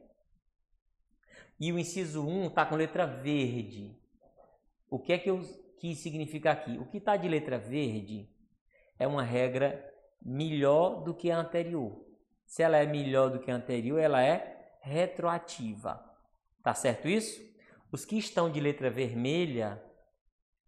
E 1.60 1.72
o 1.72 1.78
inciso 1.78 2.28
1 2.28 2.48
está 2.48 2.66
com 2.66 2.76
letra 2.76 3.06
verde. 3.06 3.96
O 4.90 4.98
que 4.98 5.14
é 5.14 5.20
que 5.20 5.30
eu 5.30 5.42
quis 5.78 6.00
significar 6.00 6.54
aqui? 6.54 6.76
O 6.80 6.88
que 6.88 6.98
está 6.98 7.16
de 7.18 7.28
letra 7.28 7.60
verde 7.60 8.28
é 8.98 9.06
uma 9.06 9.22
regra 9.22 9.88
melhor 10.20 11.04
do 11.04 11.14
que 11.14 11.30
a 11.30 11.38
anterior. 11.38 12.04
Se 12.48 12.64
ela 12.64 12.78
é 12.78 12.88
melhor 12.88 13.30
do 13.30 13.40
que 13.40 13.52
a 13.52 13.56
anterior, 13.56 14.00
ela 14.00 14.24
é 14.24 14.80
retroativa. 14.82 16.04
Tá 16.64 16.74
certo 16.74 17.08
isso? 17.08 17.40
Os 17.92 18.06
que 18.06 18.18
estão 18.18 18.52
de 18.52 18.60
letra 18.60 18.90
vermelha, 18.90 19.80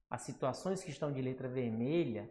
as 0.08 0.22
situações 0.22 0.84
que 0.84 0.92
estão 0.92 1.12
de 1.12 1.24
letra 1.24 1.48
vermelha, 1.48 2.30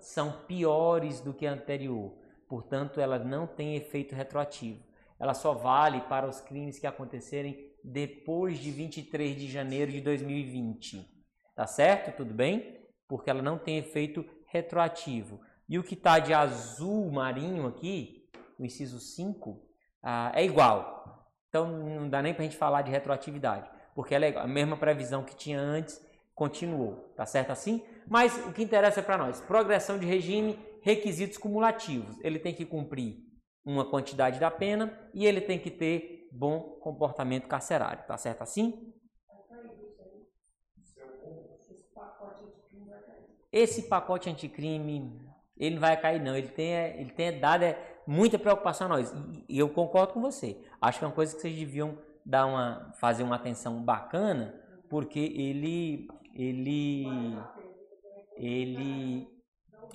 são 0.00 0.32
piores 0.46 1.20
do 1.20 1.34
que 1.34 1.46
a 1.46 1.52
anterior. 1.52 2.14
Portanto, 2.48 3.00
ela 3.00 3.18
não 3.18 3.46
tem 3.46 3.76
efeito 3.76 4.14
retroativo. 4.14 4.82
Ela 5.18 5.34
só 5.34 5.52
vale 5.52 6.00
para 6.02 6.28
os 6.28 6.40
crimes 6.40 6.78
que 6.78 6.86
acontecerem 6.86 7.72
depois 7.82 8.58
de 8.58 8.70
23 8.70 9.36
de 9.36 9.48
janeiro 9.48 9.90
de 9.90 10.00
2020. 10.00 11.06
Tá 11.54 11.66
certo? 11.66 12.16
Tudo 12.16 12.32
bem? 12.32 12.78
Porque 13.06 13.28
ela 13.28 13.42
não 13.42 13.58
tem 13.58 13.78
efeito 13.78 14.24
retroativo. 14.46 15.40
E 15.68 15.78
o 15.78 15.82
que 15.82 15.94
está 15.94 16.18
de 16.18 16.32
azul 16.32 17.10
marinho 17.10 17.66
aqui, 17.66 18.28
o 18.58 18.64
inciso 18.64 18.98
5, 18.98 19.60
ah, 20.02 20.32
é 20.34 20.44
igual. 20.44 21.28
Então 21.48 21.66
não 21.66 22.08
dá 22.08 22.22
nem 22.22 22.32
para 22.32 22.42
a 22.42 22.46
gente 22.46 22.56
falar 22.56 22.82
de 22.82 22.90
retroatividade, 22.90 23.70
porque 23.94 24.14
ela 24.14 24.26
é 24.26 24.36
a 24.36 24.46
mesma 24.46 24.76
previsão 24.76 25.24
que 25.24 25.34
tinha 25.34 25.58
antes 25.58 26.00
continuou. 26.34 27.12
Tá 27.16 27.26
certo 27.26 27.50
assim? 27.50 27.84
Mas 28.08 28.36
o 28.46 28.52
que 28.52 28.62
interessa 28.62 29.02
para 29.02 29.18
nós, 29.18 29.40
progressão 29.40 29.98
de 29.98 30.06
regime, 30.06 30.58
requisitos 30.82 31.36
cumulativos. 31.36 32.16
Ele 32.22 32.38
tem 32.38 32.54
que 32.54 32.64
cumprir 32.64 33.18
uma 33.64 33.84
quantidade 33.88 34.40
da 34.40 34.50
pena 34.50 34.98
e 35.12 35.26
ele 35.26 35.40
tem 35.40 35.58
que 35.58 35.70
ter 35.70 36.28
bom 36.32 36.78
comportamento 36.80 37.46
carcerário, 37.46 38.06
tá 38.06 38.16
certo 38.16 38.42
assim? 38.42 38.94
Esse 43.50 43.88
pacote 43.88 44.28
anticrime, 44.28 45.20
ele 45.56 45.74
não 45.74 45.80
vai 45.80 45.98
cair 46.00 46.22
não, 46.22 46.36
ele 46.36 46.48
tem, 46.48 46.72
ele 46.72 47.10
tem 47.10 47.38
dado 47.38 47.64
é, 47.64 48.00
muita 48.06 48.38
preocupação 48.38 48.86
a 48.86 48.90
nós. 48.90 49.12
E 49.48 49.58
eu 49.58 49.68
concordo 49.70 50.12
com 50.12 50.20
você. 50.20 50.62
Acho 50.80 50.98
que 50.98 51.04
é 51.04 51.08
uma 51.08 51.14
coisa 51.14 51.34
que 51.34 51.40
vocês 51.40 51.56
deviam 51.56 51.98
dar 52.24 52.46
uma, 52.46 52.92
fazer 53.00 53.22
uma 53.22 53.36
atenção 53.36 53.82
bacana, 53.82 54.54
porque 54.88 55.18
ele, 55.18 56.08
ele 56.34 57.06
ele 58.38 59.28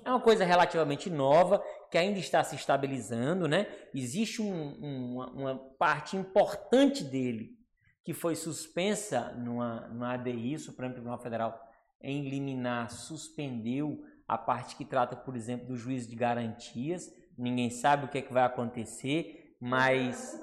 é 0.05 0.09
uma 0.09 0.19
coisa 0.19 0.43
relativamente 0.43 1.09
nova, 1.09 1.63
que 1.89 1.97
ainda 1.97 2.19
está 2.19 2.43
se 2.43 2.55
estabilizando, 2.55 3.47
né? 3.47 3.67
Existe 3.93 4.41
um, 4.41 4.77
um, 4.81 5.19
uma, 5.33 5.55
parte 5.77 6.17
importante 6.17 7.03
dele 7.03 7.57
que 8.03 8.13
foi 8.13 8.35
suspensa 8.35 9.31
numa, 9.31 9.87
numa 9.87 10.13
ADI, 10.13 10.57
Supremo 10.59 10.93
Tribunal 10.93 11.19
Federal, 11.19 11.57
em 12.01 12.29
liminar, 12.29 12.89
suspendeu 12.89 14.03
a 14.27 14.37
parte 14.37 14.75
que 14.75 14.83
trata, 14.83 15.15
por 15.15 15.35
exemplo, 15.35 15.67
do 15.67 15.77
juízo 15.77 16.09
de 16.09 16.15
garantias. 16.15 17.09
Ninguém 17.37 17.69
sabe 17.69 18.05
o 18.05 18.09
que, 18.09 18.17
é 18.17 18.21
que 18.21 18.33
vai 18.33 18.43
acontecer, 18.43 19.55
mas 19.59 20.37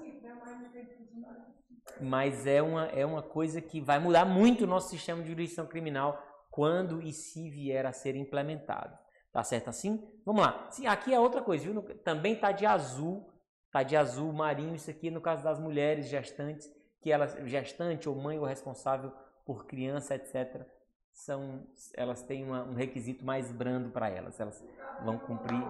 mas 2.01 2.47
é 2.47 2.63
uma, 2.63 2.87
é 2.87 3.05
uma 3.05 3.23
coisa 3.23 3.61
que 3.61 3.79
vai 3.79 3.99
mudar 3.99 4.25
muito 4.25 4.65
o 4.65 4.67
nosso 4.67 4.89
sistema 4.89 5.23
de 5.23 5.29
jurisdição 5.29 5.67
criminal 5.67 6.19
quando 6.51 7.01
e 7.01 7.13
se 7.13 7.49
vier 7.49 7.87
a 7.87 7.93
ser 7.93 8.17
implementado. 8.17 8.99
Tá 9.33 9.45
certo 9.45 9.69
assim? 9.69 10.03
Vamos 10.27 10.43
lá. 10.43 10.67
Sim, 10.71 10.87
aqui 10.87 11.15
é 11.15 11.21
outra 11.21 11.41
coisa, 11.41 11.65
viu? 11.65 11.83
Também 12.05 12.35
tá 12.35 12.51
de 12.51 12.67
azul, 12.67 13.31
tá 13.71 13.83
de 13.83 13.97
azul 13.97 14.33
marinho 14.33 14.75
isso 14.75 14.91
aqui 14.91 15.11
no 15.11 15.21
caso 15.21 15.45
das 15.45 15.61
mulheres 15.61 16.09
gestantes, 16.09 16.69
que 17.01 17.13
elas 17.13 17.37
gestante 17.49 18.09
ou 18.09 18.17
mãe 18.17 18.39
ou 18.39 18.45
responsável 18.45 19.13
por 19.47 19.67
criança, 19.67 20.17
etc. 20.17 20.67
São, 21.13 21.67
elas 21.95 22.23
têm 22.23 22.45
uma, 22.45 22.65
um 22.65 22.75
requisito 22.75 23.25
mais 23.25 23.53
brando 23.53 23.91
para 23.91 24.09
elas. 24.09 24.39
Elas 24.41 24.63
vão 25.05 25.19
cumprir. 25.19 25.63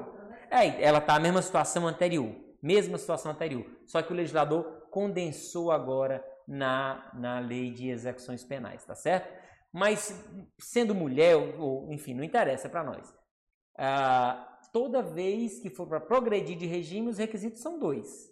É, 0.51 0.83
ela 0.83 1.01
tá 1.01 1.15
a 1.15 1.21
mesma 1.21 1.43
situação 1.43 1.87
anterior, 1.87 2.35
mesma 2.63 2.97
situação 2.97 3.31
anterior. 3.33 3.67
Só 3.87 4.01
que 4.01 4.13
o 4.13 4.17
legislador 4.17 4.65
condensou 4.91 5.71
agora 5.71 6.25
na, 6.49 7.11
na 7.15 7.39
lei 7.39 7.71
de 7.71 7.91
execuções 7.91 8.43
penais, 8.43 8.85
tá 8.85 8.95
certo? 8.95 9.40
Mas 9.73 10.15
sendo 10.59 10.95
mulher, 10.95 11.37
ou 11.37 11.93
enfim, 11.93 12.15
não 12.15 12.25
interessa 12.25 12.69
para 12.69 12.83
nós. 12.83 13.15
Ah, 13.79 14.59
toda 14.73 15.03
vez 15.03 15.61
que 15.61 15.71
for 15.71 15.87
para 15.87 16.01
progredir 16.01 16.57
de 16.57 16.67
regime, 16.67 17.09
os 17.09 17.19
requisitos 17.19 17.61
são 17.61 17.79
dois. 17.79 18.31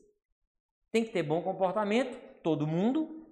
Tem 0.90 1.04
que 1.04 1.10
ter 1.10 1.22
bom 1.22 1.42
comportamento, 1.42 2.18
todo 2.42 2.66
mundo, 2.66 3.26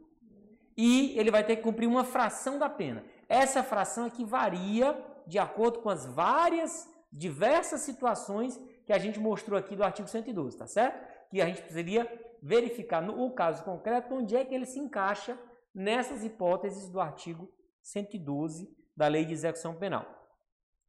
e 0.76 1.18
ele 1.18 1.30
vai 1.30 1.44
ter 1.44 1.56
que 1.56 1.62
cumprir 1.62 1.86
uma 1.86 2.04
fração 2.04 2.58
da 2.58 2.68
pena. 2.68 3.04
Essa 3.28 3.62
fração 3.62 4.06
é 4.06 4.10
que 4.10 4.24
varia 4.24 4.96
de 5.26 5.38
acordo 5.38 5.80
com 5.80 5.88
as 5.88 6.06
várias, 6.06 6.88
diversas 7.10 7.80
situações 7.80 8.60
que 8.84 8.92
a 8.92 8.98
gente 8.98 9.18
mostrou 9.18 9.58
aqui 9.58 9.74
do 9.74 9.82
artigo 9.82 10.06
112, 10.06 10.56
tá 10.56 10.66
certo? 10.66 11.04
Que 11.30 11.40
a 11.40 11.46
gente 11.46 11.62
precisaria 11.62 12.08
verificar 12.42 13.00
no 13.00 13.30
caso 13.32 13.64
concreto 13.64 14.14
onde 14.14 14.36
é 14.36 14.44
que 14.44 14.54
ele 14.54 14.66
se 14.66 14.78
encaixa 14.78 15.36
nessas 15.74 16.22
hipóteses 16.24 16.88
do 16.88 17.00
artigo 17.00 17.50
112 17.86 18.68
da 18.96 19.06
Lei 19.06 19.24
de 19.24 19.32
Execução 19.32 19.74
Penal. 19.74 20.04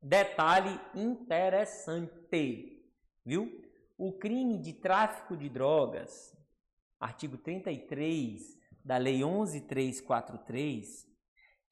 Detalhe 0.01 0.79
interessante, 0.95 2.83
viu? 3.25 3.63
O 3.97 4.13
crime 4.13 4.57
de 4.57 4.73
tráfico 4.73 5.35
de 5.35 5.49
drogas, 5.49 6.35
artigo 6.99 7.37
33 7.37 8.57
da 8.83 8.97
Lei 8.97 9.23
11343, 9.23 11.07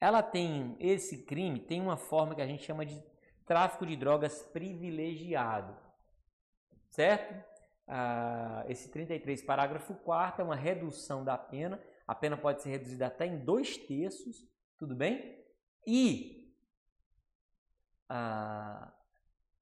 ela 0.00 0.22
tem 0.22 0.76
esse 0.78 1.24
crime 1.24 1.60
tem 1.60 1.80
uma 1.80 1.96
forma 1.96 2.34
que 2.34 2.42
a 2.42 2.46
gente 2.46 2.64
chama 2.64 2.84
de 2.84 3.02
tráfico 3.44 3.86
de 3.86 3.96
drogas 3.96 4.42
privilegiado, 4.42 5.76
certo? 6.90 7.34
ah, 7.86 8.64
esse 8.68 8.90
33, 8.90 9.42
parágrafo 9.42 9.94
4 9.94 10.42
é 10.42 10.44
uma 10.44 10.56
redução 10.56 11.24
da 11.24 11.38
pena. 11.38 11.80
A 12.06 12.14
pena 12.14 12.36
pode 12.36 12.62
ser 12.62 12.70
reduzida 12.70 13.06
até 13.06 13.26
em 13.26 13.38
dois 13.38 13.76
terços, 13.76 14.44
tudo 14.78 14.94
bem? 14.94 15.44
E 15.86 16.52
ah, 18.08 18.92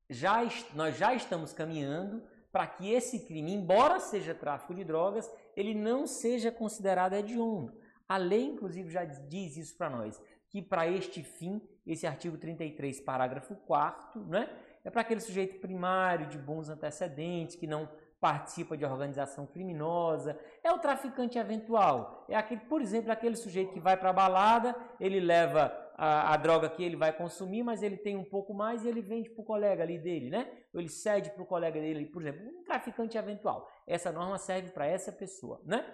já, 0.09 0.43
nós 0.75 0.97
já 0.97 1.15
estamos 1.15 1.53
caminhando 1.53 2.23
para 2.53 2.67
que 2.67 2.91
esse 2.93 3.27
crime, 3.27 3.53
embora 3.53 3.99
seja 3.99 4.35
tráfico 4.35 4.75
de 4.75 4.85
drogas, 4.85 5.31
ele 5.57 5.75
não 5.75 6.07
seja 6.07 6.53
considerado 6.53 7.15
hediondo. 7.15 7.77
A 8.09 8.17
lei, 8.17 8.45
inclusive, 8.45 8.91
já 8.91 9.05
diz 9.05 9.57
isso 9.57 9.77
para 9.77 9.91
nós, 9.91 10.21
que 10.49 10.63
para 10.63 10.87
este 10.87 11.23
fim, 11.23 11.61
esse 11.87 12.07
artigo 12.07 12.39
33, 12.39 13.01
parágrafo 13.01 13.57
4 13.57 14.25
né, 14.27 14.49
é 14.85 14.91
para 14.91 15.01
aquele 15.01 15.21
sujeito 15.21 15.59
primário 15.59 16.29
de 16.29 16.39
bons 16.39 16.69
antecedentes, 16.69 17.57
que 17.57 17.67
não 17.67 17.89
participa 18.21 18.77
de 18.77 18.85
organização 18.85 19.47
criminosa, 19.47 20.39
é 20.63 20.73
o 20.73 20.79
traficante 20.79 21.39
eventual. 21.39 22.25
É 22.29 22.37
aquele, 22.37 22.63
por 22.63 22.81
exemplo, 22.81 23.13
aquele 23.13 23.37
sujeito 23.37 23.73
que 23.73 23.81
vai 23.81 23.97
para 23.97 24.11
a 24.11 24.15
balada, 24.15 24.75
ele 24.99 25.21
leva 25.21 25.73
a, 25.97 26.33
a, 26.33 26.37
droga 26.37 26.69
que 26.69 26.83
ele 26.83 26.97
vai 26.97 27.13
consumir, 27.13 27.63
mas 27.63 27.83
ele 27.83 27.97
tem 27.97 28.17
um 28.17 28.25
pouco 28.25 28.55
mais 28.55 28.85
e 28.85 28.89
ele 28.89 29.03
vende 29.03 29.31
para 29.31 29.43
o 29.43 29.45
colega 29.45 29.83
ali 29.83 29.99
dele, 29.99 30.31
né? 30.31 30.51
Ou 30.73 30.81
ele 30.81 30.89
cede 30.89 31.31
para 31.31 31.43
o 31.43 31.47
colega 31.47 31.81
dele, 31.81 32.07
por 32.07 32.23
exemplo, 32.23 32.47
um 32.47 32.65
traficante 32.65 33.17
eventual. 33.17 33.69
Essa 33.87 34.11
norma 34.11 34.39
serve 34.39 34.71
para 34.71 34.87
essa 34.87 35.13
pessoa, 35.13 35.61
né? 35.65 35.85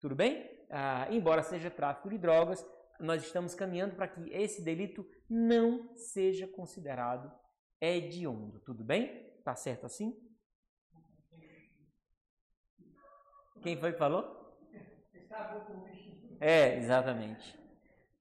Tudo 0.00 0.14
bem? 0.14 0.48
Ah, 0.70 1.06
embora 1.10 1.42
seja 1.42 1.70
tráfico 1.70 2.08
de 2.08 2.18
drogas, 2.18 2.64
nós 2.98 3.22
estamos 3.22 3.54
caminhando 3.54 3.96
para 3.96 4.08
que 4.08 4.30
esse 4.32 4.62
delito 4.62 5.04
não 5.28 5.94
seja 5.96 6.46
considerado 6.46 7.30
hediondo. 7.80 8.60
Tudo 8.60 8.84
bem? 8.84 9.30
Tá 9.42 9.54
certo 9.54 9.86
assim? 9.86 10.14
Quem 13.62 13.76
foi 13.76 13.92
que 13.92 13.98
falou? 13.98 14.56
É, 16.40 16.78
exatamente. 16.78 17.58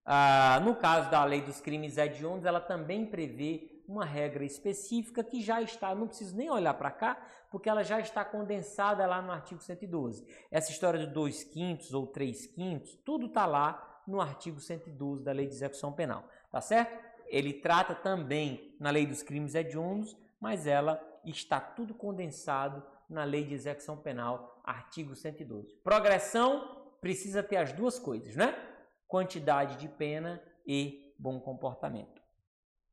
Ah, 0.06 0.60
no 0.64 0.76
caso 0.76 1.10
da 1.10 1.24
lei 1.24 1.42
dos 1.42 1.62
crimes 1.62 1.98
hediondos, 1.98 2.46
ela 2.46 2.60
também 2.60 3.06
prevê 3.06 3.84
uma 3.88 4.06
regra 4.06 4.44
específica 4.44 5.24
que 5.24 5.42
já 5.42 5.62
está, 5.62 5.96
não 5.96 6.08
preciso 6.08 6.36
nem 6.36 6.50
olhar 6.50 6.74
para 6.74 6.92
cá, 6.92 7.18
porque 7.50 7.70
ela 7.70 7.84
já 7.84 8.00
está 8.00 8.24
condensada 8.24 9.06
lá 9.08 9.22
no 9.22 9.32
artigo 9.32 9.62
112. 9.62 10.26
Essa 10.52 10.72
história 10.72 11.00
de 11.00 11.08
2 11.08 11.44
quintos 11.46 11.94
ou 11.94 12.06
3 12.06 12.46
quintos, 12.48 12.96
tudo 13.06 13.28
está 13.28 13.46
lá 13.46 14.02
no 14.08 14.22
artigo 14.22 14.60
112 14.60 15.24
da 15.24 15.32
lei 15.32 15.48
de 15.48 15.54
execução 15.54 15.92
penal, 15.94 16.28
tá 16.52 16.62
certo? 16.62 17.00
Ele 17.28 17.54
trata 17.54 17.96
também 17.96 18.76
na 18.80 18.90
lei 18.90 19.06
dos 19.06 19.24
crimes 19.24 19.56
hediondos, 19.56 20.18
mas 20.40 20.68
ela 20.68 21.02
está 21.24 21.60
tudo 21.60 21.94
condensado 21.94 22.84
na 23.10 23.24
lei 23.24 23.44
de 23.44 23.54
execução 23.54 23.98
penal 23.98 24.62
artigo 24.64 25.16
112. 25.16 25.76
Progressão 25.84 26.94
precisa 27.02 27.42
ter 27.42 27.58
as 27.58 27.74
duas 27.74 27.98
coisas, 27.98 28.36
né? 28.36 28.56
Quantidade 29.08 29.78
de 29.78 29.88
pena 29.88 30.42
e 30.66 31.14
bom 31.18 31.40
comportamento. 31.40 32.22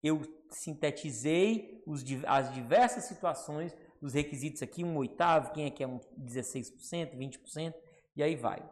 Eu 0.02 0.22
sintetizei 0.50 1.82
os, 1.86 2.02
as 2.26 2.52
diversas 2.54 3.04
situações 3.04 3.76
dos 4.00 4.14
requisitos 4.14 4.62
aqui, 4.62 4.84
um 4.84 4.96
oitavo, 4.96 5.52
quem 5.52 5.66
é 5.66 5.70
que 5.70 5.82
é 5.82 5.86
um 5.86 5.98
16%, 6.18 7.16
20%, 7.16 7.74
e 8.14 8.22
aí 8.22 8.36
vai. 8.36 8.68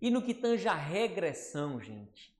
E 0.00 0.10
no 0.10 0.22
que 0.22 0.34
tange 0.34 0.68
a 0.68 0.74
regressão, 0.74 1.80
gente, 1.80 2.36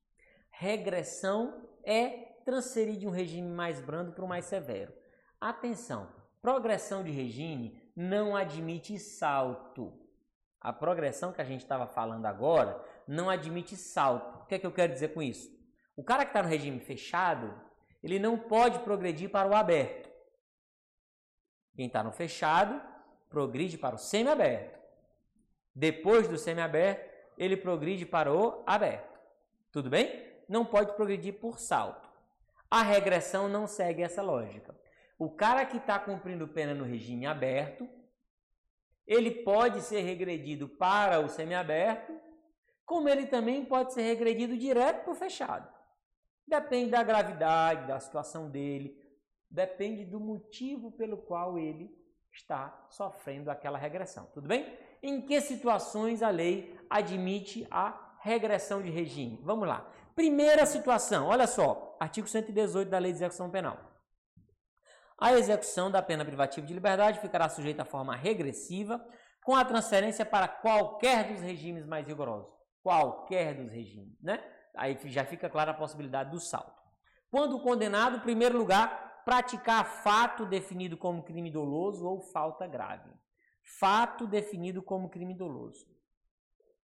regressão 0.51 1.69
é 1.83 2.09
transferir 2.45 2.97
de 2.97 3.07
um 3.07 3.11
regime 3.11 3.49
mais 3.49 3.81
brando 3.81 4.13
para 4.13 4.25
um 4.25 4.29
mais 4.29 4.45
severo. 4.45 4.93
Atenção, 5.41 6.13
progressão 6.45 7.03
de 7.03 7.11
regime 7.11 7.75
não 7.97 8.37
admite 8.37 8.99
salto. 8.99 9.99
A 10.61 10.75
progressão 10.75 11.33
que 11.33 11.41
a 11.41 11.45
gente 11.45 11.63
estava 11.63 11.87
falando 11.87 12.27
agora 12.27 12.85
não 13.09 13.31
admite 13.31 13.79
salto. 13.79 14.43
O 14.43 14.45
que 14.45 14.57
é 14.57 14.59
que 14.59 14.67
eu 14.67 14.71
quero 14.71 14.93
dizer 14.93 15.15
com 15.15 15.23
isso? 15.23 15.51
O 15.97 16.05
cara 16.05 16.23
que 16.23 16.33
está 16.33 16.43
no 16.43 16.49
regime 16.51 16.81
fechado, 16.81 17.59
ele 18.03 18.19
não 18.19 18.37
pode 18.37 18.79
progredir 18.81 19.31
para 19.31 19.49
o 19.49 19.55
aberto. 19.55 20.11
Quem 21.75 21.87
está 21.87 22.03
no 22.03 22.13
fechado, 22.13 22.79
progride 23.31 23.79
para 23.79 23.95
o 23.95 23.99
semiaberto. 23.99 24.79
Depois 25.75 26.29
do 26.29 26.37
semiaberto, 26.37 27.11
ele 27.39 27.57
progride 27.57 28.05
para 28.05 28.31
o 28.31 28.63
aberto. 28.67 29.19
Tudo 29.73 29.89
bem? 29.89 30.31
Não 30.47 30.67
pode 30.67 30.93
progredir 30.93 31.41
por 31.41 31.59
salto. 31.59 32.07
A 32.71 32.83
regressão 32.83 33.49
não 33.49 33.67
segue 33.67 34.03
essa 34.03 34.21
lógica. 34.21 34.84
O 35.19 35.31
cara 35.31 35.65
que 35.65 35.77
está 35.77 35.99
cumprindo 35.99 36.49
pena 36.49 36.75
no 36.75 36.85
regime 36.85 37.27
aberto, 37.27 37.89
ele 39.07 39.31
pode 39.31 39.81
ser 39.83 40.01
regredido 40.01 40.69
para 40.69 41.21
o 41.21 41.29
semiaberto, 41.29 42.19
como 42.85 43.09
ele 43.09 43.27
também 43.27 43.65
pode 43.65 43.93
ser 43.93 44.03
regredido 44.03 44.57
direto 44.57 45.05
para 45.05 45.13
o 45.13 45.17
fechado. 45.17 45.73
Depende 46.47 46.91
da 46.91 47.03
gravidade, 47.03 47.87
da 47.87 47.99
situação 47.99 48.51
dele, 48.51 49.01
depende 49.51 50.05
do 50.05 50.21
motivo 50.21 50.91
pelo 50.93 51.17
qual 51.17 51.59
ele 51.59 51.97
está 52.33 52.87
sofrendo 52.91 53.51
aquela 53.51 53.79
regressão. 53.79 54.29
Tudo 54.35 54.49
bem? 54.49 54.77
Em 55.03 55.21
que 55.21 55.41
situações 55.41 56.23
a 56.23 56.31
lei 56.31 56.79
admite 56.91 57.67
a 57.71 58.17
regressão 58.21 58.83
de 58.83 58.91
regime? 58.91 59.41
Vamos 59.43 59.69
lá. 59.69 59.89
Primeira 60.15 60.67
situação, 60.67 61.29
olha 61.29 61.47
só, 61.47 61.97
artigo 62.01 62.27
118 62.27 62.89
da 62.89 62.99
Lei 62.99 63.13
de 63.13 63.19
Execução 63.19 63.51
Penal. 63.51 63.94
A 65.19 65.33
execução 65.33 65.91
da 65.91 66.03
pena 66.03 66.25
privativa 66.25 66.67
de 66.67 66.75
liberdade 66.75 67.21
ficará 67.21 67.49
sujeita 67.49 67.83
à 67.83 67.85
forma 67.85 68.17
regressiva, 68.17 69.05
com 69.45 69.55
a 69.55 69.65
transferência 69.65 70.25
para 70.25 70.49
qualquer 70.49 71.33
dos 71.33 71.41
regimes 71.41 71.87
mais 71.87 72.07
rigorosos. 72.07 72.53
Qualquer 72.83 73.55
dos 73.55 73.71
regimes, 73.71 74.21
né? 74.21 74.43
Aí 74.77 74.99
já 75.05 75.25
fica 75.25 75.49
clara 75.49 75.71
a 75.71 75.75
possibilidade 75.75 76.31
do 76.31 76.41
salto. 76.41 76.83
Quando 77.31 77.57
o 77.57 77.63
condenado, 77.63 78.17
em 78.17 78.21
primeiro 78.21 78.59
lugar, 78.59 79.23
praticar 79.25 80.03
fato 80.03 80.45
definido 80.45 80.97
como 80.97 81.23
crime 81.23 81.51
doloso 81.51 82.07
ou 82.07 82.21
falta 82.21 82.67
grave. 82.67 83.11
Fato 83.79 84.27
definido 84.27 84.83
como 84.83 85.09
crime 85.09 85.35
doloso. 85.35 85.87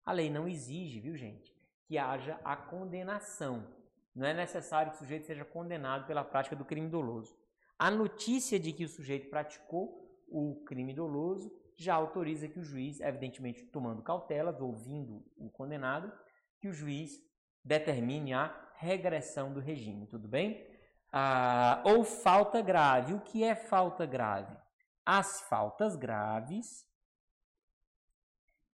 A 0.05 0.11
lei 0.11 0.29
não 0.29 0.47
exige, 0.47 0.99
viu, 0.99 1.15
gente, 1.15 1.53
que 1.85 1.97
haja 1.97 2.39
a 2.43 2.55
condenação. 2.55 3.67
Não 4.15 4.25
é 4.25 4.33
necessário 4.33 4.91
que 4.91 4.97
o 4.97 4.99
sujeito 4.99 5.25
seja 5.25 5.45
condenado 5.45 6.07
pela 6.07 6.23
prática 6.23 6.55
do 6.55 6.65
crime 6.65 6.89
doloso. 6.89 7.40
A 7.81 7.89
notícia 7.89 8.59
de 8.59 8.71
que 8.71 8.85
o 8.85 8.87
sujeito 8.87 9.27
praticou 9.27 10.23
o 10.27 10.63
crime 10.65 10.93
doloso 10.93 11.51
já 11.75 11.95
autoriza 11.95 12.47
que 12.47 12.59
o 12.59 12.63
juiz, 12.63 12.99
evidentemente 12.99 13.65
tomando 13.65 14.03
cautelas, 14.03 14.61
ouvindo 14.61 15.25
o 15.35 15.49
condenado, 15.49 16.13
que 16.59 16.67
o 16.67 16.73
juiz 16.73 17.19
determine 17.65 18.33
a 18.33 18.55
regressão 18.75 19.51
do 19.51 19.59
regime, 19.59 20.05
tudo 20.05 20.27
bem? 20.27 20.63
Ah, 21.11 21.81
ou 21.83 22.03
falta 22.03 22.61
grave. 22.61 23.15
O 23.15 23.21
que 23.21 23.43
é 23.43 23.55
falta 23.55 24.05
grave? 24.05 24.55
As 25.03 25.41
faltas 25.49 25.95
graves 25.95 26.87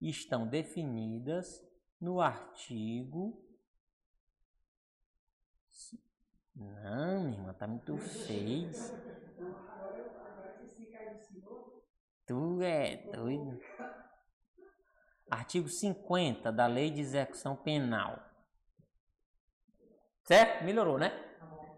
estão 0.02 0.46
definidas 0.46 1.66
no 1.98 2.20
artigo. 2.20 3.42
Não, 6.60 7.24
minha 7.24 7.38
irmã, 7.38 7.54
tá 7.54 7.68
muito 7.68 7.96
feio. 7.98 8.72
Tu 12.26 12.62
é 12.64 12.98
doido. 13.14 13.60
Artigo 15.30 15.70
50 15.70 16.52
da 16.52 16.66
Lei 16.66 16.90
de 16.90 17.02
Execução 17.02 17.56
Penal. 17.56 18.20
Certo? 20.24 20.64
Melhorou, 20.64 20.98
né? 20.98 21.12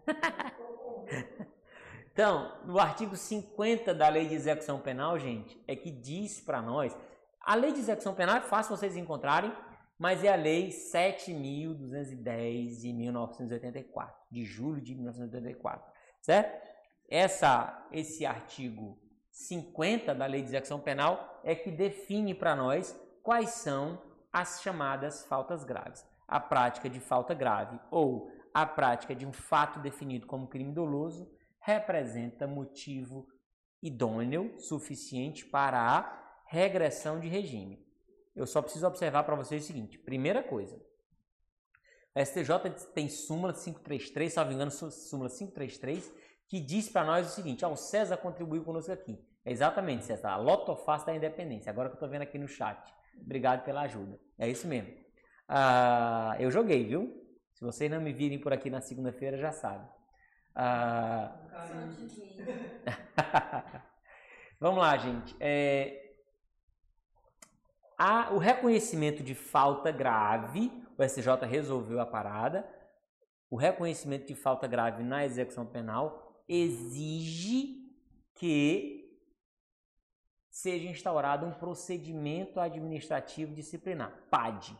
então, 2.10 2.58
no 2.64 2.78
artigo 2.78 3.16
50 3.16 3.94
da 3.94 4.08
Lei 4.08 4.28
de 4.28 4.34
Execução 4.34 4.80
Penal, 4.80 5.18
gente, 5.18 5.62
é 5.68 5.76
que 5.76 5.90
diz 5.90 6.40
para 6.40 6.62
nós. 6.62 6.96
A 7.40 7.54
Lei 7.54 7.72
de 7.72 7.80
Execução 7.80 8.14
Penal 8.14 8.36
é 8.36 8.40
fácil 8.40 8.76
vocês 8.76 8.96
encontrarem, 8.96 9.52
mas 10.00 10.24
é 10.24 10.32
a 10.32 10.36
Lei 10.36 10.70
7.210 10.70 12.80
de 12.80 12.90
1984, 12.90 14.16
de 14.30 14.46
julho 14.46 14.80
de 14.80 14.94
1984, 14.94 15.92
certo? 16.22 16.70
Essa, 17.06 17.86
esse 17.92 18.24
artigo 18.24 18.98
50 19.30 20.14
da 20.14 20.24
Lei 20.24 20.40
de 20.40 20.48
Execução 20.48 20.80
Penal 20.80 21.42
é 21.44 21.54
que 21.54 21.70
define 21.70 22.34
para 22.34 22.56
nós 22.56 22.98
quais 23.22 23.50
são 23.50 24.00
as 24.32 24.62
chamadas 24.62 25.26
faltas 25.26 25.64
graves. 25.64 26.02
A 26.26 26.40
prática 26.40 26.88
de 26.88 26.98
falta 26.98 27.34
grave 27.34 27.78
ou 27.90 28.32
a 28.54 28.64
prática 28.64 29.14
de 29.14 29.26
um 29.26 29.34
fato 29.34 29.78
definido 29.80 30.26
como 30.26 30.48
crime 30.48 30.72
doloso 30.72 31.30
representa 31.60 32.46
motivo 32.46 33.28
idôneo 33.82 34.58
suficiente 34.58 35.44
para 35.44 35.78
a 35.78 36.40
regressão 36.46 37.20
de 37.20 37.28
regime. 37.28 37.89
Eu 38.40 38.46
só 38.46 38.62
preciso 38.62 38.86
observar 38.86 39.24
para 39.24 39.36
vocês 39.36 39.62
o 39.62 39.66
seguinte: 39.66 39.98
primeira 39.98 40.42
coisa, 40.42 40.80
a 42.14 42.24
STJ 42.24 42.70
tem 42.94 43.06
súmula 43.06 43.52
533, 43.52 44.32
salvo 44.32 44.52
engano, 44.52 44.70
súmula 44.70 45.28
533, 45.28 46.10
que 46.48 46.58
diz 46.58 46.88
para 46.88 47.04
nós 47.04 47.26
o 47.26 47.34
seguinte: 47.34 47.66
ó, 47.66 47.70
o 47.70 47.76
César 47.76 48.16
contribuiu 48.16 48.64
conosco 48.64 48.90
aqui. 48.92 49.22
É 49.44 49.52
exatamente, 49.52 50.06
César, 50.06 50.30
a 50.30 50.36
lotofácil 50.36 51.06
da 51.06 51.14
independência. 51.14 51.68
Agora 51.68 51.90
que 51.90 51.92
eu 51.92 51.96
estou 51.96 52.08
vendo 52.08 52.22
aqui 52.22 52.38
no 52.38 52.48
chat. 52.48 52.78
Obrigado 53.20 53.62
pela 53.62 53.82
ajuda. 53.82 54.18
É 54.38 54.48
isso 54.48 54.66
mesmo. 54.66 54.90
Ah, 55.46 56.34
eu 56.38 56.50
joguei, 56.50 56.86
viu? 56.86 57.22
Se 57.52 57.62
vocês 57.62 57.90
não 57.90 58.00
me 58.00 58.12
virem 58.12 58.38
por 58.40 58.54
aqui 58.54 58.70
na 58.70 58.80
segunda-feira, 58.80 59.36
já 59.36 59.52
sabem. 59.52 59.86
Ah... 60.54 61.36
Vamos 64.58 64.80
lá, 64.80 64.96
gente. 64.96 65.36
É... 65.38 66.09
o 68.32 68.38
reconhecimento 68.38 69.22
de 69.22 69.34
falta 69.34 69.90
grave, 69.90 70.72
o 70.96 71.04
SJ 71.04 71.46
resolveu 71.46 72.00
a 72.00 72.06
parada. 72.06 72.66
O 73.50 73.56
reconhecimento 73.56 74.26
de 74.26 74.34
falta 74.34 74.66
grave 74.66 75.02
na 75.02 75.24
execução 75.24 75.66
penal 75.66 76.42
exige 76.48 77.78
que 78.34 79.18
seja 80.50 80.88
instaurado 80.88 81.44
um 81.44 81.52
procedimento 81.52 82.58
administrativo 82.58 83.54
disciplinar, 83.54 84.12
PAD. 84.30 84.76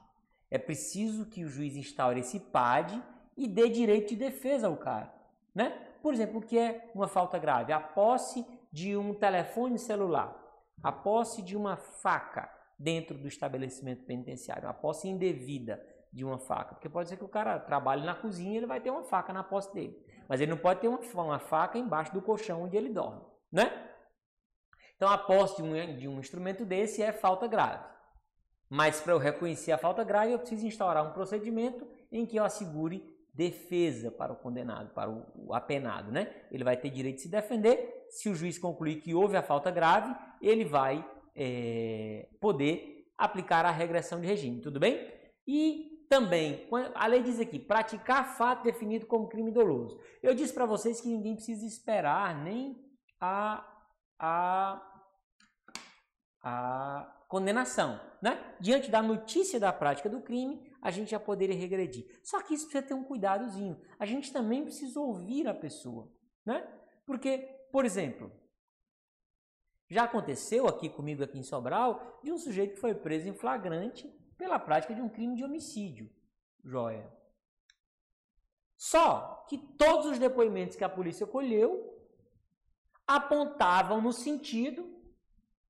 É 0.50 0.56
preciso 0.56 1.26
que 1.26 1.44
o 1.44 1.48
juiz 1.48 1.76
instaure 1.76 2.20
esse 2.20 2.40
PAD 2.40 3.02
e 3.36 3.46
dê 3.46 3.68
direito 3.68 4.10
de 4.10 4.16
defesa 4.16 4.66
ao 4.66 4.76
cara, 4.76 5.12
né? 5.54 5.88
Por 6.02 6.14
exemplo, 6.14 6.38
o 6.38 6.42
que 6.42 6.58
é 6.58 6.90
uma 6.94 7.06
falta 7.06 7.38
grave? 7.38 7.72
A 7.72 7.80
posse 7.80 8.46
de 8.72 8.96
um 8.96 9.12
telefone 9.12 9.78
celular, 9.78 10.34
a 10.82 10.90
posse 10.90 11.42
de 11.42 11.54
uma 11.56 11.76
faca 11.76 12.59
dentro 12.80 13.18
do 13.18 13.28
estabelecimento 13.28 14.04
penitenciário, 14.04 14.66
a 14.66 14.72
posse 14.72 15.06
indevida 15.06 15.84
de 16.10 16.24
uma 16.24 16.38
faca, 16.38 16.74
porque 16.74 16.88
pode 16.88 17.10
ser 17.10 17.18
que 17.18 17.24
o 17.24 17.28
cara 17.28 17.58
trabalhe 17.58 18.04
na 18.04 18.14
cozinha 18.14 18.56
ele 18.56 18.66
vai 18.66 18.80
ter 18.80 18.90
uma 18.90 19.04
faca 19.04 19.34
na 19.34 19.44
posse 19.44 19.72
dele, 19.74 20.02
mas 20.26 20.40
ele 20.40 20.50
não 20.50 20.58
pode 20.58 20.80
ter 20.80 20.88
uma, 20.88 20.98
uma 21.14 21.38
faca 21.38 21.78
embaixo 21.78 22.12
do 22.12 22.22
colchão 22.22 22.62
onde 22.62 22.76
ele 22.76 22.88
dorme, 22.88 23.20
né? 23.52 23.88
Então, 24.96 25.08
a 25.08 25.16
posse 25.16 25.56
de 25.56 25.62
um, 25.62 25.96
de 25.96 26.08
um 26.08 26.18
instrumento 26.18 26.64
desse 26.64 27.02
é 27.02 27.10
falta 27.10 27.46
grave. 27.46 27.84
Mas 28.68 29.00
para 29.00 29.14
eu 29.14 29.18
reconhecer 29.18 29.72
a 29.72 29.78
falta 29.78 30.04
grave, 30.04 30.32
eu 30.32 30.38
preciso 30.38 30.66
instaurar 30.66 31.06
um 31.06 31.12
procedimento 31.12 31.86
em 32.12 32.26
que 32.26 32.36
eu 32.36 32.44
assegure 32.44 33.02
defesa 33.32 34.10
para 34.10 34.32
o 34.32 34.36
condenado, 34.36 34.92
para 34.92 35.10
o, 35.10 35.54
apenado, 35.54 36.12
né? 36.12 36.30
Ele 36.50 36.62
vai 36.62 36.76
ter 36.76 36.90
direito 36.90 37.16
de 37.16 37.22
se 37.22 37.28
defender. 37.28 38.06
Se 38.10 38.28
o 38.28 38.34
juiz 38.34 38.58
concluir 38.58 39.00
que 39.00 39.14
houve 39.14 39.36
a 39.36 39.42
falta 39.42 39.70
grave, 39.70 40.14
ele 40.42 40.64
vai 40.64 41.02
é, 41.34 42.28
poder 42.40 43.06
aplicar 43.16 43.64
a 43.64 43.70
regressão 43.70 44.20
de 44.20 44.26
regime, 44.26 44.60
tudo 44.60 44.80
bem? 44.80 45.10
E 45.46 46.06
também, 46.08 46.68
a 46.94 47.06
lei 47.06 47.22
diz 47.22 47.38
aqui, 47.38 47.58
praticar 47.58 48.36
fato 48.36 48.64
definido 48.64 49.06
como 49.06 49.28
crime 49.28 49.50
doloso. 49.50 50.00
Eu 50.22 50.34
disse 50.34 50.52
para 50.52 50.66
vocês 50.66 51.00
que 51.00 51.08
ninguém 51.08 51.34
precisa 51.34 51.64
esperar 51.64 52.42
nem 52.42 52.76
a, 53.20 53.64
a 54.18 54.90
a 56.42 57.24
condenação. 57.28 58.00
Né? 58.20 58.38
Diante 58.60 58.90
da 58.90 59.02
notícia 59.02 59.60
da 59.60 59.72
prática 59.72 60.08
do 60.08 60.20
crime, 60.20 60.70
a 60.82 60.90
gente 60.90 61.10
já 61.10 61.20
poderia 61.20 61.56
regredir. 61.56 62.06
Só 62.22 62.42
que 62.42 62.54
isso 62.54 62.66
precisa 62.66 62.86
ter 62.86 62.94
um 62.94 63.04
cuidadozinho. 63.04 63.80
A 63.98 64.06
gente 64.06 64.32
também 64.32 64.64
precisa 64.64 65.00
ouvir 65.00 65.46
a 65.46 65.54
pessoa. 65.54 66.10
Né? 66.44 66.66
Porque, 67.06 67.38
por 67.72 67.84
exemplo, 67.84 68.32
já 69.90 70.04
aconteceu 70.04 70.68
aqui 70.68 70.88
comigo, 70.88 71.24
aqui 71.24 71.38
em 71.38 71.42
Sobral, 71.42 72.20
de 72.22 72.30
um 72.32 72.38
sujeito 72.38 72.74
que 72.74 72.80
foi 72.80 72.94
preso 72.94 73.28
em 73.28 73.34
flagrante 73.34 74.08
pela 74.38 74.58
prática 74.58 74.94
de 74.94 75.02
um 75.02 75.08
crime 75.08 75.34
de 75.34 75.44
homicídio. 75.44 76.08
Joia. 76.64 77.10
Só 78.76 79.44
que 79.48 79.58
todos 79.58 80.06
os 80.06 80.18
depoimentos 80.18 80.76
que 80.76 80.84
a 80.84 80.88
polícia 80.88 81.26
colheu 81.26 81.98
apontavam 83.06 84.00
no 84.00 84.12
sentido 84.12 84.96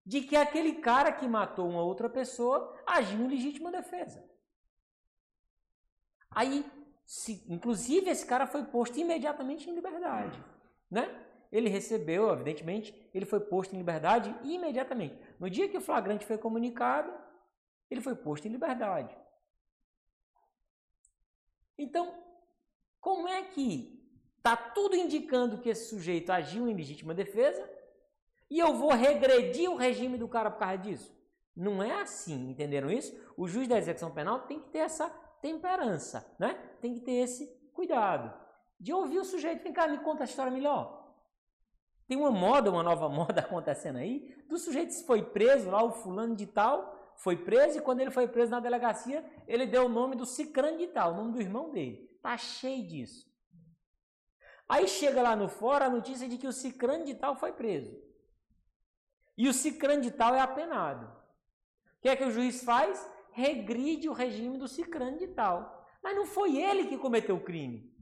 de 0.05 0.21
que 0.21 0.37
aquele 0.37 0.75
cara 0.75 1.13
que 1.13 1.27
matou 1.27 1.69
uma 1.69 1.83
outra 1.83 2.09
pessoa 2.09 2.77
agiu 2.87 3.21
em 3.21 3.29
legítima 3.29 3.73
defesa. 3.73 4.29
Aí, 6.31 6.65
se, 7.07 7.45
inclusive, 7.49 8.11
esse 8.11 8.27
cara 8.27 8.47
foi 8.47 8.65
posto 8.65 8.99
imediatamente 8.99 9.69
em 9.69 9.75
liberdade, 9.75 10.43
né? 10.91 11.30
Ele 11.51 11.69
recebeu, 11.69 12.31
evidentemente, 12.31 12.95
ele 13.13 13.27
foi 13.27 13.41
posto 13.41 13.75
em 13.75 13.79
liberdade 13.79 14.35
imediatamente. 14.45 15.19
No 15.39 15.51
dia 15.51 15.69
que 15.69 15.77
o 15.77 15.81
flagrante 15.81 16.27
foi 16.27 16.39
comunicado, 16.39 17.13
ele 17.91 18.01
foi 18.01 18.15
posto 18.15 18.47
em 18.47 18.53
liberdade. 18.53 19.17
Então, 21.77 22.15
como 23.01 23.27
é 23.27 23.43
que 23.43 24.01
está 24.41 24.57
tudo 24.57 24.97
indicando 24.97 25.59
que 25.59 25.69
esse 25.69 25.91
sujeito 25.91 26.31
agiu 26.31 26.67
em 26.67 26.75
legítima 26.75 27.13
defesa, 27.15 27.69
e 28.49 28.59
eu 28.59 28.75
vou 28.75 28.91
regredir 28.91 29.71
o 29.71 29.77
regime 29.77 30.19
do 30.19 30.27
cara 30.27 30.51
por 30.51 30.59
causa 30.59 30.79
disso. 30.79 31.15
Não 31.55 31.83
é 31.83 32.01
assim, 32.01 32.51
entenderam 32.51 32.91
isso? 32.91 33.15
O 33.37 33.47
juiz 33.47 33.69
da 33.69 33.79
execução 33.79 34.11
penal 34.11 34.41
tem 34.41 34.59
que 34.59 34.71
ter 34.71 34.79
essa 34.79 35.09
temperança, 35.41 36.27
né? 36.39 36.55
Tem 36.81 36.95
que 36.95 37.01
ter 37.01 37.13
esse 37.13 37.47
cuidado. 37.73 38.35
De 38.79 38.93
ouvir 38.93 39.19
o 39.19 39.25
sujeito, 39.25 39.63
vem 39.63 39.73
cá, 39.73 39.87
me 39.87 39.99
conta 39.99 40.25
a 40.25 40.27
história 40.27 40.51
melhor. 40.51 41.00
Tem 42.11 42.19
uma 42.19 42.33
moda, 42.33 42.73
uma 42.73 42.83
nova 42.83 43.07
moda 43.09 43.41
acontecendo 43.41 43.99
aí, 43.99 44.35
do 44.49 44.59
sujeito 44.59 44.93
que 44.93 45.07
foi 45.07 45.23
preso 45.23 45.71
lá, 45.71 45.81
o 45.81 45.93
fulano 45.93 46.35
de 46.35 46.45
tal, 46.45 47.15
foi 47.15 47.37
preso 47.37 47.79
e 47.79 47.81
quando 47.81 48.01
ele 48.01 48.11
foi 48.11 48.27
preso 48.27 48.51
na 48.51 48.59
delegacia, 48.59 49.25
ele 49.47 49.65
deu 49.65 49.85
o 49.85 49.89
nome 49.89 50.17
do 50.17 50.27
cicrano 50.27 50.77
de 50.77 50.89
tal, 50.89 51.13
o 51.13 51.17
nome 51.17 51.35
do 51.35 51.41
irmão 51.41 51.71
dele. 51.71 52.11
Tá 52.21 52.37
cheio 52.37 52.85
disso. 52.85 53.33
Aí 54.69 54.89
chega 54.89 55.23
lá 55.23 55.37
no 55.37 55.49
fora 55.49 55.85
a 55.85 55.89
notícia 55.89 56.29
de 56.29 56.37
que 56.37 56.49
o 56.49 56.53
cicrano 56.53 57.05
de 57.05 57.15
tal 57.15 57.37
foi 57.37 57.53
preso. 57.53 57.97
E 59.39 59.49
o 59.49 59.55
cicrano 59.55 60.03
de 60.03 60.11
tal 60.11 60.35
é 60.35 60.41
apenado. 60.41 61.07
O 61.07 62.01
que 62.03 62.09
é 62.09 62.17
que 62.17 62.25
o 62.25 62.33
juiz 62.33 62.65
faz? 62.65 63.09
Regride 63.31 64.09
o 64.09 64.13
regime 64.13 64.59
do 64.59 64.67
cicrano 64.67 65.17
de 65.17 65.29
tal. 65.29 65.87
Mas 66.03 66.17
não 66.17 66.27
foi 66.27 66.61
ele 66.61 66.89
que 66.89 66.99
cometeu 66.99 67.37
o 67.37 67.45
crime. 67.45 67.95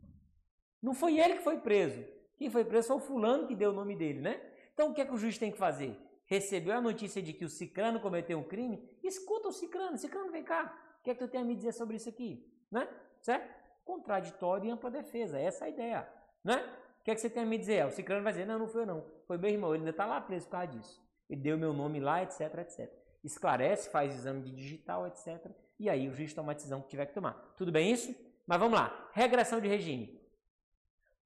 Não 0.80 0.94
foi 0.94 1.20
ele 1.20 1.34
que 1.34 1.44
foi 1.44 1.58
preso. 1.58 2.02
Quem 2.38 2.48
foi 2.48 2.64
preso 2.64 2.88
foi 2.88 2.96
o 2.96 3.00
fulano 3.00 3.46
que 3.46 3.54
deu 3.54 3.70
o 3.70 3.74
nome 3.74 3.96
dele, 3.96 4.20
né? 4.20 4.40
Então 4.72 4.90
o 4.90 4.94
que 4.94 5.00
é 5.00 5.04
que 5.04 5.12
o 5.12 5.18
juiz 5.18 5.36
tem 5.36 5.50
que 5.50 5.58
fazer? 5.58 5.98
Recebeu 6.26 6.76
a 6.76 6.80
notícia 6.80 7.20
de 7.20 7.32
que 7.32 7.44
o 7.44 7.48
cicrano 7.48 8.00
cometeu 8.00 8.38
um 8.38 8.44
crime? 8.44 8.86
Escuta 9.02 9.48
o 9.48 9.52
cicrano. 9.52 9.96
Cicrano, 9.96 10.30
vem 10.30 10.44
cá. 10.44 10.72
O 11.00 11.02
que 11.02 11.10
é 11.10 11.14
que 11.14 11.20
tu 11.20 11.28
tem 11.28 11.40
a 11.40 11.44
me 11.44 11.54
dizer 11.54 11.72
sobre 11.72 11.96
isso 11.96 12.08
aqui? 12.08 12.46
Né? 12.70 12.86
Certo? 13.20 13.48
Contraditório 13.84 14.68
e 14.68 14.70
ampla 14.70 14.90
defesa. 14.90 15.38
Essa 15.38 15.64
é 15.64 15.68
a 15.68 15.70
ideia. 15.70 16.08
Né? 16.44 16.56
O 17.00 17.04
que 17.04 17.10
é 17.10 17.14
que 17.14 17.20
você 17.20 17.30
tem 17.30 17.42
a 17.42 17.46
me 17.46 17.56
dizer? 17.56 17.86
O 17.86 17.90
cicrano 17.90 18.22
vai 18.22 18.32
dizer, 18.32 18.46
não, 18.46 18.58
não 18.58 18.68
foi 18.68 18.82
eu 18.82 18.86
não. 18.86 19.04
Foi 19.26 19.38
meu 19.38 19.50
irmão. 19.50 19.70
Ele 19.70 19.78
ainda 19.78 19.90
está 19.90 20.04
lá 20.04 20.20
preso 20.20 20.46
por 20.46 20.52
causa 20.52 20.66
disso. 20.66 21.02
Ele 21.30 21.40
deu 21.40 21.56
meu 21.56 21.72
nome 21.72 21.98
lá, 21.98 22.22
etc, 22.22 22.40
etc. 22.58 22.92
Esclarece, 23.24 23.90
faz 23.90 24.14
exame 24.14 24.42
de 24.42 24.54
digital, 24.54 25.06
etc. 25.06 25.50
E 25.78 25.88
aí 25.88 26.08
o 26.08 26.12
juiz 26.12 26.34
toma 26.34 26.52
a 26.52 26.54
decisão 26.54 26.82
que 26.82 26.88
tiver 26.88 27.06
que 27.06 27.14
tomar. 27.14 27.54
Tudo 27.56 27.72
bem 27.72 27.90
isso? 27.90 28.14
Mas 28.46 28.58
vamos 28.58 28.78
lá. 28.78 29.10
Regressão 29.12 29.60
de 29.60 29.68
regime. 29.68 30.17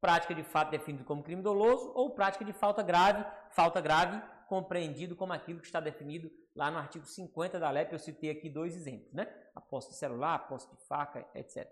Prática 0.02 0.34
de 0.34 0.42
fato 0.42 0.72
definido 0.72 1.04
como 1.04 1.22
crime 1.22 1.42
doloso 1.42 1.92
ou 1.94 2.10
prática 2.10 2.44
de 2.44 2.52
falta 2.52 2.82
grave, 2.82 3.24
falta 3.50 3.80
grave 3.80 4.20
compreendido 4.48 5.14
como 5.14 5.32
aquilo 5.32 5.60
que 5.60 5.66
está 5.66 5.78
definido 5.78 6.28
lá 6.56 6.72
no 6.72 6.78
artigo 6.78 7.06
50 7.06 7.60
da 7.60 7.70
LEP. 7.70 7.92
Eu 7.92 8.00
citei 8.00 8.28
aqui 8.28 8.50
dois 8.50 8.74
exemplos, 8.74 9.12
né? 9.12 9.32
A 9.54 9.60
posse 9.60 9.90
de 9.90 9.94
celular, 9.94 10.34
a 10.34 10.38
posse 10.40 10.68
de 10.68 10.76
faca, 10.88 11.24
etc. 11.36 11.70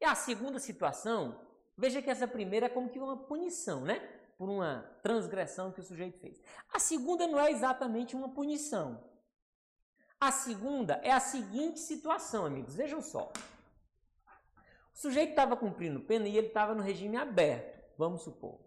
E 0.00 0.04
a 0.04 0.16
segunda 0.16 0.58
situação, 0.58 1.40
veja 1.78 2.02
que 2.02 2.10
essa 2.10 2.26
primeira 2.26 2.66
é 2.66 2.68
como 2.68 2.90
que 2.90 2.98
uma 2.98 3.16
punição, 3.16 3.82
né? 3.82 4.00
Por 4.36 4.48
uma 4.48 4.82
transgressão 5.04 5.70
que 5.70 5.78
o 5.78 5.84
sujeito 5.84 6.18
fez. 6.18 6.42
A 6.74 6.80
segunda 6.80 7.28
não 7.28 7.38
é 7.38 7.52
exatamente 7.52 8.16
uma 8.16 8.28
punição. 8.28 9.08
A 10.20 10.32
segunda 10.32 11.00
é 11.04 11.12
a 11.12 11.20
seguinte 11.20 11.78
situação, 11.78 12.44
amigos. 12.44 12.74
Vejam 12.74 13.00
só. 13.00 13.32
O 14.94 14.98
sujeito 14.98 15.30
estava 15.30 15.56
cumprindo 15.56 16.00
pena 16.00 16.28
e 16.28 16.36
ele 16.36 16.48
estava 16.48 16.74
no 16.74 16.82
regime 16.82 17.16
aberto, 17.16 17.82
vamos 17.96 18.22
supor. 18.22 18.60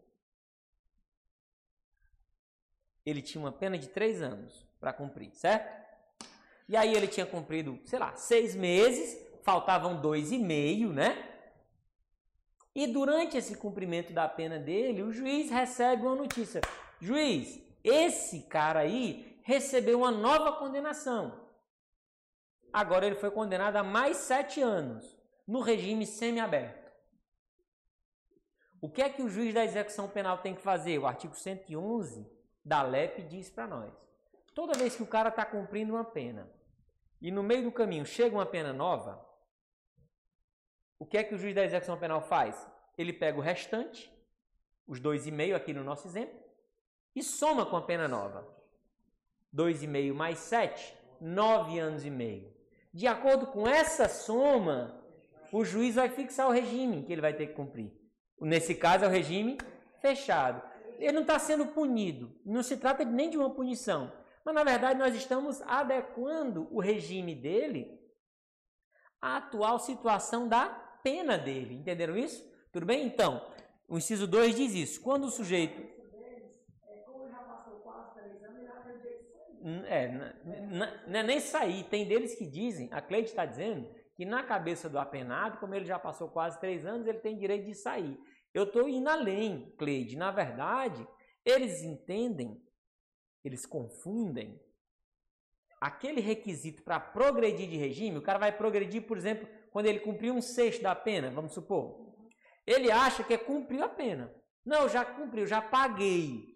Ele 3.06 3.22
tinha 3.22 3.44
uma 3.44 3.52
pena 3.52 3.78
de 3.78 3.88
três 3.88 4.22
anos 4.22 4.66
para 4.80 4.92
cumprir, 4.92 5.34
certo? 5.36 5.86
E 6.68 6.76
aí 6.76 6.94
ele 6.96 7.08
tinha 7.08 7.26
cumprido, 7.26 7.80
sei 7.86 8.00
lá, 8.00 8.16
seis 8.16 8.56
meses, 8.56 9.24
faltavam 9.44 10.02
dois 10.02 10.32
e 10.32 10.40
meio, 10.40 10.92
né? 10.92 11.32
E 12.74 12.88
durante 12.88 13.38
esse 13.38 13.56
cumprimento 13.56 14.12
da 14.12 14.28
pena 14.28 14.58
dele, 14.58 15.04
o 15.04 15.12
juiz 15.12 15.52
recebe 15.52 16.02
uma 16.02 16.16
notícia: 16.16 16.62
juiz, 17.00 17.62
esse 17.84 18.42
cara 18.42 18.80
aí 18.80 19.40
recebeu 19.44 20.00
uma 20.00 20.12
nova 20.12 20.54
condenação. 20.54 21.46
Agora 22.74 23.06
ele 23.06 23.16
foi 23.16 23.30
condenado 23.30 23.78
a 23.78 23.84
mais 23.84 24.18
sete 24.18 24.60
anos 24.60 25.15
no 25.48 25.62
regime 25.62 26.06
semiaberto. 26.06 26.92
O 28.82 28.90
que 28.90 29.02
é 29.02 29.10
que 29.10 29.22
o 29.22 29.30
juiz 29.30 29.54
da 29.54 29.64
execução 29.64 30.08
penal 30.08 30.40
tem 30.40 30.54
que 30.54 30.62
fazer? 30.62 30.98
O 31.00 31.08
artigo 31.08 31.36
111 31.36 32.30
da 32.64 32.82
LEP 32.82 33.24
diz 33.24 33.50
para 33.50 33.68
nós. 33.68 33.94
Toda 34.54 34.78
vez 34.78 34.96
que 34.96 35.04
o 35.04 35.08
cara 35.08 35.30
está 35.30 35.46
cumprindo 35.46 35.94
uma 35.94 36.04
pena 36.04 36.52
e 37.22 37.32
no 37.32 37.44
meio 37.44 37.64
do 37.64 37.72
caminho 37.72 38.06
chega 38.06 38.36
uma 38.36 38.46
pena 38.46 38.72
nova, 38.72 39.24
o 41.00 41.06
que 41.06 41.18
é 41.18 41.24
que 41.24 41.36
o 41.36 41.38
juiz 41.38 41.54
da 41.54 41.64
execução 41.64 41.98
penal 41.98 42.22
faz? 42.22 42.70
Ele 42.98 43.12
pega 43.12 43.38
o 43.38 43.42
restante, 43.42 44.12
os 44.88 45.00
dois 45.00 45.28
e 45.28 45.32
meio 45.32 45.56
aqui 45.56 45.74
no 45.74 45.84
nosso 45.84 46.08
exemplo, 46.08 46.40
e 47.16 47.24
soma 47.24 47.66
com 47.66 47.76
a 47.76 47.82
pena 47.82 48.08
nova. 48.08 48.48
Dois 49.52 49.84
e 49.84 49.88
meio 49.88 50.14
mais 50.14 50.40
sete, 50.40 50.96
nove 51.20 51.80
anos 51.80 52.06
e 52.06 52.10
meio. 52.10 52.54
De 52.94 53.08
acordo 53.08 53.48
com 53.48 53.68
essa 53.68 54.08
soma, 54.08 55.05
o 55.52 55.64
juiz 55.64 55.96
vai 55.96 56.10
fixar 56.10 56.48
o 56.48 56.52
regime 56.52 57.04
que 57.04 57.12
ele 57.12 57.22
vai 57.22 57.34
ter 57.34 57.48
que 57.48 57.54
cumprir. 57.54 57.92
Nesse 58.42 58.76
caso 58.76 59.06
é 59.06 59.08
o 59.08 59.12
regime 59.12 59.58
fechado. 60.02 60.62
Ele 60.98 61.14
não 61.14 61.22
está 61.22 61.40
sendo 61.40 61.68
punido, 61.68 62.34
não 62.46 62.64
se 62.64 62.78
trata 62.78 63.04
nem 63.04 63.30
de 63.30 63.38
uma 63.38 63.54
punição, 63.54 64.12
mas 64.46 64.56
na 64.56 64.64
verdade 64.64 65.00
nós 65.00 65.16
estamos 65.16 65.62
adequando 65.64 66.68
o 66.72 66.80
regime 66.80 67.36
dele 67.36 68.00
à 69.22 69.38
atual 69.38 69.80
situação 69.80 70.48
da 70.48 70.68
pena 71.04 71.38
dele. 71.38 71.76
Entenderam 71.76 72.18
isso? 72.18 72.44
Tudo 72.72 72.86
bem? 72.86 73.06
Então, 73.06 73.46
o 73.88 73.98
inciso 73.98 74.28
2 74.28 74.56
diz 74.56 74.74
isso. 74.74 75.02
Quando 75.02 75.26
o 75.26 75.32
sujeito. 75.32 75.96
É, 79.88 80.08
não 81.08 81.20
é 81.20 81.24
nem 81.24 81.40
sair. 81.40 81.84
Tem 81.86 82.08
deles 82.08 82.36
que 82.36 82.46
dizem, 82.46 82.88
a 82.92 83.02
Cleide 83.02 83.30
está 83.30 83.46
dizendo, 83.46 83.90
que 84.16 84.26
na 84.26 84.44
cabeça 84.44 84.90
do 84.90 84.98
apenado, 84.98 85.60
como 85.60 85.76
ele 85.76 85.86
já 85.86 86.00
passou 86.00 86.30
quase 86.30 86.60
três 86.60 86.86
anos, 86.86 87.06
ele 87.06 87.20
tem 87.20 87.38
direito 87.38 87.66
de 87.66 87.76
sair. 87.76 88.18
Eu 88.54 88.64
estou 88.64 88.88
indo 88.88 89.10
além, 89.10 89.74
Cleide. 89.78 90.16
Na 90.16 90.32
verdade, 90.32 91.06
eles 91.44 91.84
entendem, 91.84 92.62
eles 93.44 93.66
confundem 93.66 94.60
aquele 95.82 96.22
requisito 96.22 96.82
para 96.82 97.00
progredir 97.00 97.70
de 97.70 97.76
regime. 97.76 98.18
O 98.18 98.22
cara 98.22 98.40
vai 98.40 98.52
progredir, 98.52 99.06
por 99.06 99.18
exemplo, 99.18 99.48
quando 99.72 99.88
ele 99.88 100.00
cumpriu 100.00 100.34
um 100.34 100.42
sexto 100.42 100.82
da 100.82 100.96
pena, 100.96 101.30
vamos 101.30 101.54
supor. 101.54 102.16
Ele 102.66 102.90
acha 102.90 103.24
que 103.24 103.34
é 103.34 103.38
cumprir 103.38 103.84
a 103.84 103.90
pena. 103.90 104.34
Não, 104.66 104.88
já 104.90 105.06
cumpriu, 105.06 105.46
já 105.46 105.62
paguei. 105.62 106.56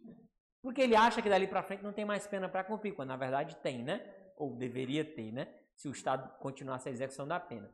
Porque 0.62 0.82
ele 0.82 0.96
acha 0.96 1.22
que 1.22 1.30
dali 1.30 1.48
para 1.48 1.64
frente 1.64 1.84
não 1.84 1.94
tem 1.94 2.06
mais 2.06 2.26
pena 2.26 2.50
para 2.50 2.64
cumprir, 2.64 2.94
quando 2.94 3.10
na 3.10 3.18
verdade 3.18 3.58
tem, 3.58 3.84
né? 3.84 4.02
Ou 4.38 4.56
deveria 4.56 5.04
ter, 5.06 5.32
né? 5.32 5.54
Se 5.80 5.88
o 5.88 5.94
Estado 5.94 6.30
continuasse 6.40 6.90
a 6.90 6.92
execução 6.92 7.26
da 7.26 7.40
pena. 7.40 7.74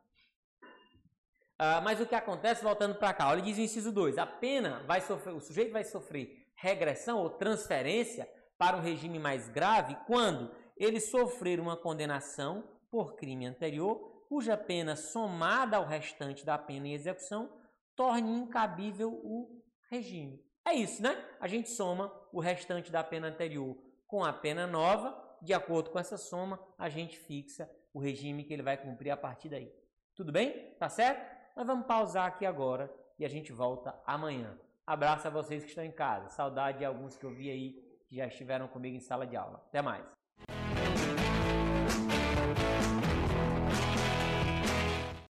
Ah, 1.58 1.80
mas 1.80 2.00
o 2.00 2.06
que 2.06 2.14
acontece, 2.14 2.62
voltando 2.62 2.94
para 2.94 3.12
cá, 3.12 3.28
olha, 3.28 3.42
diz 3.42 3.58
o 3.58 3.60
inciso 3.60 3.90
2: 3.90 4.16
a 4.16 4.26
pena 4.26 4.84
vai 4.86 5.00
sofrer, 5.00 5.34
o 5.34 5.40
sujeito 5.40 5.72
vai 5.72 5.82
sofrer 5.82 6.46
regressão 6.54 7.18
ou 7.18 7.30
transferência 7.30 8.30
para 8.56 8.76
um 8.76 8.80
regime 8.80 9.18
mais 9.18 9.48
grave 9.48 9.96
quando 10.06 10.54
ele 10.76 11.00
sofrer 11.00 11.58
uma 11.58 11.76
condenação 11.76 12.62
por 12.90 13.16
crime 13.16 13.44
anterior, 13.44 14.24
cuja 14.28 14.56
pena 14.56 14.94
somada 14.94 15.76
ao 15.76 15.84
restante 15.84 16.46
da 16.46 16.56
pena 16.56 16.86
em 16.86 16.94
execução 16.94 17.50
torne 17.96 18.30
incabível 18.30 19.10
o 19.10 19.62
regime. 19.90 20.40
É 20.64 20.74
isso, 20.74 21.02
né? 21.02 21.26
A 21.40 21.48
gente 21.48 21.70
soma 21.70 22.12
o 22.32 22.40
restante 22.40 22.92
da 22.92 23.02
pena 23.02 23.28
anterior 23.28 23.76
com 24.06 24.22
a 24.22 24.32
pena 24.32 24.66
nova, 24.66 25.16
de 25.42 25.52
acordo 25.52 25.90
com 25.90 25.98
essa 25.98 26.16
soma, 26.16 26.60
a 26.78 26.88
gente 26.88 27.18
fixa 27.18 27.68
o 27.96 27.98
regime 27.98 28.44
que 28.44 28.52
ele 28.52 28.62
vai 28.62 28.76
cumprir 28.76 29.10
a 29.10 29.16
partir 29.16 29.48
daí. 29.48 29.72
Tudo 30.14 30.30
bem? 30.30 30.74
Tá 30.78 30.86
certo? 30.86 31.34
Nós 31.56 31.66
vamos 31.66 31.86
pausar 31.86 32.26
aqui 32.26 32.44
agora 32.44 32.94
e 33.18 33.24
a 33.24 33.28
gente 33.28 33.54
volta 33.54 33.98
amanhã. 34.06 34.54
Abraço 34.86 35.28
a 35.28 35.30
vocês 35.30 35.62
que 35.62 35.70
estão 35.70 35.82
em 35.82 35.90
casa. 35.90 36.28
Saudade 36.28 36.80
de 36.80 36.84
alguns 36.84 37.16
que 37.16 37.24
eu 37.24 37.30
vi 37.30 37.50
aí 37.50 37.72
que 38.06 38.16
já 38.16 38.26
estiveram 38.26 38.68
comigo 38.68 38.94
em 38.94 39.00
sala 39.00 39.26
de 39.26 39.34
aula. 39.34 39.64
Até 39.66 39.80
mais. 39.80 40.04